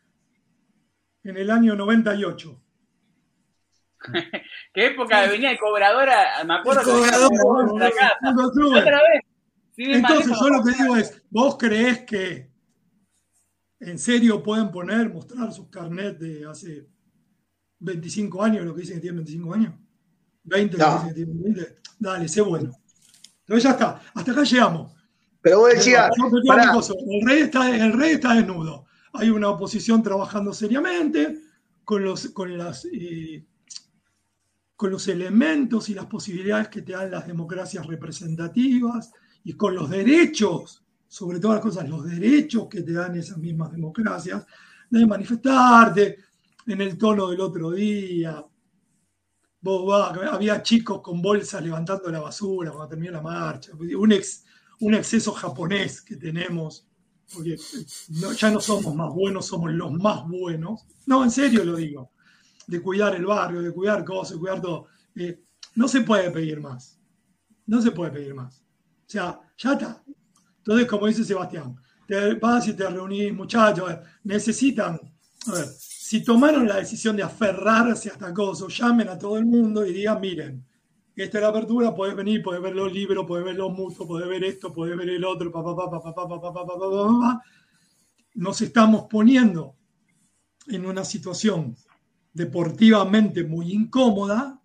en 1.24 1.38
el 1.38 1.50
año 1.52 1.74
98. 1.74 2.62
¿Qué 4.74 4.88
época 4.88 5.26
venía 5.30 5.52
el 5.52 5.58
cobradora? 5.58 6.44
Me 6.46 6.56
acuerdo 6.56 6.82
que 6.84 7.80
la 7.80 7.90
casa. 7.90 8.18
Otra 8.76 9.00
vez 9.04 9.24
Entonces, 9.78 10.38
yo 10.38 10.50
lo 10.50 10.64
que 10.66 10.72
digo 10.84 10.98
es, 10.98 11.24
¿vos 11.30 11.58
creés 11.58 12.02
que 12.02 12.52
en 13.80 13.98
serio 13.98 14.44
pueden 14.44 14.70
poner, 14.70 15.14
mostrar 15.14 15.54
sus 15.54 15.70
carnets 15.70 16.20
de 16.20 16.46
hace 16.46 16.90
25 17.80 18.44
años, 18.44 18.66
lo 18.66 18.76
que 18.76 18.82
dicen 18.82 18.98
que 18.98 19.04
tienen 19.04 19.24
25 19.24 19.54
años? 19.54 19.87
20, 20.48 20.78
lo 20.78 20.86
que 20.86 20.92
dicen 20.92 21.08
que 21.08 21.14
tienen 21.14 21.44
20. 21.44 21.76
Dale, 22.00 22.28
sé 22.28 22.42
bueno. 22.42 22.72
Pero 23.46 23.60
ya 23.60 23.72
está, 23.72 24.02
hasta 24.14 24.32
acá 24.32 24.44
llegamos. 24.44 24.94
Pero 25.42 25.60
vos 25.60 25.70
decías, 25.74 26.10
el, 26.18 27.26
rey 27.26 27.40
está, 27.44 27.76
el 27.76 27.94
rey 27.94 28.16
está 28.16 28.34
desnudo. 28.34 28.86
Hay 29.14 29.30
una 29.30 29.50
oposición 29.50 30.04
trabajando 30.04 30.52
seriamente 30.54 31.40
con 31.84 32.04
los, 32.04 32.30
con 32.30 32.58
las, 32.58 32.86
eh, 32.92 33.46
con 34.76 34.92
los 34.92 35.08
elementos 35.08 35.90
y 35.90 35.94
las 35.94 36.06
posibilidades 36.08 36.68
que 36.68 36.82
te 36.82 36.92
dan 36.92 37.12
las 37.12 37.26
democracias 37.26 37.86
representativas 37.88 39.12
y 39.44 39.54
con 39.54 39.74
los 39.74 39.90
derechos, 39.90 40.84
sobre 41.08 41.40
todas 41.40 41.56
las 41.56 41.64
cosas, 41.64 41.90
los 41.90 42.06
derechos 42.06 42.68
que 42.68 42.82
te 42.82 42.92
dan 42.92 43.16
esas 43.16 43.38
mismas 43.38 43.72
democracias, 43.72 44.46
de 44.90 45.06
manifestarte 45.06 46.18
en 46.66 46.82
el 46.82 46.98
tono 46.98 47.30
del 47.30 47.40
otro 47.40 47.72
día. 47.72 48.44
Había 50.32 50.62
chicos 50.64 51.02
con 51.02 51.22
bolsas 51.22 51.62
levantando 51.62 52.10
la 52.10 52.20
basura 52.20 52.72
cuando 52.72 52.90
terminó 52.90 53.12
la 53.12 53.22
marcha. 53.22 53.72
Un, 53.76 54.12
ex, 54.12 54.46
un 54.80 54.94
exceso 54.94 55.32
japonés 55.34 56.02
que 56.02 56.16
tenemos, 56.16 56.88
porque 57.34 57.58
ya 58.38 58.50
no 58.50 58.62
somos 58.62 58.96
más 58.96 59.14
buenos, 59.14 59.46
somos 59.46 59.72
los 59.72 59.92
más 59.92 60.28
buenos. 60.28 60.86
No, 61.06 61.24
en 61.24 61.32
serio 61.32 61.64
lo 61.64 61.76
digo. 61.76 62.12
De 62.66 62.82
cuidar 62.82 63.16
el 63.16 63.26
barrio, 63.26 63.62
de 63.62 63.72
cuidar 63.72 64.04
cosas, 64.04 64.34
de 64.34 64.40
cuidar 64.40 64.62
todo. 64.62 64.88
Eh, 65.16 65.42
no 65.76 65.88
se 65.88 66.02
puede 66.02 66.32
pedir 66.32 66.60
más. 66.60 67.00
No 67.66 67.82
se 67.82 67.92
puede 67.92 68.12
pedir 68.12 68.34
más. 68.34 68.62
O 68.62 69.10
sea, 69.10 69.40
ya 69.58 69.74
está. 69.74 70.04
Entonces, 70.58 70.88
como 70.88 71.08
dice 71.08 71.24
Sebastián, 71.24 71.76
te 72.08 72.34
vas 72.36 72.68
y 72.68 72.74
te 72.74 72.90
reunís, 72.90 73.34
muchachos, 73.34 73.90
necesitan, 74.24 75.00
si 76.08 76.24
tomaron 76.24 76.66
la 76.66 76.78
decisión 76.78 77.18
de 77.18 77.24
aferrarse 77.24 78.08
a 78.08 78.14
hasta 78.14 78.34
Coso, 78.34 78.70
llamen 78.70 79.10
a 79.10 79.18
todo 79.18 79.38
el 79.38 79.46
mundo 79.46 79.86
y 79.86 79.92
digan, 79.92 80.22
miren, 80.22 80.66
esta 81.14 81.38
es 81.38 81.42
la 81.42 81.50
apertura, 81.50 81.94
podés 81.94 82.16
venir, 82.16 82.42
podés 82.42 82.62
ver 82.62 82.74
los 82.74 82.94
libros, 82.94 83.26
podés 83.26 83.44
ver 83.44 83.56
los 83.58 83.74
mutuos, 83.74 84.08
podés 84.08 84.26
ver 84.26 84.46
esto, 84.46 84.72
podés 84.72 84.96
ver 84.96 85.10
el 85.10 85.26
otro, 85.26 85.52
papá, 85.52 85.76
papá, 85.76 86.02
papá, 86.02 86.30
papá, 86.30 86.42
papá, 86.42 86.66
papá, 86.66 86.90
papá. 86.90 87.44
Nos 88.36 88.62
estamos 88.62 89.08
poniendo 89.10 89.76
en 90.68 90.86
una 90.86 91.04
situación 91.04 91.76
deportivamente 92.32 93.44
muy 93.44 93.74
incómoda, 93.74 94.62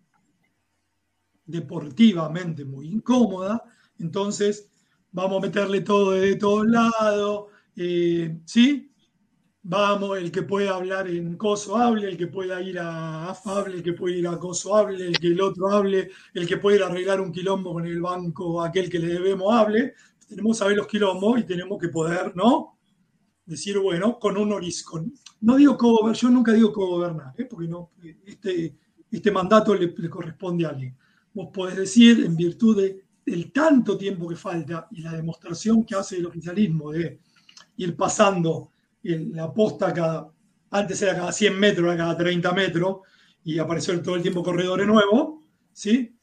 deportivamente 1.45 2.65
muy 2.65 2.87
incómoda, 2.87 3.65
entonces 3.99 4.71
vamos 5.11 5.39
a 5.39 5.47
meterle 5.49 5.81
todo 5.81 6.13
de 6.13 6.37
todos 6.37 6.69
lados, 6.69 7.47
¿sí? 7.75 8.92
Vamos, 9.65 10.19
el 10.19 10.33
que 10.33 10.43
pueda 10.43 10.75
hablar 10.75 11.07
en 11.09 11.37
coso 11.37 11.77
hable, 11.77 12.09
el 12.09 12.17
que 12.17 12.27
pueda 12.27 12.61
ir 12.61 12.81
a 12.81 13.31
afable, 13.31 13.77
el 13.77 13.83
que 13.85 13.93
pueda 13.93 14.17
ir 14.17 14.27
a 14.27 14.37
coso 14.37 14.75
hable, 14.75 15.07
el 15.07 15.17
que 15.21 15.29
el 15.29 15.41
otro 15.41 15.71
hable, 15.71 16.11
el 16.35 16.49
que 16.49 16.57
pueda 16.57 16.79
ir 16.79 16.83
a 16.83 16.87
arreglar 16.87 17.21
un 17.21 17.31
quilombo 17.31 17.73
con 17.75 17.87
el 17.87 18.01
banco, 18.01 18.61
aquel 18.61 18.91
que 18.91 18.99
le 18.99 19.07
debemos 19.07 19.55
hable. 19.55 19.95
Tenemos 20.27 20.57
que 20.57 20.59
saber 20.59 20.77
los 20.77 20.89
quilombos 20.89 21.39
y 21.39 21.45
tenemos 21.45 21.79
que 21.81 21.89
poder, 21.91 22.35
¿no? 22.35 22.77
Decir, 23.47 23.79
bueno, 23.79 24.19
con 24.19 24.37
un 24.37 24.53
oriscon. 24.53 25.15
No 25.43 25.55
digo 25.57 25.77
co 25.77 26.13
yo 26.13 26.29
nunca 26.29 26.53
digo 26.53 26.73
co-gobernar, 26.73 27.33
¿eh? 27.39 27.45
porque 27.45 27.69
no, 27.69 27.93
este, 28.27 28.75
este 29.13 29.31
mandato 29.31 29.77
le, 29.77 29.95
le 29.97 30.11
corresponde 30.11 30.67
a 30.67 30.71
alguien. 30.71 30.97
Vos 31.35 31.51
podés 31.55 31.77
decir, 31.77 32.25
en 32.25 32.37
virtud 32.37 32.83
de 32.83 33.05
el 33.27 33.53
tanto 33.53 33.97
tiempo 33.97 34.29
que 34.29 34.35
falta 34.35 34.89
y 34.91 35.03
la 35.03 35.13
demostración 35.13 35.85
que 35.85 35.95
hace 35.95 36.17
el 36.17 36.27
oficialismo 36.27 36.91
de 36.91 37.21
ir 37.77 37.97
pasando 37.97 38.72
la 39.03 39.53
posta 39.53 39.93
cada, 39.93 40.33
antes 40.71 41.03
era 41.03 41.15
cada 41.15 41.33
100 41.33 41.59
metros, 41.59 41.85
ahora 41.85 41.97
cada 41.97 42.17
30 42.17 42.53
metros, 42.53 42.97
y 43.45 43.59
apareció 43.59 44.01
todo 44.03 44.17
el 44.17 44.23
tiempo 44.23 44.43
corredores 44.43 44.87
nuevos, 44.87 45.45
¿sí? 45.73 46.17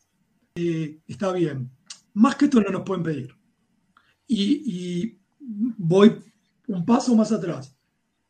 Eh, 0.55 0.99
está 1.07 1.31
bien. 1.31 1.69
Más 2.13 2.35
que 2.35 2.45
esto 2.45 2.61
no 2.61 2.69
nos 2.69 2.83
pueden 2.83 3.03
pedir. 3.03 3.35
Y, 4.27 4.63
y 4.65 5.19
voy 5.39 6.15
un 6.67 6.85
paso 6.85 7.15
más 7.15 7.31
atrás. 7.31 7.75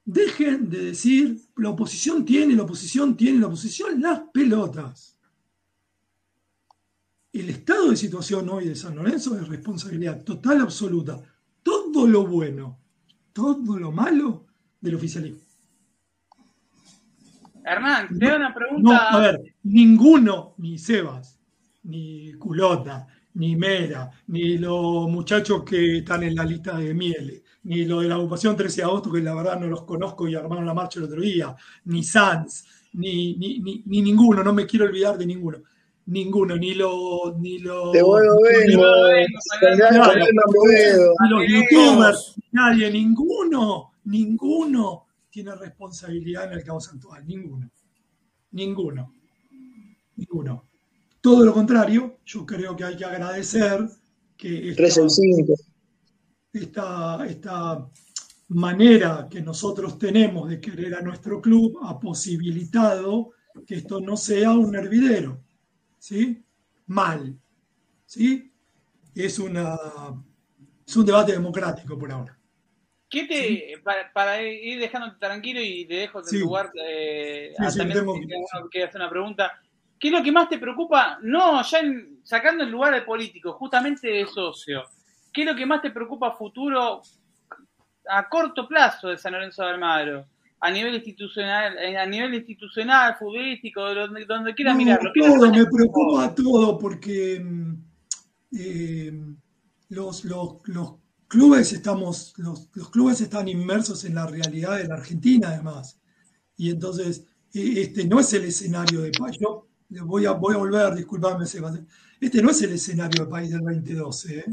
Dejen 0.06 0.70
de 0.70 0.86
decir, 0.86 1.40
la 1.58 1.70
oposición 1.70 2.26
tiene, 2.26 2.56
la 2.56 2.64
oposición 2.64 3.16
tiene, 3.16 3.40
la 3.40 3.48
oposición 3.48 4.02
las 4.02 4.22
pelotas 4.34 5.20
el 7.34 7.50
estado 7.50 7.92
de 7.92 7.98
situación 7.98 8.50
hoy 8.50 8.68
de 8.68 8.76
San 8.76 8.96
Lorenzo 8.96 9.38
es 9.38 9.48
responsabilidad 9.48 10.24
total, 10.24 10.62
absoluta. 10.62 11.22
Todo 11.62 12.08
lo 12.08 12.26
bueno, 12.26 12.79
todo 13.40 13.80
lo 13.80 13.92
malo 13.92 14.46
del 14.82 14.96
oficialismo. 14.96 15.40
Hernán, 17.64 18.18
te 18.18 18.26
doy 18.26 18.36
una 18.36 18.54
pregunta. 18.54 18.82
No, 18.82 19.18
a 19.18 19.20
ver, 19.20 19.56
ninguno, 19.64 20.56
ni 20.58 20.78
Sebas, 20.78 21.40
ni 21.84 22.34
Culota, 22.34 23.08
ni 23.36 23.56
Mera, 23.56 24.10
ni 24.28 24.58
los 24.58 25.10
muchachos 25.10 25.64
que 25.64 26.00
están 26.00 26.24
en 26.24 26.36
la 26.36 26.44
lista 26.44 26.78
de 26.78 26.94
Miele, 26.94 27.44
ni 27.64 27.86
lo 27.86 28.02
de 28.02 28.10
la 28.10 28.18
ocupación 28.18 28.58
13 28.58 28.82
de 28.82 28.84
agosto, 28.84 29.12
que 29.12 29.22
la 29.22 29.36
verdad 29.36 29.60
no 29.60 29.68
los 29.68 29.84
conozco 29.84 30.28
y 30.28 30.36
armaron 30.36 30.66
la 30.66 30.74
marcha 30.74 31.00
el 31.00 31.06
otro 31.06 31.22
día, 31.22 31.56
ni 31.86 32.04
Sanz, 32.04 32.66
ni, 32.94 33.36
ni, 33.36 33.60
ni, 33.60 33.84
ni 33.86 34.02
ninguno, 34.02 34.44
no 34.44 34.54
me 34.54 34.66
quiero 34.66 34.86
olvidar 34.86 35.18
de 35.18 35.26
ninguno 35.26 35.60
ninguno, 36.10 36.56
ni 36.58 36.74
lo. 36.74 37.36
Ni 37.38 37.60
lo 37.60 37.92
Te 37.92 38.02
vuelvo 38.02 38.34
a 41.20 41.28
los 41.30 41.44
youtubers, 41.48 42.36
nadie, 42.52 42.92
ninguno, 42.92 43.92
ninguno 44.06 45.06
tiene 45.30 45.56
responsabilidad 45.56 46.52
en 46.52 46.54
el 46.54 46.64
caos 46.64 46.90
actual, 46.90 47.26
ninguno. 47.26 47.70
Ninguno. 48.52 49.14
Ninguno. 50.16 50.66
Todo 51.22 51.46
lo 51.46 51.54
contrario, 51.54 52.20
yo 52.26 52.46
creo 52.46 52.76
que 52.76 52.84
hay 52.84 52.98
que 52.98 53.06
agradecer 53.06 53.88
que 54.36 54.72
esta, 54.72 55.06
esta, 56.54 57.26
esta 57.26 57.90
manera 58.50 59.28
que 59.30 59.42
nosotros 59.42 60.00
tenemos 60.00 60.50
de 60.50 60.60
querer 60.60 60.96
a 60.96 61.02
nuestro 61.02 61.42
club 61.42 61.78
ha 61.84 62.00
posibilitado 62.00 63.32
que 63.68 63.76
esto 63.76 64.00
no 64.00 64.16
sea 64.16 64.54
un 64.54 64.76
hervidero 64.76 65.42
¿sí? 66.00 66.44
Mal, 66.88 67.38
¿sí? 68.06 68.52
Es, 69.14 69.38
una, 69.38 69.76
es 70.88 70.96
un 70.96 71.06
debate 71.06 71.34
democrático 71.34 71.98
por 71.98 72.12
ahora. 72.12 72.40
¿Qué 73.10 73.26
te, 73.26 73.82
para, 74.14 74.42
ir 74.44 74.80
dejándote 74.80 75.18
tranquilo 75.20 75.60
y 75.62 75.86
te 75.86 75.96
dejo 75.96 76.20
en 76.20 76.40
lugar, 76.42 76.72
eh, 76.76 77.54
también 77.76 78.06
que 78.72 78.84
hacer 78.84 79.02
una 79.02 79.10
pregunta, 79.10 79.60
¿qué 80.00 80.10
es 80.10 80.14
lo 80.14 80.24
que 80.24 80.32
más 80.32 80.48
te 80.48 80.60
preocupa? 80.60 81.18
No, 81.24 81.64
ya 81.64 81.82
sacando 82.24 82.64
el 82.64 82.70
lugar 82.70 82.94
de 82.94 83.02
político, 83.02 83.54
justamente 83.54 84.08
de 84.08 84.28
socio, 84.28 84.84
¿qué 85.34 85.42
es 85.42 85.48
lo 85.48 85.56
que 85.56 85.66
más 85.66 85.82
te 85.82 85.90
preocupa 85.90 86.28
a 86.28 86.38
futuro, 86.38 87.02
a 88.08 88.30
corto 88.30 88.68
plazo 88.68 89.10
de 89.10 89.18
San 89.18 89.34
Lorenzo 89.34 89.64
de 89.64 89.70
Almagro? 89.70 90.28
A 90.62 90.72
nivel 90.72 90.96
institucional, 90.96 91.78
eh, 91.78 91.98
a 91.98 92.06
nivel 92.06 92.34
institucional, 92.34 93.16
futbolístico, 93.18 93.82
donde, 93.94 94.26
donde 94.26 94.54
quiera 94.54 94.74
mirarlo. 94.74 95.12
Todo, 95.16 95.52
me 95.52 95.66
preocupa 95.66 96.36
todo 96.36 96.78
porque 96.78 97.40
mm, 97.40 97.74
eh, 98.58 99.14
los, 99.90 100.26
los, 100.26 100.56
los, 100.66 100.96
clubes 101.28 101.72
estamos, 101.74 102.34
los, 102.38 102.70
los, 102.74 102.90
clubes 102.90 103.22
están 103.22 103.48
inmersos 103.48 104.04
en 104.04 104.16
la 104.16 104.26
realidad 104.26 104.78
de 104.78 104.88
la 104.88 104.96
Argentina 104.96 105.50
además. 105.50 106.00
Y 106.58 106.72
entonces, 106.72 107.26
e, 107.54 107.82
este 107.82 108.06
no 108.06 108.20
es 108.20 108.34
el 108.34 108.46
escenario 108.46 109.02
de 109.02 109.12
país. 109.12 109.38
Yo 109.40 109.68
voy 110.06 110.26
a, 110.26 110.32
voy 110.32 110.56
a 110.56 110.58
volver, 110.58 110.96
disculpame, 110.96 111.46
Sebastián. 111.46 111.88
Este 112.20 112.42
no 112.42 112.50
es 112.50 112.62
el 112.62 112.74
escenario 112.74 113.26
de 113.26 113.32
país 113.32 113.50
del 113.52 113.62
2012. 113.62 114.40
¿eh? 114.40 114.46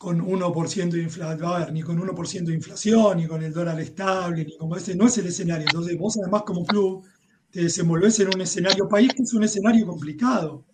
Con 0.00 0.18
1% 0.18 0.92
de 0.92 1.02
inflación, 1.02 1.74
ni 1.74 1.82
con 1.82 1.98
1% 2.00 2.44
de 2.46 2.54
inflación, 2.54 3.18
ni 3.18 3.26
con 3.26 3.42
el 3.42 3.52
dólar 3.52 3.78
estable, 3.80 4.46
ni 4.46 4.56
como 4.56 4.74
ese, 4.74 4.94
no 4.94 5.06
es 5.06 5.18
el 5.18 5.26
escenario. 5.26 5.66
Entonces 5.66 5.98
vos 5.98 6.16
además 6.16 6.44
como 6.46 6.64
club 6.64 7.04
te 7.50 7.64
desenvolves 7.64 8.18
en 8.18 8.28
un 8.34 8.40
escenario 8.40 8.88
país 8.88 9.12
que 9.12 9.22
es 9.22 9.34
un 9.34 9.44
escenario 9.44 9.86
complicado. 9.86 10.64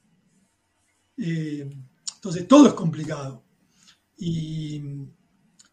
Eh, 1.17 1.69
entonces 2.15 2.47
todo 2.47 2.69
es 2.69 2.75
complicado. 2.75 3.43
Y, 4.17 4.77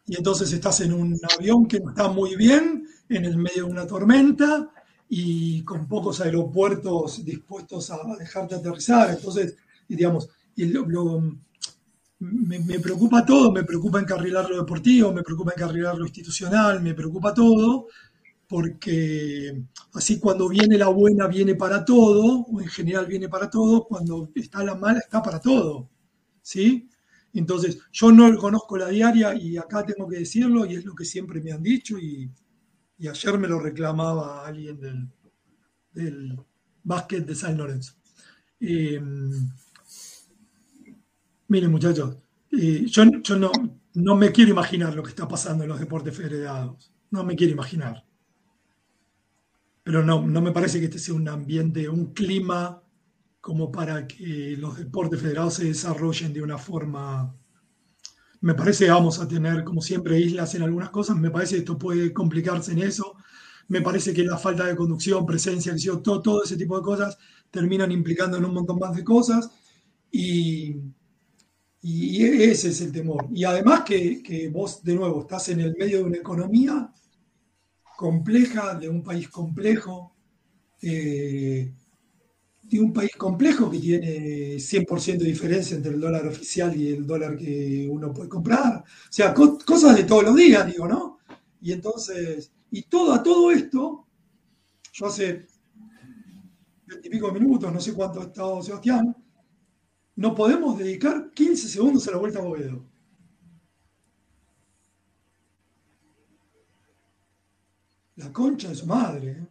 y, 0.04 0.16
entonces 0.16 0.52
estás 0.52 0.80
en 0.80 0.92
un 0.92 1.16
avión 1.38 1.66
que 1.66 1.78
no 1.78 1.90
está 1.90 2.08
muy 2.08 2.34
bien, 2.34 2.88
en 3.08 3.24
el 3.24 3.36
medio 3.36 3.66
de 3.66 3.70
una 3.70 3.86
tormenta 3.86 4.68
y 5.08 5.62
con 5.62 5.86
pocos 5.86 6.20
aeropuertos 6.20 7.24
dispuestos 7.24 7.88
a 7.92 8.00
dejarte 8.18 8.56
aterrizar. 8.56 9.10
Entonces, 9.10 9.54
digamos, 9.86 10.28
lo, 10.56 11.22
me, 12.24 12.80
preocupa 12.80 13.24
todo, 13.24 13.52
me 13.52 13.64
preocupa 13.64 14.00
encarrilar 14.00 14.48
lo 14.48 14.58
deportivo, 14.58 15.12
me 15.12 15.22
preocupa 15.22 15.52
encarrilar 15.54 15.96
lo 15.96 16.04
institucional, 16.04 16.82
me 16.82 16.94
preocupa 16.94 17.34
todo, 17.34 17.88
porque 18.48 19.64
así 19.94 20.18
cuando 20.18 20.48
viene 20.48 20.78
la 20.78 20.88
buena 20.88 21.26
viene 21.26 21.54
para 21.54 21.84
todo, 21.84 22.42
o 22.42 22.60
en 22.60 22.68
general 22.68 23.06
viene 23.06 23.28
para 23.28 23.50
todo, 23.50 23.84
cuando 23.84 24.30
está 24.34 24.64
la 24.64 24.74
mala 24.74 25.00
está 25.00 25.22
para 25.22 25.40
todo. 25.40 25.90
¿sí? 26.42 26.88
Entonces, 27.32 27.78
yo 27.92 28.12
no 28.12 28.36
conozco 28.36 28.76
la 28.76 28.88
diaria 28.88 29.34
y 29.34 29.56
acá 29.56 29.84
tengo 29.84 30.08
que 30.08 30.18
decirlo 30.18 30.66
y 30.66 30.74
es 30.76 30.84
lo 30.84 30.94
que 30.94 31.04
siempre 31.04 31.40
me 31.40 31.52
han 31.52 31.62
dicho 31.62 31.98
y, 31.98 32.30
y 32.98 33.08
ayer 33.08 33.38
me 33.38 33.48
lo 33.48 33.58
reclamaba 33.58 34.46
alguien 34.46 34.78
del, 34.78 35.08
del 35.92 36.38
básquet 36.82 37.26
de 37.26 37.34
San 37.34 37.56
Lorenzo. 37.56 37.94
Eh, 38.60 39.00
miren 41.48 41.70
muchachos, 41.70 42.16
eh, 42.52 42.84
yo, 42.86 43.04
no 43.94 44.16
me 44.16 44.32
quiero 44.32 44.50
imaginar 44.50 44.94
lo 44.94 45.02
que 45.02 45.10
está 45.10 45.28
pasando 45.28 45.64
en 45.64 45.70
los 45.70 45.80
deportes 45.80 46.16
federados, 46.16 46.92
no 47.10 47.24
me 47.24 47.36
quiero 47.36 47.52
imaginar. 47.52 48.04
Pero 49.82 50.02
no, 50.02 50.26
no 50.26 50.40
me 50.40 50.52
parece 50.52 50.80
que 50.80 50.86
este 50.86 50.98
sea 50.98 51.14
un 51.14 51.28
ambiente, 51.28 51.88
un 51.88 52.12
clima 52.14 52.82
como 53.44 53.70
para 53.70 54.06
que 54.06 54.56
los 54.58 54.78
deportes 54.78 55.20
federados 55.20 55.54
se 55.54 55.66
desarrollen 55.66 56.32
de 56.32 56.42
una 56.42 56.56
forma... 56.56 57.36
Me 58.40 58.54
parece 58.54 58.86
que 58.86 58.90
vamos 58.90 59.20
a 59.20 59.28
tener, 59.28 59.64
como 59.64 59.82
siempre, 59.82 60.18
islas 60.18 60.54
en 60.54 60.62
algunas 60.62 60.88
cosas. 60.88 61.16
Me 61.16 61.30
parece 61.30 61.56
que 61.56 61.58
esto 61.60 61.78
puede 61.78 62.12
complicarse 62.12 62.72
en 62.72 62.78
eso. 62.78 63.16
Me 63.68 63.82
parece 63.82 64.14
que 64.14 64.24
la 64.24 64.38
falta 64.38 64.64
de 64.64 64.74
conducción, 64.74 65.26
presencia, 65.26 65.74
todo, 66.02 66.22
todo 66.22 66.44
ese 66.44 66.56
tipo 66.56 66.76
de 66.76 66.82
cosas 66.82 67.18
terminan 67.50 67.92
implicando 67.92 68.38
en 68.38 68.46
un 68.46 68.54
montón 68.54 68.78
más 68.78 68.96
de 68.96 69.04
cosas. 69.04 69.50
Y, 70.10 70.76
y 71.86 72.24
ese 72.24 72.70
es 72.70 72.80
el 72.80 72.92
temor. 72.92 73.28
Y 73.30 73.44
además 73.44 73.82
que, 73.82 74.22
que, 74.22 74.48
vos, 74.48 74.82
de 74.82 74.94
nuevo, 74.94 75.20
estás 75.20 75.50
en 75.50 75.60
el 75.60 75.76
medio 75.78 75.98
de 75.98 76.04
una 76.04 76.16
economía 76.16 76.90
compleja, 77.94 78.74
de 78.74 78.88
un 78.88 79.02
país 79.02 79.28
complejo, 79.28 80.14
eh, 80.80 81.74
de 82.62 82.80
un 82.80 82.90
país 82.90 83.14
complejo 83.16 83.70
que 83.70 83.80
tiene 83.80 84.58
100% 84.58 85.18
de 85.18 85.26
diferencia 85.26 85.76
entre 85.76 85.92
el 85.92 86.00
dólar 86.00 86.26
oficial 86.26 86.74
y 86.74 86.88
el 86.88 87.06
dólar 87.06 87.36
que 87.36 87.86
uno 87.90 88.14
puede 88.14 88.30
comprar. 88.30 88.78
O 88.78 89.12
sea, 89.12 89.34
co 89.34 89.58
cosas 89.58 89.94
de 89.94 90.04
todos 90.04 90.24
los 90.24 90.36
días, 90.36 90.66
digo, 90.66 90.88
¿no? 90.88 91.18
Y 91.60 91.72
entonces, 91.72 92.50
y 92.70 92.84
todo, 92.84 93.12
a 93.12 93.22
todo 93.22 93.50
esto, 93.50 94.06
yo 94.90 95.06
hace 95.06 95.46
veintipico 96.86 97.30
minutos, 97.30 97.70
no 97.70 97.78
sé 97.78 97.92
cuánto 97.92 98.22
ha 98.22 98.24
estado 98.24 98.62
Sebastián, 98.62 99.14
no 100.16 100.34
podemos 100.34 100.78
dedicar 100.78 101.30
15 101.34 101.68
segundos 101.68 102.06
a 102.06 102.12
la 102.12 102.18
vuelta 102.18 102.38
a 102.38 102.42
Bovedo. 102.42 102.84
La 108.16 108.32
concha 108.32 108.68
de 108.68 108.76
su 108.76 108.86
madre. 108.86 109.30
¿eh? 109.32 109.46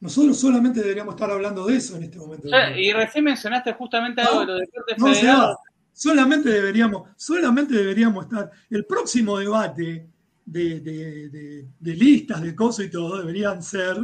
Nosotros 0.00 0.38
solamente 0.38 0.80
deberíamos 0.80 1.14
estar 1.14 1.30
hablando 1.30 1.66
de 1.66 1.76
eso 1.76 1.96
en 1.96 2.04
este 2.04 2.18
momento. 2.18 2.48
Y 2.76 2.92
recién 2.92 3.24
mencionaste 3.24 3.74
justamente 3.74 4.22
algo 4.22 4.40
de 4.40 4.46
los 4.46 4.60
deportes 4.60 4.98
no, 4.98 5.14
federados. 5.14 5.56
solamente 5.92 6.48
deberíamos, 6.48 7.10
solamente 7.16 7.74
deberíamos 7.74 8.24
estar. 8.24 8.50
El 8.70 8.86
próximo 8.86 9.38
debate 9.38 10.08
de, 10.46 10.80
de, 10.80 11.28
de, 11.28 11.68
de 11.78 11.94
listas, 11.94 12.40
de 12.40 12.54
cosas 12.54 12.86
y 12.86 12.90
todo, 12.90 13.18
deberían 13.18 13.62
ser 13.62 13.98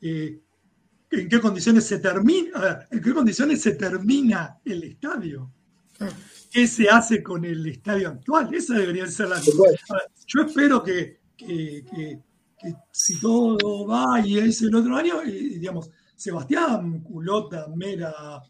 eh, 0.00 0.40
en 1.10 1.28
qué 1.28 1.40
condiciones 1.40 1.84
se 1.84 1.98
termina, 1.98 2.86
en 2.90 3.00
qué 3.00 3.12
condiciones 3.12 3.60
se 3.60 3.72
termina 3.72 4.58
el 4.64 4.84
estadio. 4.84 5.52
¿Qué 6.50 6.66
se 6.66 6.88
hace 6.88 7.22
con 7.22 7.44
el 7.44 7.66
estadio 7.66 8.08
actual? 8.08 8.52
Esa 8.54 8.74
debería 8.74 9.06
ser 9.06 9.28
la. 9.28 9.40
Yo 9.40 10.42
espero 10.42 10.82
que, 10.82 11.20
que, 11.36 11.84
que, 11.84 12.20
que, 12.58 12.74
si 12.90 13.20
todo 13.20 13.86
va 13.86 14.20
y 14.24 14.38
es 14.38 14.62
el 14.62 14.74
otro 14.74 14.96
año, 14.96 15.22
eh, 15.22 15.58
digamos, 15.58 15.90
Sebastián, 16.16 17.00
Culota, 17.00 17.66
Mera, 17.74 18.42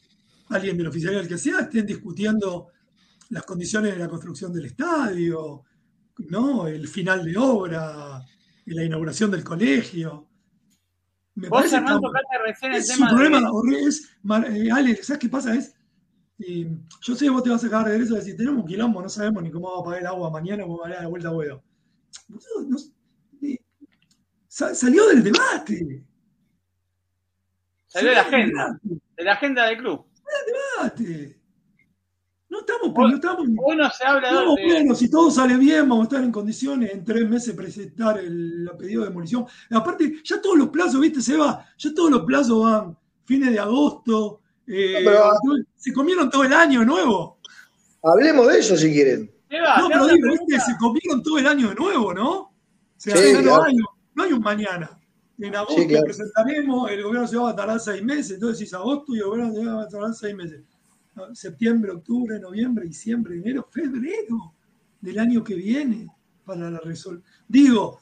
alguien 0.48 0.76
del 0.76 0.88
oficial 0.88 1.26
que 1.26 1.38
sea, 1.38 1.60
estén 1.60 1.86
discutiendo 1.86 2.68
las 3.30 3.44
condiciones 3.44 3.92
de 3.92 3.98
la 3.98 4.08
construcción 4.08 4.52
del 4.52 4.66
estadio, 4.66 5.64
¿no? 6.28 6.66
el 6.66 6.88
final 6.88 7.24
de 7.24 7.36
obra, 7.36 8.24
la 8.66 8.84
inauguración 8.84 9.30
del 9.30 9.44
colegio. 9.44 10.29
Me 11.34 11.48
Vos, 11.48 11.72
Hernán, 11.72 12.00
tocaste 12.00 12.38
recién 12.44 12.74
el 12.74 12.86
tema. 12.86 13.08
Problema, 13.08 13.40
de... 13.40 13.80
es, 13.82 14.16
eh, 14.48 14.70
Ale, 14.72 14.96
¿sabes 15.02 15.20
qué 15.20 15.28
pasa? 15.28 15.54
Es, 15.54 15.74
eh, 16.40 16.70
yo 17.02 17.14
sé 17.14 17.26
que 17.26 17.30
vos 17.30 17.42
te 17.42 17.50
vas 17.50 17.64
a 17.64 17.70
cagar 17.70 17.90
de 17.90 18.02
eso 18.02 18.14
de 18.14 18.20
decir, 18.20 18.36
tenemos 18.36 18.62
un 18.62 18.66
quilombo, 18.66 19.02
no 19.02 19.08
sabemos 19.08 19.42
ni 19.42 19.50
cómo 19.50 19.70
va 19.72 19.80
a 19.80 19.84
pagar 19.84 20.00
el 20.00 20.06
agua 20.06 20.30
mañana 20.30 20.64
o 20.64 20.68
cómo 20.68 20.80
va 20.80 20.86
a 20.86 20.90
dar 20.90 21.02
la 21.02 21.08
vuelta 21.08 21.28
a 21.28 21.32
huevo. 21.32 21.62
No, 22.28 22.76
eh, 23.42 23.58
salió 24.48 25.06
del 25.08 25.22
debate. 25.22 26.04
Salió 27.86 28.10
de 28.10 28.16
la 28.16 28.22
agenda, 28.22 28.80
de 28.82 29.24
la 29.24 29.32
agenda 29.32 29.66
del 29.66 29.78
club. 29.78 30.06
Salió 30.14 30.38
del 30.46 31.06
debate. 31.06 31.39
No 32.50 32.60
estamos, 32.60 32.92
no 32.92 33.14
estamos. 33.14 33.46
Bueno, 33.50 33.88
se 33.96 34.04
habla 34.04 34.32
no, 34.32 34.56
de. 34.56 34.64
Bueno, 34.66 34.94
si 34.96 35.08
todo 35.08 35.30
sale 35.30 35.56
bien, 35.56 35.88
vamos 35.88 36.00
a 36.00 36.08
estar 36.08 36.24
en 36.24 36.32
condiciones 36.32 36.92
en 36.92 37.04
tres 37.04 37.28
meses 37.28 37.54
presentar 37.54 38.18
el, 38.18 38.68
el 38.68 38.76
pedido 38.76 39.02
de 39.02 39.08
demolición. 39.08 39.46
Aparte, 39.70 40.16
ya 40.24 40.42
todos 40.42 40.58
los 40.58 40.68
plazos, 40.68 41.00
viste, 41.00 41.22
se 41.22 41.36
va, 41.36 41.64
ya 41.78 41.94
todos 41.94 42.10
los 42.10 42.24
plazos 42.24 42.60
van 42.60 42.98
fines 43.24 43.52
de 43.52 43.60
agosto. 43.60 44.40
Eh, 44.66 45.04
no, 45.04 45.10
pero, 45.10 45.64
se 45.76 45.92
comieron 45.92 46.28
todo 46.28 46.42
el 46.42 46.52
año 46.52 46.80
de 46.80 46.86
nuevo. 46.86 47.38
Hablemos 48.02 48.48
de 48.48 48.58
eso 48.58 48.76
si 48.76 48.92
quieren. 48.92 49.32
No, 49.50 49.88
pero 49.88 50.06
digo, 50.08 50.28
viste, 50.30 50.58
se 50.58 50.76
comieron 50.76 51.22
todo 51.22 51.38
el 51.38 51.46
año 51.46 51.68
de 51.68 51.74
nuevo, 51.76 52.12
¿no? 52.12 52.30
O 52.32 52.54
sea, 52.96 53.16
sí, 53.16 53.32
no, 53.32 53.42
claro. 53.42 53.62
hay, 53.64 53.76
no 54.14 54.22
hay 54.24 54.32
un 54.32 54.40
mañana. 54.40 54.98
En 55.38 55.54
agosto 55.54 55.82
sí, 55.82 55.86
claro. 55.86 56.04
presentaremos, 56.04 56.90
el 56.90 57.02
gobierno 57.02 57.28
se 57.28 57.36
va 57.36 57.50
a 57.50 57.56
tardar 57.56 57.78
seis 57.78 58.02
meses, 58.02 58.32
entonces 58.32 58.58
decís 58.58 58.74
agosto 58.74 59.14
y 59.14 59.18
el 59.18 59.24
gobierno 59.24 59.54
se 59.54 59.64
va 59.64 59.82
a 59.82 59.88
tardar 59.88 60.14
seis 60.14 60.34
meses 60.34 60.64
septiembre, 61.32 61.92
octubre, 61.92 62.38
noviembre, 62.38 62.86
diciembre, 62.86 63.36
enero, 63.36 63.68
febrero 63.70 64.54
del 65.00 65.18
año 65.18 65.42
que 65.42 65.54
viene 65.54 66.08
para 66.44 66.70
la 66.70 66.80
resolución. 66.80 67.24
Digo, 67.46 68.00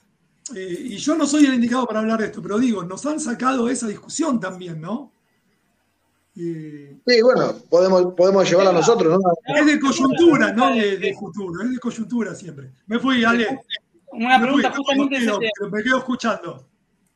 eh, 0.54 0.76
y 0.80 0.96
yo 0.96 1.14
no 1.16 1.26
soy 1.26 1.46
el 1.46 1.54
indicado 1.54 1.86
para 1.86 2.00
hablar 2.00 2.20
de 2.20 2.26
esto, 2.26 2.42
pero 2.42 2.58
digo, 2.58 2.82
nos 2.84 3.04
han 3.06 3.20
sacado 3.20 3.68
esa 3.68 3.86
discusión 3.86 4.40
también, 4.40 4.80
¿no? 4.80 5.12
Eh, 6.36 6.96
sí, 7.04 7.22
bueno, 7.22 7.54
podemos, 7.68 8.14
podemos 8.14 8.48
llevarla 8.48 8.70
a 8.70 8.74
nosotros, 8.74 9.18
¿no? 9.18 9.54
Es 9.56 9.66
de 9.66 9.80
coyuntura, 9.80 10.52
no 10.52 10.72
de, 10.72 10.96
de, 10.96 11.14
futuro, 11.14 11.62
es 11.62 11.70
de 11.70 11.78
coyuntura 11.78 12.34
siempre. 12.34 12.72
Me 12.86 12.98
fui, 12.98 13.24
Ale. 13.24 13.60
Una 14.12 14.40
pregunta 14.40 14.70
fui, 14.70 14.84
justamente. 14.84 15.18
Me 15.18 15.26
quedo, 15.26 15.38
pero 15.38 15.70
me 15.70 15.82
quedo 15.82 15.98
escuchando 15.98 16.67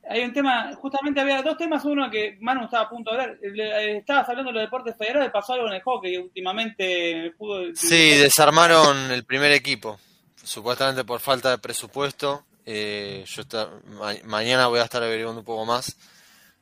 hay 0.09 0.25
un 0.25 0.33
tema, 0.33 0.75
justamente 0.75 1.21
había 1.21 1.43
dos 1.43 1.57
temas, 1.57 1.85
uno 1.85 2.11
que 2.11 2.37
Manu 2.41 2.65
estaba 2.65 2.85
a 2.85 2.89
punto 2.89 3.13
de 3.13 3.21
hablar, 3.21 3.39
estabas 3.43 4.29
hablando 4.29 4.51
de 4.51 4.55
los 4.55 4.65
deportes 4.65 4.97
federales, 4.97 5.31
pasó 5.31 5.55
algo 5.55 5.69
en 5.69 5.75
el 5.75 5.83
hockey 5.83 6.17
últimamente 6.17 7.11
en 7.13 7.19
el 7.19 7.35
fútbol. 7.35 7.77
Sí, 7.77 8.17
desarmaron 8.17 9.13
el 9.13 9.25
primer 9.25 9.53
equipo, 9.53 9.99
supuestamente 10.43 11.05
por 11.05 11.21
falta 11.21 11.51
de 11.51 11.59
presupuesto. 11.59 12.45
Eh, 12.67 13.25
yo 13.27 13.43
está, 13.43 13.71
ma 13.87 14.13
mañana 14.25 14.67
voy 14.67 14.81
a 14.81 14.85
estar 14.85 15.03
averiguando 15.03 15.41
un 15.41 15.45
poco 15.45 15.65
más, 15.65 15.97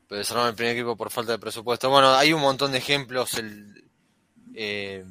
pero 0.07 0.19
desarmaron 0.19 0.51
el 0.51 0.55
primer 0.55 0.75
equipo 0.75 0.95
por 0.95 1.09
falta 1.09 1.31
de 1.31 1.39
presupuesto. 1.39 1.89
Bueno, 1.89 2.13
hay 2.13 2.33
un 2.33 2.41
montón 2.41 2.71
de 2.71 2.77
ejemplos. 2.77 3.33
El, 3.35 3.83
eh, 4.53 5.03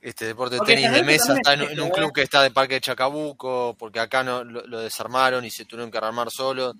este 0.00 0.26
deporte 0.26 0.56
de 0.56 0.60
tenis 0.62 0.90
de 0.90 1.02
mesa 1.02 1.34
está 1.34 1.54
en, 1.54 1.62
en, 1.62 1.80
un 1.80 1.90
club 1.90 2.12
que 2.12 2.22
está 2.22 2.42
de 2.42 2.50
Parque 2.50 2.74
de 2.74 2.80
Chacabuco, 2.80 3.76
porque 3.78 4.00
acá 4.00 4.24
no 4.24 4.42
lo, 4.42 4.66
lo 4.66 4.80
desarmaron 4.80 5.44
y 5.44 5.50
se 5.50 5.64
tuvieron 5.64 5.90
que 5.90 5.98
armar 5.98 6.30
solo 6.30 6.74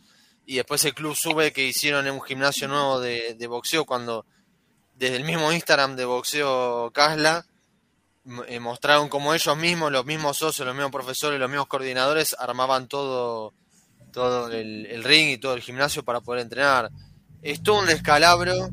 y 0.48 0.56
después 0.56 0.82
el 0.86 0.94
club 0.94 1.14
sube 1.14 1.52
que 1.52 1.66
hicieron 1.66 2.06
en 2.06 2.14
un 2.14 2.22
gimnasio 2.22 2.68
nuevo 2.68 3.00
de, 3.00 3.46
boxeo 3.46 3.84
cuando 3.84 4.24
desde 4.94 5.16
el 5.16 5.24
mismo 5.24 5.52
Instagram 5.52 5.94
de 5.94 6.06
boxeo 6.06 6.90
Casla 6.90 7.44
eh, 8.46 8.58
mostraron 8.58 9.10
como 9.10 9.34
ellos 9.34 9.54
mismos, 9.58 9.92
los 9.92 10.06
mismos 10.06 10.38
socios, 10.38 10.66
los 10.66 10.74
mismos 10.74 10.90
profesores, 10.90 11.38
los 11.38 11.50
mismos 11.50 11.66
coordinadores 11.66 12.34
armaban 12.38 12.88
todo, 12.88 13.52
todo 14.10 14.50
el, 14.50 15.04
ring 15.04 15.28
y 15.28 15.36
todo 15.36 15.52
el 15.52 15.60
gimnasio 15.60 16.02
para 16.02 16.22
poder 16.22 16.40
entrenar. 16.40 16.90
Es 17.42 17.62
todo 17.62 17.80
un 17.80 17.86
descalabro. 17.86 18.70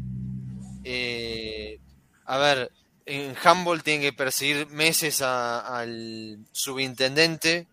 Eh, 0.85 1.81
a 2.23 2.37
ver, 2.37 2.71
en 3.05 3.35
handball 3.43 3.83
tienen 3.83 4.01
que 4.01 4.13
perseguir 4.13 4.67
meses 4.67 5.21
al 5.21 6.39
subintendente, 6.53 7.67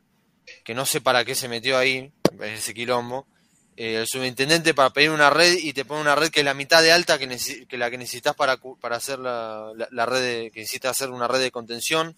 que 0.64 0.74
no 0.74 0.86
sé 0.86 1.00
para 1.00 1.24
qué 1.24 1.36
se 1.36 1.48
metió 1.48 1.78
ahí, 1.78 2.12
ese 2.40 2.74
quilombo 2.74 3.28
eh, 3.74 3.96
el 3.96 4.06
subintendente 4.06 4.74
para 4.74 4.90
pedir 4.90 5.10
una 5.10 5.30
red 5.30 5.56
y 5.58 5.72
te 5.72 5.86
pone 5.86 6.02
una 6.02 6.14
red 6.14 6.30
que 6.30 6.40
es 6.40 6.44
la 6.44 6.52
mitad 6.52 6.82
de 6.82 6.92
alta 6.92 7.18
que, 7.18 7.38
que 7.66 7.78
la 7.78 7.90
que 7.90 7.96
necesitas 7.96 8.34
para, 8.34 8.58
para 8.58 8.96
hacer 8.96 9.18
la, 9.18 9.72
la, 9.90 10.06
red 10.06 10.52
que 10.52 10.60
necesitas 10.60 10.90
hacer 10.90 11.10
una 11.10 11.26
red 11.26 11.40
de 11.40 11.50
contención. 11.50 12.14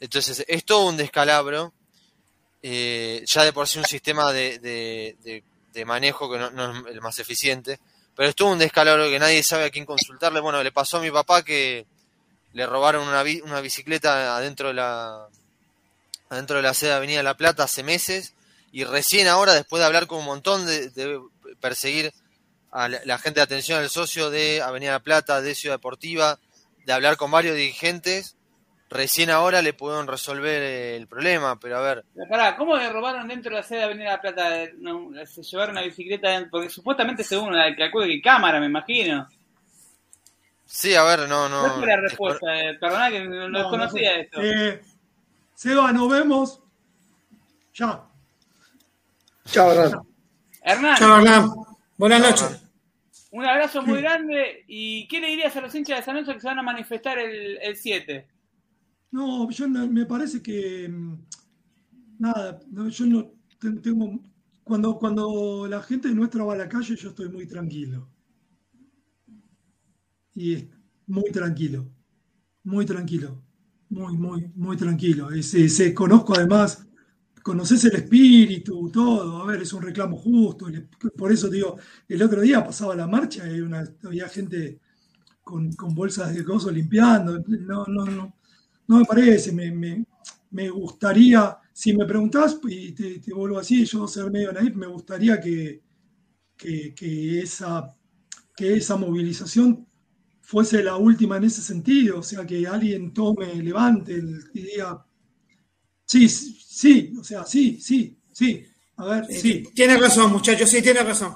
Entonces, 0.00 0.44
es 0.46 0.64
todo 0.64 0.86
un 0.86 0.96
descalabro. 0.96 1.72
Eh, 2.62 3.22
ya 3.26 3.44
de 3.44 3.52
por 3.52 3.68
sí 3.68 3.78
un 3.78 3.84
sistema 3.84 4.32
de, 4.32 4.58
de, 4.58 5.84
manejo 5.84 6.30
que 6.30 6.38
no, 6.38 6.50
no, 6.50 6.86
es 6.86 6.94
el 6.94 7.00
más 7.00 7.18
eficiente. 7.18 7.78
Pero 8.14 8.28
es 8.28 8.34
todo 8.34 8.52
un 8.52 8.58
descalabro 8.58 9.08
que 9.08 9.18
nadie 9.18 9.42
sabe 9.42 9.64
a 9.64 9.70
quién 9.70 9.86
consultarle. 9.86 10.40
Bueno, 10.40 10.62
le 10.62 10.72
pasó 10.72 10.98
a 10.98 11.00
mi 11.00 11.10
papá 11.10 11.42
que 11.42 11.86
le 12.52 12.66
robaron 12.66 13.08
una, 13.08 13.24
una 13.44 13.60
bicicleta 13.60 14.36
adentro 14.36 14.68
de 14.68 14.74
la 14.74 15.28
adentro 16.28 16.56
de 16.56 16.62
la 16.62 16.74
sede 16.74 16.90
de 16.90 16.96
Avenida 16.96 17.22
La 17.22 17.36
Plata 17.36 17.64
hace 17.64 17.82
meses 17.82 18.34
y 18.74 18.82
recién 18.82 19.28
ahora, 19.28 19.54
después 19.54 19.78
de 19.78 19.86
hablar 19.86 20.08
con 20.08 20.18
un 20.18 20.24
montón 20.24 20.66
de, 20.66 20.90
de 20.90 21.20
perseguir 21.60 22.12
a 22.72 22.88
la, 22.88 22.98
la, 23.04 23.18
gente 23.18 23.38
de 23.38 23.44
atención 23.44 23.78
al 23.78 23.88
socio 23.88 24.30
de 24.30 24.62
Avenida 24.62 24.90
La 24.90 24.98
Plata, 24.98 25.40
de 25.40 25.54
Ciudad 25.54 25.76
Deportiva, 25.76 26.40
de 26.84 26.92
hablar 26.92 27.16
con 27.16 27.30
varios 27.30 27.54
dirigentes, 27.54 28.36
recién 28.90 29.30
ahora 29.30 29.62
le 29.62 29.74
pudieron 29.74 30.08
resolver 30.08 30.60
el 30.60 31.06
problema, 31.06 31.56
pero 31.60 31.78
a 31.78 31.82
ver. 31.82 32.04
Pará, 32.28 32.56
¿cómo 32.56 32.76
le 32.76 32.90
robaron 32.90 33.28
dentro 33.28 33.54
de 33.54 33.58
la 33.58 33.62
sede 33.62 33.78
de 33.78 33.84
Avenida 33.84 34.10
La 34.10 34.20
Plata? 34.20 34.66
No, 34.78 35.12
se 35.24 35.44
llevaron 35.44 35.76
una 35.76 35.84
bicicleta, 35.84 36.44
porque 36.50 36.68
supuestamente 36.68 37.22
según 37.22 37.56
la 37.56 37.76
calculo 37.76 38.06
que 38.06 38.20
cámara, 38.20 38.58
me 38.58 38.66
imagino. 38.66 39.28
Sí, 40.64 40.96
a 40.96 41.04
ver, 41.04 41.28
no, 41.28 41.48
no. 41.48 41.60
¿Cuál 41.60 41.72
fue 41.74 41.86
la 41.86 42.00
respuesta? 42.00 42.60
Eh, 42.60 42.74
perdona 42.80 43.08
que 43.08 43.22
no, 43.22 43.48
no 43.48 43.58
desconocía 43.60 44.16
esto. 44.16 44.42
Eh, 44.42 44.82
Seba, 45.54 45.92
nos 45.92 46.10
vemos. 46.10 46.60
Ya. 47.72 48.08
Chao, 49.46 49.70
Hernán. 49.72 50.00
Hernán. 50.62 50.96
Chao, 50.96 51.16
Hernán. 51.18 51.50
Buenas 51.98 52.20
noches. 52.20 52.60
Un 53.30 53.44
abrazo 53.44 53.82
muy 53.82 54.00
grande. 54.00 54.64
¿Y 54.68 55.06
qué 55.08 55.20
le 55.20 55.28
dirías 55.28 55.54
a 55.56 55.60
los 55.60 55.74
hinchas 55.74 55.98
de 55.98 56.04
San 56.04 56.14
Lorenzo 56.14 56.34
que 56.34 56.40
se 56.40 56.46
van 56.46 56.58
a 56.58 56.62
manifestar 56.62 57.18
el, 57.18 57.58
el 57.60 57.76
7? 57.76 58.26
No, 59.10 59.50
yo 59.50 59.66
no- 59.68 59.86
me 59.88 60.06
parece 60.06 60.42
que 60.42 60.88
mm, 60.88 61.14
nada, 62.18 62.60
no, 62.70 62.88
yo 62.88 63.06
no 63.06 63.30
te- 63.58 63.72
tengo 63.80 64.20
cuando 64.64 64.98
cuando 64.98 65.66
la 65.68 65.82
gente 65.82 66.08
nuestra 66.08 66.42
va 66.44 66.54
a 66.54 66.56
la 66.56 66.68
calle 66.68 66.96
yo 66.96 67.10
estoy 67.10 67.28
muy 67.28 67.46
tranquilo. 67.46 68.08
Y 70.34 70.54
es 70.54 70.64
muy 71.06 71.30
tranquilo. 71.30 71.86
Muy 72.64 72.86
tranquilo. 72.86 73.42
Muy 73.90 74.16
muy 74.16 74.50
muy 74.56 74.76
tranquilo. 74.76 75.30
Ese, 75.30 75.64
ese- 75.66 75.92
conozco 75.94 76.34
además 76.34 76.86
conoces 77.44 77.84
el 77.86 77.96
espíritu, 77.96 78.90
todo, 78.92 79.42
a 79.44 79.46
ver, 79.46 79.62
es 79.62 79.72
un 79.74 79.82
reclamo 79.84 80.16
justo, 80.18 80.68
por 81.16 81.32
eso 81.32 81.50
digo, 81.50 81.78
el 82.08 82.22
otro 82.22 82.42
día 82.42 82.64
pasaba 82.64 82.96
la 82.96 83.06
marcha 83.08 83.44
y 83.48 83.60
había 84.06 84.28
gente 84.30 84.80
con, 85.42 85.72
con 85.74 85.94
bolsas 85.94 86.34
de 86.34 86.44
coso 86.44 86.70
limpiando, 86.70 87.38
no, 87.48 87.86
no, 87.86 88.04
no, 88.06 88.34
no 88.88 88.98
me 88.98 89.04
parece, 89.04 89.52
me, 89.52 89.70
me- 89.72 90.06
me 90.52 90.70
gustaría, 90.70 91.58
si 91.72 91.96
me 91.96 92.06
preguntás, 92.06 92.58
y 92.68 92.92
te, 92.92 93.18
te 93.20 93.34
vuelvo 93.34 93.58
así, 93.58 93.84
yo 93.86 94.06
ser 94.08 94.30
medio 94.30 94.52
naif, 94.52 94.74
me 94.76 94.86
gustaría 94.86 95.40
que, 95.40 95.82
que, 96.56 96.94
que 96.94 97.40
esa, 97.40 97.94
que 98.56 98.74
esa 98.74 98.96
movilización 98.96 99.86
fuese 100.42 100.82
la 100.84 100.96
última 100.96 101.36
en 101.38 101.44
ese 101.44 101.62
sentido, 101.62 102.20
o 102.20 102.22
sea, 102.22 102.46
que 102.46 102.66
alguien 102.66 103.12
tome, 103.14 103.54
levante 103.62 104.14
el- 104.14 104.44
y 104.54 104.62
diga, 104.62 105.06
sí, 106.06 106.28
sí, 106.28 107.12
o 107.18 107.24
sea, 107.24 107.44
sí, 107.44 107.80
sí, 107.80 108.16
sí, 108.32 108.64
a 108.96 109.04
ver, 109.06 109.26
sí, 109.26 109.64
Tiene 109.74 109.96
razón, 109.96 110.30
muchachos, 110.32 110.68
sí, 110.70 110.80
tiene 110.82 111.00
razón. 111.02 111.32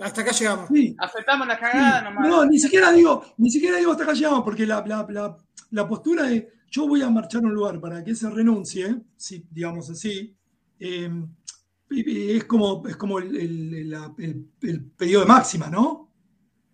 Hasta 0.00 0.20
acá 0.20 0.30
llegamos. 0.32 0.68
sí. 0.72 0.94
Aceptamos 0.98 1.46
la 1.48 1.58
cagada 1.58 2.02
nomás. 2.02 2.28
No, 2.28 2.44
ni 2.46 2.58
siquiera 2.58 2.92
digo, 2.92 3.24
ni 3.38 3.50
siquiera 3.50 3.78
digo 3.78 3.90
hasta 3.92 4.04
acá 4.04 4.12
llegamos, 4.12 4.42
porque 4.44 4.64
la, 4.66 4.84
la, 4.86 5.04
la, 5.10 5.36
la 5.70 5.88
postura 5.88 6.24
de 6.24 6.48
yo 6.70 6.86
voy 6.86 7.02
a 7.02 7.10
marchar 7.10 7.42
a 7.42 7.46
un 7.46 7.54
lugar 7.54 7.80
para 7.80 8.04
que 8.04 8.14
se 8.14 8.28
renuncie, 8.30 8.94
si, 9.16 9.44
digamos 9.50 9.90
así, 9.90 10.36
eh, 10.78 11.10
y 11.90 12.30
es 12.36 12.44
como, 12.44 12.86
es 12.86 12.96
como 12.96 13.18
el, 13.18 13.34
el- 13.36 13.90
la- 13.90 14.14
el- 14.18 14.46
el 14.62 14.84
pedido 14.90 15.20
de 15.20 15.26
máxima, 15.26 15.68
¿no? 15.68 16.12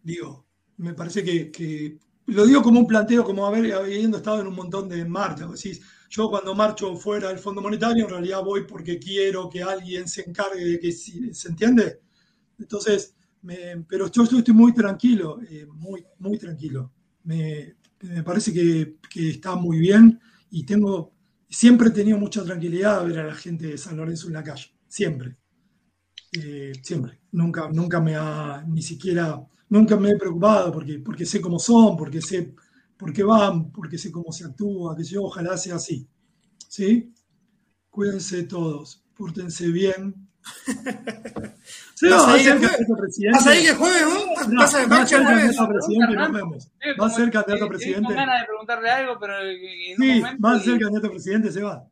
Digo, 0.03 0.47
me 0.79 0.93
parece 0.95 1.23
que, 1.25 1.51
que- 1.51 1.99
lo 2.27 2.45
digo 2.47 2.63
como 2.63 2.81
un 2.81 2.87
planteo, 2.87 3.23
como 3.25 3.47
haber, 3.47 3.73
habiendo 3.73 4.17
estado 4.19 4.41
en 4.41 4.49
un 4.49 4.55
montón 4.57 4.89
de 4.89 5.05
marchas. 5.05 5.51
decís, 5.53 5.81
yo 6.17 6.31
cuando 6.31 6.55
marcho 6.55 6.97
fuera 6.97 7.29
del 7.29 7.39
Fondo 7.39 7.61
Monetario, 7.63 8.05
en 8.05 8.11
realidad 8.11 8.43
voy 8.45 8.65
porque 8.67 8.99
quiero 8.99 9.49
que 9.51 9.63
alguien 9.63 10.07
se 10.09 10.23
encargue 10.23 10.65
de 10.65 10.79
que, 10.81 10.93
¿se 10.93 11.49
entiende? 11.49 12.01
Entonces, 12.59 13.15
me- 13.43 13.85
pero 13.89 14.11
yo, 14.11 14.25
yo 14.25 14.39
estoy 14.39 14.55
muy 14.55 14.73
tranquilo, 14.75 15.41
eh, 15.49 15.67
muy, 15.67 16.05
muy 16.19 16.39
tranquilo. 16.39 16.93
Me, 17.25 17.77
me 18.03 18.23
parece 18.23 18.53
que, 18.53 18.97
que 19.11 19.31
está 19.31 19.57
muy 19.57 19.79
bien 19.79 20.21
y 20.51 20.65
tengo, 20.65 21.15
siempre 21.49 21.89
he 21.89 21.93
tenido 21.93 22.19
mucha 22.19 22.45
tranquilidad 22.45 23.07
ver 23.07 23.19
a 23.21 23.27
la 23.27 23.35
gente 23.35 23.67
de 23.69 23.79
San 23.79 23.97
Lorenzo 23.97 24.29
en 24.29 24.35
la 24.35 24.45
calle, 24.45 24.73
siempre. 24.89 25.37
Eh, 26.33 26.73
siempre. 26.83 27.21
Nunca, 27.33 27.69
nunca 27.71 28.01
me 28.01 28.17
ha, 28.17 28.65
ni 28.67 28.83
siquiera, 28.83 29.41
nunca 29.69 29.97
me 29.97 30.11
he 30.11 30.17
preocupado 30.19 30.73
porque, 30.73 30.99
porque 30.99 31.25
sé 31.27 31.41
cómo 31.41 31.59
son, 31.59 31.97
porque 31.97 32.21
sé 32.21 32.55
por 32.97 33.13
qué 33.13 33.23
van, 33.23 33.71
porque 33.73 33.99
sé 33.99 34.11
cómo 34.13 34.33
se 34.33 34.45
actúa, 34.45 34.97
que 34.97 35.05
yo 35.05 35.25
ojalá 35.25 35.57
sea 35.57 35.77
así. 35.77 36.07
¿Sí? 36.69 37.13
Cuídense 37.91 38.43
todos, 38.45 39.03
pórtense 39.17 39.69
bien. 39.69 40.15
Sí, 41.95 42.09
¿Vas 42.09 42.23
va 42.27 42.33
a 42.33 42.35
a 42.35 42.39
ir 42.39 42.43
ser 42.45 42.53
el 42.57 42.59
jue- 42.59 42.69
candidato 42.71 42.95
a 42.95 42.97
presidente. 42.99 43.39
¿Vas 43.39 43.47
a 43.47 43.57
ir 43.57 43.69
el 43.71 43.77
jueves 43.77 44.05
vos? 44.05 44.49
No, 44.49 44.61
¿Vas 44.61 44.75
a 44.75 44.79
va 44.79 44.85
a 44.85 44.89
marcha 44.89 45.07
ser 45.07 45.21
el 45.21 45.25
jueves? 45.27 45.43
candidato 45.57 45.63
a 45.63 45.69
presidente 45.73 46.15
nos 46.17 46.33
vemos. 46.33 46.69
Va 47.01 47.07
a 47.07 47.11
ser 47.11 47.31
candidato 47.31 47.65
a 47.65 47.69
presidente. 47.69 48.15
Ganas 48.15 48.41
de 48.41 48.47
preguntarle 48.47 48.91
algo, 48.91 49.17
pero 49.21 49.35
en 49.41 49.57
un 49.57 49.97
Sí, 50.05 50.21
momento. 50.21 50.43
va 50.45 50.53
a 50.53 50.61
ser 50.61 50.75
y- 50.75 50.79
candidato 50.81 51.07
a 51.07 51.11
presidente, 51.11 51.53
se 51.53 51.63
va. 51.63 51.89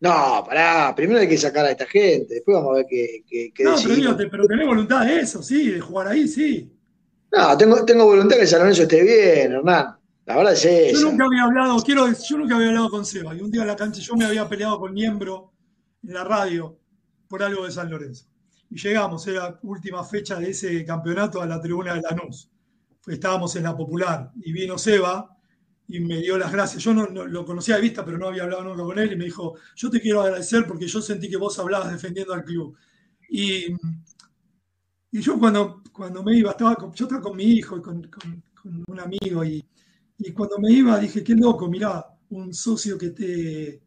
No, 0.00 0.44
pará, 0.46 0.94
primero 0.96 1.18
hay 1.20 1.28
que 1.28 1.36
sacar 1.36 1.66
a 1.66 1.70
esta 1.72 1.84
gente, 1.84 2.34
después 2.34 2.54
vamos 2.56 2.70
a 2.72 2.76
ver 2.76 2.86
qué, 2.88 3.22
qué, 3.28 3.52
qué 3.54 3.64
No, 3.64 3.74
pero, 3.82 3.94
digo, 3.96 4.16
pero 4.16 4.46
tenés 4.46 4.66
voluntad 4.66 5.04
de 5.04 5.20
eso, 5.20 5.42
sí, 5.42 5.68
de 5.72 5.80
jugar 5.80 6.08
ahí, 6.08 6.26
sí. 6.26 6.72
No, 7.32 7.56
tengo, 7.56 7.84
tengo 7.84 8.04
voluntad 8.06 8.36
que 8.36 8.46
San 8.46 8.60
Lorenzo 8.60 8.82
esté 8.82 9.02
bien, 9.02 9.52
Hernán. 9.52 9.96
La 10.26 10.36
verdad 10.36 10.52
es 10.52 10.62
Yo 10.62 10.68
esa. 10.70 11.10
nunca 11.10 11.24
había 11.26 11.44
hablado, 11.44 11.80
quiero 11.82 12.06
yo 12.12 12.38
nunca 12.38 12.56
había 12.56 12.68
hablado 12.68 12.90
con 12.90 13.04
Seba. 13.04 13.34
Y 13.34 13.40
un 13.40 13.50
día 13.50 13.62
en 13.62 13.68
la 13.68 13.76
cancha 13.76 14.00
yo 14.00 14.14
me 14.16 14.24
había 14.24 14.48
peleado 14.48 14.78
con 14.78 14.94
Niembro 14.94 15.52
en 16.02 16.14
la 16.14 16.24
radio 16.24 16.78
por 17.28 17.42
algo 17.42 17.64
de 17.64 17.70
San 17.72 17.90
Lorenzo. 17.90 18.26
Y 18.70 18.78
llegamos, 18.78 19.26
era 19.26 19.58
última 19.62 20.04
fecha 20.04 20.36
de 20.38 20.50
ese 20.50 20.84
campeonato 20.84 21.40
a 21.42 21.46
la 21.46 21.60
tribuna 21.60 21.94
de 21.94 22.02
Lanús. 22.02 22.50
Estábamos 23.06 23.54
en 23.56 23.64
la 23.64 23.76
popular 23.76 24.30
y 24.42 24.52
vino 24.52 24.78
Seba 24.78 25.36
y 25.88 25.98
me 26.00 26.18
dio 26.18 26.38
las 26.38 26.52
gracias. 26.52 26.82
Yo 26.82 26.94
no, 26.94 27.06
no- 27.08 27.26
lo 27.26 27.44
conocía 27.44 27.76
de 27.76 27.80
vista, 27.82 28.04
pero 28.04 28.18
no 28.18 28.28
había 28.28 28.44
hablado 28.44 28.62
nunca 28.64 28.82
con 28.84 28.98
él 28.98 29.12
y 29.12 29.16
me 29.16 29.24
dijo, 29.24 29.54
yo 29.74 29.90
te 29.90 30.00
quiero 30.00 30.20
agradecer 30.22 30.66
porque 30.66 30.86
yo 30.86 31.00
sentí 31.02 31.28
que 31.28 31.36
vos 31.36 31.58
hablabas 31.58 31.90
defendiendo 31.90 32.32
al 32.34 32.44
club. 32.44 32.76
Y, 33.28 33.74
y 35.12 35.20
yo 35.20 35.38
cuando, 35.38 35.82
cuando 35.92 36.22
me 36.22 36.36
iba, 36.36 36.50
estaba 36.52 36.74
con- 36.76 36.92
yo 36.92 37.04
estaba 37.04 37.22
con 37.22 37.36
mi 37.36 37.44
hijo 37.44 37.76
y 37.78 37.82
con, 37.82 38.10
un 38.88 39.00
amigo 39.00 39.44
y, 39.44 39.64
y 40.18 40.32
cuando 40.32 40.58
me 40.58 40.72
iba 40.72 40.98
dije, 40.98 41.24
qué 41.24 41.34
loco, 41.34 41.68
mirá, 41.68 42.04
un 42.30 42.52
socio 42.54 42.96
que 42.98 43.10
te, 43.10 43.82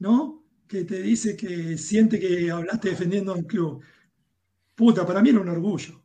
¿no? 0.00 0.44
Que 0.66 0.84
te 0.84 1.00
dice 1.02 1.36
que 1.36 1.78
siente 1.78 2.18
que 2.20 2.50
hablaste 2.50 2.90
defendiendo 2.90 3.32
al 3.32 3.46
club. 3.46 3.82
Puta, 4.76 5.06
para 5.06 5.22
mí 5.22 5.30
era 5.30 5.40
un 5.40 5.50
orgullo. 5.50 6.02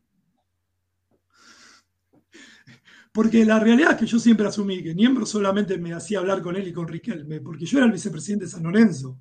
Porque 3.14 3.46
la 3.46 3.62
realidad 3.62 3.92
es 3.94 3.98
que 3.98 4.06
yo 4.06 4.20
siempre 4.20 4.46
asumí 4.46 4.84
que 4.84 4.94
Niembro 4.94 5.26
solamente 5.26 5.78
me 5.78 5.94
hacía 5.94 6.20
hablar 6.20 6.42
con 6.42 6.58
él 6.58 6.68
y 6.68 6.74
con 6.74 6.86
Riquelme, 6.86 7.40
porque 7.40 7.66
yo 7.66 7.78
era 7.78 7.86
el 7.88 7.94
vicepresidente 7.94 8.44
de 8.46 8.52
San 8.52 8.64
Lorenzo. 8.64 9.18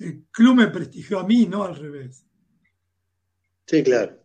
El 0.00 0.24
club 0.32 0.56
me 0.56 0.66
prestigió 0.66 1.20
a 1.20 1.24
mí, 1.24 1.46
no 1.46 1.62
al 1.62 1.76
revés. 1.76 2.26
Sí, 3.70 3.84
claro. 3.84 4.18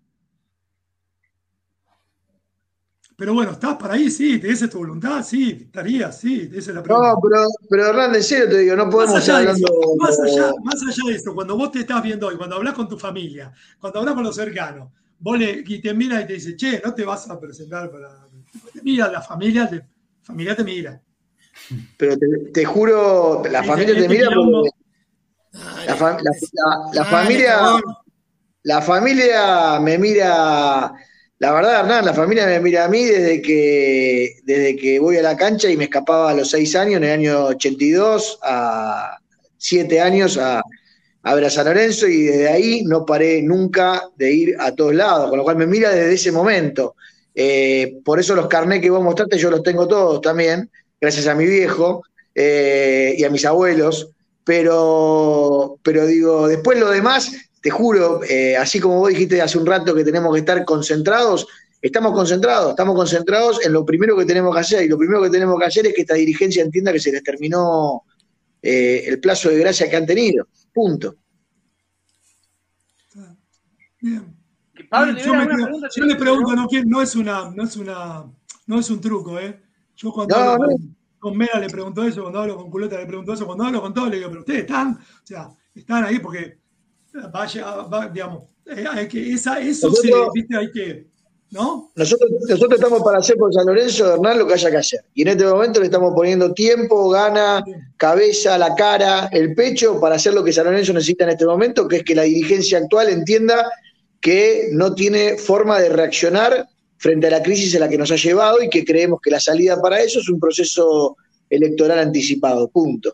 Pero 3.15 3.35
bueno, 3.35 3.51
¿estás 3.51 3.77
para 3.77 3.93
ahí? 3.93 4.09
Sí, 4.09 4.39
¿te 4.39 4.49
es 4.49 4.67
tu 4.71 4.79
voluntad? 4.79 5.23
Sí, 5.23 5.65
estaría, 5.67 6.11
sí, 6.11 6.49
esa 6.51 6.71
es 6.71 6.75
la 6.75 6.81
pregunta. 6.81 7.11
No, 7.11 7.19
pero, 7.21 7.47
pero 7.69 7.85
Hernán, 7.85 8.15
en 8.15 8.23
serio 8.23 8.49
te 8.49 8.57
digo, 8.57 8.75
no 8.75 8.89
podemos 8.89 9.13
Más 9.13 9.29
allá, 9.29 9.33
de 9.35 9.49
hablando. 9.49 9.67
eso, 9.67 9.95
más, 9.97 10.19
allá, 10.19 10.51
más 10.63 10.81
allá 10.81 11.09
de 11.11 11.15
eso, 11.15 11.35
cuando 11.35 11.55
vos 11.55 11.71
te 11.71 11.81
estás 11.81 12.01
viendo 12.01 12.25
hoy, 12.25 12.37
cuando 12.37 12.55
hablas 12.55 12.73
con 12.73 12.89
tu 12.89 12.97
familia, 12.97 13.53
cuando 13.79 13.99
hablas 13.99 14.15
con 14.15 14.23
los 14.23 14.35
cercanos, 14.35 14.91
vos 15.19 15.37
le, 15.37 15.63
y 15.63 15.79
te 15.79 15.93
mira 15.93 16.21
y 16.21 16.25
te 16.25 16.33
dice, 16.33 16.57
che, 16.57 16.81
no 16.83 16.95
te 16.95 17.05
vas 17.05 17.29
a 17.29 17.39
presentar 17.39 17.91
para. 17.91 18.27
Te 18.73 18.81
mira 18.81 19.11
la 19.11 19.21
familia, 19.21 19.69
te, 19.69 19.85
familia 20.23 20.55
te 20.55 20.63
mira. 20.63 20.99
Pero 21.97 22.17
te, 22.17 22.27
te 22.51 22.65
juro, 22.65 23.43
la 23.47 23.63
familia 23.63 23.93
te 23.93 24.01
este 24.01 24.09
mira 24.09 24.29
porque 24.33 24.71
la, 25.85 27.05
familia. 27.05 27.59
La 28.65 28.81
familia 28.81 29.79
me 29.79 29.99
mira, 29.99 30.91
la 31.37 31.51
verdad, 31.53 31.81
Hernán, 31.81 32.03
la 32.03 32.15
familia 32.15 32.47
me 32.47 32.59
mira 32.59 32.85
a 32.85 32.87
mí 32.87 33.05
desde 33.05 33.39
que, 33.39 34.39
desde 34.43 34.75
que 34.75 34.97
voy 34.97 35.17
a 35.17 35.21
la 35.21 35.37
cancha 35.37 35.69
y 35.69 35.77
me 35.77 35.83
escapaba 35.83 36.31
a 36.31 36.33
los 36.33 36.49
seis 36.49 36.75
años, 36.75 36.97
en 36.97 37.03
el 37.03 37.11
año 37.11 37.45
82, 37.45 38.39
a 38.41 39.19
siete 39.55 40.01
años 40.01 40.39
a, 40.39 40.63
a 41.21 41.35
ver 41.35 41.45
a 41.45 41.49
San 41.51 41.65
Lorenzo 41.65 42.07
y 42.07 42.23
desde 42.23 42.49
ahí 42.49 42.83
no 42.85 43.05
paré 43.05 43.43
nunca 43.43 44.01
de 44.17 44.33
ir 44.33 44.55
a 44.59 44.71
todos 44.71 44.95
lados, 44.95 45.29
con 45.29 45.37
lo 45.37 45.43
cual 45.43 45.57
me 45.57 45.67
mira 45.67 45.91
desde 45.91 46.13
ese 46.13 46.31
momento. 46.31 46.95
Eh, 47.35 47.99
por 48.03 48.19
eso 48.19 48.33
los 48.33 48.47
carnés 48.47 48.81
que 48.81 48.89
vos 48.89 49.03
mostraste 49.03 49.37
yo 49.37 49.51
los 49.51 49.61
tengo 49.61 49.87
todos 49.87 50.21
también, 50.21 50.71
gracias 50.99 51.27
a 51.27 51.35
mi 51.35 51.45
viejo 51.45 52.01
eh, 52.33 53.13
y 53.15 53.23
a 53.23 53.29
mis 53.29 53.45
abuelos, 53.45 54.09
pero, 54.43 55.77
pero 55.83 56.07
digo, 56.07 56.47
después 56.47 56.79
lo 56.79 56.89
demás, 56.89 57.31
te 57.65 57.71
juro, 57.71 58.21
eh, 58.23 58.55
así 58.55 58.79
como 58.79 58.99
vos 58.99 59.09
dijiste 59.09 59.41
hace 59.41 59.57
un 59.57 59.65
rato 59.65 59.95
que 59.95 60.03
tenemos 60.03 60.31
que 60.31 60.41
estar 60.41 60.63
concentrados, 60.63 61.47
estamos 61.81 62.13
concentrados, 62.13 62.69
estamos 62.69 62.93
concentrados 62.93 63.65
en 63.65 63.73
lo 63.73 63.83
primero 63.83 64.15
que 64.15 64.23
tenemos 64.23 64.53
que 64.53 64.61
hacer, 64.61 64.83
y 64.85 64.87
lo 64.87 64.99
primero 64.99 65.23
que 65.23 65.31
tenemos 65.31 65.57
que 65.59 65.65
hacer 65.65 65.87
es 65.87 65.95
que 65.95 66.01
esta 66.01 66.13
dirigencia 66.13 66.61
entienda 66.61 66.93
que 66.93 66.99
se 66.99 67.11
les 67.11 67.23
terminó 67.23 68.03
eh, 68.61 69.05
el 69.07 69.19
plazo 69.19 69.49
de 69.49 69.57
gracia 69.57 69.89
que 69.89 69.95
han 69.95 70.05
tenido. 70.05 70.47
Punto. 70.71 71.15
Bien. 73.99 74.37
Pablo, 74.87 75.13
Bien, 75.13 75.15
¿le 75.15 75.23
yo, 75.25 75.33
me 75.33 75.45
pregunta? 75.47 75.87
yo 75.95 76.05
le 76.05 76.15
pregunto, 76.17 76.55
no, 76.85 77.01
es 77.01 77.15
una, 77.15 77.49
no 77.49 77.63
es 77.63 77.77
una, 77.77 78.25
no 78.67 78.79
es 78.79 78.89
un 78.91 79.01
truco, 79.01 79.39
¿eh? 79.39 79.59
Yo 79.95 80.11
cuando 80.11 80.35
No, 80.37 80.41
hablo 80.43 80.67
no. 80.67 80.71
con, 80.73 80.95
con 81.17 81.35
Mera 81.39 81.59
le 81.59 81.69
pregunto 81.71 82.03
eso, 82.03 82.21
cuando 82.21 82.41
hablo 82.41 82.57
con 82.57 82.69
Culeta 82.69 82.99
le 82.99 83.07
pregunto 83.07 83.33
eso, 83.33 83.47
cuando 83.47 83.63
hablo 83.63 83.81
con 83.81 83.91
todos 83.91 84.11
le 84.11 84.17
digo, 84.17 84.29
pero 84.29 84.41
ustedes 84.41 84.59
están, 84.59 84.91
o 84.99 85.25
sea, 85.25 85.49
están 85.73 86.03
ahí 86.05 86.19
porque 86.19 86.59
vaya, 87.31 87.65
va, 87.83 88.07
digamos, 88.07 88.43
eh, 88.65 88.85
hay 88.91 89.07
que, 89.07 89.33
esa, 89.33 89.59
eso 89.59 89.91
se, 89.91 90.07
Nosotros- 90.09 90.33
viste, 90.33 90.57
hay 90.57 90.71
que, 90.71 91.07
¿no? 91.51 91.91
Nosotros, 91.95 92.29
nosotros 92.49 92.79
estamos 92.79 93.01
para 93.03 93.19
hacer 93.19 93.37
por 93.37 93.53
San 93.53 93.65
Lorenzo 93.65 94.07
de 94.07 94.13
Hernán 94.15 94.39
lo 94.39 94.47
que 94.47 94.53
haya 94.55 94.71
que 94.71 94.77
hacer. 94.77 94.99
Y 95.13 95.21
en 95.21 95.29
este 95.29 95.45
momento 95.45 95.79
le 95.79 95.85
estamos 95.85 96.13
poniendo 96.13 96.53
tiempo, 96.53 97.09
gana, 97.09 97.63
cabeza, 97.97 98.57
la 98.57 98.75
cara, 98.75 99.29
el 99.31 99.53
pecho 99.55 99.99
para 99.99 100.15
hacer 100.15 100.33
lo 100.33 100.43
que 100.43 100.51
San 100.51 100.65
Lorenzo 100.65 100.93
necesita 100.93 101.23
en 101.23 101.31
este 101.31 101.45
momento, 101.45 101.87
que 101.87 101.97
es 101.97 102.03
que 102.03 102.15
la 102.15 102.23
dirigencia 102.23 102.79
actual 102.79 103.09
entienda 103.09 103.69
que 104.19 104.69
no 104.71 104.95
tiene 104.95 105.37
forma 105.37 105.79
de 105.79 105.89
reaccionar 105.89 106.67
frente 106.97 107.27
a 107.27 107.29
la 107.31 107.43
crisis 107.43 107.73
en 107.75 107.81
la 107.81 107.89
que 107.89 107.97
nos 107.97 108.11
ha 108.11 108.15
llevado 108.15 108.61
y 108.63 108.69
que 108.69 108.83
creemos 108.83 109.19
que 109.21 109.29
la 109.29 109.39
salida 109.39 109.79
para 109.79 110.01
eso 110.01 110.19
es 110.19 110.29
un 110.29 110.39
proceso 110.39 111.15
electoral 111.49 111.99
anticipado. 111.99 112.67
Punto. 112.69 113.13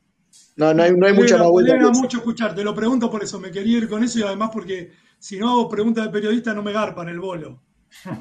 No, 0.62 0.74
no 0.76 0.84
hay, 0.84 0.92
no 0.96 1.08
hay 1.08 1.14
Me 1.14 1.20
mucha 1.20 1.38
más 1.38 1.46
me 1.46 1.52
vuelta. 1.52 1.72
alegra 1.74 1.92
eso. 1.92 2.02
mucho 2.02 2.18
escucharte, 2.18 2.64
lo 2.64 2.76
pregunto 2.76 3.10
por 3.10 3.24
eso, 3.24 3.40
me 3.40 3.50
quería 3.50 3.80
ir 3.80 3.90
con 3.90 4.04
eso 4.04 4.20
y 4.20 4.24
además 4.24 4.52
porque 4.54 4.92
si 5.18 5.40
no 5.40 5.50
hago 5.50 5.68
preguntas 5.70 6.06
de 6.06 6.12
periodista 6.12 6.54
no 6.54 6.62
me 6.62 6.72
garpan 6.72 7.10
el 7.10 7.20
bolo. 7.20 7.62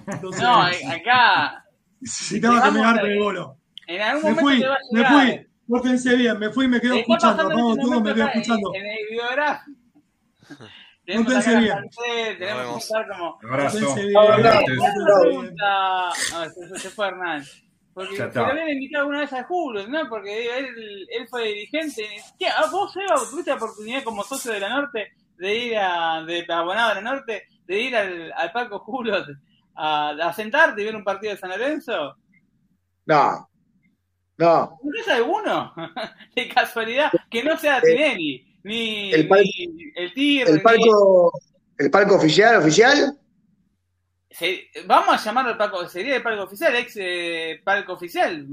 Entonces, 0.06 0.42
No, 0.42 0.66
eh, 0.68 0.80
acá. 0.86 1.64
necesitaba 2.00 2.62
que 2.62 2.70
me 2.70 2.80
garpen 2.80 3.10
el 3.12 3.18
bolo. 3.18 3.56
En 3.86 4.00
algún 4.00 4.34
Me 4.34 4.40
momento 4.40 4.42
fui, 4.42 4.60
te 4.60 4.66
va 4.68 4.74
a 4.74 4.78
me 4.92 5.04
fui, 5.34 5.46
pórtense 5.68 6.16
bien, 6.16 6.38
me 6.38 6.50
fui 6.50 6.64
y 6.64 6.68
me 6.68 6.80
quedo 6.80 6.94
escuchando, 6.94 7.36
pasando 7.36 7.52
en 7.52 7.58
apago 7.58 7.70
este 7.72 7.82
todo, 7.82 8.00
me 8.00 8.14
quedo 8.14 8.26
escuchando. 8.26 8.72
En 8.74 8.86
el 8.86 8.96
Pórtense 11.24 11.58
bien. 11.58 11.74
Tenemos 12.38 12.72
que 12.72 12.78
estar 12.78 13.06
como. 13.08 13.38
Abrazo. 13.42 13.96
Se 16.76 16.90
fue 16.90 17.06
Hernán. 17.08 17.44
Porque 18.08 18.16
Ya 18.34 18.42
lo 18.42 18.46
habían 18.46 18.68
invitado 18.70 19.02
alguna 19.02 19.20
vez 19.20 19.32
a 19.32 19.44
Julio, 19.44 19.86
¿no? 19.88 20.08
Porque 20.08 20.58
él, 20.58 21.06
él 21.10 21.28
fue 21.28 21.48
dirigente. 21.48 22.06
¿Qué? 22.38 22.46
¿A 22.48 22.66
vos, 22.70 22.94
Eva, 22.96 23.16
tuviste 23.30 23.50
la 23.50 23.56
oportunidad 23.56 24.02
como 24.04 24.22
socio 24.24 24.52
de 24.52 24.60
la 24.60 24.68
Norte 24.68 25.08
de 25.36 25.56
ir 25.56 25.76
a. 25.78 26.22
de 26.24 26.44
abonado 26.48 26.90
de 26.90 26.94
la 27.02 27.10
Norte, 27.12 27.44
de 27.66 27.80
ir 27.80 27.96
al, 27.96 28.32
al 28.32 28.52
Paco 28.52 28.78
Julio 28.80 29.14
a, 29.74 30.10
a 30.10 30.32
sentarte 30.32 30.82
y 30.82 30.84
ver 30.84 30.96
un 30.96 31.04
partido 31.04 31.32
de 31.32 31.38
San 31.38 31.50
Lorenzo? 31.50 32.16
No, 33.06 33.48
no. 34.38 34.78
¿No 34.82 35.00
es 35.00 35.08
alguno? 35.08 35.72
de 36.36 36.48
casualidad, 36.48 37.10
que 37.30 37.42
no 37.42 37.56
sea 37.56 37.80
Tinelli, 37.80 38.58
ni 38.64 39.12
el 39.12 39.28
pal- 39.28 39.42
ni 39.44 39.92
el 39.96 40.14
Tigre, 40.14 40.50
El 40.50 40.56
ni- 40.56 40.62
palco, 40.62 41.32
el 41.78 41.90
palco 41.90 42.14
oficial, 42.16 42.56
oficial, 42.56 43.16
Se- 44.30 44.68
vamos 44.86 45.14
a 45.14 45.24
llamarlo 45.24 45.50
el 45.52 45.56
palco, 45.56 45.88
sería 45.88 46.16
el 46.16 46.22
palco 46.22 46.44
oficial, 46.44 46.74
ex 46.76 46.94
eh, 46.96 47.60
palco 47.64 47.94
oficial. 47.94 48.46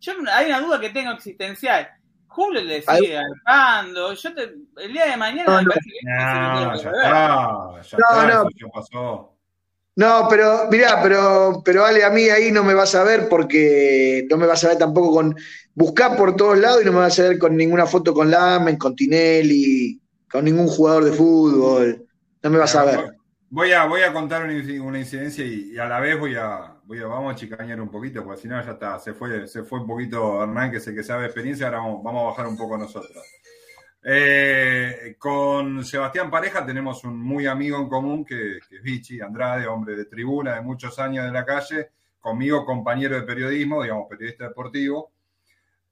Yo 0.00 0.12
hay 0.32 0.46
una 0.46 0.60
duda 0.60 0.80
que 0.80 0.90
tengo 0.90 1.12
existencial. 1.12 1.88
Julio 2.26 2.60
le 2.62 2.82
sigue 2.82 3.18
arpando. 3.18 4.12
Yo 4.14 4.34
te, 4.34 4.42
el 4.76 4.92
día 4.92 5.06
de 5.06 5.16
mañana 5.16 5.44
No, 5.50 5.56
me 5.56 5.62
no. 5.64 5.70
parece 5.70 5.90
que 5.90 5.98
No, 6.04 6.74
es 6.74 6.82
ya 6.82 6.90
está, 6.90 7.72
ya 7.74 7.80
está, 7.80 7.98
No, 7.98 8.28
no. 8.28 8.40
eso 8.42 8.48
ya 8.56 8.68
pasó. 8.72 9.36
No, 9.96 10.26
pero 10.30 10.68
mirá, 10.70 11.02
pero, 11.02 11.60
pero 11.64 11.84
Ale, 11.84 12.04
a 12.04 12.10
mí 12.10 12.22
ahí 12.28 12.52
no 12.52 12.62
me 12.62 12.74
vas 12.74 12.94
a 12.94 13.02
ver 13.02 13.28
porque 13.28 14.26
no 14.30 14.36
me 14.36 14.46
vas 14.46 14.62
a 14.64 14.68
ver 14.68 14.78
tampoco 14.78 15.12
con. 15.12 15.36
Buscar 15.74 16.16
por 16.16 16.36
todos 16.36 16.58
lados 16.58 16.82
y 16.82 16.84
no 16.84 16.92
me 16.92 16.98
vas 16.98 17.18
a 17.18 17.22
ver 17.28 17.38
con 17.38 17.56
ninguna 17.56 17.86
foto 17.86 18.12
con 18.14 18.30
Lamen, 18.30 18.76
con 18.76 18.94
Tinelli, 18.94 20.00
con 20.30 20.44
ningún 20.44 20.68
jugador 20.68 21.04
de 21.04 21.12
fútbol. 21.12 22.06
No 22.42 22.50
me 22.50 22.58
vas 22.58 22.74
a 22.76 22.84
ver. 22.84 23.19
Voy 23.52 23.72
a, 23.72 23.84
voy 23.86 24.02
a 24.02 24.12
contar 24.12 24.44
una, 24.44 24.52
inci- 24.52 24.80
una 24.80 25.00
incidencia 25.00 25.44
y, 25.44 25.76
a 25.76 25.86
la 25.86 25.98
vez 25.98 26.16
voy 26.18 26.36
a, 26.36 26.76
vamos 26.86 27.34
a 27.34 27.36
chicañar 27.36 27.80
un 27.80 27.90
poquito, 27.90 28.22
porque 28.22 28.42
si 28.42 28.46
no 28.48 28.62
ya 28.62 28.70
está, 28.72 28.98
se 29.00 29.12
fue, 29.12 29.48
se 29.48 29.64
fue 29.64 29.80
un 29.80 29.88
poquito 29.88 30.40
Hernán, 30.40 30.70
que 30.70 30.76
es 30.76 30.86
el 30.86 30.94
que 30.94 31.02
sabe 31.02 31.24
experiencia, 31.24 31.66
ahora 31.66 31.78
vamos, 31.78 32.02
vamos 32.04 32.22
a 32.22 32.26
bajar 32.26 32.46
un 32.46 32.56
poco 32.56 32.78
nosotros. 32.78 33.24
Eh, 34.04 35.16
con 35.18 35.84
Sebastián 35.84 36.30
Pareja 36.30 36.64
tenemos 36.64 37.02
un 37.02 37.18
muy 37.18 37.46
amigo 37.48 37.76
en 37.78 37.88
común 37.88 38.24
que, 38.24 38.60
que 38.68 38.76
es 38.76 38.82
Vichy 38.82 39.20
Andrade, 39.20 39.66
hombre 39.66 39.96
de 39.96 40.04
tribuna 40.04 40.54
de 40.54 40.60
muchos 40.60 40.96
años 41.00 41.26
de 41.26 41.32
la 41.32 41.44
calle, 41.44 41.90
conmigo 42.20 42.64
compañero 42.64 43.16
de 43.16 43.22
periodismo, 43.22 43.82
digamos 43.82 44.06
periodista 44.08 44.46
deportivo. 44.46 45.10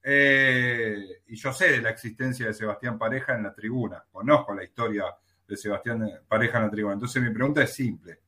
Eh, 0.01 1.23
y 1.27 1.35
yo 1.35 1.51
sé 1.51 1.71
de 1.71 1.81
la 1.81 1.89
existencia 1.89 2.47
de 2.47 2.53
Sebastián 2.53 2.97
Pareja 2.97 3.35
en 3.35 3.43
la 3.43 3.53
tribuna, 3.53 4.01
conozco 4.09 4.55
la 4.55 4.63
historia 4.63 5.03
de 5.49 5.57
Sebastián 5.57 6.07
Pareja 6.27 6.59
en 6.59 6.63
la 6.65 6.69
tribuna. 6.71 6.93
Entonces 6.93 7.21
mi 7.21 7.31
pregunta 7.31 7.63
es 7.63 7.73
simple. 7.73 8.19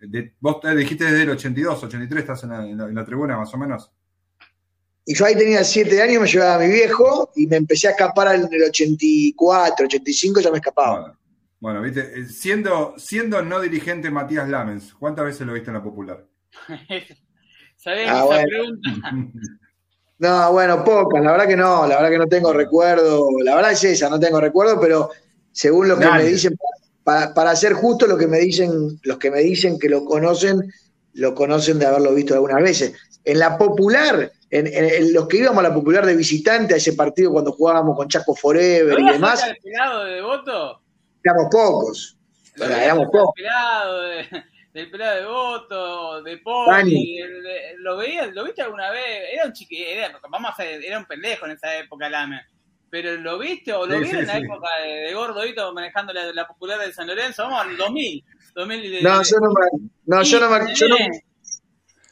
De- 0.00 0.34
vos 0.40 0.60
te 0.60 0.74
dijiste 0.74 1.04
desde 1.04 1.22
el 1.22 1.30
82, 1.30 1.84
83, 1.84 2.20
estás 2.22 2.42
en 2.44 2.50
la, 2.50 2.64
en 2.66 2.78
la- 2.78 2.84
en 2.86 2.94
la 2.94 3.04
tribuna 3.04 3.36
más 3.36 3.52
o 3.52 3.58
menos. 3.58 3.90
Y 5.04 5.14
yo 5.14 5.24
ahí 5.24 5.34
tenía 5.36 5.64
siete 5.64 6.00
años, 6.02 6.22
me 6.22 6.28
llevaba 6.28 6.56
a 6.56 6.58
mi 6.58 6.68
viejo 6.72 7.30
y 7.36 7.46
me 7.46 7.56
empecé 7.56 7.88
a 7.88 7.92
escapar 7.92 8.34
en 8.34 8.48
el 8.52 8.62
84, 8.64 9.86
85, 9.86 10.40
ya 10.40 10.50
me 10.50 10.58
escapaba. 10.58 11.00
Bueno, 11.00 11.18
bueno, 11.60 11.82
viste, 11.82 12.20
eh, 12.20 12.26
siendo, 12.26 12.94
siendo 12.98 13.42
no 13.42 13.60
dirigente 13.60 14.10
Matías 14.10 14.48
Lamens, 14.48 14.94
¿cuántas 14.94 15.24
veces 15.24 15.46
lo 15.46 15.54
viste 15.54 15.70
en 15.70 15.74
la 15.76 15.82
popular? 15.82 16.24
Sabés 17.76 18.08
Ah, 18.10 18.16
esa 18.18 18.24
bueno. 18.26 18.46
pregunta. 18.48 18.90
No, 20.20 20.50
bueno, 20.50 20.82
pocas, 20.82 21.22
la 21.22 21.30
verdad 21.30 21.46
que 21.46 21.56
no, 21.56 21.86
la 21.86 21.94
verdad 21.94 22.10
que 22.10 22.18
no 22.18 22.26
tengo 22.26 22.52
recuerdo, 22.52 23.24
la 23.44 23.54
verdad 23.54 23.70
es 23.70 23.84
esa, 23.84 24.10
no 24.10 24.18
tengo 24.18 24.40
recuerdo, 24.40 24.80
pero 24.80 25.10
según 25.58 25.88
lo 25.88 25.98
que 25.98 26.04
Nadie. 26.04 26.24
me 26.24 26.30
dicen, 26.30 26.56
para, 27.02 27.34
para 27.34 27.56
ser 27.56 27.72
justo, 27.72 28.06
lo 28.06 28.16
que 28.16 28.28
me 28.28 28.38
dicen, 28.38 28.70
los 29.02 29.18
que 29.18 29.28
me 29.30 29.40
dicen 29.40 29.76
que 29.76 29.88
lo 29.88 30.04
conocen, 30.04 30.72
lo 31.14 31.34
conocen 31.34 31.80
de 31.80 31.86
haberlo 31.86 32.14
visto 32.14 32.34
algunas 32.34 32.62
veces. 32.62 32.92
En 33.24 33.40
la 33.40 33.58
popular, 33.58 34.30
en, 34.50 34.66
en- 34.68 34.84
en 34.84 35.12
los 35.12 35.26
que 35.26 35.38
íbamos 35.38 35.58
a 35.64 35.68
la 35.68 35.74
popular 35.74 36.06
de 36.06 36.14
visitante 36.14 36.74
a 36.74 36.76
ese 36.76 36.92
partido 36.92 37.32
cuando 37.32 37.50
jugábamos 37.50 37.96
con 37.96 38.06
Chaco 38.08 38.36
Forever 38.36 38.94
¿Lo 38.94 39.00
y 39.00 39.12
demás, 39.14 39.42
de 40.04 40.20
voto? 40.22 40.80
éramos 41.24 41.46
pocos. 41.50 42.16
¿Lo 42.54 42.64
Era- 42.64 42.74
ibas 42.74 42.84
éramos 42.84 43.06
pocos. 43.10 43.34
pelado 43.34 44.00
de- 44.02 44.26
del 44.74 44.90
pelado 44.92 45.16
de 45.16 45.26
voto, 45.26 46.22
de 46.22 46.36
de- 47.42 47.74
¿Lo 47.78 47.96
veías? 47.96 48.32
¿Lo 48.32 48.44
viste 48.44 48.62
alguna 48.62 48.92
vez? 48.92 49.02
Era 49.32 49.44
un 49.46 49.52
chiqui, 49.52 49.82
era, 49.82 50.20
vamos 50.30 50.50
a 50.50 50.52
hacer, 50.52 50.84
era 50.84 50.98
un 51.00 51.04
pendejo 51.06 51.46
en 51.46 51.52
esa 51.52 51.76
época, 51.76 52.08
Lame. 52.08 52.42
Pero 52.90 53.16
¿lo 53.18 53.38
viste 53.38 53.72
o 53.72 53.86
lo 53.86 53.94
Sí, 53.98 54.04
vieron 54.04 54.10
sí, 54.10 54.18
en 54.20 54.26
la 54.26 54.36
sí. 54.38 54.44
época 54.44 54.68
de, 54.82 54.88
de 55.08 55.14
Gordodito 55.14 55.72
manejando 55.74 56.12
la, 56.12 56.32
la 56.32 56.46
popular 56.46 56.78
de 56.80 56.92
San 56.92 57.06
Lorenzo? 57.06 57.42
Vamos 57.44 57.60
al 57.66 57.76
2000. 57.76 58.24
2000 58.54 58.84
y 58.84 58.88
de- 58.88 59.02
No, 59.02 59.22
yo 59.22 59.36
no 59.40 59.48
me, 59.50 59.88
no, 60.06 60.22
yo 60.22 60.40
no 60.40 60.50
me, 60.50 60.74
yo 60.74 60.88
no, 60.88 60.96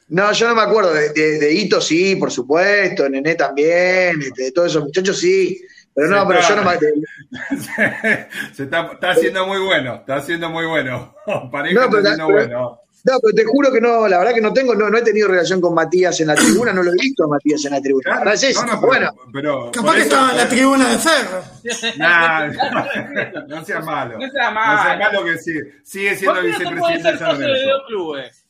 no, 0.09 0.31
yo 0.31 0.47
no 0.47 0.55
me 0.55 0.61
acuerdo. 0.61 0.93
De, 0.93 1.09
de, 1.09 1.39
de 1.39 1.53
Hito 1.53 1.81
sí, 1.81 2.15
por 2.15 2.31
supuesto, 2.31 3.09
Nené 3.09 3.35
también, 3.35 4.21
este, 4.21 4.43
de 4.43 4.51
todos 4.51 4.69
esos 4.71 4.83
muchachos 4.83 5.17
sí. 5.19 5.59
Pero 5.93 6.09
no, 6.09 6.27
pero 6.27 6.41
yo 6.47 6.55
no 6.55 6.63
me. 6.63 6.77
Se 8.53 8.63
está, 8.63 8.91
está 8.93 9.09
haciendo 9.11 9.47
muy 9.47 9.59
bueno, 9.59 9.95
está 9.95 10.17
haciendo 10.17 10.49
muy 10.49 10.65
bueno. 10.67 11.15
Pareja 11.51 11.81
No, 11.81 11.89
pero- 11.89 11.97
está 11.99 12.11
haciendo 12.11 12.27
pero- 12.27 12.47
bueno. 12.47 12.81
No, 13.07 13.19
pero 13.21 13.33
te 13.33 13.45
juro 13.45 13.71
que 13.71 13.79
no, 13.79 14.07
la 14.07 14.17
verdad 14.19 14.33
que 14.33 14.41
no 14.41 14.51
tengo, 14.51 14.75
no, 14.75 14.89
no 14.89 14.97
he 14.97 15.01
tenido 15.01 15.27
relación 15.29 15.61
con 15.61 15.73
Matías 15.73 16.19
en 16.19 16.27
la 16.27 16.35
tribuna, 16.35 16.73
no 16.73 16.83
lo 16.83 16.91
he 16.91 16.95
visto 16.95 17.23
a 17.23 17.27
Matías 17.27 17.63
en 17.65 17.71
la 17.71 17.81
tribuna. 17.81 18.03
Claro, 18.03 18.31
es 18.33 18.55
no, 18.55 18.61
no, 18.63 18.67
pero, 18.67 18.81
bueno, 18.81 19.15
pero 19.33 19.71
Capaz 19.71 19.93
que 19.93 19.97
eso- 19.99 20.07
estaba 20.09 20.31
en 20.31 20.37
la 20.37 20.49
tribuna 20.49 20.89
de 20.89 20.97
Ferro. 20.97 21.43
Nah, 21.97 22.47
no 23.47 23.63
seas 23.65 23.85
malo. 23.85 24.17
No 24.19 24.29
sea 24.29 24.49
No 24.49 24.55
malo. 24.55 24.83
seas 24.83 24.99
malo 25.13 25.23
que 25.25 25.37
sí, 25.37 25.53
sigue 25.83 26.15
siendo 26.17 26.33
¿Por 26.41 26.43
qué 26.43 26.51
no 26.51 26.57
vicepresidente 26.59 27.11
de 27.11 27.17
ser 27.17 27.27
San 27.27 27.85
clubes? 27.87 28.45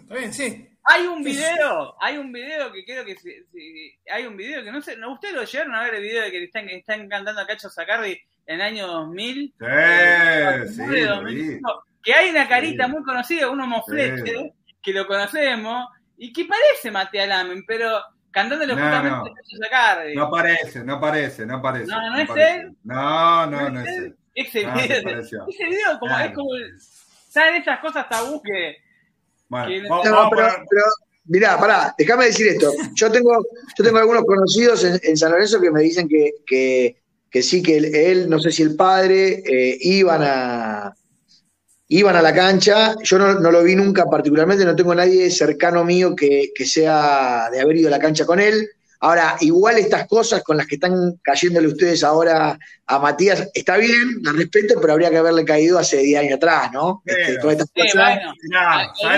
Está 0.00 0.14
bien, 0.16 0.32
sí. 0.34 0.64
Hay 0.90 1.06
un 1.06 1.22
video, 1.22 1.94
hay 2.00 2.16
un 2.16 2.32
video 2.32 2.72
que 2.72 2.84
creo 2.84 3.04
que 3.04 3.14
si- 3.16 3.44
si- 3.52 3.98
hay 4.10 4.26
un 4.26 4.36
video 4.36 4.64
que 4.64 4.72
no 4.72 4.80
sé, 4.80 4.96
¿no? 4.96 5.12
¿ustedes 5.12 5.34
lo 5.34 5.44
llegaron 5.44 5.74
a 5.74 5.82
ver 5.84 5.94
el 5.96 6.02
video 6.02 6.22
de 6.24 6.30
que 6.30 6.44
están, 6.44 6.66
que 6.66 6.76
están 6.78 7.08
cantando 7.08 7.40
a 7.42 7.46
Cacho 7.46 7.68
Sacardi 7.68 8.12
en 8.46 8.54
el 8.56 8.60
año 8.62 8.86
2000? 8.86 9.54
Sí, 9.58 9.64
Eh, 9.68 10.64
sí, 10.74 10.82
de 10.86 11.00
lo 11.02 11.16
2005, 11.16 11.84
que 12.02 12.14
hay 12.14 12.30
una 12.30 12.48
carita 12.48 12.86
Sí. 12.86 12.90
muy 12.92 13.02
conocida, 13.02 13.50
uno 13.50 13.66
mofleche, 13.66 14.24
Sí. 14.24 14.52
que 14.82 14.92
lo 14.92 15.06
conocemos, 15.06 15.88
y 16.16 16.32
que 16.32 16.44
parece 16.46 16.90
Matías 16.90 17.28
Lamen, 17.28 17.64
pero 17.66 18.00
cantándole 18.30 18.74
No, 18.74 18.80
justamente 18.82 19.30
no. 19.30 19.64
Sacardi. 19.64 20.14
No 20.14 20.22
aparece, 20.24 20.84
no 20.84 20.94
aparece, 20.94 21.46
no 21.46 21.56
aparece. 21.56 21.86
No, 21.90 22.10
no 22.10 22.18
es 22.18 22.30
él. 22.36 22.76
No, 22.84 23.46
no, 23.46 23.70
no 23.70 23.80
es 23.80 23.88
él. 23.88 24.16
Ese 24.34 24.64
Ah, 24.66 24.74
video, 24.74 25.18
ese 25.20 25.64
video 25.66 25.98
como, 25.98 26.14
Claro. 26.14 26.28
es 26.28 26.34
como, 26.34 26.48
¿saben 27.28 27.56
estas 27.56 27.80
cosas 27.80 28.08
tabú 28.08 28.40
que... 28.42 28.76
Bueno, 29.48 29.66
Que- 29.68 29.88
vamos, 29.88 30.10
vamos 30.10 30.30
pero, 30.70 30.84
mirá, 31.24 31.58
pará, 31.58 31.94
déjame 31.98 32.26
decir 32.26 32.48
esto. 32.48 32.70
Yo 32.94 33.10
tengo, 33.10 33.44
yo 33.76 33.84
tengo 33.84 33.98
algunos 33.98 34.24
conocidos 34.24 34.84
en, 34.84 35.00
en 35.02 35.16
San 35.16 35.32
Lorenzo 35.32 35.60
que 35.60 35.70
me 35.70 35.80
dicen 35.82 36.08
que, 36.08 36.30
que, 36.46 37.00
que 37.30 37.42
sí, 37.42 37.62
que 37.62 37.78
él, 37.78 37.94
él, 37.94 38.28
no 38.30 38.38
sé 38.38 38.52
si 38.52 38.62
el 38.62 38.76
padre, 38.76 39.42
eh, 39.46 39.76
iban 39.80 40.22
a 40.22 40.92
iban 41.88 42.16
a 42.16 42.22
la 42.22 42.34
cancha. 42.34 42.94
Yo 43.02 43.18
no, 43.18 43.34
no 43.34 43.50
lo 43.50 43.62
vi 43.62 43.74
nunca 43.74 44.04
particularmente, 44.04 44.64
no 44.64 44.76
tengo 44.76 44.94
nadie 44.94 45.30
cercano 45.30 45.84
mío 45.84 46.14
que, 46.14 46.50
que 46.54 46.66
sea 46.66 47.48
de 47.50 47.60
haber 47.60 47.76
ido 47.76 47.88
a 47.88 47.92
la 47.92 47.98
cancha 47.98 48.24
con 48.24 48.40
él. 48.40 48.68
Ahora, 49.00 49.36
igual 49.40 49.78
estas 49.78 50.08
cosas 50.08 50.42
con 50.42 50.56
las 50.56 50.66
que 50.66 50.74
están 50.74 51.20
cayéndole 51.22 51.68
ustedes 51.68 52.02
ahora 52.02 52.58
a 52.84 52.98
Matías, 52.98 53.48
está 53.54 53.76
bien, 53.76 54.18
la 54.22 54.32
respeto, 54.32 54.80
pero 54.80 54.94
habría 54.94 55.08
que 55.08 55.18
haberle 55.18 55.44
caído 55.44 55.78
hace 55.78 55.98
10 55.98 56.20
años 56.20 56.34
atrás, 56.34 56.72
¿no? 56.72 57.02
Este, 57.06 57.38
todas 57.38 57.58
estas 57.58 57.70
Sí. 58.94 59.12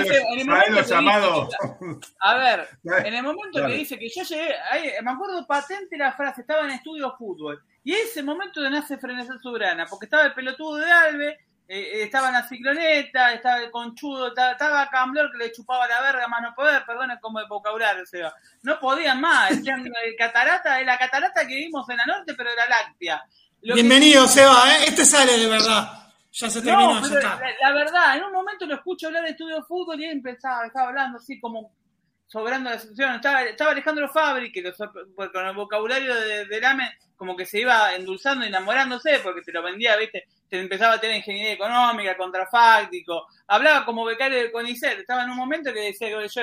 A 2.19 2.37
ver, 2.37 2.67
en 3.05 3.13
el 3.15 3.23
momento 3.23 3.59
Dale. 3.59 3.73
que 3.73 3.79
dice 3.79 3.97
que 3.97 4.09
yo 4.09 4.21
llegué, 4.21 4.53
ahí, 4.71 4.91
me 5.03 5.11
acuerdo 5.11 5.47
patente 5.47 5.97
la 5.97 6.13
frase, 6.13 6.41
estaba 6.41 6.63
en 6.65 6.71
estudio 6.71 7.15
fútbol. 7.17 7.63
Y 7.83 7.93
ese 7.93 8.21
momento 8.21 8.61
de 8.61 8.69
nace 8.69 8.99
Frenesal 8.99 9.39
Sobrana, 9.41 9.87
porque 9.89 10.05
estaba 10.05 10.25
el 10.25 10.33
pelotudo 10.33 10.75
de 10.75 10.91
Alve, 10.91 11.39
eh, 11.73 12.03
estaba 12.03 12.27
en 12.27 12.33
la 12.33 12.47
cicloneta, 12.47 13.33
estaba 13.33 13.57
el 13.61 13.71
conchudo, 13.71 14.27
estaba, 14.27 14.51
estaba 14.51 14.89
Camblor 14.89 15.31
que 15.31 15.37
le 15.37 15.51
chupaba 15.51 15.87
la 15.87 16.01
verga 16.01 16.27
más 16.27 16.41
no 16.41 16.53
poder, 16.53 16.83
perdón, 16.85 17.11
es 17.11 17.19
como 17.21 17.39
el 17.39 17.47
vocabulario, 17.47 18.03
o 18.03 18.05
sea, 18.05 18.33
no 18.63 18.79
podían 18.79 19.21
más, 19.21 19.51
eh, 19.51 19.61
catarata, 20.17 20.79
es 20.79 20.85
la 20.85 20.97
catarata 20.97 21.47
que 21.47 21.55
vimos 21.55 21.87
en 21.89 21.97
la 21.97 22.05
norte, 22.05 22.33
pero 22.35 22.49
era 22.49 22.67
láctea. 22.67 23.23
Lo 23.61 23.75
que- 23.75 23.81
Bienvenido, 23.81 24.27
Seba, 24.27 24.63
¿eh? 24.73 24.85
Este 24.87 25.05
sale 25.05 25.37
de 25.37 25.47
verdad. 25.47 25.97
Ya 26.33 26.49
se 26.49 26.61
terminó, 26.61 26.99
no, 26.99 27.07
ya 27.07 27.15
está. 27.19 27.39
la, 27.39 27.69
la 27.69 27.73
verdad, 27.75 28.17
en 28.17 28.23
un 28.23 28.31
momento 28.31 28.65
lo 28.65 28.75
escucho 28.75 29.07
hablar 29.07 29.23
de 29.23 29.31
estudio 29.31 29.57
de 29.57 29.63
fútbol 29.63 29.99
y 29.99 30.05
él 30.05 30.11
empezaba, 30.11 30.65
estaba 30.65 30.87
hablando 30.89 31.17
así 31.17 31.39
como 31.39 31.73
sobrando 32.25 32.69
la 32.69 32.79
situación. 32.79 33.15
Estaba, 33.15 33.43
estaba 33.43 33.71
Alejandro 33.71 34.07
Fabri, 34.07 34.51
que 34.51 34.63
pues, 35.15 35.29
con 35.29 35.45
el 35.45 35.53
vocabulario 35.55 36.15
de, 36.15 36.45
de 36.45 36.61
Lame, 36.61 36.89
como 37.21 37.35
que 37.37 37.45
se 37.45 37.59
iba 37.59 37.93
endulzando, 37.93 38.43
enamorándose, 38.43 39.19
porque 39.19 39.41
te 39.43 39.51
lo 39.51 39.61
vendía, 39.61 39.95
viste, 39.95 40.25
te 40.49 40.59
empezaba 40.59 40.95
a 40.95 40.99
tener 40.99 41.17
ingeniería 41.17 41.53
económica, 41.53 42.17
contrafáctico, 42.17 43.27
hablaba 43.45 43.85
como 43.85 44.03
becario 44.03 44.39
de 44.39 44.51
CONICET, 44.51 44.97
estaba 45.01 45.23
en 45.23 45.29
un 45.29 45.37
momento 45.37 45.71
que 45.71 45.81
decía 45.81 46.09
yo, 46.09 46.19
este, 46.19 46.41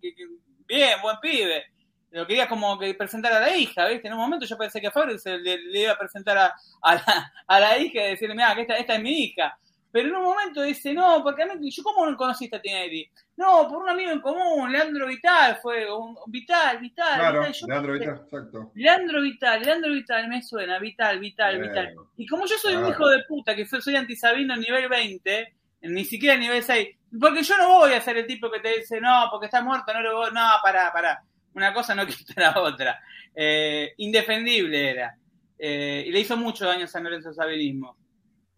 que- 0.00 0.14
que- 0.14 0.26
bien, 0.68 1.00
buen 1.02 1.16
pibe. 1.20 1.64
Lo 2.12 2.24
quería 2.24 2.48
como 2.48 2.78
que 2.78 2.94
presentar 2.94 3.32
a 3.32 3.40
la 3.40 3.56
hija, 3.56 3.88
¿viste? 3.88 4.06
En 4.06 4.14
un 4.14 4.20
momento 4.20 4.46
yo 4.46 4.56
pensé 4.56 4.80
que 4.80 4.92
Fabri 4.92 5.18
se 5.18 5.38
le, 5.38 5.58
iba 5.80 5.92
a 5.92 5.98
presentar 5.98 6.38
a, 6.38 6.54
a 6.82 6.94
la, 6.94 7.32
a 7.48 7.60
la 7.60 7.78
hija 7.78 8.04
y 8.06 8.10
decirle, 8.10 8.36
mira, 8.36 8.54
que 8.54 8.60
esta, 8.62 8.76
esta 8.76 8.94
es 8.94 9.02
mi 9.02 9.24
hija. 9.24 9.58
Pero 9.92 10.08
en 10.08 10.14
un 10.14 10.22
momento 10.22 10.62
dice, 10.62 10.94
no, 10.94 11.22
porque 11.22 11.42
a 11.42 11.46
mí, 11.46 11.70
yo 11.70 11.82
cómo 11.82 12.08
no 12.08 12.16
conociste 12.16 12.56
a 12.56 12.62
Tinelli. 12.62 13.10
No, 13.36 13.66
por 13.68 13.82
un 13.82 13.88
amigo 13.88 14.12
en 14.12 14.20
común, 14.20 14.70
Leandro 14.70 15.06
Vital 15.06 15.58
fue, 15.60 15.92
un, 15.92 16.16
Vital, 16.26 16.78
Vital, 16.78 17.18
Claro, 17.18 17.40
Vital. 17.40 17.54
Yo 17.54 17.66
Leandro 17.66 17.92
Vital, 17.94 18.20
exacto. 18.22 18.70
Leandro 18.74 19.22
Vital, 19.22 19.62
Leandro 19.62 19.92
Vital, 19.92 20.28
me 20.28 20.42
suena, 20.42 20.78
Vital, 20.78 21.18
Vital, 21.18 21.58
Bien. 21.58 21.68
Vital. 21.68 21.94
Y 22.16 22.26
como 22.26 22.46
yo 22.46 22.56
soy 22.56 22.76
un 22.76 22.88
hijo 22.88 23.08
de 23.08 23.24
puta, 23.24 23.56
que 23.56 23.66
soy, 23.66 23.82
soy 23.82 23.96
antisabino 23.96 24.56
nivel 24.56 24.88
20, 24.88 25.54
ni 25.82 26.04
siquiera 26.04 26.36
nivel 26.36 26.62
6, 26.62 26.88
porque 27.18 27.42
yo 27.42 27.56
no 27.56 27.68
voy 27.80 27.92
a 27.92 28.00
ser 28.00 28.16
el 28.18 28.26
tipo 28.26 28.50
que 28.50 28.60
te 28.60 28.78
dice, 28.78 29.00
no, 29.00 29.26
porque 29.30 29.46
está 29.46 29.62
muerto, 29.62 29.92
no 29.92 30.02
lo 30.02 30.16
voy, 30.16 30.30
no, 30.32 30.48
pará, 30.62 30.92
pará. 30.92 31.22
Una 31.54 31.74
cosa 31.74 31.94
no 31.94 32.06
quita 32.06 32.34
la 32.36 32.60
otra. 32.60 33.00
Eh, 33.34 33.94
indefendible 33.96 34.90
era. 34.90 35.16
Eh, 35.58 36.04
y 36.06 36.12
le 36.12 36.20
hizo 36.20 36.36
mucho 36.36 36.66
daño 36.66 36.84
a 36.84 36.88
San 36.88 37.04
Lorenzo 37.04 37.32
Sabinismo. 37.32 37.96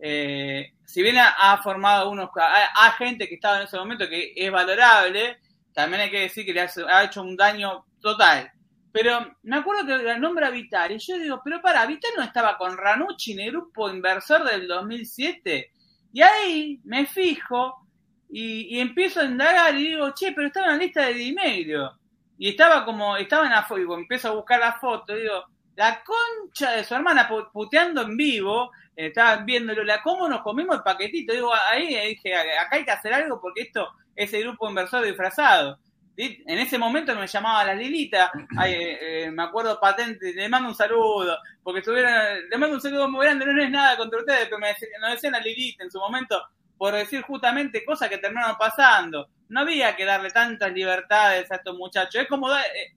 Eh, 0.05 0.73
si 0.85 1.01
bien 1.01 1.17
ha, 1.17 1.29
ha 1.39 1.63
formado 1.63 2.11
unos, 2.11 2.31
ha, 2.35 2.91
gente 2.99 3.29
que 3.29 3.37
estaba 3.37 3.59
en 3.59 3.67
ese 3.69 3.79
momento 3.79 4.09
que 4.09 4.33
es 4.35 4.51
valorable, 4.51 5.39
también 5.73 6.03
hay 6.03 6.11
que 6.11 6.23
decir 6.23 6.45
que 6.45 6.53
le 6.53 6.61
ha 6.61 7.05
hecho 7.05 7.23
un 7.23 7.37
daño 7.37 7.87
total. 8.01 8.51
Pero 8.91 9.37
me 9.45 9.57
acuerdo 9.57 9.87
que 9.87 10.03
la 10.03 10.19
nombra 10.19 10.51
Vital, 10.51 10.91
y 10.91 10.99
yo 10.99 11.19
digo, 11.19 11.41
pero 11.45 11.63
para, 11.63 11.87
Vital 11.87 12.11
no 12.17 12.25
estaba 12.25 12.59
con 12.59 12.77
Ranucci 12.77 13.33
en 13.33 13.41
el 13.41 13.53
grupo 13.53 13.89
inversor 13.89 14.43
del 14.43 14.67
2007. 14.67 15.71
Y 16.13 16.21
ahí 16.21 16.81
me 16.83 17.07
fijo 17.07 17.87
y, 18.29 18.81
empiezo 18.81 19.21
a 19.21 19.25
indagar 19.25 19.77
y 19.77 19.91
digo, 19.91 20.13
che, 20.15 20.33
pero 20.33 20.49
estaba 20.49 20.67
en 20.67 20.73
la 20.73 20.85
lista 20.85 21.07
de 21.07 21.15
Dimeglio. 21.15 21.93
Y 22.37 22.49
estaba 22.49 22.85
como, 22.85 23.17
estaba 23.17 23.47
en 23.47 23.53
la 23.53 23.63
foto, 23.63 23.81
y 23.81 24.01
empiezo 24.01 24.29
a 24.29 24.35
buscar 24.35 24.59
la 24.59 24.73
foto, 24.73 25.15
digo, 25.15 25.45
la 25.77 26.03
concha 26.05 26.73
de 26.73 26.85
su 26.85 26.95
hermana 26.95 27.29
pu- 27.29 27.51
puteando 27.53 28.03
en 28.03 28.17
vivo, 28.17 28.71
eh, 28.97 29.07
estaban 29.07 29.45
viéndolo, 29.47 29.85
la 29.85 30.03
cómo 30.03 30.29
nos 30.29 30.43
comimos 30.43 30.77
el 30.77 30.83
paquetito. 30.83 31.33
Digo, 31.33 31.53
ahí 31.55 31.95
eh, 31.95 32.09
dije, 32.09 32.35
acá 32.35 32.77
hay 32.77 32.85
que 32.85 32.91
hacer 32.91 33.15
algo 33.15 33.41
porque 33.41 33.63
esto 33.63 33.89
es 34.15 34.33
el 34.35 34.43
grupo 34.43 34.69
inversor 34.69 35.05
disfrazado. 35.05 35.79
En 36.15 36.59
ese 36.59 36.77
momento 36.77 37.15
me 37.17 37.27
llamaba 37.27 37.65
la 37.65 37.75
Lilita, 37.75 38.31
ay, 38.59 38.73
eh, 38.75 39.25
eh, 39.25 39.31
me 39.31 39.45
acuerdo 39.45 39.81
patente, 39.81 40.35
le 40.35 40.47
mando 40.47 40.69
un 40.69 40.75
saludo, 40.75 41.39
porque 41.63 41.79
estuvieron, 41.81 42.13
le 42.51 42.59
mando 42.59 42.77
un 42.77 42.83
saludo 42.83 43.09
muy 43.09 43.25
grande, 43.25 43.47
no 43.47 43.63
es 43.63 43.71
nada 43.71 43.97
contra 43.97 44.19
ustedes, 44.21 44.45
pero 44.45 44.59
me 44.59 44.69
decían, 44.69 44.91
nos 45.01 45.13
decían 45.13 45.33
la 45.33 45.41
Lilita 45.41 45.85
en 45.85 45.91
su 45.91 45.99
momento 45.99 46.41
por 46.77 46.93
decir 46.95 47.23
justamente 47.23 47.83
cosas 47.85 48.11
que 48.11 48.19
terminaron 48.19 48.57
pasando. 48.59 49.29
No 49.49 49.61
había 49.61 49.95
que 49.97 50.05
darle 50.05 50.31
tantas 50.33 50.71
libertades 50.73 51.51
a 51.51 51.55
estos 51.57 51.77
muchachos. 51.79 52.23
Es 52.23 52.29
como 52.29 52.49
da- 52.51 52.61
eh, 52.63 52.95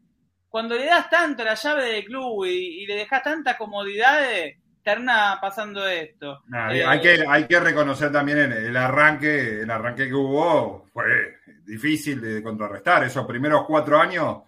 cuando 0.56 0.78
le 0.78 0.86
das 0.86 1.10
tanto 1.10 1.44
la 1.44 1.54
llave 1.54 1.84
del 1.84 2.06
club 2.06 2.46
y, 2.46 2.84
y 2.84 2.86
le 2.86 2.96
dejas 2.96 3.22
tantas 3.22 3.58
comodidades, 3.58 4.56
termina 4.82 5.38
pasando 5.42 5.86
esto. 5.86 6.44
Eh, 6.72 6.82
hay, 6.82 7.02
que, 7.02 7.26
hay 7.28 7.46
que 7.46 7.60
reconocer 7.60 8.10
también 8.10 8.38
el, 8.38 8.54
el 8.54 8.78
arranque, 8.78 9.60
el 9.64 9.70
arranque 9.70 10.08
que 10.08 10.14
hubo 10.14 10.86
fue 10.94 11.40
difícil 11.66 12.22
de 12.22 12.42
contrarrestar. 12.42 13.04
Esos 13.04 13.28
primeros 13.28 13.66
cuatro 13.68 14.00
años 14.00 14.44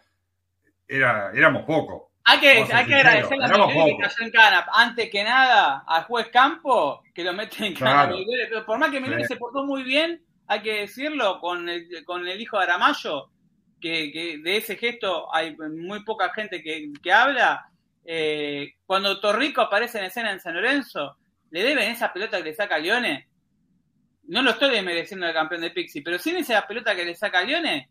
era, 0.87 1.29
éramos 1.33 1.63
pocos. 1.63 2.03
Hay 2.23 2.39
que, 2.39 2.51
hay 2.51 2.55
que 2.55 2.71
sinceros, 2.71 2.95
agradecerle 2.95 3.43
a 3.43 3.47
éramos 3.47 3.67
Miguel 3.67 3.95
que 3.97 4.03
cayó 4.03 4.25
en 4.25 4.31
cana. 4.31 4.65
Antes 4.75 5.09
que 5.09 5.23
nada, 5.25 5.83
al 5.85 6.03
juez 6.05 6.29
Campo, 6.31 7.03
que 7.13 7.25
lo 7.25 7.33
mete 7.33 7.67
en 7.67 7.73
cana. 7.73 8.07
Claro. 8.07 8.65
Por 8.65 8.79
más 8.79 8.91
que 8.91 9.03
Sí. 9.03 9.23
se 9.25 9.35
portó 9.35 9.65
muy 9.65 9.83
bien, 9.83 10.23
hay 10.47 10.61
que 10.61 10.73
decirlo, 10.79 11.41
con 11.41 11.67
el, 11.67 12.05
con 12.05 12.25
el 12.25 12.39
hijo 12.39 12.57
de 12.59 12.63
Aramayo, 12.63 13.29
que, 13.79 14.11
que 14.11 14.39
de 14.39 14.57
ese 14.57 14.75
gesto 14.75 15.33
hay 15.33 15.55
muy 15.55 16.03
poca 16.03 16.31
gente 16.33 16.61
que, 16.61 16.91
que 17.01 17.11
habla. 17.11 17.69
Eh, 18.05 18.75
cuando 18.85 19.19
Torrico 19.19 19.61
aparece 19.61 19.99
en 19.99 20.05
escena 20.05 20.31
en 20.31 20.39
San 20.39 20.55
Lorenzo, 20.55 21.17
le 21.51 21.63
deben 21.63 21.91
esa 21.91 22.11
pelota 22.11 22.37
que 22.37 22.43
le 22.45 22.53
saca 22.53 22.75
a 22.75 22.79
Lione. 22.79 23.27
No 24.23 24.41
lo 24.41 24.51
estoy 24.51 24.71
desmereciendo 24.71 25.25
al 25.25 25.33
campeón 25.33 25.61
de 25.61 25.71
Pixie, 25.71 26.01
pero 26.03 26.19
sin 26.19 26.37
esa 26.37 26.65
pelota 26.67 26.95
que 26.95 27.05
le 27.05 27.15
saca 27.15 27.39
a 27.39 27.43
Lione, 27.43 27.89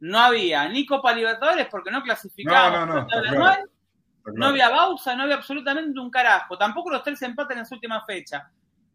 no 0.00 0.18
había 0.18 0.68
ni 0.68 0.84
Copa 0.84 1.14
Libertadores 1.14 1.68
porque 1.70 1.90
no 1.90 2.02
clasificábamos 2.02 2.88
No, 2.88 3.00
está 3.02 3.20
claro. 3.20 4.46
había 4.46 4.68
Bausa, 4.68 5.14
no 5.14 5.22
había 5.22 5.36
absolutamente 5.36 5.98
un 5.98 6.10
carajo. 6.10 6.58
Tampoco 6.58 6.90
los 6.90 7.02
tres 7.02 7.22
empates 7.22 7.54
en 7.54 7.60
las 7.60 7.72
últimas 7.72 8.04
fechas. 8.04 8.42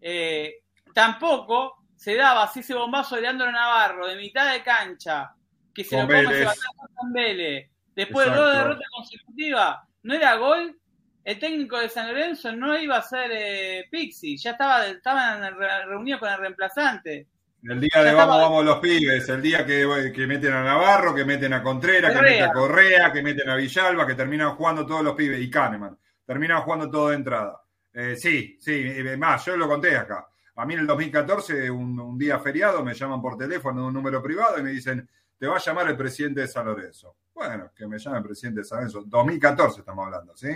Eh, 0.01 0.55
tampoco 0.93 1.83
se 1.95 2.15
daba 2.15 2.43
así 2.43 2.59
ese 2.59 2.75
bombazo 2.75 3.15
de 3.15 3.21
Leandro 3.21 3.51
Navarro 3.51 4.05
de 4.05 4.15
mitad 4.17 4.51
de 4.51 4.61
cancha, 4.61 5.33
que 5.77 5.83
se 5.83 5.95
Con 5.95 5.99
lo 6.01 6.07
come 6.07 6.21
Vélez. 6.23 6.39
Sebastián 6.39 7.13
Vélez. 7.13 7.69
Después 7.95 8.29
de 8.29 8.35
dos 8.35 8.53
derrotas 8.53 8.89
consecutivas, 8.91 9.77
no 10.03 10.13
era 10.15 10.35
gol. 10.35 10.75
El 11.23 11.39
técnico 11.39 11.77
de 11.79 11.89
San 11.89 12.07
Lorenzo 12.07 12.55
no 12.55 12.77
iba 12.79 12.97
a 12.97 13.01
ser 13.01 13.29
eh, 13.33 13.85
Pixie, 13.91 14.37
ya 14.37 14.51
estaba 14.51 14.87
estaban 14.87 15.41
re- 15.57 15.85
reunidos 15.85 16.19
con 16.21 16.29
el 16.31 16.37
reemplazante. 16.39 17.27
El 17.63 17.81
día 17.81 18.01
de 18.01 18.13
vamos, 18.13 18.37
vamos 18.37 18.63
los 18.65 18.79
pibes, 18.79 19.27
el 19.29 19.41
día 19.41 19.65
que, 19.65 20.11
que 20.15 20.25
meten 20.27 20.53
a 20.53 20.63
Navarro, 20.63 21.13
que 21.13 21.25
meten 21.25 21.51
a 21.53 21.61
Contreras, 21.61 22.13
que 22.13 22.21
meten 22.21 22.43
a 22.43 22.53
Correa, 22.53 23.11
que 23.11 23.21
meten 23.21 23.49
a 23.49 23.55
Villalba, 23.55 24.07
que 24.07 24.15
terminan 24.15 24.55
jugando 24.55 24.85
todos 24.85 25.03
los 25.03 25.15
pibes, 25.15 25.41
y 25.41 25.49
Kahneman, 25.49 25.97
terminan 26.25 26.61
jugando 26.61 26.89
todo 26.89 27.09
de 27.09 27.15
entrada. 27.15 27.61
Eh, 27.93 28.15
sí, 28.15 28.57
sí, 28.61 28.71
eh, 28.85 29.17
más, 29.17 29.43
yo 29.45 29.57
lo 29.57 29.67
conté 29.67 29.97
acá. 29.97 30.27
A 30.55 30.65
mí 30.65 30.75
en 30.75 30.81
el 30.81 30.87
2014, 30.87 31.69
un, 31.69 31.99
un 31.99 32.17
día 32.17 32.39
feriado, 32.39 32.83
me 32.85 32.93
llaman 32.93 33.21
por 33.21 33.37
teléfono 33.37 33.81
de 33.81 33.87
un 33.87 33.93
número 33.93 34.23
privado 34.23 34.59
y 34.59 34.63
me 34.63 34.69
dicen, 34.71 35.07
te 35.38 35.47
va 35.47 35.57
a 35.57 35.59
llamar 35.59 35.89
el 35.89 35.97
presidente 35.97 36.41
de 36.41 36.47
San 36.47 36.65
Lorenzo. 36.65 37.15
Bueno, 37.34 37.72
que 37.76 37.88
me 37.88 37.99
llame 37.99 38.18
el 38.18 38.23
presidente 38.23 38.61
de 38.61 38.65
San 38.65 38.80
Lorenzo. 38.80 39.03
2014 39.05 39.80
estamos 39.80 40.05
hablando, 40.05 40.35
¿sí? 40.35 40.49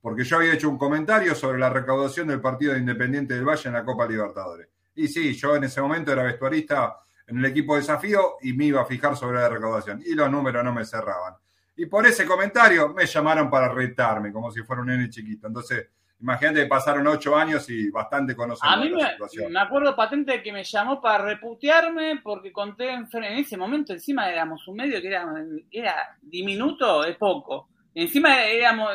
Porque 0.00 0.24
yo 0.24 0.36
había 0.36 0.54
hecho 0.54 0.68
un 0.68 0.78
comentario 0.78 1.34
sobre 1.34 1.58
la 1.58 1.70
recaudación 1.70 2.28
del 2.28 2.40
partido 2.40 2.72
de 2.72 2.80
Independiente 2.80 3.34
del 3.34 3.44
Valle 3.44 3.68
en 3.68 3.74
la 3.74 3.84
Copa 3.84 4.06
Libertadores. 4.06 4.68
Y 4.94 5.08
sí, 5.08 5.34
yo 5.34 5.56
en 5.56 5.64
ese 5.64 5.80
momento 5.80 6.12
era 6.12 6.22
vestuarista 6.22 6.96
en 7.26 7.38
el 7.38 7.44
equipo 7.44 7.76
desafío 7.76 8.36
y 8.40 8.52
me 8.52 8.66
iba 8.66 8.82
a 8.82 8.86
fijar 8.86 9.16
sobre 9.16 9.38
la 9.38 9.48
recaudación. 9.48 10.02
Y 10.04 10.14
los 10.14 10.30
números 10.30 10.64
no 10.64 10.72
me 10.72 10.84
cerraban. 10.84 11.34
Y 11.76 11.86
por 11.86 12.06
ese 12.06 12.24
comentario 12.24 12.88
me 12.94 13.06
llamaron 13.06 13.50
para 13.50 13.68
retarme, 13.68 14.32
como 14.32 14.50
si 14.50 14.62
fuera 14.62 14.82
un 14.82 14.88
nene 14.88 15.10
chiquito. 15.10 15.46
Entonces, 15.46 15.88
imagínate 16.20 16.62
que 16.62 16.66
pasaron 16.66 17.06
ocho 17.06 17.36
años 17.36 17.68
y 17.68 17.90
bastante 17.90 18.34
conocemos 18.34 18.74
A 18.74 18.76
mí 18.78 18.88
la 18.88 18.96
me, 18.96 19.10
situación. 19.10 19.52
me 19.52 19.60
acuerdo 19.60 19.94
patente 19.94 20.42
que 20.42 20.52
me 20.52 20.64
llamó 20.64 21.00
para 21.00 21.24
reputearme 21.24 22.20
porque 22.22 22.52
conté 22.52 22.90
en, 22.92 23.06
en 23.12 23.24
ese 23.38 23.56
momento 23.56 23.92
encima 23.92 24.28
éramos 24.30 24.66
un 24.68 24.76
medio 24.76 25.00
que 25.00 25.08
era, 25.08 25.26
era 25.70 26.16
diminuto, 26.22 27.04
es 27.04 27.16
poco. 27.16 27.68
Encima 27.94 28.42
éramos, 28.44 28.90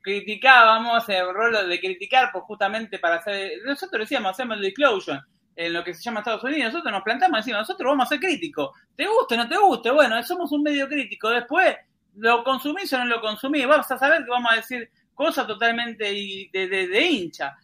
criticábamos 0.00 1.08
el 1.08 1.32
rol 1.32 1.68
de 1.68 1.80
criticar 1.80 2.30
pues 2.32 2.44
justamente 2.44 2.98
para 2.98 3.16
hacer, 3.16 3.52
nosotros 3.64 4.00
decíamos, 4.00 4.30
hacemos 4.32 4.56
el 4.58 4.62
disclosure 4.62 5.20
en 5.56 5.72
lo 5.72 5.82
que 5.82 5.94
se 5.94 6.02
llama 6.02 6.20
Estados 6.20 6.44
Unidos, 6.44 6.72
nosotros 6.72 6.92
nos 6.92 7.02
plantamos 7.02 7.38
y 7.38 7.40
decimos, 7.40 7.60
nosotros 7.60 7.90
vamos 7.90 8.06
a 8.06 8.08
ser 8.10 8.20
críticos, 8.20 8.70
te 8.96 9.06
guste 9.06 9.34
o 9.34 9.38
no 9.38 9.48
te 9.48 9.56
guste, 9.56 9.90
bueno, 9.90 10.22
somos 10.22 10.50
un 10.52 10.62
medio 10.62 10.88
crítico, 10.88 11.30
después 11.30 11.76
lo 12.16 12.44
consumís 12.44 12.92
o 12.92 12.98
no 12.98 13.06
lo 13.06 13.20
consumís, 13.20 13.66
vamos 13.66 13.90
a 13.90 13.98
saber 13.98 14.24
que 14.24 14.30
vamos 14.30 14.52
a 14.52 14.56
decir 14.56 14.88
cosas 15.14 15.46
totalmente 15.46 16.04
de, 16.04 16.50
de- 16.52 16.88
de 16.88 17.00
hincha. 17.06 17.56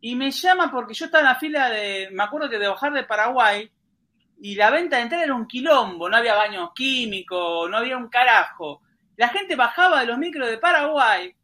Y 0.00 0.14
me 0.14 0.30
llama 0.30 0.70
porque 0.70 0.94
yo 0.94 1.06
estaba 1.06 1.22
en 1.22 1.28
la 1.28 1.34
fila 1.34 1.68
de, 1.70 2.08
me 2.12 2.22
acuerdo 2.22 2.48
que 2.48 2.58
de 2.58 2.68
bajar 2.68 2.92
de 2.92 3.04
Paraguay, 3.04 3.70
y 4.40 4.54
la 4.54 4.70
venta 4.70 4.96
de 4.96 5.02
entrada 5.02 5.24
era 5.24 5.34
un 5.34 5.48
quilombo, 5.48 6.08
no 6.08 6.16
había 6.16 6.34
baños 6.36 6.70
químicos, 6.74 7.68
no 7.68 7.76
había 7.76 7.96
un 7.96 8.08
carajo. 8.08 8.82
la 9.16 9.28
gente 9.28 9.56
bajaba 9.56 10.00
de 10.00 10.06
los 10.06 10.16
micros 10.18 10.48
de 10.48 10.58
Paraguay, 10.58 11.34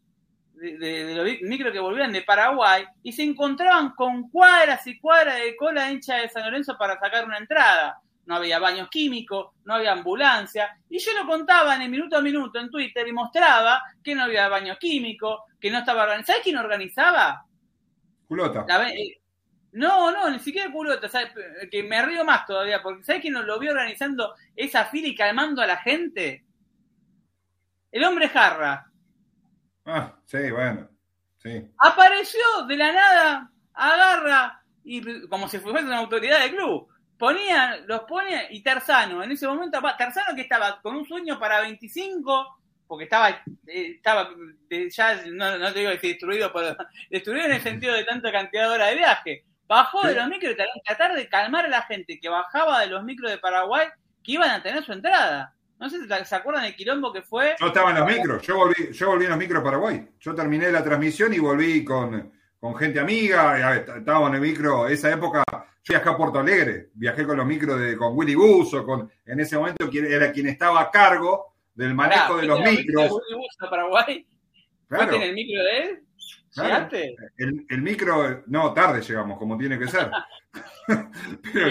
de, 0.53 1.15
los 1.17 1.27
micros 1.43 1.73
que 1.73 1.81
volvían 1.81 2.13
de 2.13 2.23
Paraguay, 2.23 2.85
y 3.03 3.11
se 3.13 3.25
encontraban 3.25 3.91
con 3.97 4.31
cuadras 4.31 4.87
y 4.87 4.99
cuadras 5.01 5.39
de 5.41 5.57
cola 5.57 5.91
hincha 5.91 6.17
de 6.19 6.29
San 6.29 6.45
Lorenzo 6.45 6.77
para 6.79 6.99
sacar 7.01 7.25
una 7.25 7.39
entrada. 7.39 7.99
No 8.27 8.37
había 8.37 8.59
baños 8.59 8.89
químicos, 8.89 9.53
no 9.65 9.75
había 9.75 9.93
ambulancia, 9.93 10.77
y 10.89 10.99
yo 10.99 11.13
lo 11.13 11.27
contaba 11.27 11.77
en 11.77 11.83
el 11.83 11.91
minuto 11.91 12.17
a 12.17 12.23
minuto 12.23 12.59
en 12.59 12.71
Twitter 12.71 13.07
y 13.07 13.13
mostraba 13.13 13.83
que 14.03 14.15
no 14.15 14.23
había 14.23 14.49
baños 14.49 14.79
químicos, 14.79 15.41
que 15.61 15.71
no 15.71 15.79
estaba 15.79 16.05
organizado. 16.05 16.27
¿Sabes 16.27 16.43
quién 16.43 16.57
organizaba? 16.57 17.45
Culota. 18.27 18.65
Eh, 18.89 19.21
no, 19.73 20.13
no, 20.13 20.31
ni 20.31 20.39
siquiera 20.39 20.71
culota, 20.71 21.09
que 21.71 21.83
me 21.83 22.01
río 22.03 22.25
más 22.25 22.47
todavía, 22.47 22.83
porque 22.83 23.03
¿sabes 23.03 23.23
quién 23.23 23.35
lo 23.35 23.59
vio 23.59 23.73
organizando 23.73 24.35
esa 24.55 24.85
fila 24.87 25.09
y 25.09 25.17
calmando 25.17 25.61
a 25.63 25.67
la 25.67 25.77
gente? 25.79 26.45
El 27.91 28.05
hombre 28.05 28.29
jarra. 28.29 28.91
Ah, 29.85 30.15
sí, 30.25 30.51
bueno, 30.51 30.89
sí. 31.39 31.69
Apareció 31.79 32.41
de 32.69 32.77
la 32.77 32.93
nada, 32.93 33.51
agarra, 33.75 34.63
y 34.85 35.27
como 35.29 35.49
si 35.49 35.59
fuese 35.59 35.87
una 35.87 35.99
autoridad 35.99 36.41
del 36.41 36.55
club. 36.55 36.89
Ponía, 37.25 37.79
los 37.87 38.01
ponía, 38.03 38.53
y 38.53 38.63
Tarzano, 38.63 39.23
en 39.23 39.31
ese 39.31 39.47
momento, 39.47 39.81
Tarzano 39.97 40.35
que 40.37 40.43
estaba 40.43 40.79
con 40.83 40.95
un 40.95 41.07
sueño 41.07 41.39
para 41.39 41.63
25, 41.63 42.59
porque 42.87 43.05
estaba, 43.05 43.31
eh, 43.31 43.95
estaba 43.97 44.29
ya, 44.91 45.23
no, 45.33 45.57
no, 45.57 45.73
te 45.73 45.79
digo 45.79 45.93
que 45.99 46.09
destruido, 46.09 46.53
pero 46.53 46.77
destruido 47.11 47.47
en 47.47 47.53
el 47.53 47.63
sentido 47.63 47.95
de 47.95 48.05
tanta 48.05 48.31
cantidad 48.31 48.69
de 48.69 48.75
horas 48.75 48.91
de 48.91 48.97
viaje. 48.97 49.45
Bajó 49.67 50.07
de 50.07 50.17
los 50.17 50.29
micros 50.29 50.53
y 50.53 50.83
tratar 50.85 51.15
de 51.15 51.27
calmar 51.31 51.65
a 51.65 51.69
la 51.69 51.81
gente 51.85 52.21
que 52.21 52.29
bajaba 52.29 52.81
de 52.81 52.89
los 52.89 53.03
micros 53.03 53.31
de 53.31 53.39
Paraguay 53.39 53.89
que 54.23 54.33
iban 54.33 54.51
a 54.51 54.63
tener 54.63 54.85
su 54.85 54.93
entrada. 54.93 55.55
No 55.81 55.89
sé 55.89 56.03
si 56.03 56.07
se 56.27 56.35
acuerdan 56.37 56.65
del 56.65 56.77
quilombo 56.77 57.11
que 57.11 57.23
fue. 57.23 57.57
Yo 57.59 57.69
estaba 57.69 57.93
en 57.93 58.01
los 58.01 58.07
micros, 58.07 58.47
yo 58.47 58.57
volví, 58.57 58.93
yo 58.93 59.09
volví 59.09 59.25
en 59.25 59.31
los 59.31 59.39
micros 59.39 59.65
Paraguay. 59.65 60.07
Yo 60.21 60.35
terminé 60.35 60.71
la 60.71 60.85
transmisión 60.85 61.33
y 61.33 61.39
volví 61.39 61.87
con, 61.87 62.35
con 62.65 62.75
gente 62.77 62.99
amiga. 62.99 63.77
Estábamos 63.77 64.31
en 64.31 64.37
el 64.37 64.41
micro, 64.41 64.89
esa 64.89 65.13
época, 65.13 65.45
yo 65.51 65.93
viajé 65.93 66.09
a 66.09 66.17
Puerto 66.17 66.39
Alegre, 66.39 66.89
viajé 66.95 67.27
con 67.27 67.37
los 67.37 67.45
micros 67.45 67.79
de, 67.79 67.95
con 67.95 68.17
Willy 68.17 68.35
Buzo, 68.35 68.87
con, 68.87 69.13
en 69.27 69.41
ese 69.41 69.59
momento 69.59 69.91
era 69.93 70.33
quien 70.33 70.47
estaba 70.47 70.81
a 70.81 70.91
cargo 70.91 71.57
del 71.75 71.95
manejo 71.95 72.39
de 72.39 72.47
los 72.47 72.61
micros. 72.61 73.19
Paraguay? 73.69 74.27
Claro. 74.89 75.13
en 75.13 75.23
el 75.23 75.35
micro 75.35 75.63
de 75.63 75.79
él? 75.79 76.03
El, 77.37 77.67
el, 77.69 77.83
micro, 77.83 78.45
no, 78.47 78.73
tarde 78.73 79.03
llegamos, 79.03 79.39
como 79.39 79.59
tiene 79.59 79.79
que 79.79 79.89
ser. 79.89 80.11
Pero 81.53 81.71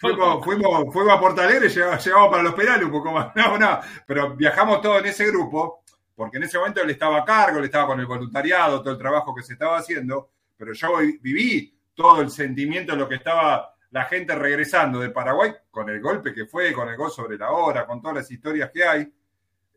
fuimos, 0.00 0.42
fuimos, 0.42 0.92
fuimos, 0.94 1.12
a 1.12 1.20
Portalegre, 1.20 1.68
llegamos, 1.68 2.02
llegamos 2.02 2.30
para 2.30 2.42
los 2.44 2.54
penales 2.54 2.86
un 2.86 2.92
poco 2.92 3.12
más. 3.12 3.32
No, 3.36 3.58
no, 3.58 3.78
pero 4.06 4.36
viajamos 4.36 4.80
todos 4.80 5.00
en 5.00 5.06
ese 5.06 5.26
grupo, 5.26 5.82
porque 6.20 6.36
en 6.36 6.42
ese 6.42 6.58
momento 6.58 6.82
él 6.82 6.90
estaba 6.90 7.20
a 7.20 7.24
cargo, 7.24 7.60
él 7.60 7.64
estaba 7.64 7.86
con 7.86 7.98
el 7.98 8.04
voluntariado, 8.04 8.82
todo 8.82 8.92
el 8.92 8.98
trabajo 8.98 9.34
que 9.34 9.42
se 9.42 9.54
estaba 9.54 9.78
haciendo, 9.78 10.32
pero 10.54 10.74
yo 10.74 10.98
viví 11.18 11.74
todo 11.94 12.20
el 12.20 12.28
sentimiento 12.28 12.92
de 12.92 12.98
lo 12.98 13.08
que 13.08 13.14
estaba 13.14 13.74
la 13.90 14.04
gente 14.04 14.34
regresando 14.34 15.00
de 15.00 15.08
Paraguay 15.08 15.50
con 15.70 15.88
el 15.88 15.98
golpe 15.98 16.34
que 16.34 16.44
fue, 16.44 16.74
con 16.74 16.90
el 16.90 16.96
gol 16.98 17.10
sobre 17.10 17.38
la 17.38 17.52
hora, 17.52 17.86
con 17.86 18.02
todas 18.02 18.18
las 18.18 18.30
historias 18.30 18.70
que 18.70 18.84
hay. 18.84 19.10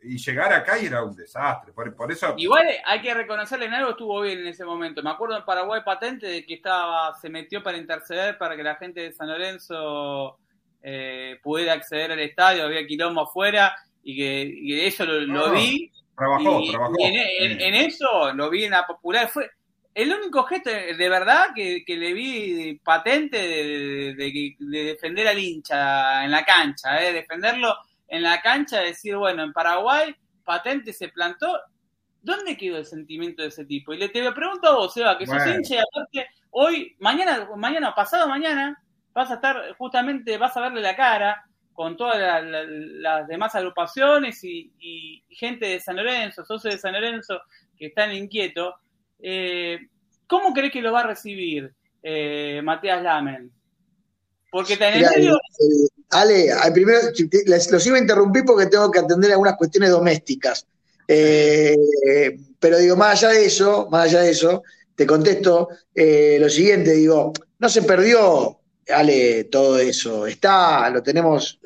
Y 0.01 0.17
llegar 0.17 0.51
acá 0.51 0.77
y 0.77 0.87
era 0.87 1.01
un 1.01 1.15
desastre. 1.15 1.71
Por, 1.71 2.11
eso. 2.11 2.33
Igual 2.35 2.67
hay 2.83 3.01
que 3.01 3.13
reconocerle 3.13 3.67
en 3.67 3.75
algo 3.75 3.91
estuvo 3.91 4.19
bien 4.19 4.39
en 4.39 4.47
ese 4.47 4.65
momento. 4.65 5.01
Me 5.01 5.11
acuerdo 5.11 5.37
en 5.37 5.45
Paraguay 5.45 5.79
patente 5.85 6.27
de 6.27 6.45
que 6.45 6.55
estaba, 6.55 7.17
se 7.21 7.29
metió 7.29 7.63
para 7.63 7.77
interceder 7.77 8.37
para 8.37 8.57
que 8.57 8.63
la 8.63 8.75
gente 8.75 8.99
de 8.99 9.13
San 9.13 9.29
Lorenzo 9.29 10.39
eh, 10.81 11.39
pudiera 11.41 11.71
acceder 11.71 12.11
al 12.11 12.19
estadio, 12.19 12.65
había 12.65 12.85
quilombo 12.85 13.21
afuera 13.21 13.73
y 14.03 14.17
que, 14.17 14.87
eso 14.87 15.05
lo, 15.05 15.51
vi. 15.53 15.89
Trabajó, 16.15 16.61
trabajó. 16.69 16.95
en, 16.99 17.73
eso 17.73 18.33
lo 18.33 18.49
vi 18.49 18.65
en 18.65 18.71
la 18.71 18.85
popular. 18.85 19.27
Fue, 19.29 19.49
el 19.93 20.13
único 20.13 20.43
gesto 20.43 20.69
de 20.69 21.09
verdad 21.09 21.47
que, 21.55 21.83
le 21.87 22.13
vi 22.13 22.79
patente 22.83 23.37
de, 23.37 24.55
defender 24.59 25.27
al 25.27 25.39
hincha 25.39 26.23
en 26.23 26.31
la 26.31 26.43
cancha, 26.43 27.03
¿eh? 27.03 27.13
defenderlo 27.13 27.75
en 28.07 28.23
la 28.23 28.41
cancha, 28.41 28.79
decir, 28.79 29.15
bueno, 29.15 29.43
en 29.43 29.53
Paraguay 29.53 30.15
patente 30.43 30.93
se 30.93 31.09
plantó. 31.09 31.59
¿Dónde 32.21 32.55
quedó 32.55 32.77
el 32.77 32.85
sentimiento 32.85 33.41
de 33.41 33.49
ese 33.49 33.65
tipo? 33.65 33.93
Y 33.93 33.97
le 33.97 34.09
te 34.09 34.31
pregunto 34.31 34.69
a 34.69 34.75
vos, 34.75 34.95
Eva, 34.95 35.17
que 35.17 35.27
sos 35.27 35.45
hincha 35.45 35.75
y 35.75 35.77
aparte 35.77 36.27
hoy, 36.51 36.95
mañana, 36.99 37.49
mañana, 37.55 37.93
pasado 37.93 38.27
mañana, 38.27 38.81
vas 39.13 39.29
a 39.29 39.35
estar 39.35 39.75
justamente, 39.77 40.37
vas 40.37 40.55
a 40.55 40.61
verle 40.61 40.81
la 40.81 40.95
cara 40.95 41.45
con 41.73 41.97
todas 41.97 42.43
las 42.45 43.27
demás 43.27 43.55
agrupaciones 43.55 44.43
y, 44.43 44.71
y, 44.79 45.23
gente 45.29 45.65
de 45.65 45.79
San 45.79 45.95
Lorenzo, 45.95 46.45
socios 46.45 46.75
de 46.75 46.79
San 46.79 46.93
Lorenzo 46.93 47.41
que 47.77 47.87
están 47.87 48.13
inquietos 48.13 48.75
eh, 49.23 49.79
¿Cómo 50.27 50.53
crees 50.53 50.73
que 50.73 50.81
lo 50.81 50.91
va 50.91 51.01
a 51.01 51.07
recibir 51.07 51.73
eh, 52.03 52.61
Matías 52.63 53.01
Lamen? 53.01 53.51
Porque 54.51 54.73
está 54.73 54.93
en 54.93 55.05
serio. 55.05 55.35
Eh, 55.35 55.87
Ale, 56.11 56.49
primero 56.73 56.99
los 57.69 57.87
iba 57.87 57.97
a 57.97 58.01
interrumpir 58.01 58.43
porque 58.45 58.67
tengo 58.67 58.91
que 58.91 58.99
atender 58.99 59.31
algunas 59.31 59.55
cuestiones 59.55 59.89
domésticas. 59.89 60.67
pero 61.07 62.77
digo, 62.77 62.95
más 62.95 63.23
allá 63.23 63.33
de 63.33 63.45
eso, 63.45 63.87
más 63.89 64.05
allá 64.05 64.21
de 64.21 64.31
eso, 64.31 64.61
te 64.95 65.07
contesto 65.07 65.69
lo 65.95 66.49
siguiente, 66.49 66.91
digo, 66.93 67.33
no 67.57 67.69
se 67.69 67.81
perdió, 67.81 68.59
Ale, 68.89 69.45
todo 69.45 69.79
eso. 69.79 70.27
Está, 70.27 70.89
lo 70.89 71.01
tenemos. 71.03 71.59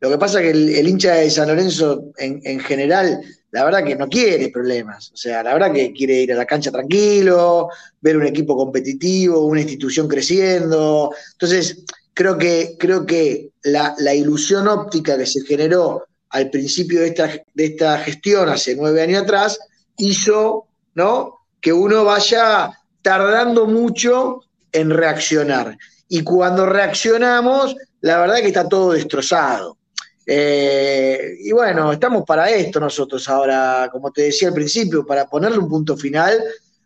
lo 0.00 0.10
que 0.10 0.18
pasa 0.18 0.40
es 0.40 0.52
que 0.52 0.78
el, 0.80 0.88
hincha 0.88 1.14
de 1.14 1.30
San 1.30 1.48
Lorenzo 1.48 2.12
en, 2.16 2.40
en 2.44 2.60
general 2.60 3.20
la 3.52 3.64
verdad 3.64 3.84
que 3.84 3.94
no 3.94 4.08
quiere 4.08 4.48
problemas. 4.48 5.12
O 5.12 5.16
sea, 5.16 5.42
la 5.42 5.52
verdad 5.52 5.72
que 5.72 5.92
quiere 5.92 6.22
ir 6.22 6.32
a 6.32 6.36
la 6.36 6.46
cancha 6.46 6.72
tranquilo, 6.72 7.68
ver 8.00 8.16
un 8.16 8.26
equipo 8.26 8.56
competitivo, 8.56 9.44
una 9.44 9.60
institución 9.60 10.08
creciendo. 10.08 11.14
Entonces, 11.32 11.84
creo 12.14 12.38
que, 12.38 12.76
creo 12.78 13.04
que 13.04 13.50
la, 13.62 14.14
ilusión 14.14 14.68
óptica 14.68 15.18
que 15.18 15.26
se 15.26 15.42
generó 15.42 16.06
al 16.30 16.48
principio 16.48 17.00
de 17.00 17.08
esta, 17.08 17.28
de 17.52 17.64
esta 17.66 17.98
gestión, 17.98 18.48
hace 18.48 18.74
nueve 18.74 19.02
años 19.02 19.22
atrás, 19.22 19.58
hizo 19.98 20.68
¿no? 20.94 21.46
que 21.60 21.74
uno 21.74 22.04
vaya 22.04 22.70
tardando 23.02 23.66
mucho 23.66 24.40
en 24.72 24.88
reaccionar. 24.88 25.76
Y 26.14 26.22
cuando 26.22 26.66
reaccionamos, 26.66 27.74
la 28.02 28.18
verdad 28.18 28.36
que 28.42 28.48
está 28.48 28.68
todo 28.68 28.92
destrozado. 28.92 29.78
Eh, 30.26 31.36
y 31.40 31.52
bueno, 31.52 31.90
estamos 31.90 32.24
para 32.26 32.50
esto 32.50 32.78
nosotros 32.78 33.26
ahora, 33.30 33.88
como 33.90 34.10
te 34.12 34.24
decía 34.24 34.48
al 34.48 34.54
principio, 34.54 35.06
para 35.06 35.24
ponerle 35.24 35.56
un 35.56 35.70
punto 35.70 35.96
final 35.96 36.38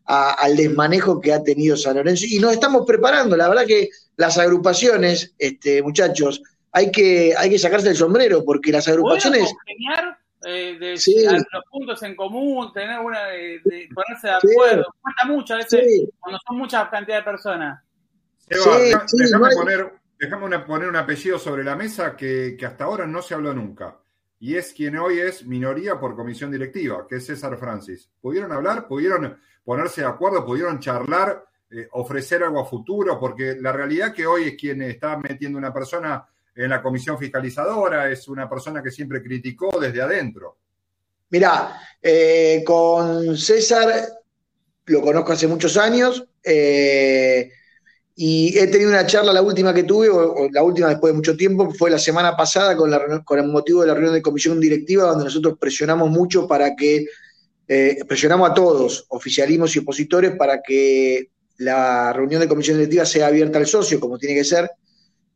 al 0.04 0.54
desmanejo 0.54 1.20
que 1.20 1.32
ha 1.32 1.42
tenido 1.42 1.76
San 1.76 1.96
Lorenzo. 1.96 2.24
Y 2.28 2.38
nos 2.38 2.52
estamos 2.52 2.86
preparando, 2.86 3.36
la 3.36 3.48
verdad 3.48 3.66
que 3.66 3.88
las 4.16 4.38
agrupaciones, 4.38 5.34
este, 5.38 5.82
muchachos, 5.82 6.40
hay 6.70 6.92
que, 6.92 7.34
hay 7.36 7.50
que 7.50 7.58
sacarse 7.58 7.88
el 7.88 7.96
sombrero, 7.96 8.44
porque 8.44 8.70
las 8.70 8.86
agrupaciones... 8.86 9.52
Eh, 10.44 10.76
de 10.78 10.92
los 10.92 11.64
puntos 11.68 12.00
en 12.04 12.14
común, 12.14 12.72
tener 12.72 13.00
una 13.00 13.24
de, 13.24 13.60
ponerse 13.92 14.28
de 14.28 14.34
acuerdo. 14.34 14.84
Cuesta 15.02 15.26
mucho 15.26 15.54
a 15.54 15.56
veces 15.56 16.08
cuando 16.20 16.38
son 16.46 16.58
muchas 16.58 16.88
cantidad 16.90 17.16
de 17.16 17.22
personas. 17.24 17.85
Déjame 18.48 19.54
poner 19.54 19.92
Déjame 20.18 20.58
poner 20.60 20.88
un 20.88 20.96
apellido 20.96 21.38
sobre 21.38 21.62
la 21.62 21.76
mesa 21.76 22.16
que, 22.16 22.56
hasta 22.64 22.84
ahora 22.84 23.06
no 23.06 23.20
se 23.20 23.34
habló 23.34 23.52
nunca. 23.52 23.98
Y 24.40 24.56
es 24.56 24.72
quien 24.72 24.96
hoy 24.96 25.18
es 25.18 25.44
minoría 25.44 26.00
por 26.00 26.16
comisión 26.16 26.50
directiva, 26.50 27.06
que 27.06 27.16
es 27.16 27.26
César 27.26 27.58
Francis. 27.58 28.08
¿Pudieron 28.20 28.52
hablar? 28.52 28.86
¿Pudieron 28.86 29.38
ponerse 29.64 30.02
de 30.02 30.06
acuerdo? 30.06 30.44
¿Pudieron 30.44 30.80
charlar? 30.80 31.44
Eh, 31.70 31.88
¿Ofrecer 31.92 32.44
algo 32.44 32.60
a 32.60 32.64
futuro? 32.66 33.18
Porque 33.18 33.56
la 33.60 33.72
realidad 33.72 34.14
que 34.14 34.26
hoy 34.26 34.44
es 34.44 34.54
quien 34.54 34.82
está 34.82 35.18
metiendo 35.18 35.58
una 35.58 35.72
persona 35.72 36.26
en 36.54 36.70
la 36.70 36.80
comisión 36.80 37.18
fiscalizadora, 37.18 38.10
es 38.10 38.26
una 38.28 38.48
persona 38.48 38.82
que 38.82 38.90
siempre 38.90 39.22
criticó 39.22 39.78
desde 39.78 40.00
adentro. 40.00 40.56
Mirá, 41.28 41.78
eh, 42.00 42.62
con 42.64 43.36
César 43.36 44.06
lo 44.86 45.02
conozco 45.02 45.32
hace 45.32 45.46
muchos 45.46 45.76
años. 45.76 46.26
Eh, 46.42 47.50
y 48.18 48.58
he 48.58 48.66
tenido 48.68 48.88
una 48.88 49.06
charla, 49.06 49.30
la 49.30 49.42
última 49.42 49.74
que 49.74 49.82
tuve, 49.82 50.08
o, 50.08 50.48
la 50.50 50.62
última 50.62 50.88
después 50.88 51.12
de 51.12 51.16
mucho 51.16 51.36
tiempo, 51.36 51.70
fue 51.70 51.90
la 51.90 51.98
semana 51.98 52.34
pasada 52.34 52.74
con, 52.74 52.90
la, 52.90 53.22
con 53.22 53.38
el 53.38 53.46
motivo 53.46 53.82
de 53.82 53.88
la 53.88 53.92
reunión 53.92 54.14
de 54.14 54.22
comisión 54.22 54.58
directiva, 54.58 55.04
donde 55.04 55.24
nosotros 55.24 55.58
presionamos 55.60 56.08
mucho 56.08 56.48
para 56.48 56.74
que, 56.74 57.06
eh, 57.68 57.98
presionamos 58.08 58.50
a 58.50 58.54
todos, 58.54 59.04
oficialismos 59.10 59.76
y 59.76 59.80
opositores, 59.80 60.34
para 60.34 60.62
que 60.62 61.28
la 61.58 62.10
reunión 62.14 62.40
de 62.40 62.48
comisión 62.48 62.78
directiva 62.78 63.04
sea 63.04 63.26
abierta 63.26 63.58
al 63.58 63.66
socio, 63.66 64.00
como 64.00 64.18
tiene 64.18 64.34
que 64.34 64.44
ser. 64.44 64.70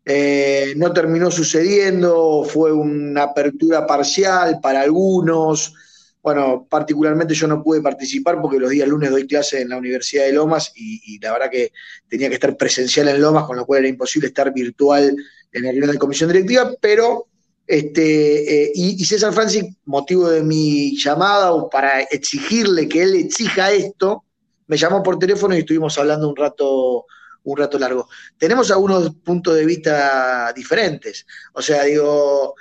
Eh, 0.07 0.73
no 0.77 0.91
terminó 0.91 1.31
sucediendo, 1.31 2.45
fue 2.49 2.73
una 2.73 3.25
apertura 3.25 3.87
parcial 3.87 4.59
para 4.63 4.81
algunos, 4.81 5.75
bueno, 6.23 6.67
particularmente 6.69 7.35
yo 7.35 7.47
no 7.47 7.63
pude 7.63 7.81
participar 7.81 8.41
porque 8.41 8.59
los 8.59 8.71
días 8.71 8.89
lunes 8.89 9.11
doy 9.11 9.27
clase 9.27 9.63
en 9.63 9.71
la 9.71 9.79
Universidad 9.79 10.25
de 10.25 10.33
Lomas 10.33 10.73
y, 10.75 11.19
la 11.21 11.33
verdad 11.33 11.51
que 11.51 11.73
tenía 12.09 12.29
que 12.29 12.35
estar 12.35 12.57
presencial 12.57 13.09
en 13.09 13.21
Lomas, 13.21 13.45
con 13.45 13.57
lo 13.57 13.65
cual 13.65 13.81
era 13.81 13.89
imposible 13.89 14.29
estar 14.29 14.53
virtual 14.53 15.17
en 15.53 15.63
la 15.63 15.71
reunión 15.71 15.93
de 15.93 15.99
comisión 15.99 16.31
directiva, 16.31 16.73
pero 16.81 17.27
Este, 17.67 18.65
eh, 18.65 18.73
y, 18.75 19.01
y 19.01 19.05
César 19.05 19.33
Francis, 19.33 19.65
motivo 19.85 20.29
de 20.29 20.43
mi 20.43 20.97
llamada 20.99 21.53
o 21.53 21.71
para 21.71 22.01
exigirle 22.01 22.89
que 22.89 23.03
él 23.03 23.15
exija 23.15 23.71
esto, 23.71 24.25
me 24.67 24.77
llamó 24.77 25.03
por 25.03 25.19
teléfono 25.19 25.55
y 25.55 25.61
estuvimos 25.61 25.97
hablando 25.99 26.29
un 26.29 26.37
rato, 26.37 27.07
un 27.45 27.57
rato 27.57 27.79
largo. 27.79 28.09
Tenemos 28.39 28.71
algunos 28.71 29.15
puntos 29.17 29.55
de 29.55 29.65
vista 29.65 30.53
diferentes. 30.55 31.27
O 31.53 31.63
sea, 31.63 31.85
digo, 31.85 32.55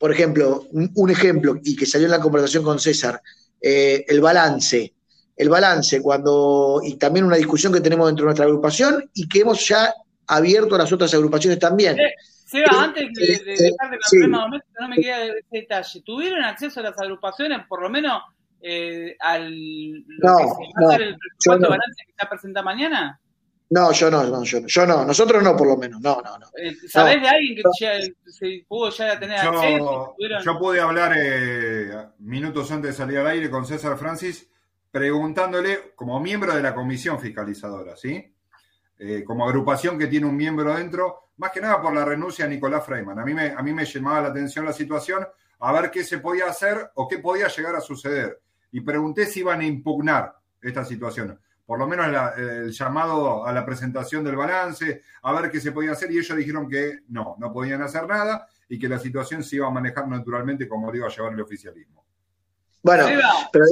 por 0.00 0.10
ejemplo, 0.10 0.66
un, 0.72 0.90
un 0.94 1.10
ejemplo, 1.10 1.60
y 1.62 1.76
que 1.76 1.84
salió 1.84 2.06
en 2.06 2.12
la 2.12 2.20
conversación 2.20 2.64
con 2.64 2.78
César, 2.80 3.20
eh, 3.60 4.02
el 4.08 4.20
balance. 4.22 4.94
El 5.36 5.48
balance, 5.50 6.00
cuando, 6.02 6.80
y 6.82 6.96
también 6.96 7.26
una 7.26 7.36
discusión 7.36 7.72
que 7.72 7.80
tenemos 7.82 8.06
dentro 8.06 8.24
de 8.24 8.28
nuestra 8.28 8.46
agrupación 8.46 9.10
y 9.14 9.28
que 9.28 9.40
hemos 9.40 9.66
ya 9.68 9.92
abierto 10.26 10.74
a 10.74 10.78
las 10.78 10.92
otras 10.92 11.12
agrupaciones 11.14 11.58
también. 11.58 11.98
Eh, 11.98 12.14
Seba, 12.46 12.84
antes 12.84 13.08
de, 13.14 13.26
de 13.44 13.52
dejar 13.52 13.90
de 13.90 13.98
sí. 14.02 14.16
problema 14.18 14.40
momento, 14.40 14.66
no 14.80 14.88
me 14.88 14.96
queda 14.96 15.24
ese 15.24 15.44
detalle. 15.50 16.02
¿Tuvieron 16.04 16.42
acceso 16.44 16.80
a 16.80 16.84
las 16.84 16.98
agrupaciones, 16.98 17.60
por 17.68 17.82
lo 17.82 17.90
menos, 17.90 18.22
eh, 18.62 19.16
al 19.20 19.50
No, 20.18 20.34
no, 20.80 20.92
el 20.92 21.12
yo 21.12 21.18
presupuesto 21.18 21.58
no. 21.58 21.68
balance 21.68 22.02
que 22.06 22.10
está 22.10 22.28
presentado 22.28 22.64
mañana? 22.64 23.19
No, 23.72 23.92
yo 23.92 24.10
no, 24.10 24.24
no, 24.24 24.42
yo 24.42 24.60
no, 24.60 24.66
yo 24.66 24.84
no, 24.86 25.04
nosotros 25.04 25.42
no, 25.44 25.56
por 25.56 25.68
lo 25.68 25.76
menos, 25.76 26.00
no, 26.00 26.20
no, 26.22 26.38
no. 26.38 26.46
Eh, 26.56 26.74
¿Sabés 26.88 27.16
No. 27.18 27.22
de 27.22 27.28
alguien 27.28 27.54
que 27.56 27.62
ya, 27.80 27.92
se 28.26 28.64
pudo 28.68 28.90
ya 28.90 29.18
tener 29.18 29.38
acceso? 29.38 29.78
Yo, 29.78 30.14
¿Tuvieron? 30.16 30.42
yo 30.42 30.58
pude 30.58 30.80
hablar 30.80 31.12
eh, 31.16 32.08
minutos 32.18 32.70
antes 32.72 32.90
de 32.90 32.96
salir 32.96 33.18
al 33.18 33.28
aire 33.28 33.48
con 33.48 33.64
César 33.64 33.96
Francis 33.96 34.48
preguntándole, 34.90 35.92
como 35.94 36.18
miembro 36.18 36.52
de 36.52 36.62
la 36.62 36.74
comisión 36.74 37.20
fiscalizadora, 37.20 37.96
¿sí? 37.96 38.34
Eh, 38.98 39.22
como 39.24 39.46
agrupación 39.48 39.96
que 39.96 40.08
tiene 40.08 40.26
un 40.26 40.36
miembro 40.36 40.74
dentro, 40.74 41.30
más 41.36 41.52
que 41.52 41.60
nada 41.60 41.80
por 41.80 41.94
la 41.94 42.04
renuncia 42.04 42.46
de 42.46 42.54
Nicolás 42.56 42.84
Freiman. 42.84 43.18
A 43.20 43.24
mí, 43.24 43.32
me, 43.32 43.50
a 43.50 43.62
mí 43.62 43.72
me 43.72 43.84
llamaba 43.84 44.20
la 44.22 44.28
atención 44.28 44.64
la 44.64 44.72
situación, 44.72 45.26
a 45.60 45.72
ver 45.72 45.92
qué 45.92 46.02
se 46.02 46.18
podía 46.18 46.46
hacer 46.46 46.90
o 46.96 47.06
qué 47.06 47.18
podía 47.18 47.46
llegar 47.46 47.76
a 47.76 47.80
suceder. 47.80 48.40
Y 48.72 48.80
pregunté 48.80 49.26
si 49.26 49.40
iban 49.40 49.60
a 49.60 49.64
impugnar 49.64 50.34
esta 50.60 50.84
situación. 50.84 51.40
Por 51.70 51.78
lo 51.78 51.86
menos 51.86 52.10
la- 52.10 52.34
el 52.36 52.72
llamado 52.72 53.46
a 53.46 53.52
la 53.52 53.64
presentación 53.64 54.24
del 54.24 54.34
balance, 54.34 55.02
a 55.22 55.40
ver 55.40 55.52
qué 55.52 55.60
se 55.60 55.70
podía 55.70 55.92
hacer, 55.92 56.10
y 56.10 56.18
ellos 56.18 56.36
dijeron 56.36 56.68
que 56.68 57.02
no, 57.10 57.36
no 57.38 57.52
podían 57.52 57.80
hacer 57.80 58.08
nada 58.08 58.44
y 58.68 58.76
que 58.76 58.88
la 58.88 58.98
situación 58.98 59.44
se 59.44 59.54
iba 59.54 59.68
a 59.68 59.70
manejar 59.70 60.08
naturalmente 60.08 60.66
como 60.66 60.90
lo 60.90 60.96
iba 60.96 61.06
a 61.06 61.10
llevar 61.10 61.32
el 61.32 61.40
oficialismo. 61.40 62.04
Bueno, 62.82 63.04
pero, 63.52 63.64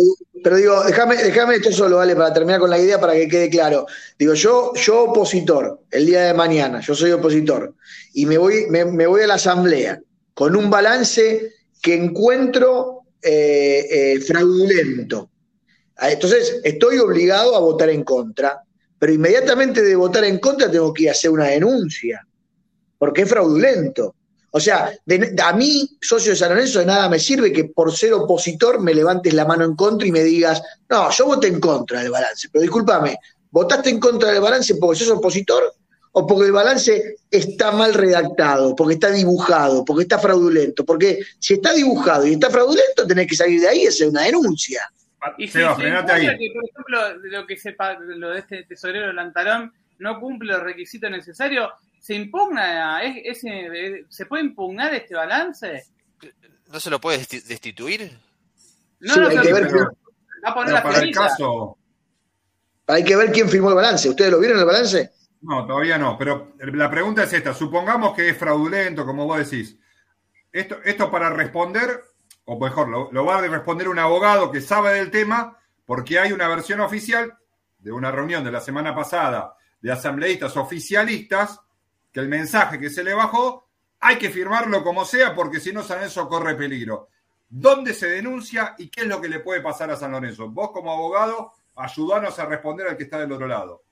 pero 0.45 0.57
digo, 0.59 0.85
déjame, 0.85 1.17
déjame 1.17 1.57
esto 1.57 1.73
solo, 1.73 1.97
¿vale? 1.97 2.15
Para 2.15 2.33
terminar 2.33 2.61
con 2.61 2.71
la 2.71 2.79
idea, 2.79 3.01
para 3.01 3.15
que 3.15 3.27
quede 3.27 3.51
claro. 3.51 3.85
Digo, 4.17 4.35
yo, 4.35 4.73
yo 4.77 5.07
opositor, 5.11 5.81
el 5.91 6.07
día 6.07 6.21
de 6.23 6.35
mañana, 6.35 6.79
yo 6.79 6.95
soy 6.95 7.11
opositor, 7.11 7.75
y 8.15 8.27
me 8.27 8.39
voy, 8.39 8.67
me, 8.71 8.85
me 8.85 9.09
voy 9.09 9.23
a 9.23 9.27
la 9.27 9.35
asamblea 9.35 9.99
con 10.35 10.55
un 10.55 10.71
balance 10.71 11.53
que 11.83 11.95
encuentro 11.97 13.01
eh, 13.21 13.87
eh, 13.91 14.21
fraudulento. 14.21 15.31
Ah, 15.99 16.11
Entonces, 16.11 16.61
estoy 16.63 16.99
obligado 16.99 17.57
a 17.57 17.61
votar 17.61 17.91
en 17.91 18.05
contra, 18.05 18.63
pero 18.99 19.13
inmediatamente 19.13 19.83
de 19.83 19.97
votar 19.97 20.25
en 20.25 20.39
contra 20.39 20.71
tengo 20.71 20.93
que 20.93 21.05
ir 21.05 21.09
a 21.09 21.13
hacer 21.13 21.31
una 21.31 21.47
denuncia, 21.47 22.25
porque 22.99 23.23
es 23.23 23.29
fraudulento. 23.29 24.15
O 24.51 24.61
sea, 24.61 24.93
de- 25.05 25.35
a 25.45 25.53
mí, 25.53 25.89
socio 26.01 26.33
de 26.33 26.37
San 26.39 26.51
Lorenzo, 26.51 26.79
de 26.79 26.87
nada 26.87 27.09
me 27.09 27.19
sirve 27.19 27.53
que 27.53 27.65
por 27.65 27.95
ser 27.95 28.13
opositor 28.15 28.81
me 28.81 28.95
levantes 28.95 29.35
la 29.35 29.45
mano 29.45 29.65
en 29.65 29.75
contra 29.77 30.07
y 30.09 30.13
me 30.13 30.23
digas, 30.23 30.63
no, 30.89 31.11
yo 31.11 31.27
voté 31.27 31.49
en 31.49 31.61
contra 31.61 32.01
del 32.01 32.11
balance, 32.11 32.49
pero 32.51 32.63
discúlpame, 32.63 33.19
¿votaste 33.51 33.91
en 33.91 34.01
contra 34.01 34.31
del 34.33 34.41
balance 34.41 34.77
porque 34.77 35.01
sos 35.01 35.11
opositor 35.19 35.75
o 36.13 36.27
porque 36.27 36.47
el 36.47 36.53
balance 36.53 37.17
está 37.31 37.73
mal 37.73 37.93
redactado, 37.93 38.75
porque 38.75 38.95
está 38.95 39.11
dibujado, 39.11 39.85
porque 39.85 40.03
está 40.05 40.19
fraudulento? 40.19 40.85
Porque 40.85 41.21
si 41.39 41.55
está 41.55 41.75
dibujado 41.75 42.27
y 42.27 42.33
está 42.35 42.49
fraudulento, 42.51 43.07
tenés 43.07 43.27
que 43.27 43.37
salir 43.37 43.61
de 43.61 43.69
ahí 43.69 43.83
y 43.83 43.87
hacer 43.89 44.09
una 44.09 44.23
denuncia. 44.23 44.81
Y 45.39 45.47
si 45.47 45.53
Seba, 45.55 45.77
se 45.77 45.87
ahí. 45.87 46.39
que, 46.39 46.51
por 46.55 46.65
ejemplo, 46.65 47.29
lo 47.31 47.47
que 47.47 47.57
sepa, 47.57 47.99
lo 47.99 48.31
de 48.31 48.39
este 48.41 48.63
tesorero 48.65 49.13
Lantarón 49.13 49.73
no 49.99 50.21
cumple 50.21 50.53
los 50.53 50.63
requisitos 50.63 51.11
necesarios, 51.11 51.71
¿se 52.01 52.15
impugna, 52.15 53.03
es- 53.03 53.23
ese- 53.45 54.05
se 54.09 54.27
puede 54.27 54.45
impugnar 54.45 54.95
este 54.95 55.15
balance? 55.17 55.85
¿No 56.71 56.79
se 56.81 56.91
lo 56.91 57.01
puede 57.01 57.19
desti- 57.19 57.43
destituir? 57.43 58.17
No, 59.01 59.15
Sí, 59.15 59.21
no, 59.21 59.29
hay 59.29 59.37
pero 59.37 59.43
que 59.47 59.53
ver 59.53 59.69
pero- 59.71 59.85
va 60.45 60.51
a 60.51 60.55
poner 60.55 60.73
la 60.75 60.83
para 60.83 60.99
el 61.01 61.11
caso, 61.15 61.77
Hay 62.91 63.05
que 63.05 63.17
ver 63.17 63.31
quién 63.33 63.49
firmó 63.51 63.69
el 63.69 63.75
balance. 63.75 64.09
¿Ustedes 64.09 64.31
lo 64.31 64.39
vieron 64.41 64.59
el 64.59 64.65
balance? 64.65 65.13
no, 65.43 65.67
todavía 65.67 65.99
no, 65.99 66.17
pero 66.19 66.55
la 66.59 66.91
pregunta 66.91 67.23
es 67.25 67.33
esta, 67.33 67.53
supongamos 67.55 68.15
que 68.17 68.29
es 68.31 68.37
fraudulento, 68.37 69.05
como 69.05 69.25
vos 69.27 69.39
decís. 69.39 69.77
Esto, 70.51 70.79
esto 70.85 71.11
para 71.11 71.31
responder, 71.31 72.01
o 72.51 72.59
mejor, 72.59 72.89
lo, 72.89 73.25
va 73.27 73.37
a 73.37 73.41
responder 73.43 73.91
un 73.91 73.99
abogado 73.99 74.51
que 74.51 74.63
sabe 74.63 74.95
del 74.95 75.11
tema, 75.11 75.59
porque 75.85 76.19
hay 76.19 76.33
una 76.33 76.49
versión 76.49 76.81
oficial 76.81 77.37
de 77.79 77.93
una 77.93 78.11
reunión 78.11 78.43
de 78.43 78.51
la 78.51 78.63
semana 78.63 78.95
pasada 78.95 79.55
de 79.83 79.93
asambleístas 79.93 80.57
oficialistas, 80.57 81.61
que 82.11 82.21
el 82.21 82.29
mensaje 82.29 82.79
que 82.79 82.89
se 82.89 83.05
le 83.05 83.13
bajó, 83.13 83.69
hay 84.01 84.17
que 84.17 84.31
firmarlo 84.31 84.83
como 84.83 85.05
sea, 85.05 85.35
porque 85.35 85.61
si 85.61 85.75
no 85.75 85.83
San 85.83 85.99
Lorenzo 85.99 86.27
corre 86.27 86.55
peligro. 86.55 87.11
¿Dónde 87.51 87.93
se 87.93 88.07
denuncia 88.07 88.75
y 88.79 88.89
qué 88.89 89.03
es 89.03 89.07
lo 89.09 89.21
que 89.21 89.29
le 89.29 89.41
puede 89.41 89.61
pasar 89.61 89.91
a 89.91 89.97
San 89.97 90.13
Lorenzo? 90.13 90.49
Vos 90.49 90.71
como 90.71 90.91
abogado, 90.91 91.53
ayudanos 91.77 92.39
a 92.39 92.47
responder 92.47 92.89
al 92.89 92.97
que 92.97 93.03
está 93.03 93.19
del 93.19 93.33
otro 93.33 93.47
lado. 93.47 93.83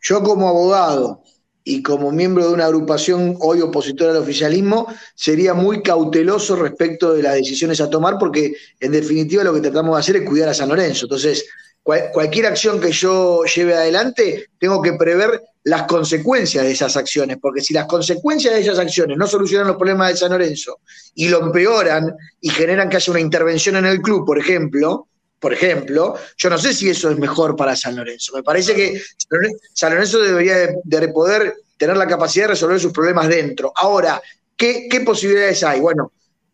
Yo 0.00 0.20
como 0.24 0.48
abogado 0.48 1.22
y 1.64 1.82
como 1.82 2.10
miembro 2.10 2.48
de 2.48 2.54
una 2.54 2.64
agrupación 2.66 3.36
hoy 3.40 3.60
opositora 3.60 4.12
al 4.12 4.16
oficialismo, 4.18 4.86
sería 5.14 5.54
muy 5.54 5.82
cauteloso 5.82 6.56
respecto 6.56 7.12
de 7.12 7.22
las 7.22 7.34
decisiones 7.34 7.80
a 7.80 7.90
tomar 7.90 8.16
porque 8.18 8.54
en 8.80 8.92
definitiva 8.92 9.44
lo 9.44 9.52
que 9.54 9.60
tratamos 9.60 9.94
de 9.96 10.00
hacer 10.00 10.16
es 10.16 10.28
cuidar 10.28 10.48
a 10.48 10.54
San 10.54 10.68
Lorenzo. 10.70 11.04
Entonces, 11.04 11.44
cual- 11.82 12.10
cualquier 12.12 12.46
acción 12.46 12.80
que 12.80 12.92
yo 12.92 13.44
lleve 13.44 13.74
adelante, 13.74 14.46
tengo 14.58 14.80
que 14.80 14.94
prever 14.94 15.42
las 15.64 15.82
consecuencias 15.82 16.64
de 16.64 16.70
esas 16.70 16.96
acciones, 16.96 17.36
porque 17.40 17.60
si 17.60 17.74
las 17.74 17.84
consecuencias 17.84 18.54
de 18.54 18.60
esas 18.60 18.78
acciones 18.78 19.18
no 19.18 19.26
solucionan 19.26 19.68
los 19.68 19.76
problemas 19.76 20.10
de 20.10 20.16
San 20.16 20.30
Lorenzo 20.32 20.80
y 21.14 21.28
lo 21.28 21.42
empeoran 21.42 22.16
y 22.40 22.48
generan 22.48 22.88
que 22.88 22.96
haya 22.96 23.10
una 23.10 23.20
intervención 23.20 23.76
en 23.76 23.84
el 23.84 24.00
club, 24.00 24.24
por 24.24 24.38
ejemplo, 24.38 25.08
por 25.40 25.52
ejemplo, 25.52 26.14
yo 26.36 26.50
no 26.50 26.58
sé 26.58 26.72
si 26.72 26.88
eso 26.90 27.10
es 27.10 27.18
mejor 27.18 27.56
para 27.56 27.74
San 27.74 27.96
Lorenzo. 27.96 28.32
Me 28.36 28.42
parece 28.42 28.74
que 28.74 28.98
San 29.16 29.30
Loren- 29.40 29.58
San 29.72 29.92
Lorenzo 29.92 30.20
debería 30.20 30.56
de, 30.58 30.74
de 30.84 31.08
poder 31.08 31.54
tener 31.76 31.96
la 31.96 32.06
capacidad 32.06 32.44
de 32.44 32.48
resolver 32.52 32.78
sus 32.78 32.92
problemas 32.92 33.26
dentro. 33.28 33.72
Ahora, 33.74 34.20
¿qué, 34.56 34.86
qué 34.90 35.00
posibilidades 35.00 35.64
hay? 35.64 35.80
Bueno, 35.80 36.12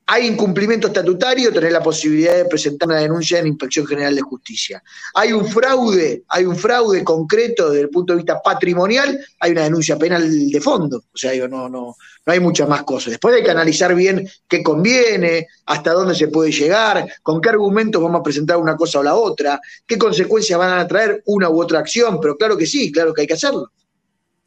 hay 0.09 0.27
incumplimiento 0.28 0.87
estatutario, 0.87 1.53
tenés 1.53 1.73
la 1.73 1.83
posibilidad 1.83 2.37
de 2.37 2.45
presentar 2.45 2.89
una 2.89 3.01
denuncia 3.01 3.41
en 3.41 3.49
Inspección 3.49 3.87
General 3.87 4.15
de 4.15 4.23
Justicia. 4.23 4.81
Hay 5.15 5.33
un 5.33 5.45
fraude, 5.45 6.23
hay 6.28 6.45
un 6.45 6.55
fraude 6.55 7.03
concreto 7.03 7.70
desde 7.70 7.83
el 7.83 7.91
punto 7.91 8.12
de 8.12 8.19
vista 8.19 8.41
patrimonial, 8.41 9.19
hay 9.41 9.51
una 9.51 9.65
denuncia 9.65 9.99
penal 9.99 10.23
de 10.49 10.61
fondo. 10.61 10.99
O 11.12 11.16
sea, 11.16 11.33
digo, 11.33 11.49
no, 11.49 11.69
no, 11.69 11.97
no 12.24 12.33
hay 12.33 12.39
muchas 12.39 12.69
más 12.69 12.85
cosas. 12.85 13.11
Después 13.11 13.35
hay 13.35 13.43
que 13.43 13.51
analizar 13.51 13.97
bien 13.97 14.28
qué 14.47 14.62
conviene, 14.62 15.49
hasta 15.66 15.93
dónde 15.93 16.15
se 16.15 16.28
puede 16.28 16.53
llegar, 16.53 17.05
con 17.24 17.41
qué 17.41 17.49
argumentos 17.49 18.01
vamos 18.01 18.20
a 18.20 18.23
presentar 18.23 18.59
una 18.59 18.77
cosa 18.77 19.01
o 19.01 19.03
la 19.03 19.16
otra, 19.16 19.61
qué 19.85 19.99
consecuencias 19.99 20.57
van 20.57 20.78
a 20.78 20.87
traer 20.87 21.20
una 21.27 21.51
u 21.51 21.61
otra 21.61 21.81
acción, 21.81 22.20
pero 22.20 22.37
claro 22.37 22.57
que 22.57 22.66
sí, 22.66 22.93
claro 22.93 23.12
que 23.12 23.23
hay 23.23 23.27
que 23.27 23.35
hacerlo. 23.35 23.73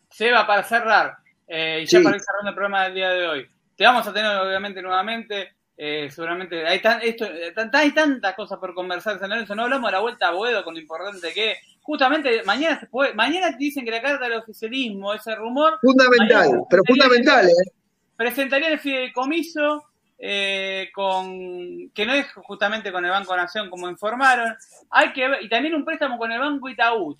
Seba, 0.10 0.48
para 0.48 0.64
cerrar, 0.64 1.18
eh, 1.48 1.82
y 1.84 1.86
ya 1.86 2.00
Sí. 2.00 2.04
para 2.04 2.16
ir 2.16 2.22
cerrando 2.22 2.50
el 2.50 2.56
programa 2.56 2.84
del 2.86 2.94
día 2.94 3.10
de 3.10 3.28
hoy, 3.28 3.50
te 3.80 3.86
vamos 3.86 4.06
a 4.06 4.12
tener 4.14 4.36
obviamente 4.36 4.82
nuevamente, 4.82 5.54
eh, 5.78 6.10
seguramente 6.12 6.68
hay, 6.68 6.82
tan, 6.82 7.02
esto, 7.02 7.24
eh, 7.24 7.54
tan- 7.56 7.72
hay 7.74 7.92
tantas 7.94 8.36
cosas 8.36 8.60
por 8.60 8.74
conversar 8.74 9.14
en 9.14 9.20
San 9.22 9.30
Lorenzo, 9.30 9.56
no 9.56 9.64
hablamos 9.64 9.88
de 9.88 9.94
la 9.94 10.00
vuelta 10.02 10.28
a 10.28 10.32
Boedo 10.32 10.66
con 10.66 10.74
lo 10.74 10.82
importante 10.82 11.32
que 11.34 11.52
es. 11.52 11.58
justamente 11.82 12.44
mañana 12.44 12.78
se 12.78 12.88
puede, 12.88 13.14
mañana 13.14 13.56
dicen 13.58 13.86
que 13.86 13.92
la 13.92 14.02
carta 14.02 14.26
del 14.28 14.40
oficialismo, 14.40 15.14
ese 15.14 15.34
rumor, 15.34 15.80
Fundamental, 15.82 16.60
pero 16.70 16.84
fundamental, 16.86 17.46
¿eh? 17.48 17.72
presentaría 18.18 18.68
el 18.68 18.80
fideicomiso 18.80 19.86
eh, 20.18 20.90
con 20.94 21.90
que 21.92 22.06
no 22.06 22.14
es 22.14 22.30
justamente 22.34 22.92
con 22.92 23.06
el 23.06 23.12
Banco 23.12 23.34
Nación 23.38 23.70
como 23.70 23.90
informaron, 23.90 24.54
hay 24.90 25.14
que 25.14 25.26
ver, 25.26 25.42
y 25.42 25.48
también 25.48 25.74
un 25.74 25.86
préstamo 25.86 26.18
con 26.18 26.30
el 26.34 26.40
Banco 26.42 26.68
Itaú. 26.68 27.16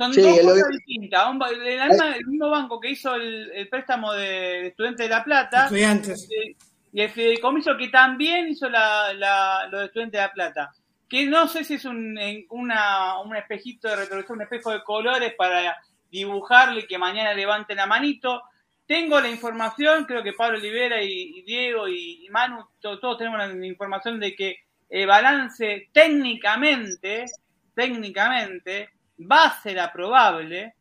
Son 0.00 0.14
Sí, 0.14 0.22
dos 0.22 0.38
cosas 0.40 0.68
distintas. 0.70 1.28
Un 1.28 1.42
el, 1.66 1.78
alma- 1.80 2.16
el 2.16 2.26
mismo 2.26 2.48
banco 2.48 2.80
que 2.80 2.90
hizo 2.92 3.14
el, 3.16 3.50
el 3.52 3.68
préstamo 3.68 4.14
de, 4.14 4.68
Estudiantes 4.68 5.04
de 5.06 5.10
La 5.14 5.22
Plata 5.22 5.64
Estudiantes. 5.64 6.26
eh, 6.30 6.56
y 6.92 7.02
el 7.02 7.10
fideicomiso 7.10 7.76
que 7.76 7.88
también 7.88 8.48
hizo 8.48 8.68
la, 8.70 9.12
la, 9.12 9.68
lo 9.70 9.80
de 9.80 9.84
Estudiantes 9.86 10.18
de 10.18 10.26
La 10.26 10.32
Plata. 10.32 10.72
Que 11.06 11.26
no 11.26 11.46
sé 11.48 11.64
si 11.64 11.74
es 11.74 11.84
un, 11.84 12.18
una, 12.48 13.20
un 13.20 13.36
espejito 13.36 13.88
de 13.88 13.96
retrovisor, 13.96 14.36
un 14.36 14.42
espejo 14.42 14.70
de 14.72 14.82
colores 14.82 15.34
para 15.36 15.76
dibujarle 16.10 16.80
y 16.80 16.86
que 16.86 16.96
mañana 16.96 17.34
levante 17.34 17.74
la 17.74 17.84
manito. 17.86 18.42
Tengo 18.86 19.20
la 19.20 19.28
información, 19.28 20.04
creo 20.06 20.22
que 20.22 20.32
Pablo 20.32 20.56
Olivera 20.58 21.02
y, 21.02 21.10
y 21.38 21.42
Diego 21.42 21.86
y, 21.88 22.24
y 22.24 22.28
Manu, 22.30 22.64
to- 22.80 22.98
todos 22.98 23.18
tenemos 23.18 23.38
la 23.38 23.66
información 23.66 24.18
de 24.18 24.34
que 24.34 24.56
el 24.88 25.06
balance 25.06 25.88
técnicamente, 25.92 27.26
técnicamente, 27.74 28.90
va 29.20 29.44
a 29.44 29.60
ser 29.62 29.78
aprobable, 29.78 30.74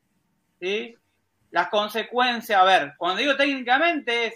¿sí? 0.60 0.96
Las 1.52 1.70
consecuencias, 1.70 2.60
a 2.60 2.64
ver, 2.64 2.94
cuando 2.98 3.20
digo 3.20 3.36
técnicamente 3.36 4.28
es 4.28 4.34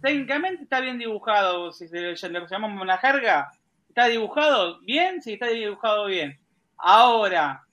técnicamente 0.00 0.62
está 0.62 0.80
bien 0.80 0.98
dibujado, 0.98 1.72
si 1.72 1.88
le, 1.88 2.14
llamamos 2.14 2.82
una 2.82 2.98
jerga, 2.98 3.50
está 3.88 4.06
dibujado 4.06 4.80
bien, 4.80 5.22
sí, 5.22 5.34
está 5.34 5.48
dibujado 5.48 6.06
bien. 6.06 6.38
Ahora, 6.76 7.64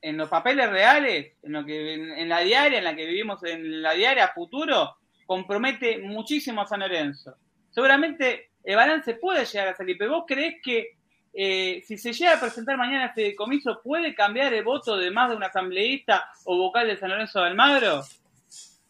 en 0.00 0.16
los 0.16 0.28
papeles 0.28 0.70
reales, 0.70 1.32
en 1.42 1.52
lo 1.52 1.64
que 1.64 1.94
en, 1.94 2.28
la 2.28 2.40
diaria, 2.40 2.78
en 2.78 2.84
la 2.84 2.94
que 2.94 3.06
vivimos 3.06 3.42
en 3.44 3.82
la 3.82 3.92
diaria 3.92 4.28
futuro, 4.28 4.96
compromete 5.26 5.98
muchísimo 5.98 6.62
a 6.62 6.66
San 6.66 6.80
Lorenzo. 6.80 7.36
Seguramente 7.70 8.50
el 8.64 8.76
balance 8.76 9.14
puede 9.14 9.44
llegar 9.44 9.68
a 9.68 9.76
salir, 9.76 9.96
pero 9.98 10.12
vos 10.12 10.24
crees 10.26 10.56
que 10.62 10.98
eh, 11.32 11.82
si 11.86 11.96
se 11.96 12.12
llega 12.12 12.34
a 12.34 12.40
presentar 12.40 12.76
mañana 12.76 13.06
este 13.06 13.34
comiso, 13.34 13.80
¿puede 13.82 14.14
cambiar 14.14 14.52
el 14.52 14.64
voto 14.64 14.96
de 14.96 15.10
más 15.10 15.30
de 15.30 15.36
un 15.36 15.44
asambleísta 15.44 16.28
o 16.44 16.56
vocal 16.56 16.88
de 16.88 16.96
San 16.96 17.10
Lorenzo 17.10 17.40
de 17.40 17.46
Almagro? 17.46 18.02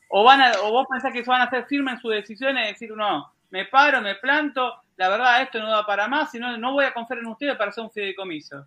¿O, 0.09 0.25
van 0.25 0.41
a, 0.41 0.53
¿O 0.63 0.71
vos 0.71 0.87
pensás 0.91 1.13
que 1.13 1.23
van 1.23 1.43
a 1.43 1.51
ser 1.51 1.67
firmes 1.67 1.95
en 1.95 2.01
sus 2.01 2.13
decisiones 2.13 2.65
y 2.65 2.73
decir, 2.73 2.91
no, 2.97 3.33
me 3.51 3.67
paro, 3.67 4.01
me 4.01 4.15
planto, 4.17 4.73
la 4.97 5.09
verdad 5.09 5.43
esto 5.43 5.59
no 5.59 5.71
da 5.71 5.85
para 5.87 6.09
más, 6.09 6.31
sino 6.31 6.57
no 6.57 6.73
voy 6.73 6.85
a 6.85 6.95
confiar 6.95 7.21
en 7.21 7.27
ustedes 7.27 7.57
para 7.57 7.71
hacer 7.71 7.85
un 7.85 7.91
fideicomiso? 7.91 8.67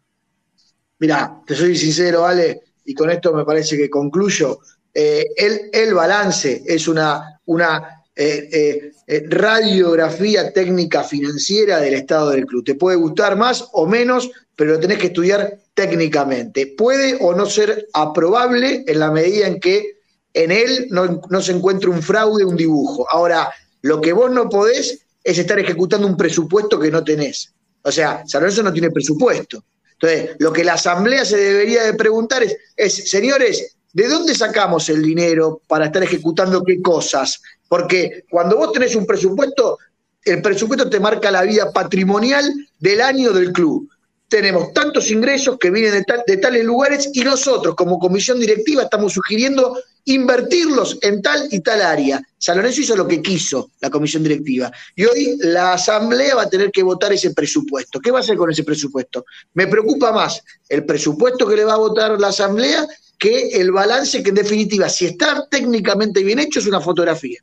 Mira, 1.00 1.42
te 1.46 1.56
soy 1.56 1.76
sincero, 1.76 2.26
Ale, 2.26 2.62
y 2.86 2.94
con 2.94 3.10
esto 3.10 3.34
me 3.34 3.44
parece 3.44 3.76
que 3.76 3.90
concluyo. 3.90 4.60
Eh, 4.94 5.26
el, 5.36 5.70
el, 5.74 5.94
balance 5.94 6.64
es 6.66 6.88
una, 6.88 7.42
una 7.46 8.03
eh, 8.16 8.92
eh, 9.08 9.24
radiografía 9.28 10.54
técnica 10.54 11.04
financiera 11.04 11.80
del 11.80 11.96
estado 11.96 12.30
del 12.32 12.46
club. 12.46 12.64
Te 12.64 12.76
puede 12.76 12.98
gustar 12.98 13.36
más 13.36 13.68
o 13.74 13.88
menos, 13.88 14.30
pero 14.56 14.74
lo 14.74 14.80
tenés 14.80 15.00
que 15.00 15.08
estudiar 15.08 15.60
técnicamente. 15.74 16.68
Puede 16.78 17.18
o 17.20 17.34
no 17.34 17.46
ser 17.46 17.88
aprobable 17.94 18.84
en 18.88 19.00
la 19.00 19.12
medida 19.12 19.48
en 19.48 19.60
que 19.60 19.98
en 20.34 20.52
él 20.52 20.88
no, 20.90 21.22
no 21.30 21.42
se 21.42 21.52
encuentre 21.52 21.90
un 21.90 22.02
fraude, 22.02 22.46
un 22.46 22.56
dibujo. 22.56 23.06
Ahora, 23.10 23.52
lo 23.82 24.00
que 24.00 24.14
vos 24.14 24.32
no 24.32 24.50
podés 24.50 25.00
es 25.24 25.38
estar 25.38 25.58
ejecutando 25.60 26.08
un 26.08 26.18
presupuesto 26.18 26.80
que 26.80 26.92
no 26.92 27.04
tenés. 27.04 27.54
O 27.84 27.92
sea, 27.92 28.24
San 28.26 28.42
Lorenzo 28.42 28.64
no 28.64 28.74
tiene 28.74 28.92
presupuesto. 28.92 29.64
Entonces, 29.94 30.36
lo 30.40 30.52
que 30.52 30.64
la 30.64 30.74
Asamblea 30.74 31.24
se 31.26 31.38
debería 31.38 31.84
de 31.84 31.94
preguntar 31.94 32.44
es, 32.44 32.58
es, 32.76 33.10
señores, 33.10 33.78
¿de 33.94 34.08
dónde 34.08 34.36
sacamos 34.36 34.90
el 34.90 35.02
dinero 35.02 35.62
para 35.68 35.86
estar 35.86 36.04
ejecutando 36.04 36.64
qué 36.64 36.82
cosas? 36.82 37.42
Porque 37.74 38.26
cuando 38.30 38.56
vos 38.56 38.72
tenés 38.72 38.96
un 38.96 39.04
presupuesto, 39.04 39.80
el 40.26 40.44
presupuesto 40.44 40.92
te 40.92 41.00
marca 41.00 41.32
la 41.32 41.42
vida 41.42 41.72
patrimonial 41.74 42.46
del 42.78 43.02
año 43.02 43.32
del 43.32 43.52
club. 43.52 43.90
Tenemos 44.28 44.74
tantos 44.74 45.10
ingresos 45.10 45.58
que 45.60 45.72
vienen 45.72 45.92
de, 45.92 46.06
de 46.28 46.38
tales 46.38 46.64
lugares 46.66 47.10
y 47.12 47.22
nosotros 47.22 47.74
como 47.74 47.98
comisión 47.98 48.40
directiva 48.40 48.84
estamos 48.84 49.14
sugiriendo 49.14 49.76
invertirlos 50.06 51.00
en 51.02 51.24
tal 51.24 51.48
y 51.50 51.62
tal 51.62 51.82
área. 51.82 52.22
San 52.38 52.64
hizo 52.64 52.96
lo 52.96 53.08
que 53.08 53.24
quiso 53.24 53.72
la 53.82 53.90
comisión 53.90 54.22
directiva. 54.22 54.72
Y 54.96 55.06
hoy 55.06 55.38
la 55.40 55.74
asamblea 55.74 56.36
va 56.36 56.44
a 56.44 56.50
tener 56.52 56.70
que 56.70 56.84
votar 56.84 57.12
ese 57.12 57.34
presupuesto. 57.34 58.00
¿Qué 58.00 58.12
va 58.12 58.20
a 58.20 58.22
hacer 58.22 58.38
con 58.38 58.52
ese 58.52 58.64
presupuesto? 58.64 59.26
Me 59.56 59.66
preocupa 59.66 60.12
más 60.12 60.44
el 60.70 60.86
presupuesto 60.86 61.48
que 61.48 61.56
le 61.56 61.66
va 61.66 61.74
a 61.74 61.78
votar 61.78 62.22
la 62.22 62.28
asamblea 62.28 62.86
que 63.18 63.60
el 63.60 63.72
balance 63.72 64.22
que 64.22 64.30
en 64.30 64.36
definitiva, 64.36 64.88
si 64.90 65.08
está 65.08 65.48
técnicamente 65.50 66.22
bien 66.24 66.38
hecho, 66.38 66.60
es 66.60 66.68
una 66.68 66.80
fotografía. 66.80 67.40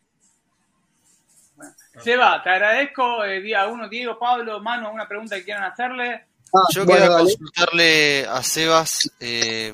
Seba, 2.03 2.43
te 2.43 2.51
agradezco. 2.51 3.25
Eh, 3.25 3.41
día 3.41 3.67
uno, 3.67 3.89
Diego, 3.89 4.19
Pablo, 4.19 4.61
Mano, 4.61 4.93
una 4.93 5.07
pregunta 5.09 5.37
que 5.37 5.45
quieran 5.45 5.65
hacerle. 5.65 6.27
Ah, 6.53 6.67
Yo 6.75 6.85
quiero 6.85 7.17
consultarle 7.17 8.27
a 8.27 8.43
Sebas. 8.43 9.11
Eh, 9.21 9.73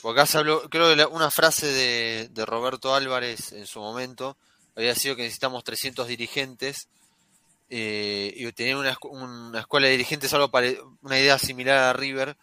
porque 0.00 0.20
acá 0.20 0.26
se 0.26 0.38
habló, 0.38 0.68
creo 0.70 0.94
que 0.96 1.04
una 1.06 1.30
frase 1.30 1.66
de, 1.66 2.46
Roberto 2.46 2.94
Álvarez 2.94 3.52
en 3.52 3.66
su 3.66 3.80
momento 3.80 4.36
había 4.74 4.94
sido 4.94 5.14
que 5.14 5.22
necesitamos 5.22 5.62
300 5.62 6.08
dirigentes 6.08 6.88
eh, 7.68 8.32
y 8.34 8.50
tener 8.52 8.76
una, 8.76 8.96
escuela 9.60 9.86
de 9.86 9.92
dirigentes, 9.92 10.32
algo 10.32 10.50
para, 10.50 10.68
una 11.02 11.18
idea 11.18 11.38
similar 11.38 11.78
a 11.78 11.92
River, 11.92 12.36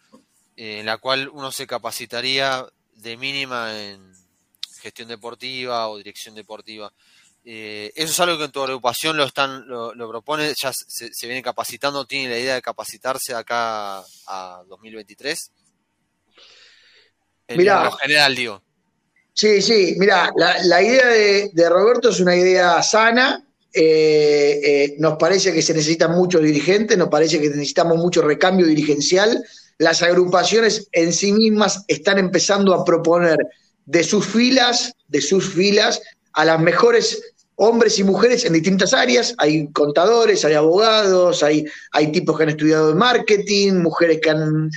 eh, 0.56 0.80
en 0.80 0.86
la 0.86 0.98
cual 0.98 1.28
uno 1.32 1.50
se 1.50 1.66
capacitaría 1.66 2.64
de 2.94 3.16
mínima 3.16 3.76
en 3.76 4.12
gestión 4.80 5.08
deportiva 5.08 5.88
o 5.88 5.98
dirección 5.98 6.34
deportiva. 6.34 6.92
Eh, 7.44 7.92
¿Eso 7.94 8.12
es 8.12 8.20
algo 8.20 8.38
que 8.38 8.44
en 8.44 8.52
tu 8.52 8.62
agrupación 8.62 9.16
lo 9.16 9.24
están 9.24 9.66
lo, 9.66 10.08
propone? 10.08 10.52
¿Ya 10.60 10.72
se, 10.72 11.12
se 11.12 11.26
viene 11.26 11.42
capacitando? 11.42 12.04
¿Tiene 12.04 12.30
la 12.30 12.38
idea 12.38 12.54
de 12.54 12.62
capacitarse 12.62 13.34
acá 13.34 14.02
a 14.26 14.62
2023? 14.68 15.52
Mira, 17.56 17.90
general, 18.02 18.34
digo. 18.34 18.62
Sí, 19.32 19.62
sí, 19.62 19.94
mira, 19.98 20.30
la, 20.36 20.82
idea 20.82 21.06
de, 21.06 21.68
Roberto 21.68 22.10
es 22.10 22.20
una 22.20 22.34
idea 22.34 22.82
sana. 22.82 23.44
Eh, 23.72 24.60
eh, 24.64 24.96
nos 24.98 25.16
parece 25.16 25.52
que 25.52 25.62
se 25.62 25.72
necesitan 25.72 26.12
muchos 26.12 26.42
dirigentes, 26.42 26.98
nos 26.98 27.08
parece 27.08 27.40
que 27.40 27.48
necesitamos 27.48 27.98
mucho 27.98 28.20
recambio 28.20 28.66
dirigencial. 28.66 29.42
Las 29.78 30.02
agrupaciones 30.02 30.88
en 30.90 31.12
sí 31.12 31.32
mismas 31.32 31.84
están 31.86 32.18
empezando 32.18 32.74
a 32.74 32.84
proponer 32.84 33.38
de 33.86 34.02
sus 34.02 34.26
filas, 34.26 34.92
de 35.06 35.20
sus 35.20 35.48
filas, 35.54 36.02
a 36.32 36.44
las 36.44 36.60
mejores 36.60 37.34
hombres 37.60 37.98
y 37.98 38.04
mujeres 38.04 38.44
en 38.44 38.52
distintas 38.52 38.94
áreas. 38.94 39.34
Hay 39.38 39.68
contadores, 39.72 40.44
hay 40.44 40.54
abogados, 40.54 41.42
hay, 41.42 41.64
hay 41.92 42.12
tipos 42.12 42.36
que 42.36 42.44
han 42.44 42.50
estudiado 42.50 42.94
marketing, 42.94 43.74
mujeres 43.74 44.20
que 44.22 44.32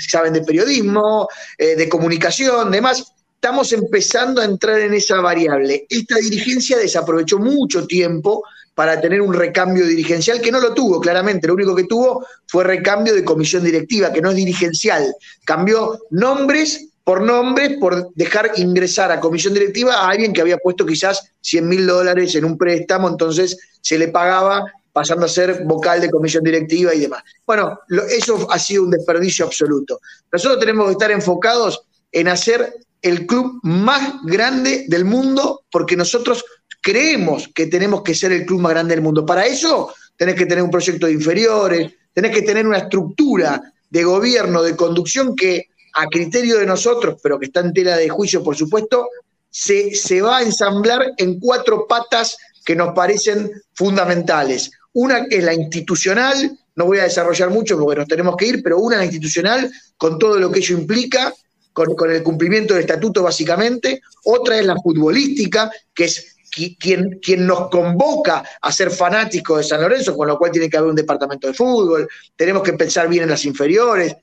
saben 0.08 0.34
de 0.34 0.42
periodismo, 0.42 1.28
eh, 1.58 1.76
de 1.76 1.88
comunicación, 1.88 2.72
demás. 2.72 3.14
Estamos 3.36 3.74
empezando 3.74 4.42
a 4.42 4.46
entrar 4.46 4.80
en 4.80 4.94
esa 4.94 5.20
variable. 5.20 5.86
Esta 5.90 6.18
dirigencia 6.18 6.78
desaprovechó 6.78 7.40
mucho 7.40 7.88
tiempo 7.88 8.44
para 8.76 9.00
tener 9.02 9.22
un 9.22 9.34
recambio 9.34 9.86
dirigencial 9.86 10.42
que 10.42 10.52
no 10.52 10.60
lo 10.60 10.74
tuvo, 10.74 11.00
claramente. 11.00 11.48
Lo 11.48 11.54
único 11.54 11.76
que 11.76 11.84
tuvo 11.84 12.26
fue 12.48 12.64
recambio 12.64 13.14
de 13.14 13.24
comisión 13.24 13.64
directiva, 13.64 14.12
que 14.12 14.22
no 14.22 14.30
es 14.30 14.36
dirigencial. 14.36 15.14
Cambió 15.46 16.00
nombres 16.10 16.91
por 17.04 17.22
nombre, 17.22 17.78
por 17.80 18.14
dejar 18.14 18.52
ingresar 18.58 19.12
a 19.12 19.20
comisión 19.20 19.54
directiva 19.54 19.96
a 19.96 20.10
alguien 20.10 20.34
que 20.34 20.42
había 20.42 20.58
puesto 20.58 20.86
quizás 20.86 21.32
100 21.42 21.68
mil 21.68 21.88
dólares 21.88 22.36
en 22.36 22.46
un 22.46 22.58
préstamo, 22.58 23.10
entonces 23.10 23.58
se 23.82 23.98
le 23.98 24.10
pagaba 24.10 24.64
pasando 24.94 25.26
a 25.26 25.30
ser 25.30 25.64
vocal 25.64 26.02
de 26.02 26.12
comisión 26.12 26.44
directiva 26.44 26.94
y 26.94 27.00
demás. 27.00 27.24
Bueno, 27.46 27.80
eso 28.10 28.48
ha 28.52 28.60
sido 28.60 28.84
un 28.84 28.92
desperdicio 28.92 29.46
absoluto. 29.46 30.00
Nosotros 30.32 30.60
tenemos 30.60 30.88
que 30.88 30.92
estar 30.94 31.12
enfocados 31.12 31.82
en 32.12 32.28
hacer 32.28 32.74
el 33.02 33.26
club 33.26 33.60
más 33.64 34.16
grande 34.24 34.86
del 34.88 35.06
mundo 35.06 35.64
porque 35.72 35.96
nosotros 35.96 36.44
creemos 36.82 37.50
que 37.54 37.68
tenemos 37.68 38.04
que 38.04 38.14
ser 38.14 38.32
el 38.32 38.46
club 38.46 38.62
más 38.62 38.74
grande 38.74 38.96
del 38.96 39.04
mundo. 39.04 39.26
Para 39.26 39.46
eso 39.46 39.94
tenés 40.18 40.36
que 40.36 40.46
tener 40.46 40.64
un 40.64 40.72
proyecto 40.72 41.08
de 41.08 41.14
inferiores, 41.14 41.94
tenés 42.14 42.32
que 42.32 42.42
tener 42.42 42.68
una 42.68 42.80
estructura 42.80 43.62
de 43.90 44.04
gobierno, 44.04 44.62
de 44.62 44.76
conducción 44.76 45.36
que 45.36 45.68
a 45.94 46.08
criterio 46.08 46.58
de 46.58 46.66
nosotros, 46.66 47.20
pero 47.22 47.40
que 47.40 47.46
está 47.46 47.62
en 47.62 47.74
tela 47.74 47.98
de 47.98 48.10
juicio, 48.10 48.44
por 48.44 48.56
supuesto, 48.56 49.08
se, 49.50 49.94
se 49.96 50.22
va 50.22 50.38
a 50.38 50.42
ensamblar 50.44 51.12
en 51.18 51.40
cuatro 51.40 51.86
patas 51.88 52.38
que 52.66 52.76
nos 52.76 52.94
parecen 52.94 53.52
fundamentales. 53.74 54.72
Una 54.94 55.26
que 55.26 55.38
es 55.38 55.44
la 55.44 55.54
institucional, 55.54 56.58
no 56.76 56.86
voy 56.86 57.00
a 57.00 57.04
desarrollar 57.04 57.50
mucho 57.50 57.78
porque 57.78 58.00
nos 58.00 58.08
tenemos 58.08 58.36
que 58.36 58.48
ir, 58.48 58.64
pero 58.64 58.80
una 58.80 58.98
la 58.98 59.06
institucional, 59.06 59.72
con 59.98 60.18
todo 60.18 60.38
lo 60.40 60.52
que 60.52 60.60
ello 60.60 60.78
implica, 60.78 61.34
con, 61.74 61.96
con, 61.96 62.12
el 62.12 62.24
cumplimiento 62.24 62.74
del 62.74 62.82
estatuto 62.82 63.24
básicamente. 63.24 64.02
Otra 64.26 64.58
es 64.58 64.66
la 64.66 64.76
futbolística, 64.76 65.72
que 65.94 66.06
es 66.06 66.36
quien, 66.52 67.20
quien 67.20 67.48
nos 67.48 67.70
convoca 67.70 68.44
a 68.62 68.72
ser 68.72 68.92
fanáticos 68.92 69.60
de 69.60 69.64
San 69.64 69.82
Lorenzo, 69.82 70.16
con 70.16 70.28
lo 70.28 70.38
cual 70.38 70.52
tiene 70.52 70.70
que 70.70 70.78
haber 70.78 70.90
un 70.90 70.96
departamento 70.96 71.48
de 71.48 71.54
fútbol. 71.54 72.08
Tenemos 72.36 72.64
que 72.64 72.74
pensar 72.74 73.08
bien 73.08 73.24
en 73.24 73.30
las 73.30 73.46
inferiores, 73.46 74.16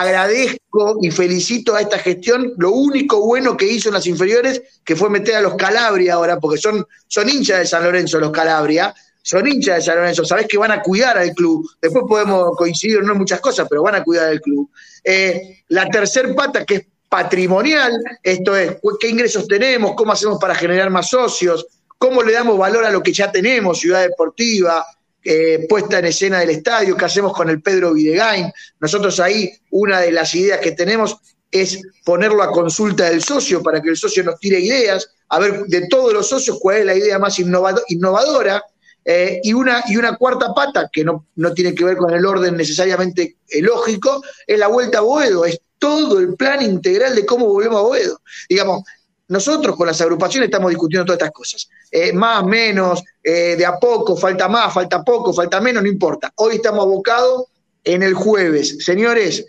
agradezco 0.00 0.98
y 1.00 1.10
felicito 1.10 1.74
a 1.74 1.80
esta 1.80 1.98
gestión. 1.98 2.52
Lo 2.58 2.70
único 2.70 3.20
bueno 3.20 3.56
que 3.56 3.66
hizo 3.66 3.88
en 3.88 3.94
las 3.94 4.06
inferiores, 4.06 4.62
que 4.84 4.94
fue 4.94 5.08
meter 5.08 5.36
a 5.36 5.40
los 5.40 5.54
Calabria 5.54 6.14
ahora, 6.14 6.38
porque 6.38 6.58
son, 6.58 6.86
son 7.06 7.28
hinchas 7.28 7.60
de 7.60 7.66
San 7.66 7.82
Lorenzo 7.82 8.20
los 8.20 8.30
Calabria, 8.30 8.94
son 9.22 9.48
hinchas 9.48 9.76
de 9.76 9.82
San 9.82 9.96
Lorenzo, 9.96 10.24
sabés 10.24 10.46
que 10.46 10.58
van 10.58 10.70
a 10.70 10.82
cuidar 10.82 11.16
al 11.16 11.32
club, 11.32 11.68
después 11.80 12.04
podemos 12.06 12.50
coincidir 12.56 13.02
no 13.02 13.12
en 13.12 13.18
muchas 13.18 13.40
cosas, 13.40 13.66
pero 13.68 13.82
van 13.82 13.94
a 13.94 14.04
cuidar 14.04 14.28
al 14.28 14.40
club. 14.40 14.70
Eh, 15.02 15.62
la 15.68 15.88
tercer 15.88 16.34
pata, 16.34 16.64
que 16.64 16.74
es 16.74 16.86
patrimonial, 17.08 17.92
esto 18.22 18.54
es, 18.54 18.76
qué 19.00 19.08
ingresos 19.08 19.48
tenemos, 19.48 19.94
cómo 19.96 20.12
hacemos 20.12 20.38
para 20.38 20.54
generar 20.54 20.90
más 20.90 21.08
socios, 21.08 21.66
cómo 21.96 22.22
le 22.22 22.32
damos 22.32 22.58
valor 22.58 22.84
a 22.84 22.90
lo 22.90 23.02
que 23.02 23.12
ya 23.12 23.32
tenemos, 23.32 23.80
ciudad 23.80 24.02
deportiva, 24.02 24.84
eh, 25.26 25.66
puesta 25.68 25.98
en 25.98 26.06
escena 26.06 26.38
del 26.38 26.50
estadio, 26.50 26.96
qué 26.96 27.04
hacemos 27.04 27.32
con 27.32 27.50
el 27.50 27.60
Pedro 27.60 27.92
Videgain. 27.92 28.52
Nosotros 28.80 29.18
ahí, 29.20 29.52
una 29.70 30.00
de 30.00 30.12
las 30.12 30.34
ideas 30.34 30.60
que 30.60 30.72
tenemos 30.72 31.16
es 31.50 31.80
ponerlo 32.04 32.42
a 32.42 32.50
consulta 32.50 33.10
del 33.10 33.22
socio 33.22 33.62
para 33.62 33.82
que 33.82 33.90
el 33.90 33.96
socio 33.96 34.22
nos 34.22 34.38
tire 34.38 34.60
ideas, 34.60 35.08
a 35.28 35.38
ver 35.38 35.64
de 35.66 35.88
todos 35.88 36.12
los 36.12 36.28
socios 36.28 36.58
cuál 36.60 36.78
es 36.78 36.86
la 36.86 36.94
idea 36.94 37.18
más 37.18 37.38
innovadora. 37.38 38.62
Eh, 39.08 39.40
y, 39.44 39.52
una, 39.52 39.84
y 39.86 39.96
una 39.96 40.16
cuarta 40.16 40.52
pata, 40.52 40.90
que 40.92 41.04
no, 41.04 41.26
no 41.36 41.54
tiene 41.54 41.74
que 41.74 41.84
ver 41.84 41.96
con 41.96 42.12
el 42.12 42.26
orden 42.26 42.56
necesariamente 42.56 43.36
lógico, 43.60 44.20
es 44.44 44.58
la 44.58 44.66
vuelta 44.66 44.98
a 44.98 45.02
Boedo, 45.02 45.44
es 45.44 45.60
todo 45.78 46.18
el 46.18 46.34
plan 46.34 46.62
integral 46.62 47.14
de 47.14 47.24
cómo 47.24 47.46
volvemos 47.46 47.78
a 47.78 47.82
Boedo. 47.82 48.20
Digamos, 48.48 48.82
nosotros 49.28 49.76
con 49.76 49.86
las 49.86 50.00
agrupaciones 50.00 50.48
estamos 50.48 50.70
discutiendo 50.70 51.04
todas 51.04 51.18
estas 51.18 51.32
cosas. 51.32 51.68
Eh, 51.98 52.12
más, 52.12 52.44
menos, 52.44 53.02
eh, 53.24 53.56
de 53.56 53.64
a 53.64 53.78
poco, 53.78 54.18
falta 54.18 54.48
más, 54.48 54.74
falta 54.74 55.02
poco, 55.02 55.32
falta 55.32 55.62
menos, 55.62 55.82
no 55.82 55.88
importa. 55.88 56.30
Hoy 56.34 56.56
estamos 56.56 56.82
abocados 56.82 57.44
en 57.84 58.02
el 58.02 58.12
jueves. 58.12 58.84
Señores, 58.84 59.46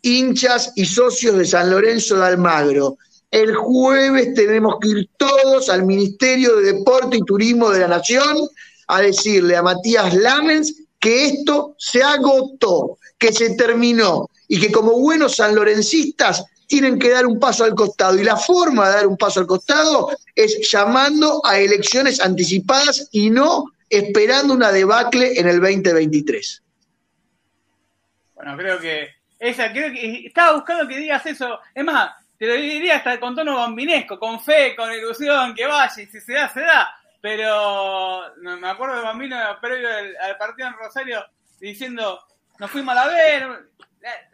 hinchas 0.00 0.72
y 0.74 0.86
socios 0.86 1.36
de 1.36 1.44
San 1.44 1.70
Lorenzo 1.70 2.16
de 2.16 2.24
Almagro, 2.24 2.96
el 3.30 3.54
jueves 3.54 4.32
tenemos 4.32 4.76
que 4.80 4.88
ir 4.88 5.10
todos 5.18 5.68
al 5.68 5.84
Ministerio 5.84 6.56
de 6.56 6.72
Deporte 6.72 7.18
y 7.18 7.24
Turismo 7.26 7.68
de 7.68 7.80
la 7.80 7.88
Nación 7.88 8.38
a 8.88 9.02
decirle 9.02 9.54
a 9.54 9.62
Matías 9.62 10.14
Lamens 10.14 10.74
que 10.98 11.26
esto 11.26 11.74
se 11.76 12.02
agotó, 12.02 12.96
que 13.18 13.34
se 13.34 13.54
terminó 13.54 14.30
y 14.52 14.60
que 14.60 14.70
como 14.70 15.00
buenos 15.00 15.36
sanlorencistas 15.36 16.44
tienen 16.66 16.98
que 16.98 17.08
dar 17.08 17.24
un 17.24 17.40
paso 17.40 17.64
al 17.64 17.74
costado. 17.74 18.18
Y 18.18 18.22
la 18.22 18.36
forma 18.36 18.86
de 18.86 18.96
dar 18.96 19.06
un 19.06 19.16
paso 19.16 19.40
al 19.40 19.46
costado 19.46 20.10
es 20.34 20.70
llamando 20.70 21.40
a 21.46 21.58
elecciones 21.58 22.20
anticipadas 22.20 23.08
y 23.12 23.30
no 23.30 23.64
esperando 23.88 24.52
una 24.52 24.70
debacle 24.70 25.40
en 25.40 25.48
el 25.48 25.58
2023. 25.58 26.62
Bueno, 28.34 28.56
creo 28.58 28.78
que 28.78 29.08
esa, 29.38 29.72
estaba 29.72 30.56
buscando 30.56 30.86
que 30.86 30.98
digas 30.98 31.24
eso. 31.24 31.58
Es 31.74 31.82
más, 31.82 32.10
te 32.36 32.46
lo 32.46 32.52
diría 32.52 32.96
hasta 32.96 33.18
con 33.18 33.34
tono 33.34 33.56
bambinesco, 33.56 34.18
con 34.18 34.38
fe, 34.38 34.76
con 34.76 34.92
ilusión, 34.92 35.54
que 35.54 35.64
vaya, 35.64 36.02
y 36.02 36.04
si 36.08 36.20
se 36.20 36.34
da, 36.34 36.52
se 36.52 36.60
da. 36.60 36.94
Pero 37.22 38.22
me 38.36 38.68
acuerdo 38.68 38.96
de 38.96 39.02
Bambino 39.02 39.34
previo 39.62 39.88
al, 39.88 40.36
partido 40.36 40.68
en 40.68 40.74
Rosario 40.74 41.24
diciendo, 41.58 42.20
nos 42.58 42.70
fuimos 42.70 42.94
a 42.94 43.06
ver. 43.06 43.72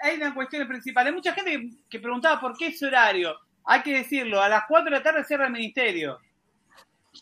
Hay 0.00 0.16
una 0.16 0.34
cuestión 0.34 0.66
principal. 0.66 1.06
Hay 1.06 1.12
mucha 1.12 1.32
gente 1.32 1.70
que, 1.88 2.00
preguntaba 2.00 2.40
por 2.40 2.56
qué 2.56 2.68
ese 2.68 2.86
horario. 2.86 3.34
Hay 3.64 3.82
que 3.82 3.98
decirlo, 3.98 4.40
a 4.40 4.48
las 4.48 4.64
4 4.66 4.84
de 4.86 4.90
la 4.90 5.02
tarde 5.02 5.24
cierra 5.24 5.46
el 5.46 5.52
ministerio. 5.52 6.18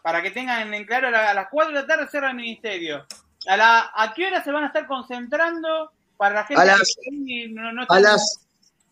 Para 0.02 0.22
que 0.22 0.30
tengan 0.30 0.72
en 0.72 0.84
claro, 0.84 1.08
a 1.08 1.34
las 1.34 1.48
4 1.50 1.74
de 1.74 1.80
la 1.80 1.86
tarde 1.86 2.08
cierra 2.08 2.30
el 2.30 2.36
ministerio. 2.36 3.06
¿A, 3.48 3.56
la, 3.56 3.90
¿A 3.94 4.12
qué 4.14 4.26
hora 4.26 4.42
se 4.42 4.52
van 4.52 4.64
a 4.64 4.68
estar 4.68 4.86
concentrando 4.86 5.92
para 6.16 6.34
la 6.34 6.44
gente 6.44 6.62
a 6.62 6.64
las, 6.64 6.96
que 7.00 7.48
no, 7.48 7.84
a 7.88 8.00
las 8.00 8.46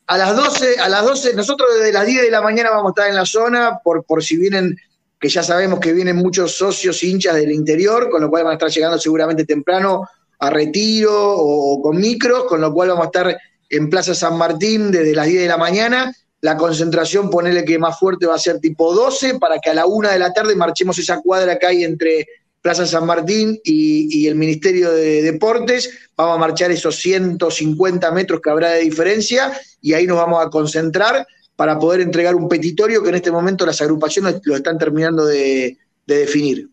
a 0.06 0.18
las 0.18 0.36
12, 0.36 0.81
a 0.81 0.89
las 0.89 1.05
12, 1.05 1.35
nosotros 1.35 1.68
desde 1.78 1.93
las 1.93 2.06
10 2.06 2.22
de 2.22 2.31
la 2.31 2.43
mañana 2.43 2.70
vamos 2.70 2.86
a 2.86 2.90
estar 2.90 3.09
en 3.09 3.16
la 3.16 3.24
zona 3.24 3.78
por, 3.82 4.05
por 4.05 4.22
si 4.22 4.36
vienen, 4.36 4.76
que 5.18 5.28
ya 5.28 5.43
sabemos 5.43 5.81
que 5.81 5.93
vienen 5.93 6.16
muchos 6.16 6.56
socios 6.56 7.02
hinchas 7.02 7.35
del 7.35 7.52
interior, 7.52 8.10
con 8.10 8.20
lo 8.20 8.28
cual 8.28 8.44
van 8.44 8.52
a 8.52 8.55
estar 8.55 8.70
llegando 8.70 8.98
seguramente 8.98 9.47
temprano 9.47 10.06
a 10.47 10.51
retiro 10.51 11.12
o, 11.12 11.81
con 11.83 11.97
micros, 11.99 12.45
con 12.45 12.61
lo 12.61 12.73
cual 12.73 12.89
vamos 12.89 13.05
a 13.05 13.07
estar 13.07 13.37
en 13.71 13.91
Plaza 13.91 14.15
San 14.15 14.37
Martín 14.37 14.91
desde 14.91 15.15
las 15.15 15.27
10 15.27 15.43
de 15.43 15.49
la 15.49 15.57
mañana. 15.57 16.15
La 16.41 16.57
concentración, 16.57 17.31
ponele 17.31 17.65
que 17.65 17.79
más 17.79 17.99
fuerte 17.99 18.27
va 18.27 18.35
a 18.35 18.39
ser 18.39 18.61
tipo 18.61 18.95
12, 18.95 19.39
para 19.39 19.59
que 19.59 19.71
a 19.71 19.75
la 19.75 19.87
1 19.87 20.11
de 20.11 20.19
la 20.19 20.33
tarde 20.33 20.55
marchemos 20.55 20.99
esa 20.99 21.21
cuadra 21.21 21.59
que 21.59 21.66
hay 21.66 21.85
entre 21.85 22.27
Plaza 22.65 22.87
San 22.87 23.05
Martín 23.05 23.61
y, 23.62 24.27
el 24.27 24.37
Ministerio 24.37 24.91
de 24.91 25.21
Deportes. 25.21 25.91
Vamos 26.16 26.37
a 26.37 26.41
marchar 26.41 26.71
esos 26.71 26.97
150 26.97 28.11
metros 28.12 28.41
que 28.41 28.49
habrá 28.49 28.71
de 28.71 28.81
diferencia 28.81 29.53
y 29.83 29.93
ahí 29.93 30.07
nos 30.07 30.16
vamos 30.16 30.43
a 30.43 30.49
concentrar 30.49 31.27
para 31.57 31.79
poder 31.79 32.01
entregar 32.01 32.35
un 32.35 32.49
petitorio 32.49 33.03
que 33.03 33.11
en 33.11 33.16
este 33.16 33.31
momento 33.31 33.66
las 33.66 33.83
agrupaciones 33.83 34.41
lo 34.45 34.57
están 34.57 34.79
terminando 34.79 35.27
de, 35.27 35.77
definir. 36.07 36.71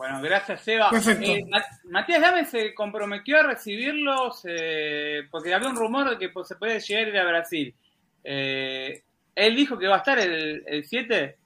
Bueno, 0.00 0.22
gracias, 0.22 0.62
Seba. 0.62 0.90
Eh, 1.20 1.44
Matías 1.84 2.22
Gámez 2.22 2.48
se 2.48 2.72
comprometió 2.72 3.38
a 3.38 3.42
recibirlos 3.42 4.40
porque 5.30 5.52
había 5.52 5.68
un 5.68 5.76
rumor 5.76 6.08
de 6.08 6.16
que 6.16 6.32
se 6.42 6.54
puede 6.54 6.80
llegar 6.80 7.04
a 7.04 7.08
ir 7.10 7.18
a 7.18 7.28
Brasil. 7.28 7.74
Eh, 8.24 9.02
él 9.34 9.56
dijo 9.56 9.78
que 9.78 9.86
va 9.88 9.96
a 9.96 9.98
estar 9.98 10.18
el, 10.18 10.64
el 10.66 10.86
7 10.86 11.36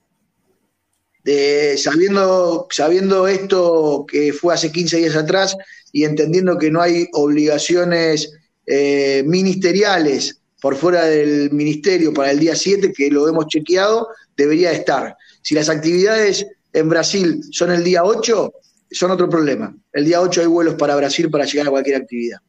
sabiendo, 1.75 2.67
sabiendo 2.71 3.27
esto 3.27 4.05
que 4.07 4.31
fue 4.31 4.53
hace 4.53 4.71
15 4.71 4.99
días 4.99 5.17
atrás 5.17 5.57
y 5.91 6.05
entendiendo 6.05 6.57
que 6.57 6.71
no 6.71 6.81
hay 6.81 7.09
obligaciones 7.11 8.31
eh, 8.67 9.21
ministeriales 9.25 10.39
por 10.61 10.77
fuera 10.77 11.03
del 11.03 11.51
ministerio 11.51 12.13
para 12.13 12.31
el 12.31 12.39
día 12.39 12.55
7, 12.55 12.93
que 12.95 13.11
lo 13.11 13.27
hemos 13.27 13.47
chequeado, 13.47 14.07
debería 14.37 14.71
estar. 14.71 15.17
Si 15.41 15.55
las 15.55 15.67
actividades 15.67 16.47
en 16.75 16.89
Brasil 16.89 17.41
son 17.51 17.71
el 17.71 17.83
día 17.83 18.03
8, 18.03 18.53
son 18.91 19.11
otro 19.11 19.29
problema. 19.29 19.73
El 19.91 20.05
día 20.05 20.21
8 20.21 20.41
hay 20.41 20.47
vuelos 20.47 20.75
para 20.75 20.95
Brasil 20.95 21.29
para 21.29 21.45
llegar 21.45 21.67
a 21.67 21.71
cualquier 21.71 22.01
actividad. 22.01 22.39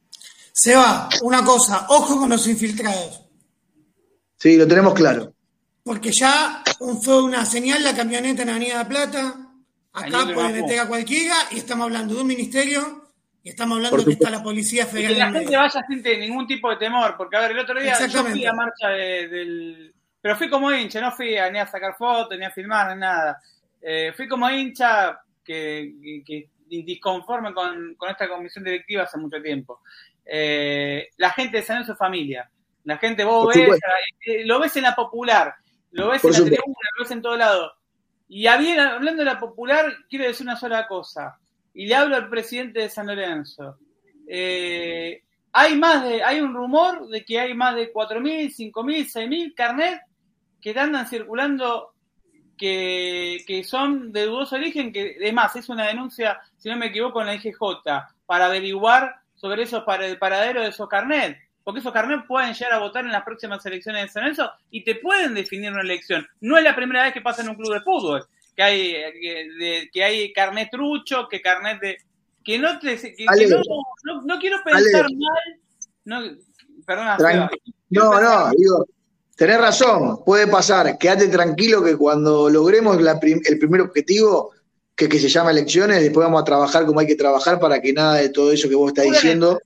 Seba, 0.52 1.08
una 1.22 1.44
cosa, 1.44 1.86
ojo 1.90 2.18
con 2.18 2.30
los 2.30 2.46
infiltrados. 2.46 3.22
Sí, 4.38 4.56
lo 4.56 4.66
tenemos 4.66 4.94
claro. 4.94 5.32
Porque 5.82 6.10
ya 6.10 6.62
fue 7.02 7.22
una 7.22 7.44
señal 7.46 7.84
la 7.84 7.94
camioneta 7.94 8.42
en 8.42 8.50
Avenida 8.50 8.78
de 8.78 8.84
Plata. 8.86 9.34
Acá 9.92 10.24
puede 10.34 10.60
meter 10.60 10.80
a 10.80 10.88
cualquiera 10.88 11.34
y 11.52 11.58
estamos 11.58 11.84
hablando 11.84 12.14
de 12.14 12.20
un 12.20 12.26
ministerio 12.26 13.06
y 13.46 13.50
estamos 13.50 13.76
hablando 13.76 13.98
de 13.98 14.04
que 14.04 14.12
está 14.12 14.28
la 14.28 14.42
Policía 14.42 14.86
Federal. 14.86 15.14
que 15.14 15.20
la 15.20 15.30
gente 15.30 15.56
vaya 15.56 15.80
sin 15.88 16.20
ningún 16.20 16.48
tipo 16.48 16.68
de 16.68 16.76
temor. 16.76 17.14
Porque, 17.16 17.36
a 17.36 17.42
ver, 17.42 17.52
el 17.52 17.60
otro 17.60 17.80
día 17.80 17.96
yo 18.04 18.24
fui 18.24 18.44
a 18.44 18.52
marcha 18.52 18.88
del. 18.88 19.94
Pero 20.20 20.36
fui 20.36 20.50
como 20.50 20.72
hincha, 20.72 21.00
no 21.00 21.12
fui 21.12 21.36
a, 21.38 21.48
ni 21.48 21.60
a 21.60 21.66
sacar 21.68 21.94
fotos, 21.96 22.36
ni 22.36 22.44
a 22.44 22.50
filmar, 22.50 22.92
ni 22.92 23.00
nada. 23.00 23.40
Eh, 23.88 24.12
fui 24.16 24.26
como 24.26 24.50
hincha 24.50 25.20
que, 25.44 26.22
que, 26.26 26.48
disconforme 26.66 27.54
con, 27.54 27.94
con, 27.94 28.10
esta 28.10 28.28
comisión 28.28 28.64
directiva 28.64 29.04
hace 29.04 29.16
mucho 29.16 29.40
tiempo. 29.40 29.80
Eh, 30.24 31.10
la 31.18 31.30
gente 31.30 31.62
de 31.62 31.72
en 31.72 31.86
su 31.86 31.94
familia. 31.94 32.50
La 32.82 32.98
gente, 32.98 33.24
vos 33.24 33.54
ves, 33.54 33.78
eh, 34.26 34.44
lo 34.44 34.58
ves 34.58 34.76
en 34.76 34.82
la 34.82 34.94
popular 34.94 35.54
lo 35.92 36.10
ves 36.10 36.24
en 36.24 36.30
la 36.32 36.36
tribuna, 36.38 36.88
lo 36.96 37.04
ves 37.04 37.10
en 37.10 37.22
todo 37.22 37.36
lado. 37.36 37.72
Y 38.28 38.46
hablando 38.46 39.20
de 39.20 39.24
la 39.24 39.38
popular, 39.38 39.86
quiero 40.08 40.26
decir 40.26 40.46
una 40.46 40.56
sola 40.56 40.86
cosa. 40.86 41.38
Y 41.74 41.86
le 41.86 41.94
hablo 41.94 42.16
al 42.16 42.28
presidente 42.28 42.80
de 42.80 42.90
San 42.90 43.06
Lorenzo. 43.06 43.78
Eh, 44.28 45.22
hay 45.52 45.76
más 45.76 46.04
de, 46.04 46.22
hay 46.22 46.40
un 46.40 46.54
rumor 46.54 47.08
de 47.08 47.24
que 47.24 47.38
hay 47.38 47.54
más 47.54 47.76
de 47.76 47.92
4.000, 47.92 48.72
5.000, 48.72 49.12
6.000 49.12 49.54
carnet 49.54 50.00
que 50.60 50.78
andan 50.78 51.06
circulando 51.06 51.94
que, 52.56 53.44
que, 53.46 53.64
son 53.64 54.12
de 54.12 54.26
dudoso 54.26 54.56
origen, 54.56 54.92
que 54.92 55.16
además 55.20 55.54
es 55.56 55.68
una 55.68 55.86
denuncia, 55.86 56.40
si 56.56 56.68
no 56.68 56.76
me 56.76 56.86
equivoco, 56.86 57.20
en 57.20 57.26
la 57.26 57.34
IGJ, 57.34 57.58
para 58.26 58.46
averiguar 58.46 59.16
sobre 59.34 59.62
esos 59.62 59.84
para 59.84 60.06
el 60.06 60.18
paradero 60.18 60.62
de 60.62 60.68
esos 60.68 60.88
carnet 60.88 61.38
porque 61.66 61.80
esos 61.80 61.92
carnet 61.92 62.24
pueden 62.28 62.54
llegar 62.54 62.74
a 62.74 62.78
votar 62.78 63.04
en 63.04 63.10
las 63.10 63.24
próximas 63.24 63.66
elecciones 63.66 64.02
de 64.02 64.08
San 64.08 64.22
Lorenzo 64.22 64.52
y 64.70 64.84
te 64.84 64.94
pueden 64.94 65.34
definir 65.34 65.72
una 65.72 65.80
elección. 65.80 66.24
No 66.40 66.56
es 66.56 66.62
la 66.62 66.76
primera 66.76 67.02
vez 67.02 67.12
que 67.12 67.20
pasa 67.20 67.42
en 67.42 67.48
un 67.48 67.56
club 67.56 67.74
de 67.74 67.80
fútbol, 67.80 68.24
que 68.54 68.62
hay, 68.62 69.90
que, 69.92 70.04
hay 70.04 70.32
carnet 70.32 70.70
trucho, 70.70 71.26
que 71.28 71.42
carnet 71.42 71.80
de... 71.80 71.96
que 72.44 72.60
no 72.60 72.78
te... 72.78 72.96
Que, 72.96 73.26
no, 73.26 74.38
quiero 74.38 74.62
pensar 74.62 75.06
mal... 75.12 75.60
No, 76.04 76.20
perdona. 76.86 77.18
no, 77.90 78.20
no, 78.20 78.50
digo, 78.56 78.86
tenés 79.36 79.58
razón, 79.58 80.24
puede 80.24 80.46
pasar. 80.48 80.98
Quédate 80.98 81.28
tranquilo 81.28 81.84
que 81.84 81.96
cuando 81.96 82.50
logremos 82.50 82.98
el 82.98 83.58
primer 83.58 83.82
objetivo, 83.82 84.52
que, 84.96 85.08
que 85.08 85.18
se 85.18 85.28
llama 85.28 85.50
elecciones, 85.50 86.00
después 86.00 86.24
vamos 86.24 86.40
a 86.40 86.44
trabajar 86.44 86.86
como 86.86 87.00
hay 87.00 87.06
que 87.06 87.16
trabajar 87.16 87.60
para 87.60 87.80
que 87.80 87.92
nada 87.92 88.14
de 88.14 88.30
todo 88.30 88.50
eso 88.50 88.68
que 88.68 88.74
vos 88.74 88.88
estás 88.88 89.04
diciendo... 89.04 89.60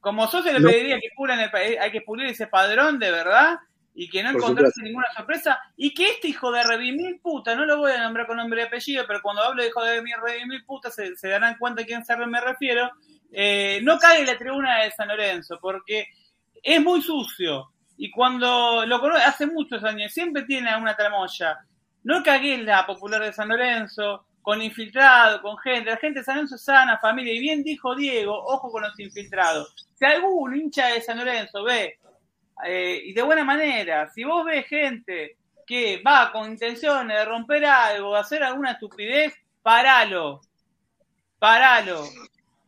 Como 0.00 0.30
socio 0.30 0.52
le 0.52 0.60
pediría 0.60 1.00
que 1.00 1.08
pulan 1.16 1.40
el, 1.40 1.50
hay 1.80 1.90
que 1.90 2.02
pulir 2.02 2.26
ese 2.26 2.46
padrón 2.46 2.98
de 2.98 3.10
verdad 3.10 3.56
y 3.94 4.10
que 4.10 4.22
no 4.22 4.32
encontrarse 4.32 4.82
ninguna 4.82 5.06
sorpresa 5.16 5.58
y 5.76 5.94
que 5.94 6.10
este 6.10 6.28
hijo 6.28 6.52
de 6.52 6.62
redimir 6.62 7.22
puta, 7.22 7.54
no 7.54 7.64
lo 7.64 7.78
voy 7.78 7.92
a 7.92 8.02
nombrar 8.02 8.26
con 8.26 8.36
nombre 8.36 8.60
y 8.60 8.64
apellido, 8.66 9.04
pero 9.06 9.22
cuando 9.22 9.42
hablo 9.42 9.62
de 9.62 9.68
hijo 9.68 9.82
de 9.82 10.02
redimir 10.22 10.66
puta 10.66 10.90
se, 10.90 11.16
se 11.16 11.28
darán 11.28 11.56
cuenta 11.58 11.80
a 11.80 11.86
quién 11.86 12.04
se 12.04 12.14
me 12.18 12.38
refiero, 12.38 12.90
eh, 13.32 13.80
no 13.82 13.98
cae 13.98 14.20
en 14.20 14.26
la 14.26 14.36
tribuna 14.36 14.82
de 14.82 14.90
San 14.90 15.08
Lorenzo 15.08 15.58
porque 15.58 16.08
es 16.62 16.82
muy 16.82 17.00
sucio 17.00 17.72
y 17.96 18.10
cuando 18.10 18.84
lo 18.86 19.00
conoce 19.00 19.22
hace 19.22 19.46
muchos 19.46 19.82
años 19.84 20.12
siempre 20.12 20.42
tiene 20.42 20.76
una 20.76 20.96
tramoya. 20.96 21.58
No 22.02 22.22
cagué 22.22 22.58
la 22.58 22.86
popular 22.86 23.22
de 23.22 23.32
San 23.32 23.48
Lorenzo, 23.48 24.26
con 24.44 24.60
infiltrado, 24.60 25.40
con 25.40 25.56
gente, 25.56 25.90
la 25.90 25.96
gente 25.96 26.20
de 26.20 26.24
San 26.24 26.36
Lorenzo 26.36 26.58
sana, 26.58 26.98
familia, 26.98 27.32
y 27.32 27.40
bien 27.40 27.62
dijo 27.62 27.96
Diego, 27.96 28.34
ojo 28.34 28.70
con 28.70 28.82
los 28.82 28.98
infiltrados. 29.00 29.74
Si 29.94 30.04
algún 30.04 30.54
hincha 30.54 30.88
de 30.88 31.00
San 31.00 31.16
Lorenzo 31.16 31.64
ve, 31.64 31.98
eh, 32.62 33.00
y 33.04 33.14
de 33.14 33.22
buena 33.22 33.42
manera, 33.42 34.10
si 34.10 34.22
vos 34.22 34.44
ves 34.44 34.66
gente 34.66 35.38
que 35.66 36.02
va 36.06 36.30
con 36.30 36.50
intenciones 36.50 37.16
de 37.16 37.24
romper 37.24 37.64
algo, 37.64 38.12
de 38.12 38.20
hacer 38.20 38.42
alguna 38.42 38.72
estupidez, 38.72 39.34
paralo, 39.62 40.42
paralo. 41.38 42.04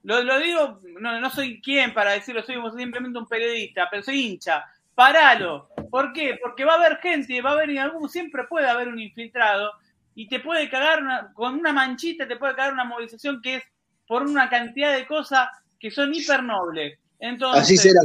Lo, 0.02 0.22
lo 0.22 0.38
digo, 0.38 0.80
no, 0.98 1.20
no 1.20 1.30
soy 1.30 1.60
quien 1.60 1.92
para 1.92 2.12
decirlo, 2.12 2.42
soy 2.42 2.56
simplemente 2.74 3.18
un 3.18 3.28
periodista, 3.28 3.86
pero 3.90 4.02
soy 4.02 4.24
hincha. 4.24 4.64
Paralo. 4.96 5.68
¿Por 5.90 6.12
qué? 6.14 6.38
Porque 6.42 6.64
va 6.64 6.72
a 6.72 6.76
haber 6.76 6.96
gente, 6.96 7.40
va 7.42 7.50
a 7.50 7.52
haber 7.52 7.78
algún, 7.78 8.08
siempre 8.08 8.44
puede 8.48 8.66
haber 8.66 8.88
un 8.88 8.98
infiltrado 8.98 9.70
y 10.14 10.26
te 10.26 10.40
puede 10.40 10.70
cagar 10.70 11.32
con 11.34 11.54
una 11.54 11.72
manchita, 11.72 12.26
te 12.26 12.36
puede 12.36 12.56
cagar 12.56 12.72
una 12.72 12.84
movilización 12.84 13.40
que 13.42 13.56
es 13.56 13.62
por 14.08 14.22
una 14.22 14.48
cantidad 14.48 14.96
de 14.96 15.06
cosas 15.06 15.48
que 15.78 15.90
son 15.90 16.14
hipernobles. 16.14 16.98
Entonces, 17.20 17.62
Así 17.62 17.76
será. 17.76 18.00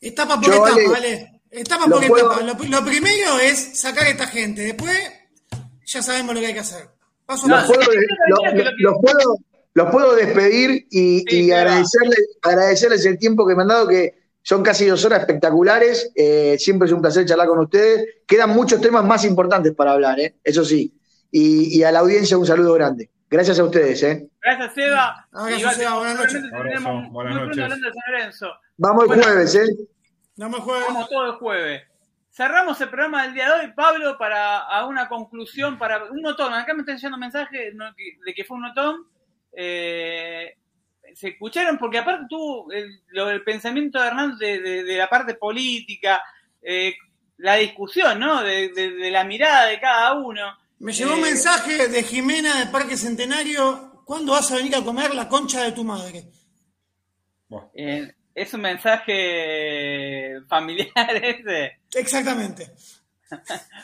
Etapa 0.00 0.40
por 0.40 0.54
etapa, 0.54 0.90
¿vale? 0.90 1.40
Etapa 1.50 1.84
por 1.84 2.02
etapa. 2.02 2.40
Lo, 2.40 2.84
primero 2.84 3.38
es 3.38 3.78
sacar 3.78 4.04
a 4.06 4.10
esta 4.10 4.26
gente. 4.26 4.62
Después 4.62 4.98
ya 5.84 6.00
sabemos 6.00 6.34
lo 6.34 6.40
que 6.40 6.46
hay 6.46 6.54
que 6.54 6.60
hacer. 6.60 6.88
Paso 7.26 7.48
los, 7.48 7.66
puedo, 7.66 7.80
puedo, 9.00 9.38
los, 9.74 9.90
puedo, 9.90 10.14
despedir 10.14 10.86
y, 10.90 11.50
agradecerles, 11.50 13.04
el 13.04 13.18
tiempo 13.18 13.46
que 13.46 13.54
me 13.54 13.62
han 13.62 13.68
dado, 13.68 13.88
que 13.88 14.25
son 14.46 14.62
casi 14.62 14.86
dos 14.86 15.04
horas 15.04 15.18
espectaculares. 15.18 16.12
Eh, 16.14 16.56
siempre 16.56 16.86
es 16.86 16.92
un 16.92 17.02
placer 17.02 17.26
charlar 17.26 17.48
con 17.48 17.58
ustedes. 17.58 18.20
Quedan 18.28 18.50
muchos 18.50 18.80
temas 18.80 19.04
más 19.04 19.24
importantes 19.24 19.74
para 19.74 19.90
hablar, 19.90 20.20
¿eh? 20.20 20.36
eso 20.44 20.64
sí. 20.64 20.96
Y, 21.32 21.82
a 21.82 21.90
la 21.90 21.98
audiencia 21.98 22.38
un 22.38 22.46
saludo 22.46 22.74
grande. 22.74 23.10
Gracias 23.28 23.58
a 23.58 23.64
ustedes. 23.64 24.00
¿eh? 24.04 24.28
Gracias, 24.40 24.74
Seba. 24.74 25.26
gracias, 25.32 25.76
Seba. 25.78 25.98
Buenas 25.98 26.18
noches. 26.20 26.42
buenas 27.10 27.34
noches. 27.34 28.40
Vamos 28.76 29.10
el 29.10 29.20
jueves, 29.20 29.54
¿eh? 29.56 29.66
Vamos 30.36 30.60
el 30.60 30.64
jueves. 30.64 30.84
Vamos 30.90 31.08
todo 31.08 31.26
el 31.26 31.32
jueves. 31.32 31.82
Cerramos 32.30 32.80
el 32.80 32.88
programa 32.88 33.24
del 33.24 33.34
día 33.34 33.46
de 33.46 33.66
hoy, 33.66 33.72
Pablo, 33.74 34.16
para 34.16 34.58
a 34.58 34.86
una 34.86 35.08
conclusión, 35.08 35.76
para 35.76 36.04
un 36.04 36.22
notón. 36.22 36.54
Acá 36.54 36.72
me 36.72 36.82
están 36.82 36.98
llegando 36.98 37.18
mensajes 37.18 37.74
de 38.24 38.32
que 38.32 38.44
fue 38.44 38.58
un 38.58 38.62
notón. 38.62 39.06
Eh, 39.52 40.54
se 41.16 41.28
escucharon, 41.28 41.78
porque 41.78 41.96
aparte 41.96 42.26
tú, 42.28 42.70
el, 42.70 43.00
lo 43.08 43.26
del 43.26 43.42
pensamiento 43.42 43.98
de 43.98 44.06
Hernán 44.06 44.36
de, 44.36 44.96
la 44.98 45.08
parte 45.08 45.32
política, 45.32 46.22
eh, 46.60 46.94
la 47.38 47.54
discusión, 47.54 48.20
¿no? 48.20 48.42
De, 48.42 48.70
la 49.10 49.24
mirada 49.24 49.66
de 49.66 49.80
cada 49.80 50.12
uno. 50.12 50.42
Me 50.78 50.92
llegó 50.92 51.14
un 51.14 51.20
eh, 51.20 51.30
mensaje 51.30 51.88
de 51.88 52.02
Jimena 52.02 52.58
de 52.58 52.66
Parque 52.66 52.98
Centenario. 52.98 54.02
¿Cuándo 54.04 54.32
vas 54.32 54.52
a 54.52 54.56
venir 54.56 54.76
a 54.76 54.84
comer 54.84 55.14
la 55.14 55.26
concha 55.26 55.62
de 55.62 55.72
tu 55.72 55.84
madre? 55.84 56.24
Eh, 57.72 58.12
es 58.34 58.52
un 58.52 58.60
mensaje 58.60 60.42
familiar 60.46 60.92
ese. 61.22 61.78
Exactamente. 61.94 62.72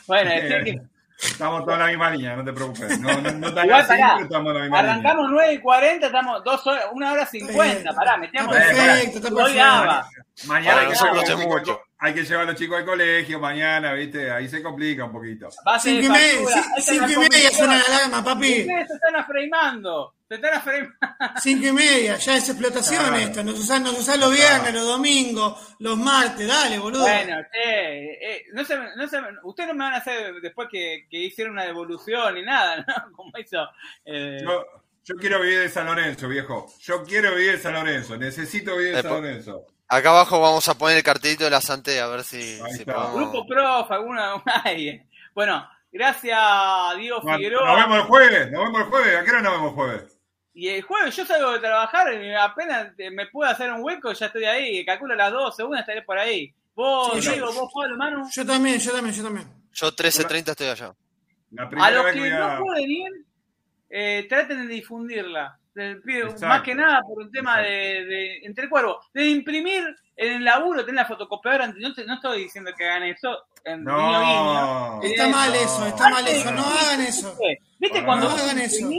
bueno, 0.05 0.31
es 0.33 0.63
que 0.63 0.81
Estamos 1.25 1.65
toda 1.65 1.77
la 1.77 1.87
misma 1.87 2.11
línea, 2.11 2.35
no 2.35 2.43
te 2.43 2.53
preocupes. 2.53 2.99
No, 2.99 3.09
no, 3.21 3.31
no 3.31 3.53
te 3.53 3.65
Igual, 3.65 3.87
pará, 3.87 4.17
estamos 4.21 4.51
en 4.51 4.53
la 4.53 4.61
misma 4.61 4.79
Arrancamos 4.79 5.27
9 5.31 5.53
y 5.53 5.59
40, 5.59 6.05
estamos 6.05 6.43
dos 6.43 6.67
horas, 6.67 6.85
una 6.93 7.13
hora 7.13 7.25
50. 7.25 7.93
Pará, 7.93 8.17
metemos. 8.17 8.53
Perfecto, 8.53 9.17
está 9.17 9.29
perfecto. 9.29 10.47
Mañana 10.47 10.81
hay, 10.81 10.87
que 10.87 10.95
llevar 10.95 11.83
hay 12.03 12.13
que 12.13 12.25
llevar 12.25 12.43
a 12.43 12.51
los 12.51 12.59
chicos 12.59 12.77
al 12.77 12.85
colegio, 12.85 13.39
mañana, 13.39 13.93
¿viste? 13.93 14.29
Ahí 14.29 14.49
se 14.49 14.61
complica 14.61 15.05
un 15.05 15.13
poquito. 15.13 15.47
Cinco 15.79 16.05
y 16.05 16.09
media, 16.09 16.63
cinco 16.77 17.09
y 17.09 17.17
media 17.17 17.49
suena 17.49 17.77
la 17.77 17.95
alarma, 17.95 18.21
papi. 18.21 18.59
Ustedes 18.59 18.87
se 18.89 18.93
están 18.95 19.15
afreimando. 19.15 20.13
Se 20.27 20.35
están 20.35 20.53
afreimando. 20.53 20.97
Cinco 21.39 21.67
y 21.67 21.71
media, 21.71 22.17
ya 22.17 22.35
es 22.35 22.49
explotación 22.49 23.15
esto. 23.15 23.41
Nos 23.41 23.57
usan, 23.57 23.83
nos 23.83 23.97
usan 23.97 24.19
los 24.19 24.33
viernes, 24.33 24.73
los 24.73 24.85
domingos, 24.85 25.75
los 25.79 25.97
martes, 25.97 26.45
dale, 26.45 26.77
boludo. 26.77 27.03
Bueno, 27.03 27.39
eh, 27.39 28.19
eh, 28.21 28.43
no 28.51 28.65
se, 28.65 28.77
no 28.97 29.07
se, 29.07 29.21
ustedes 29.43 29.69
no 29.69 29.75
me 29.75 29.85
van 29.85 29.93
a 29.93 29.97
hacer 29.97 30.41
después 30.41 30.67
que, 30.69 31.07
que 31.09 31.19
hicieron 31.19 31.53
una 31.53 31.63
devolución 31.63 32.35
ni 32.35 32.41
nada, 32.43 32.83
¿no? 32.85 33.11
Como 33.15 33.31
hizo. 33.37 33.65
Eh... 34.03 34.39
Yo, 34.43 34.65
yo 35.05 35.15
quiero 35.15 35.39
vivir 35.39 35.59
de 35.59 35.69
San 35.69 35.85
Lorenzo, 35.85 36.27
viejo. 36.27 36.65
Yo 36.81 37.01
quiero 37.05 37.33
vivir 37.33 37.53
de 37.53 37.59
San 37.59 37.75
Lorenzo. 37.75 38.17
Necesito 38.17 38.75
vivir 38.75 38.97
de 38.97 39.01
San 39.03 39.11
Lorenzo. 39.11 39.67
Acá 39.93 40.09
abajo 40.09 40.41
vamos 40.41 40.67
a 40.67 40.73
poner 40.73 40.97
el 40.97 41.03
cartelito 41.03 41.43
de 41.43 41.51
la 41.51 41.61
Sante 41.61 42.01
a 42.01 42.07
ver 42.07 42.23
si, 42.23 42.57
Grupo 43.13 43.45
Prof, 43.45 43.91
alguna 43.91 44.41
hay. 44.63 44.99
Bueno, 45.35 45.69
gracias 45.91 46.39
Diego 46.97 47.21
Figueroa. 47.21 47.67
Nos 47.67 47.77
vemos 47.77 47.97
el 47.99 48.03
jueves, 48.05 48.51
nos 48.51 48.63
vemos 48.63 48.81
el 48.81 48.87
jueves. 48.87 49.15
¿A 49.15 49.23
qué 49.23 49.29
hora 49.29 49.41
nos 49.43 49.51
vemos 49.51 49.69
el 49.69 49.75
jueves? 49.75 50.19
Y 50.55 50.67
el 50.69 50.81
jueves 50.81 51.15
yo 51.15 51.25
salgo 51.27 51.51
de 51.51 51.59
trabajar, 51.59 52.07
apenas 52.39 52.93
me 53.11 53.27
puedo 53.27 53.51
hacer 53.51 53.71
un 53.71 53.83
hueco, 53.83 54.11
ya 54.13 54.25
estoy 54.25 54.45
ahí. 54.45 54.83
Calculo 54.83 55.13
las 55.13 55.31
12, 55.31 55.63
una 55.63 55.81
estaré 55.81 56.01
por 56.01 56.17
ahí. 56.17 56.51
Vos, 56.73 57.21
Diego, 57.21 57.53
vos, 57.53 57.71
Pablo, 57.71 57.95
Manu. 57.95 58.27
Yo 58.31 58.43
también, 58.43 58.79
yo 58.79 58.91
también, 58.93 59.15
yo 59.15 59.23
también. 59.23 59.47
Yo 59.73 59.95
13.30 59.95 60.49
estoy 60.49 60.67
allá. 60.69 60.95
a 61.77 61.91
los 61.91 62.05
que, 62.07 62.29
no 62.31 62.59
pueden 62.63 62.89
ir, 62.89 63.11
eh, 63.91 64.25
traten 64.27 64.67
de 64.67 64.73
difundirla 64.73 65.59
más 66.41 66.61
que 66.61 66.75
nada 66.75 67.01
por 67.01 67.23
un 67.23 67.31
tema 67.31 67.59
de, 67.59 68.37
entre 68.43 68.69
cuervos, 68.69 69.07
de 69.13 69.29
imprimir 69.29 69.83
en 70.15 70.33
el 70.33 70.43
laburo, 70.43 70.85
tener 70.85 71.01
la 71.01 71.05
fotocopiadora. 71.05 71.67
No, 71.67 71.89
no 72.05 72.13
estoy 72.13 72.43
diciendo 72.43 72.71
que 72.77 72.85
hagan 72.85 73.03
eso. 73.03 73.45
En 73.65 73.83
no, 73.83 75.01
está 75.01 75.27
mal 75.29 75.55
eso, 75.55 75.85
está 75.85 76.09
mal 76.09 76.27
eso, 76.27 76.51
no 76.51 76.65
hagan 76.65 77.01
eso. 77.01 77.37
¿Viste 77.79 78.03
cuando 78.03 78.29
no 78.29 78.35
hagan 78.35 78.59
eso? 78.59 78.89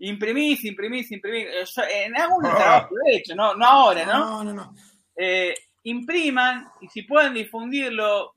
Imprimís, 0.00 0.64
imprimís, 0.64 1.10
imprimís. 1.10 1.48
En 1.92 2.16
algún 2.16 2.42
trabajo 2.42 2.94
de 3.04 3.16
hecho, 3.16 3.34
no, 3.34 3.54
no 3.54 3.66
ahora, 3.66 4.04
¿no? 4.06 4.18
No, 4.18 4.44
no, 4.44 4.52
no. 4.52 4.74
Eh, 5.16 5.54
impriman 5.82 6.68
y 6.80 6.88
si 6.88 7.02
pueden 7.02 7.34
difundirlo, 7.34 8.34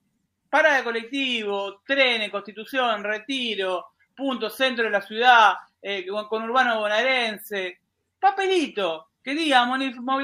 para 0.49 0.77
de 0.77 0.83
colectivo, 0.83 1.81
trenes, 1.85 2.29
constitución, 2.29 3.03
retiro, 3.03 3.91
punto 4.15 4.49
centro 4.49 4.83
de 4.85 4.89
la 4.89 5.01
ciudad, 5.01 5.53
eh, 5.81 6.05
con 6.29 6.43
Urbano 6.43 6.79
Bonaerense, 6.79 7.79
papelito, 8.19 9.07
que 9.23 9.33
digamos, 9.33 9.79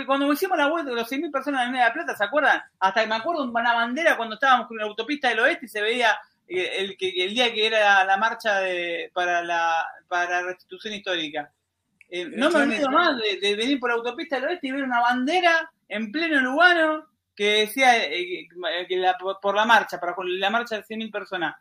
cuando 0.06 0.32
hicimos 0.32 0.58
la 0.58 0.68
vuelta 0.68 0.90
de 0.90 0.96
los 0.96 1.12
100.000 1.12 1.32
personas 1.32 1.66
de 1.66 1.72
Media 1.72 1.94
Plata, 1.94 2.16
¿se 2.16 2.24
acuerdan? 2.24 2.62
Hasta 2.80 3.02
que 3.02 3.08
me 3.08 3.16
acuerdo 3.16 3.44
una 3.44 3.74
bandera 3.74 4.18
cuando 4.18 4.36
estábamos 4.36 4.68
con 4.68 4.78
la 4.78 4.86
autopista 4.86 5.30
del 5.30 5.40
oeste 5.40 5.66
y 5.66 5.70
se 5.70 5.82
veía 5.82 6.18
eh, 6.48 6.72
el, 6.78 6.98
el 7.00 7.30
día 7.34 7.54
que 7.54 7.68
era 7.68 8.04
la 8.06 8.18
marcha 8.18 8.60
de, 8.60 9.12
para, 9.14 9.44
la, 9.44 9.86
para 10.08 10.42
restitución 10.44 10.94
histórica. 10.94 11.52
Eh, 12.10 12.26
no 12.26 12.50
me 12.50 12.62
olvido 12.62 12.90
más 12.90 13.18
de, 13.18 13.56
venir 13.56 13.80
por 13.80 13.90
la 13.90 13.98
autopista 13.98 14.38
del 14.38 14.50
oeste 14.50 14.68
y 14.68 14.72
ver 14.72 14.84
una 14.84 15.02
bandera 15.02 15.70
en 15.90 16.12
pleno 16.12 16.40
Lugano 16.40 17.06
que 17.36 17.68
decía 17.68 17.92
que 18.10 18.48
por 19.42 19.56
la 19.56 19.66
marcha, 19.66 20.00
para 20.00 20.16
la 20.18 20.50
marcha 20.50 20.78
de 20.78 20.84
100.000 20.84 21.12
personas. 21.12 21.56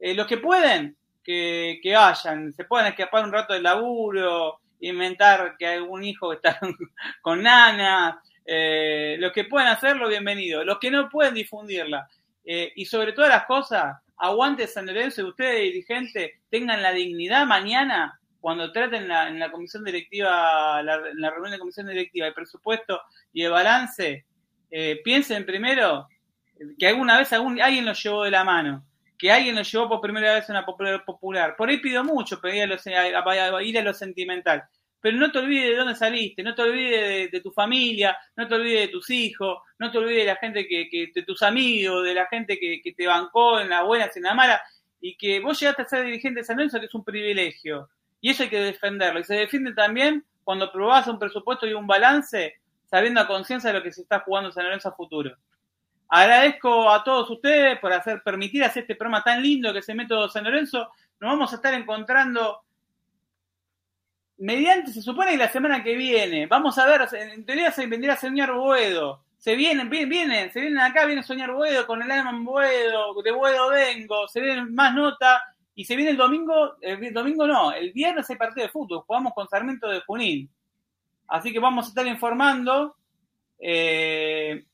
los 0.00 0.26
que 0.26 0.36
pueden, 0.36 0.96
que, 1.22 1.80
vayan, 1.94 2.52
se 2.52 2.64
pueden 2.64 2.88
escapar 2.88 3.24
un 3.24 3.32
rato 3.32 3.54
del 3.54 3.62
laburo, 3.62 4.60
inventar 4.80 5.56
que 5.58 5.66
algún 5.66 6.04
hijo 6.04 6.32
está 6.32 6.58
con 7.22 7.42
nana, 7.42 8.20
eh, 8.44 9.16
los 9.18 9.32
que 9.32 9.44
pueden 9.44 9.68
hacerlo, 9.68 10.08
bienvenido, 10.08 10.64
los 10.64 10.78
que 10.78 10.90
no 10.90 11.08
pueden 11.08 11.34
difundirla. 11.34 12.08
Eh, 12.44 12.72
y 12.74 12.84
sobre 12.84 13.12
todas 13.12 13.30
las 13.30 13.44
cosas, 13.46 13.96
aguante 14.16 14.66
San 14.66 14.86
Lorenzo 14.86 15.26
ustedes 15.26 15.60
dirigentes 15.60 16.32
tengan 16.50 16.82
la 16.82 16.92
dignidad 16.92 17.46
mañana 17.46 18.18
cuando 18.40 18.72
traten 18.72 19.06
la, 19.06 19.28
en 19.28 19.38
la 19.38 19.52
comisión 19.52 19.84
directiva, 19.84 20.82
la, 20.82 21.00
la 21.14 21.30
reunión 21.30 21.52
de 21.52 21.58
comisión 21.60 21.86
directiva, 21.86 22.26
el 22.26 22.34
presupuesto 22.34 23.00
y 23.32 23.44
el 23.44 23.52
balance, 23.52 24.26
eh, 24.68 25.00
piensen 25.04 25.46
primero 25.46 26.08
que 26.78 26.88
alguna 26.88 27.18
vez 27.18 27.32
algún, 27.32 27.60
alguien 27.60 27.84
los 27.84 28.02
llevó 28.02 28.24
de 28.24 28.32
la 28.32 28.42
mano 28.42 28.84
que 29.22 29.30
alguien 29.30 29.54
lo 29.54 29.62
llevó 29.62 29.88
por 29.88 30.00
primera 30.00 30.34
vez 30.34 30.50
a 30.50 30.52
una 30.52 30.66
popular. 30.66 31.54
Por 31.56 31.68
ahí 31.68 31.76
pido 31.76 32.02
mucho, 32.02 32.40
pedí 32.40 32.58
a, 32.58 33.62
ir 33.62 33.78
a 33.78 33.82
lo 33.82 33.94
sentimental. 33.94 34.64
Pero 35.00 35.16
no 35.16 35.30
te 35.30 35.38
olvides 35.38 35.70
de 35.70 35.76
dónde 35.76 35.94
saliste, 35.94 36.42
no 36.42 36.56
te 36.56 36.62
olvides 36.62 37.30
de, 37.30 37.40
tu 37.40 37.52
familia, 37.52 38.18
no 38.34 38.48
te 38.48 38.56
olvides 38.56 38.80
de 38.80 38.88
tus 38.88 39.10
hijos, 39.10 39.58
no 39.78 39.92
te 39.92 39.98
olvides 39.98 40.22
de 40.22 40.32
la 40.32 40.36
gente 40.38 40.66
que, 40.66 41.12
de 41.14 41.22
tus 41.22 41.40
amigos, 41.44 42.04
de 42.04 42.14
la 42.14 42.26
gente 42.26 42.58
que, 42.58 42.94
te 42.96 43.06
bancó 43.06 43.60
en 43.60 43.68
la 43.68 43.82
buena, 43.82 44.10
en 44.12 44.22
la 44.24 44.34
mala, 44.34 44.60
y 45.00 45.16
que 45.16 45.38
vos 45.38 45.60
llegaste 45.60 45.82
a 45.82 45.88
ser 45.88 46.04
dirigente 46.04 46.40
de 46.40 46.44
San 46.44 46.56
Lorenzo, 46.56 46.80
que 46.80 46.86
es 46.86 46.94
un 46.94 47.04
privilegio. 47.04 47.90
Y 48.20 48.30
eso 48.30 48.42
hay 48.42 48.48
que 48.48 48.58
defenderlo. 48.58 49.20
Y 49.20 49.24
se 49.24 49.36
defiende 49.36 49.72
también 49.72 50.24
cuando 50.42 50.72
probás 50.72 51.06
un 51.06 51.20
presupuesto 51.20 51.64
y 51.68 51.74
un 51.74 51.86
balance, 51.86 52.56
sabiendo 52.86 53.20
a 53.20 53.28
conciencia 53.28 53.70
de 53.70 53.78
lo 53.78 53.84
que 53.84 53.92
se 53.92 54.02
está 54.02 54.18
jugando 54.18 54.50
San 54.50 54.64
Lorenzo 54.64 54.88
a 54.88 54.96
futuro. 54.96 55.36
Agradezco 56.14 56.90
a 56.90 57.02
todos 57.02 57.30
ustedes 57.30 57.78
por 57.78 57.90
hacer, 57.90 58.22
permitir 58.22 58.62
hacer 58.62 58.82
este 58.82 58.96
programa 58.96 59.24
tan 59.24 59.42
lindo 59.42 59.72
que 59.72 59.78
es 59.78 59.88
el 59.88 59.96
Método 59.96 60.28
San 60.28 60.44
Lorenzo. 60.44 60.90
Nos 61.18 61.30
vamos 61.30 61.50
a 61.50 61.56
estar 61.56 61.72
encontrando 61.72 62.60
mediante, 64.36 64.92
se 64.92 65.00
supone 65.00 65.30
que 65.30 65.38
la 65.38 65.48
semana 65.48 65.82
que 65.82 65.96
viene, 65.96 66.46
vamos 66.46 66.76
a 66.76 66.84
ver, 66.84 67.08
en 67.14 67.46
teoría 67.46 67.72
se 67.72 67.86
vendría 67.86 68.14
Soñar 68.16 68.52
Boedo. 68.52 69.24
Se 69.38 69.56
vienen, 69.56 69.88
vienen, 69.88 70.52
se 70.52 70.60
vienen 70.60 70.80
acá, 70.80 71.06
viene 71.06 71.22
Soñar 71.22 71.50
Boedo 71.50 71.86
con 71.86 72.02
el 72.02 72.10
Alman 72.10 72.44
Boedo, 72.44 73.14
de 73.22 73.30
Boedo 73.30 73.70
vengo, 73.70 74.28
se 74.28 74.42
vienen 74.42 74.74
más 74.74 74.94
notas 74.94 75.40
y 75.74 75.86
se 75.86 75.96
viene 75.96 76.10
el 76.10 76.18
domingo, 76.18 76.76
el 76.82 77.14
domingo 77.14 77.46
no, 77.46 77.72
el 77.72 77.90
viernes 77.90 78.28
hay 78.28 78.36
partido 78.36 78.66
de 78.66 78.72
fútbol, 78.72 79.04
jugamos 79.06 79.32
con 79.32 79.48
Sarmiento 79.48 79.88
de 79.88 80.00
Junín. 80.00 80.50
Así 81.28 81.54
que 81.54 81.58
vamos 81.58 81.86
a 81.86 81.88
estar 81.88 82.06
informando. 82.06 82.96
Eh, 83.58 84.66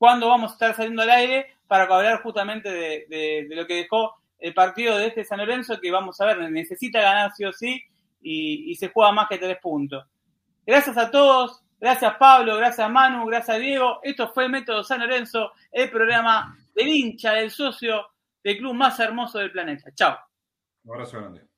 cuándo 0.00 0.28
vamos 0.28 0.52
a 0.52 0.54
estar 0.54 0.74
saliendo 0.74 1.02
al 1.02 1.10
aire 1.10 1.58
para 1.66 1.84
hablar 1.84 2.22
justamente 2.22 2.70
de, 2.70 3.46
lo 3.50 3.66
que 3.66 3.74
dejó 3.74 4.14
el 4.38 4.54
partido 4.54 4.96
de 4.96 5.08
este 5.08 5.24
San 5.26 5.40
Lorenzo, 5.40 5.78
que 5.78 5.90
vamos 5.90 6.18
a 6.22 6.24
ver, 6.24 6.50
necesita 6.50 7.02
ganar 7.02 7.32
sí 7.36 7.44
o 7.44 7.52
sí 7.52 7.82
y, 8.22 8.74
se 8.76 8.88
juega 8.88 9.12
más 9.12 9.28
que 9.28 9.36
tres 9.36 9.58
puntos. 9.60 10.02
Gracias 10.64 10.96
a 10.96 11.10
todos, 11.10 11.62
gracias 11.78 12.14
Pablo, 12.18 12.56
gracias 12.56 12.90
Manu, 12.90 13.26
gracias 13.26 13.58
Diego. 13.58 14.00
Esto 14.02 14.32
fue 14.32 14.48
Método 14.48 14.82
San 14.82 15.00
Lorenzo, 15.00 15.52
el 15.70 15.90
programa 15.90 16.56
del 16.74 16.88
hincha, 16.88 17.34
del 17.34 17.50
socio 17.50 18.06
del 18.42 18.56
club 18.56 18.72
más 18.72 18.98
hermoso 19.00 19.38
del 19.38 19.52
planeta. 19.52 19.90
Chao. 19.94 20.16
Un 20.84 20.94
abrazo 20.94 21.18
grande. 21.18 21.49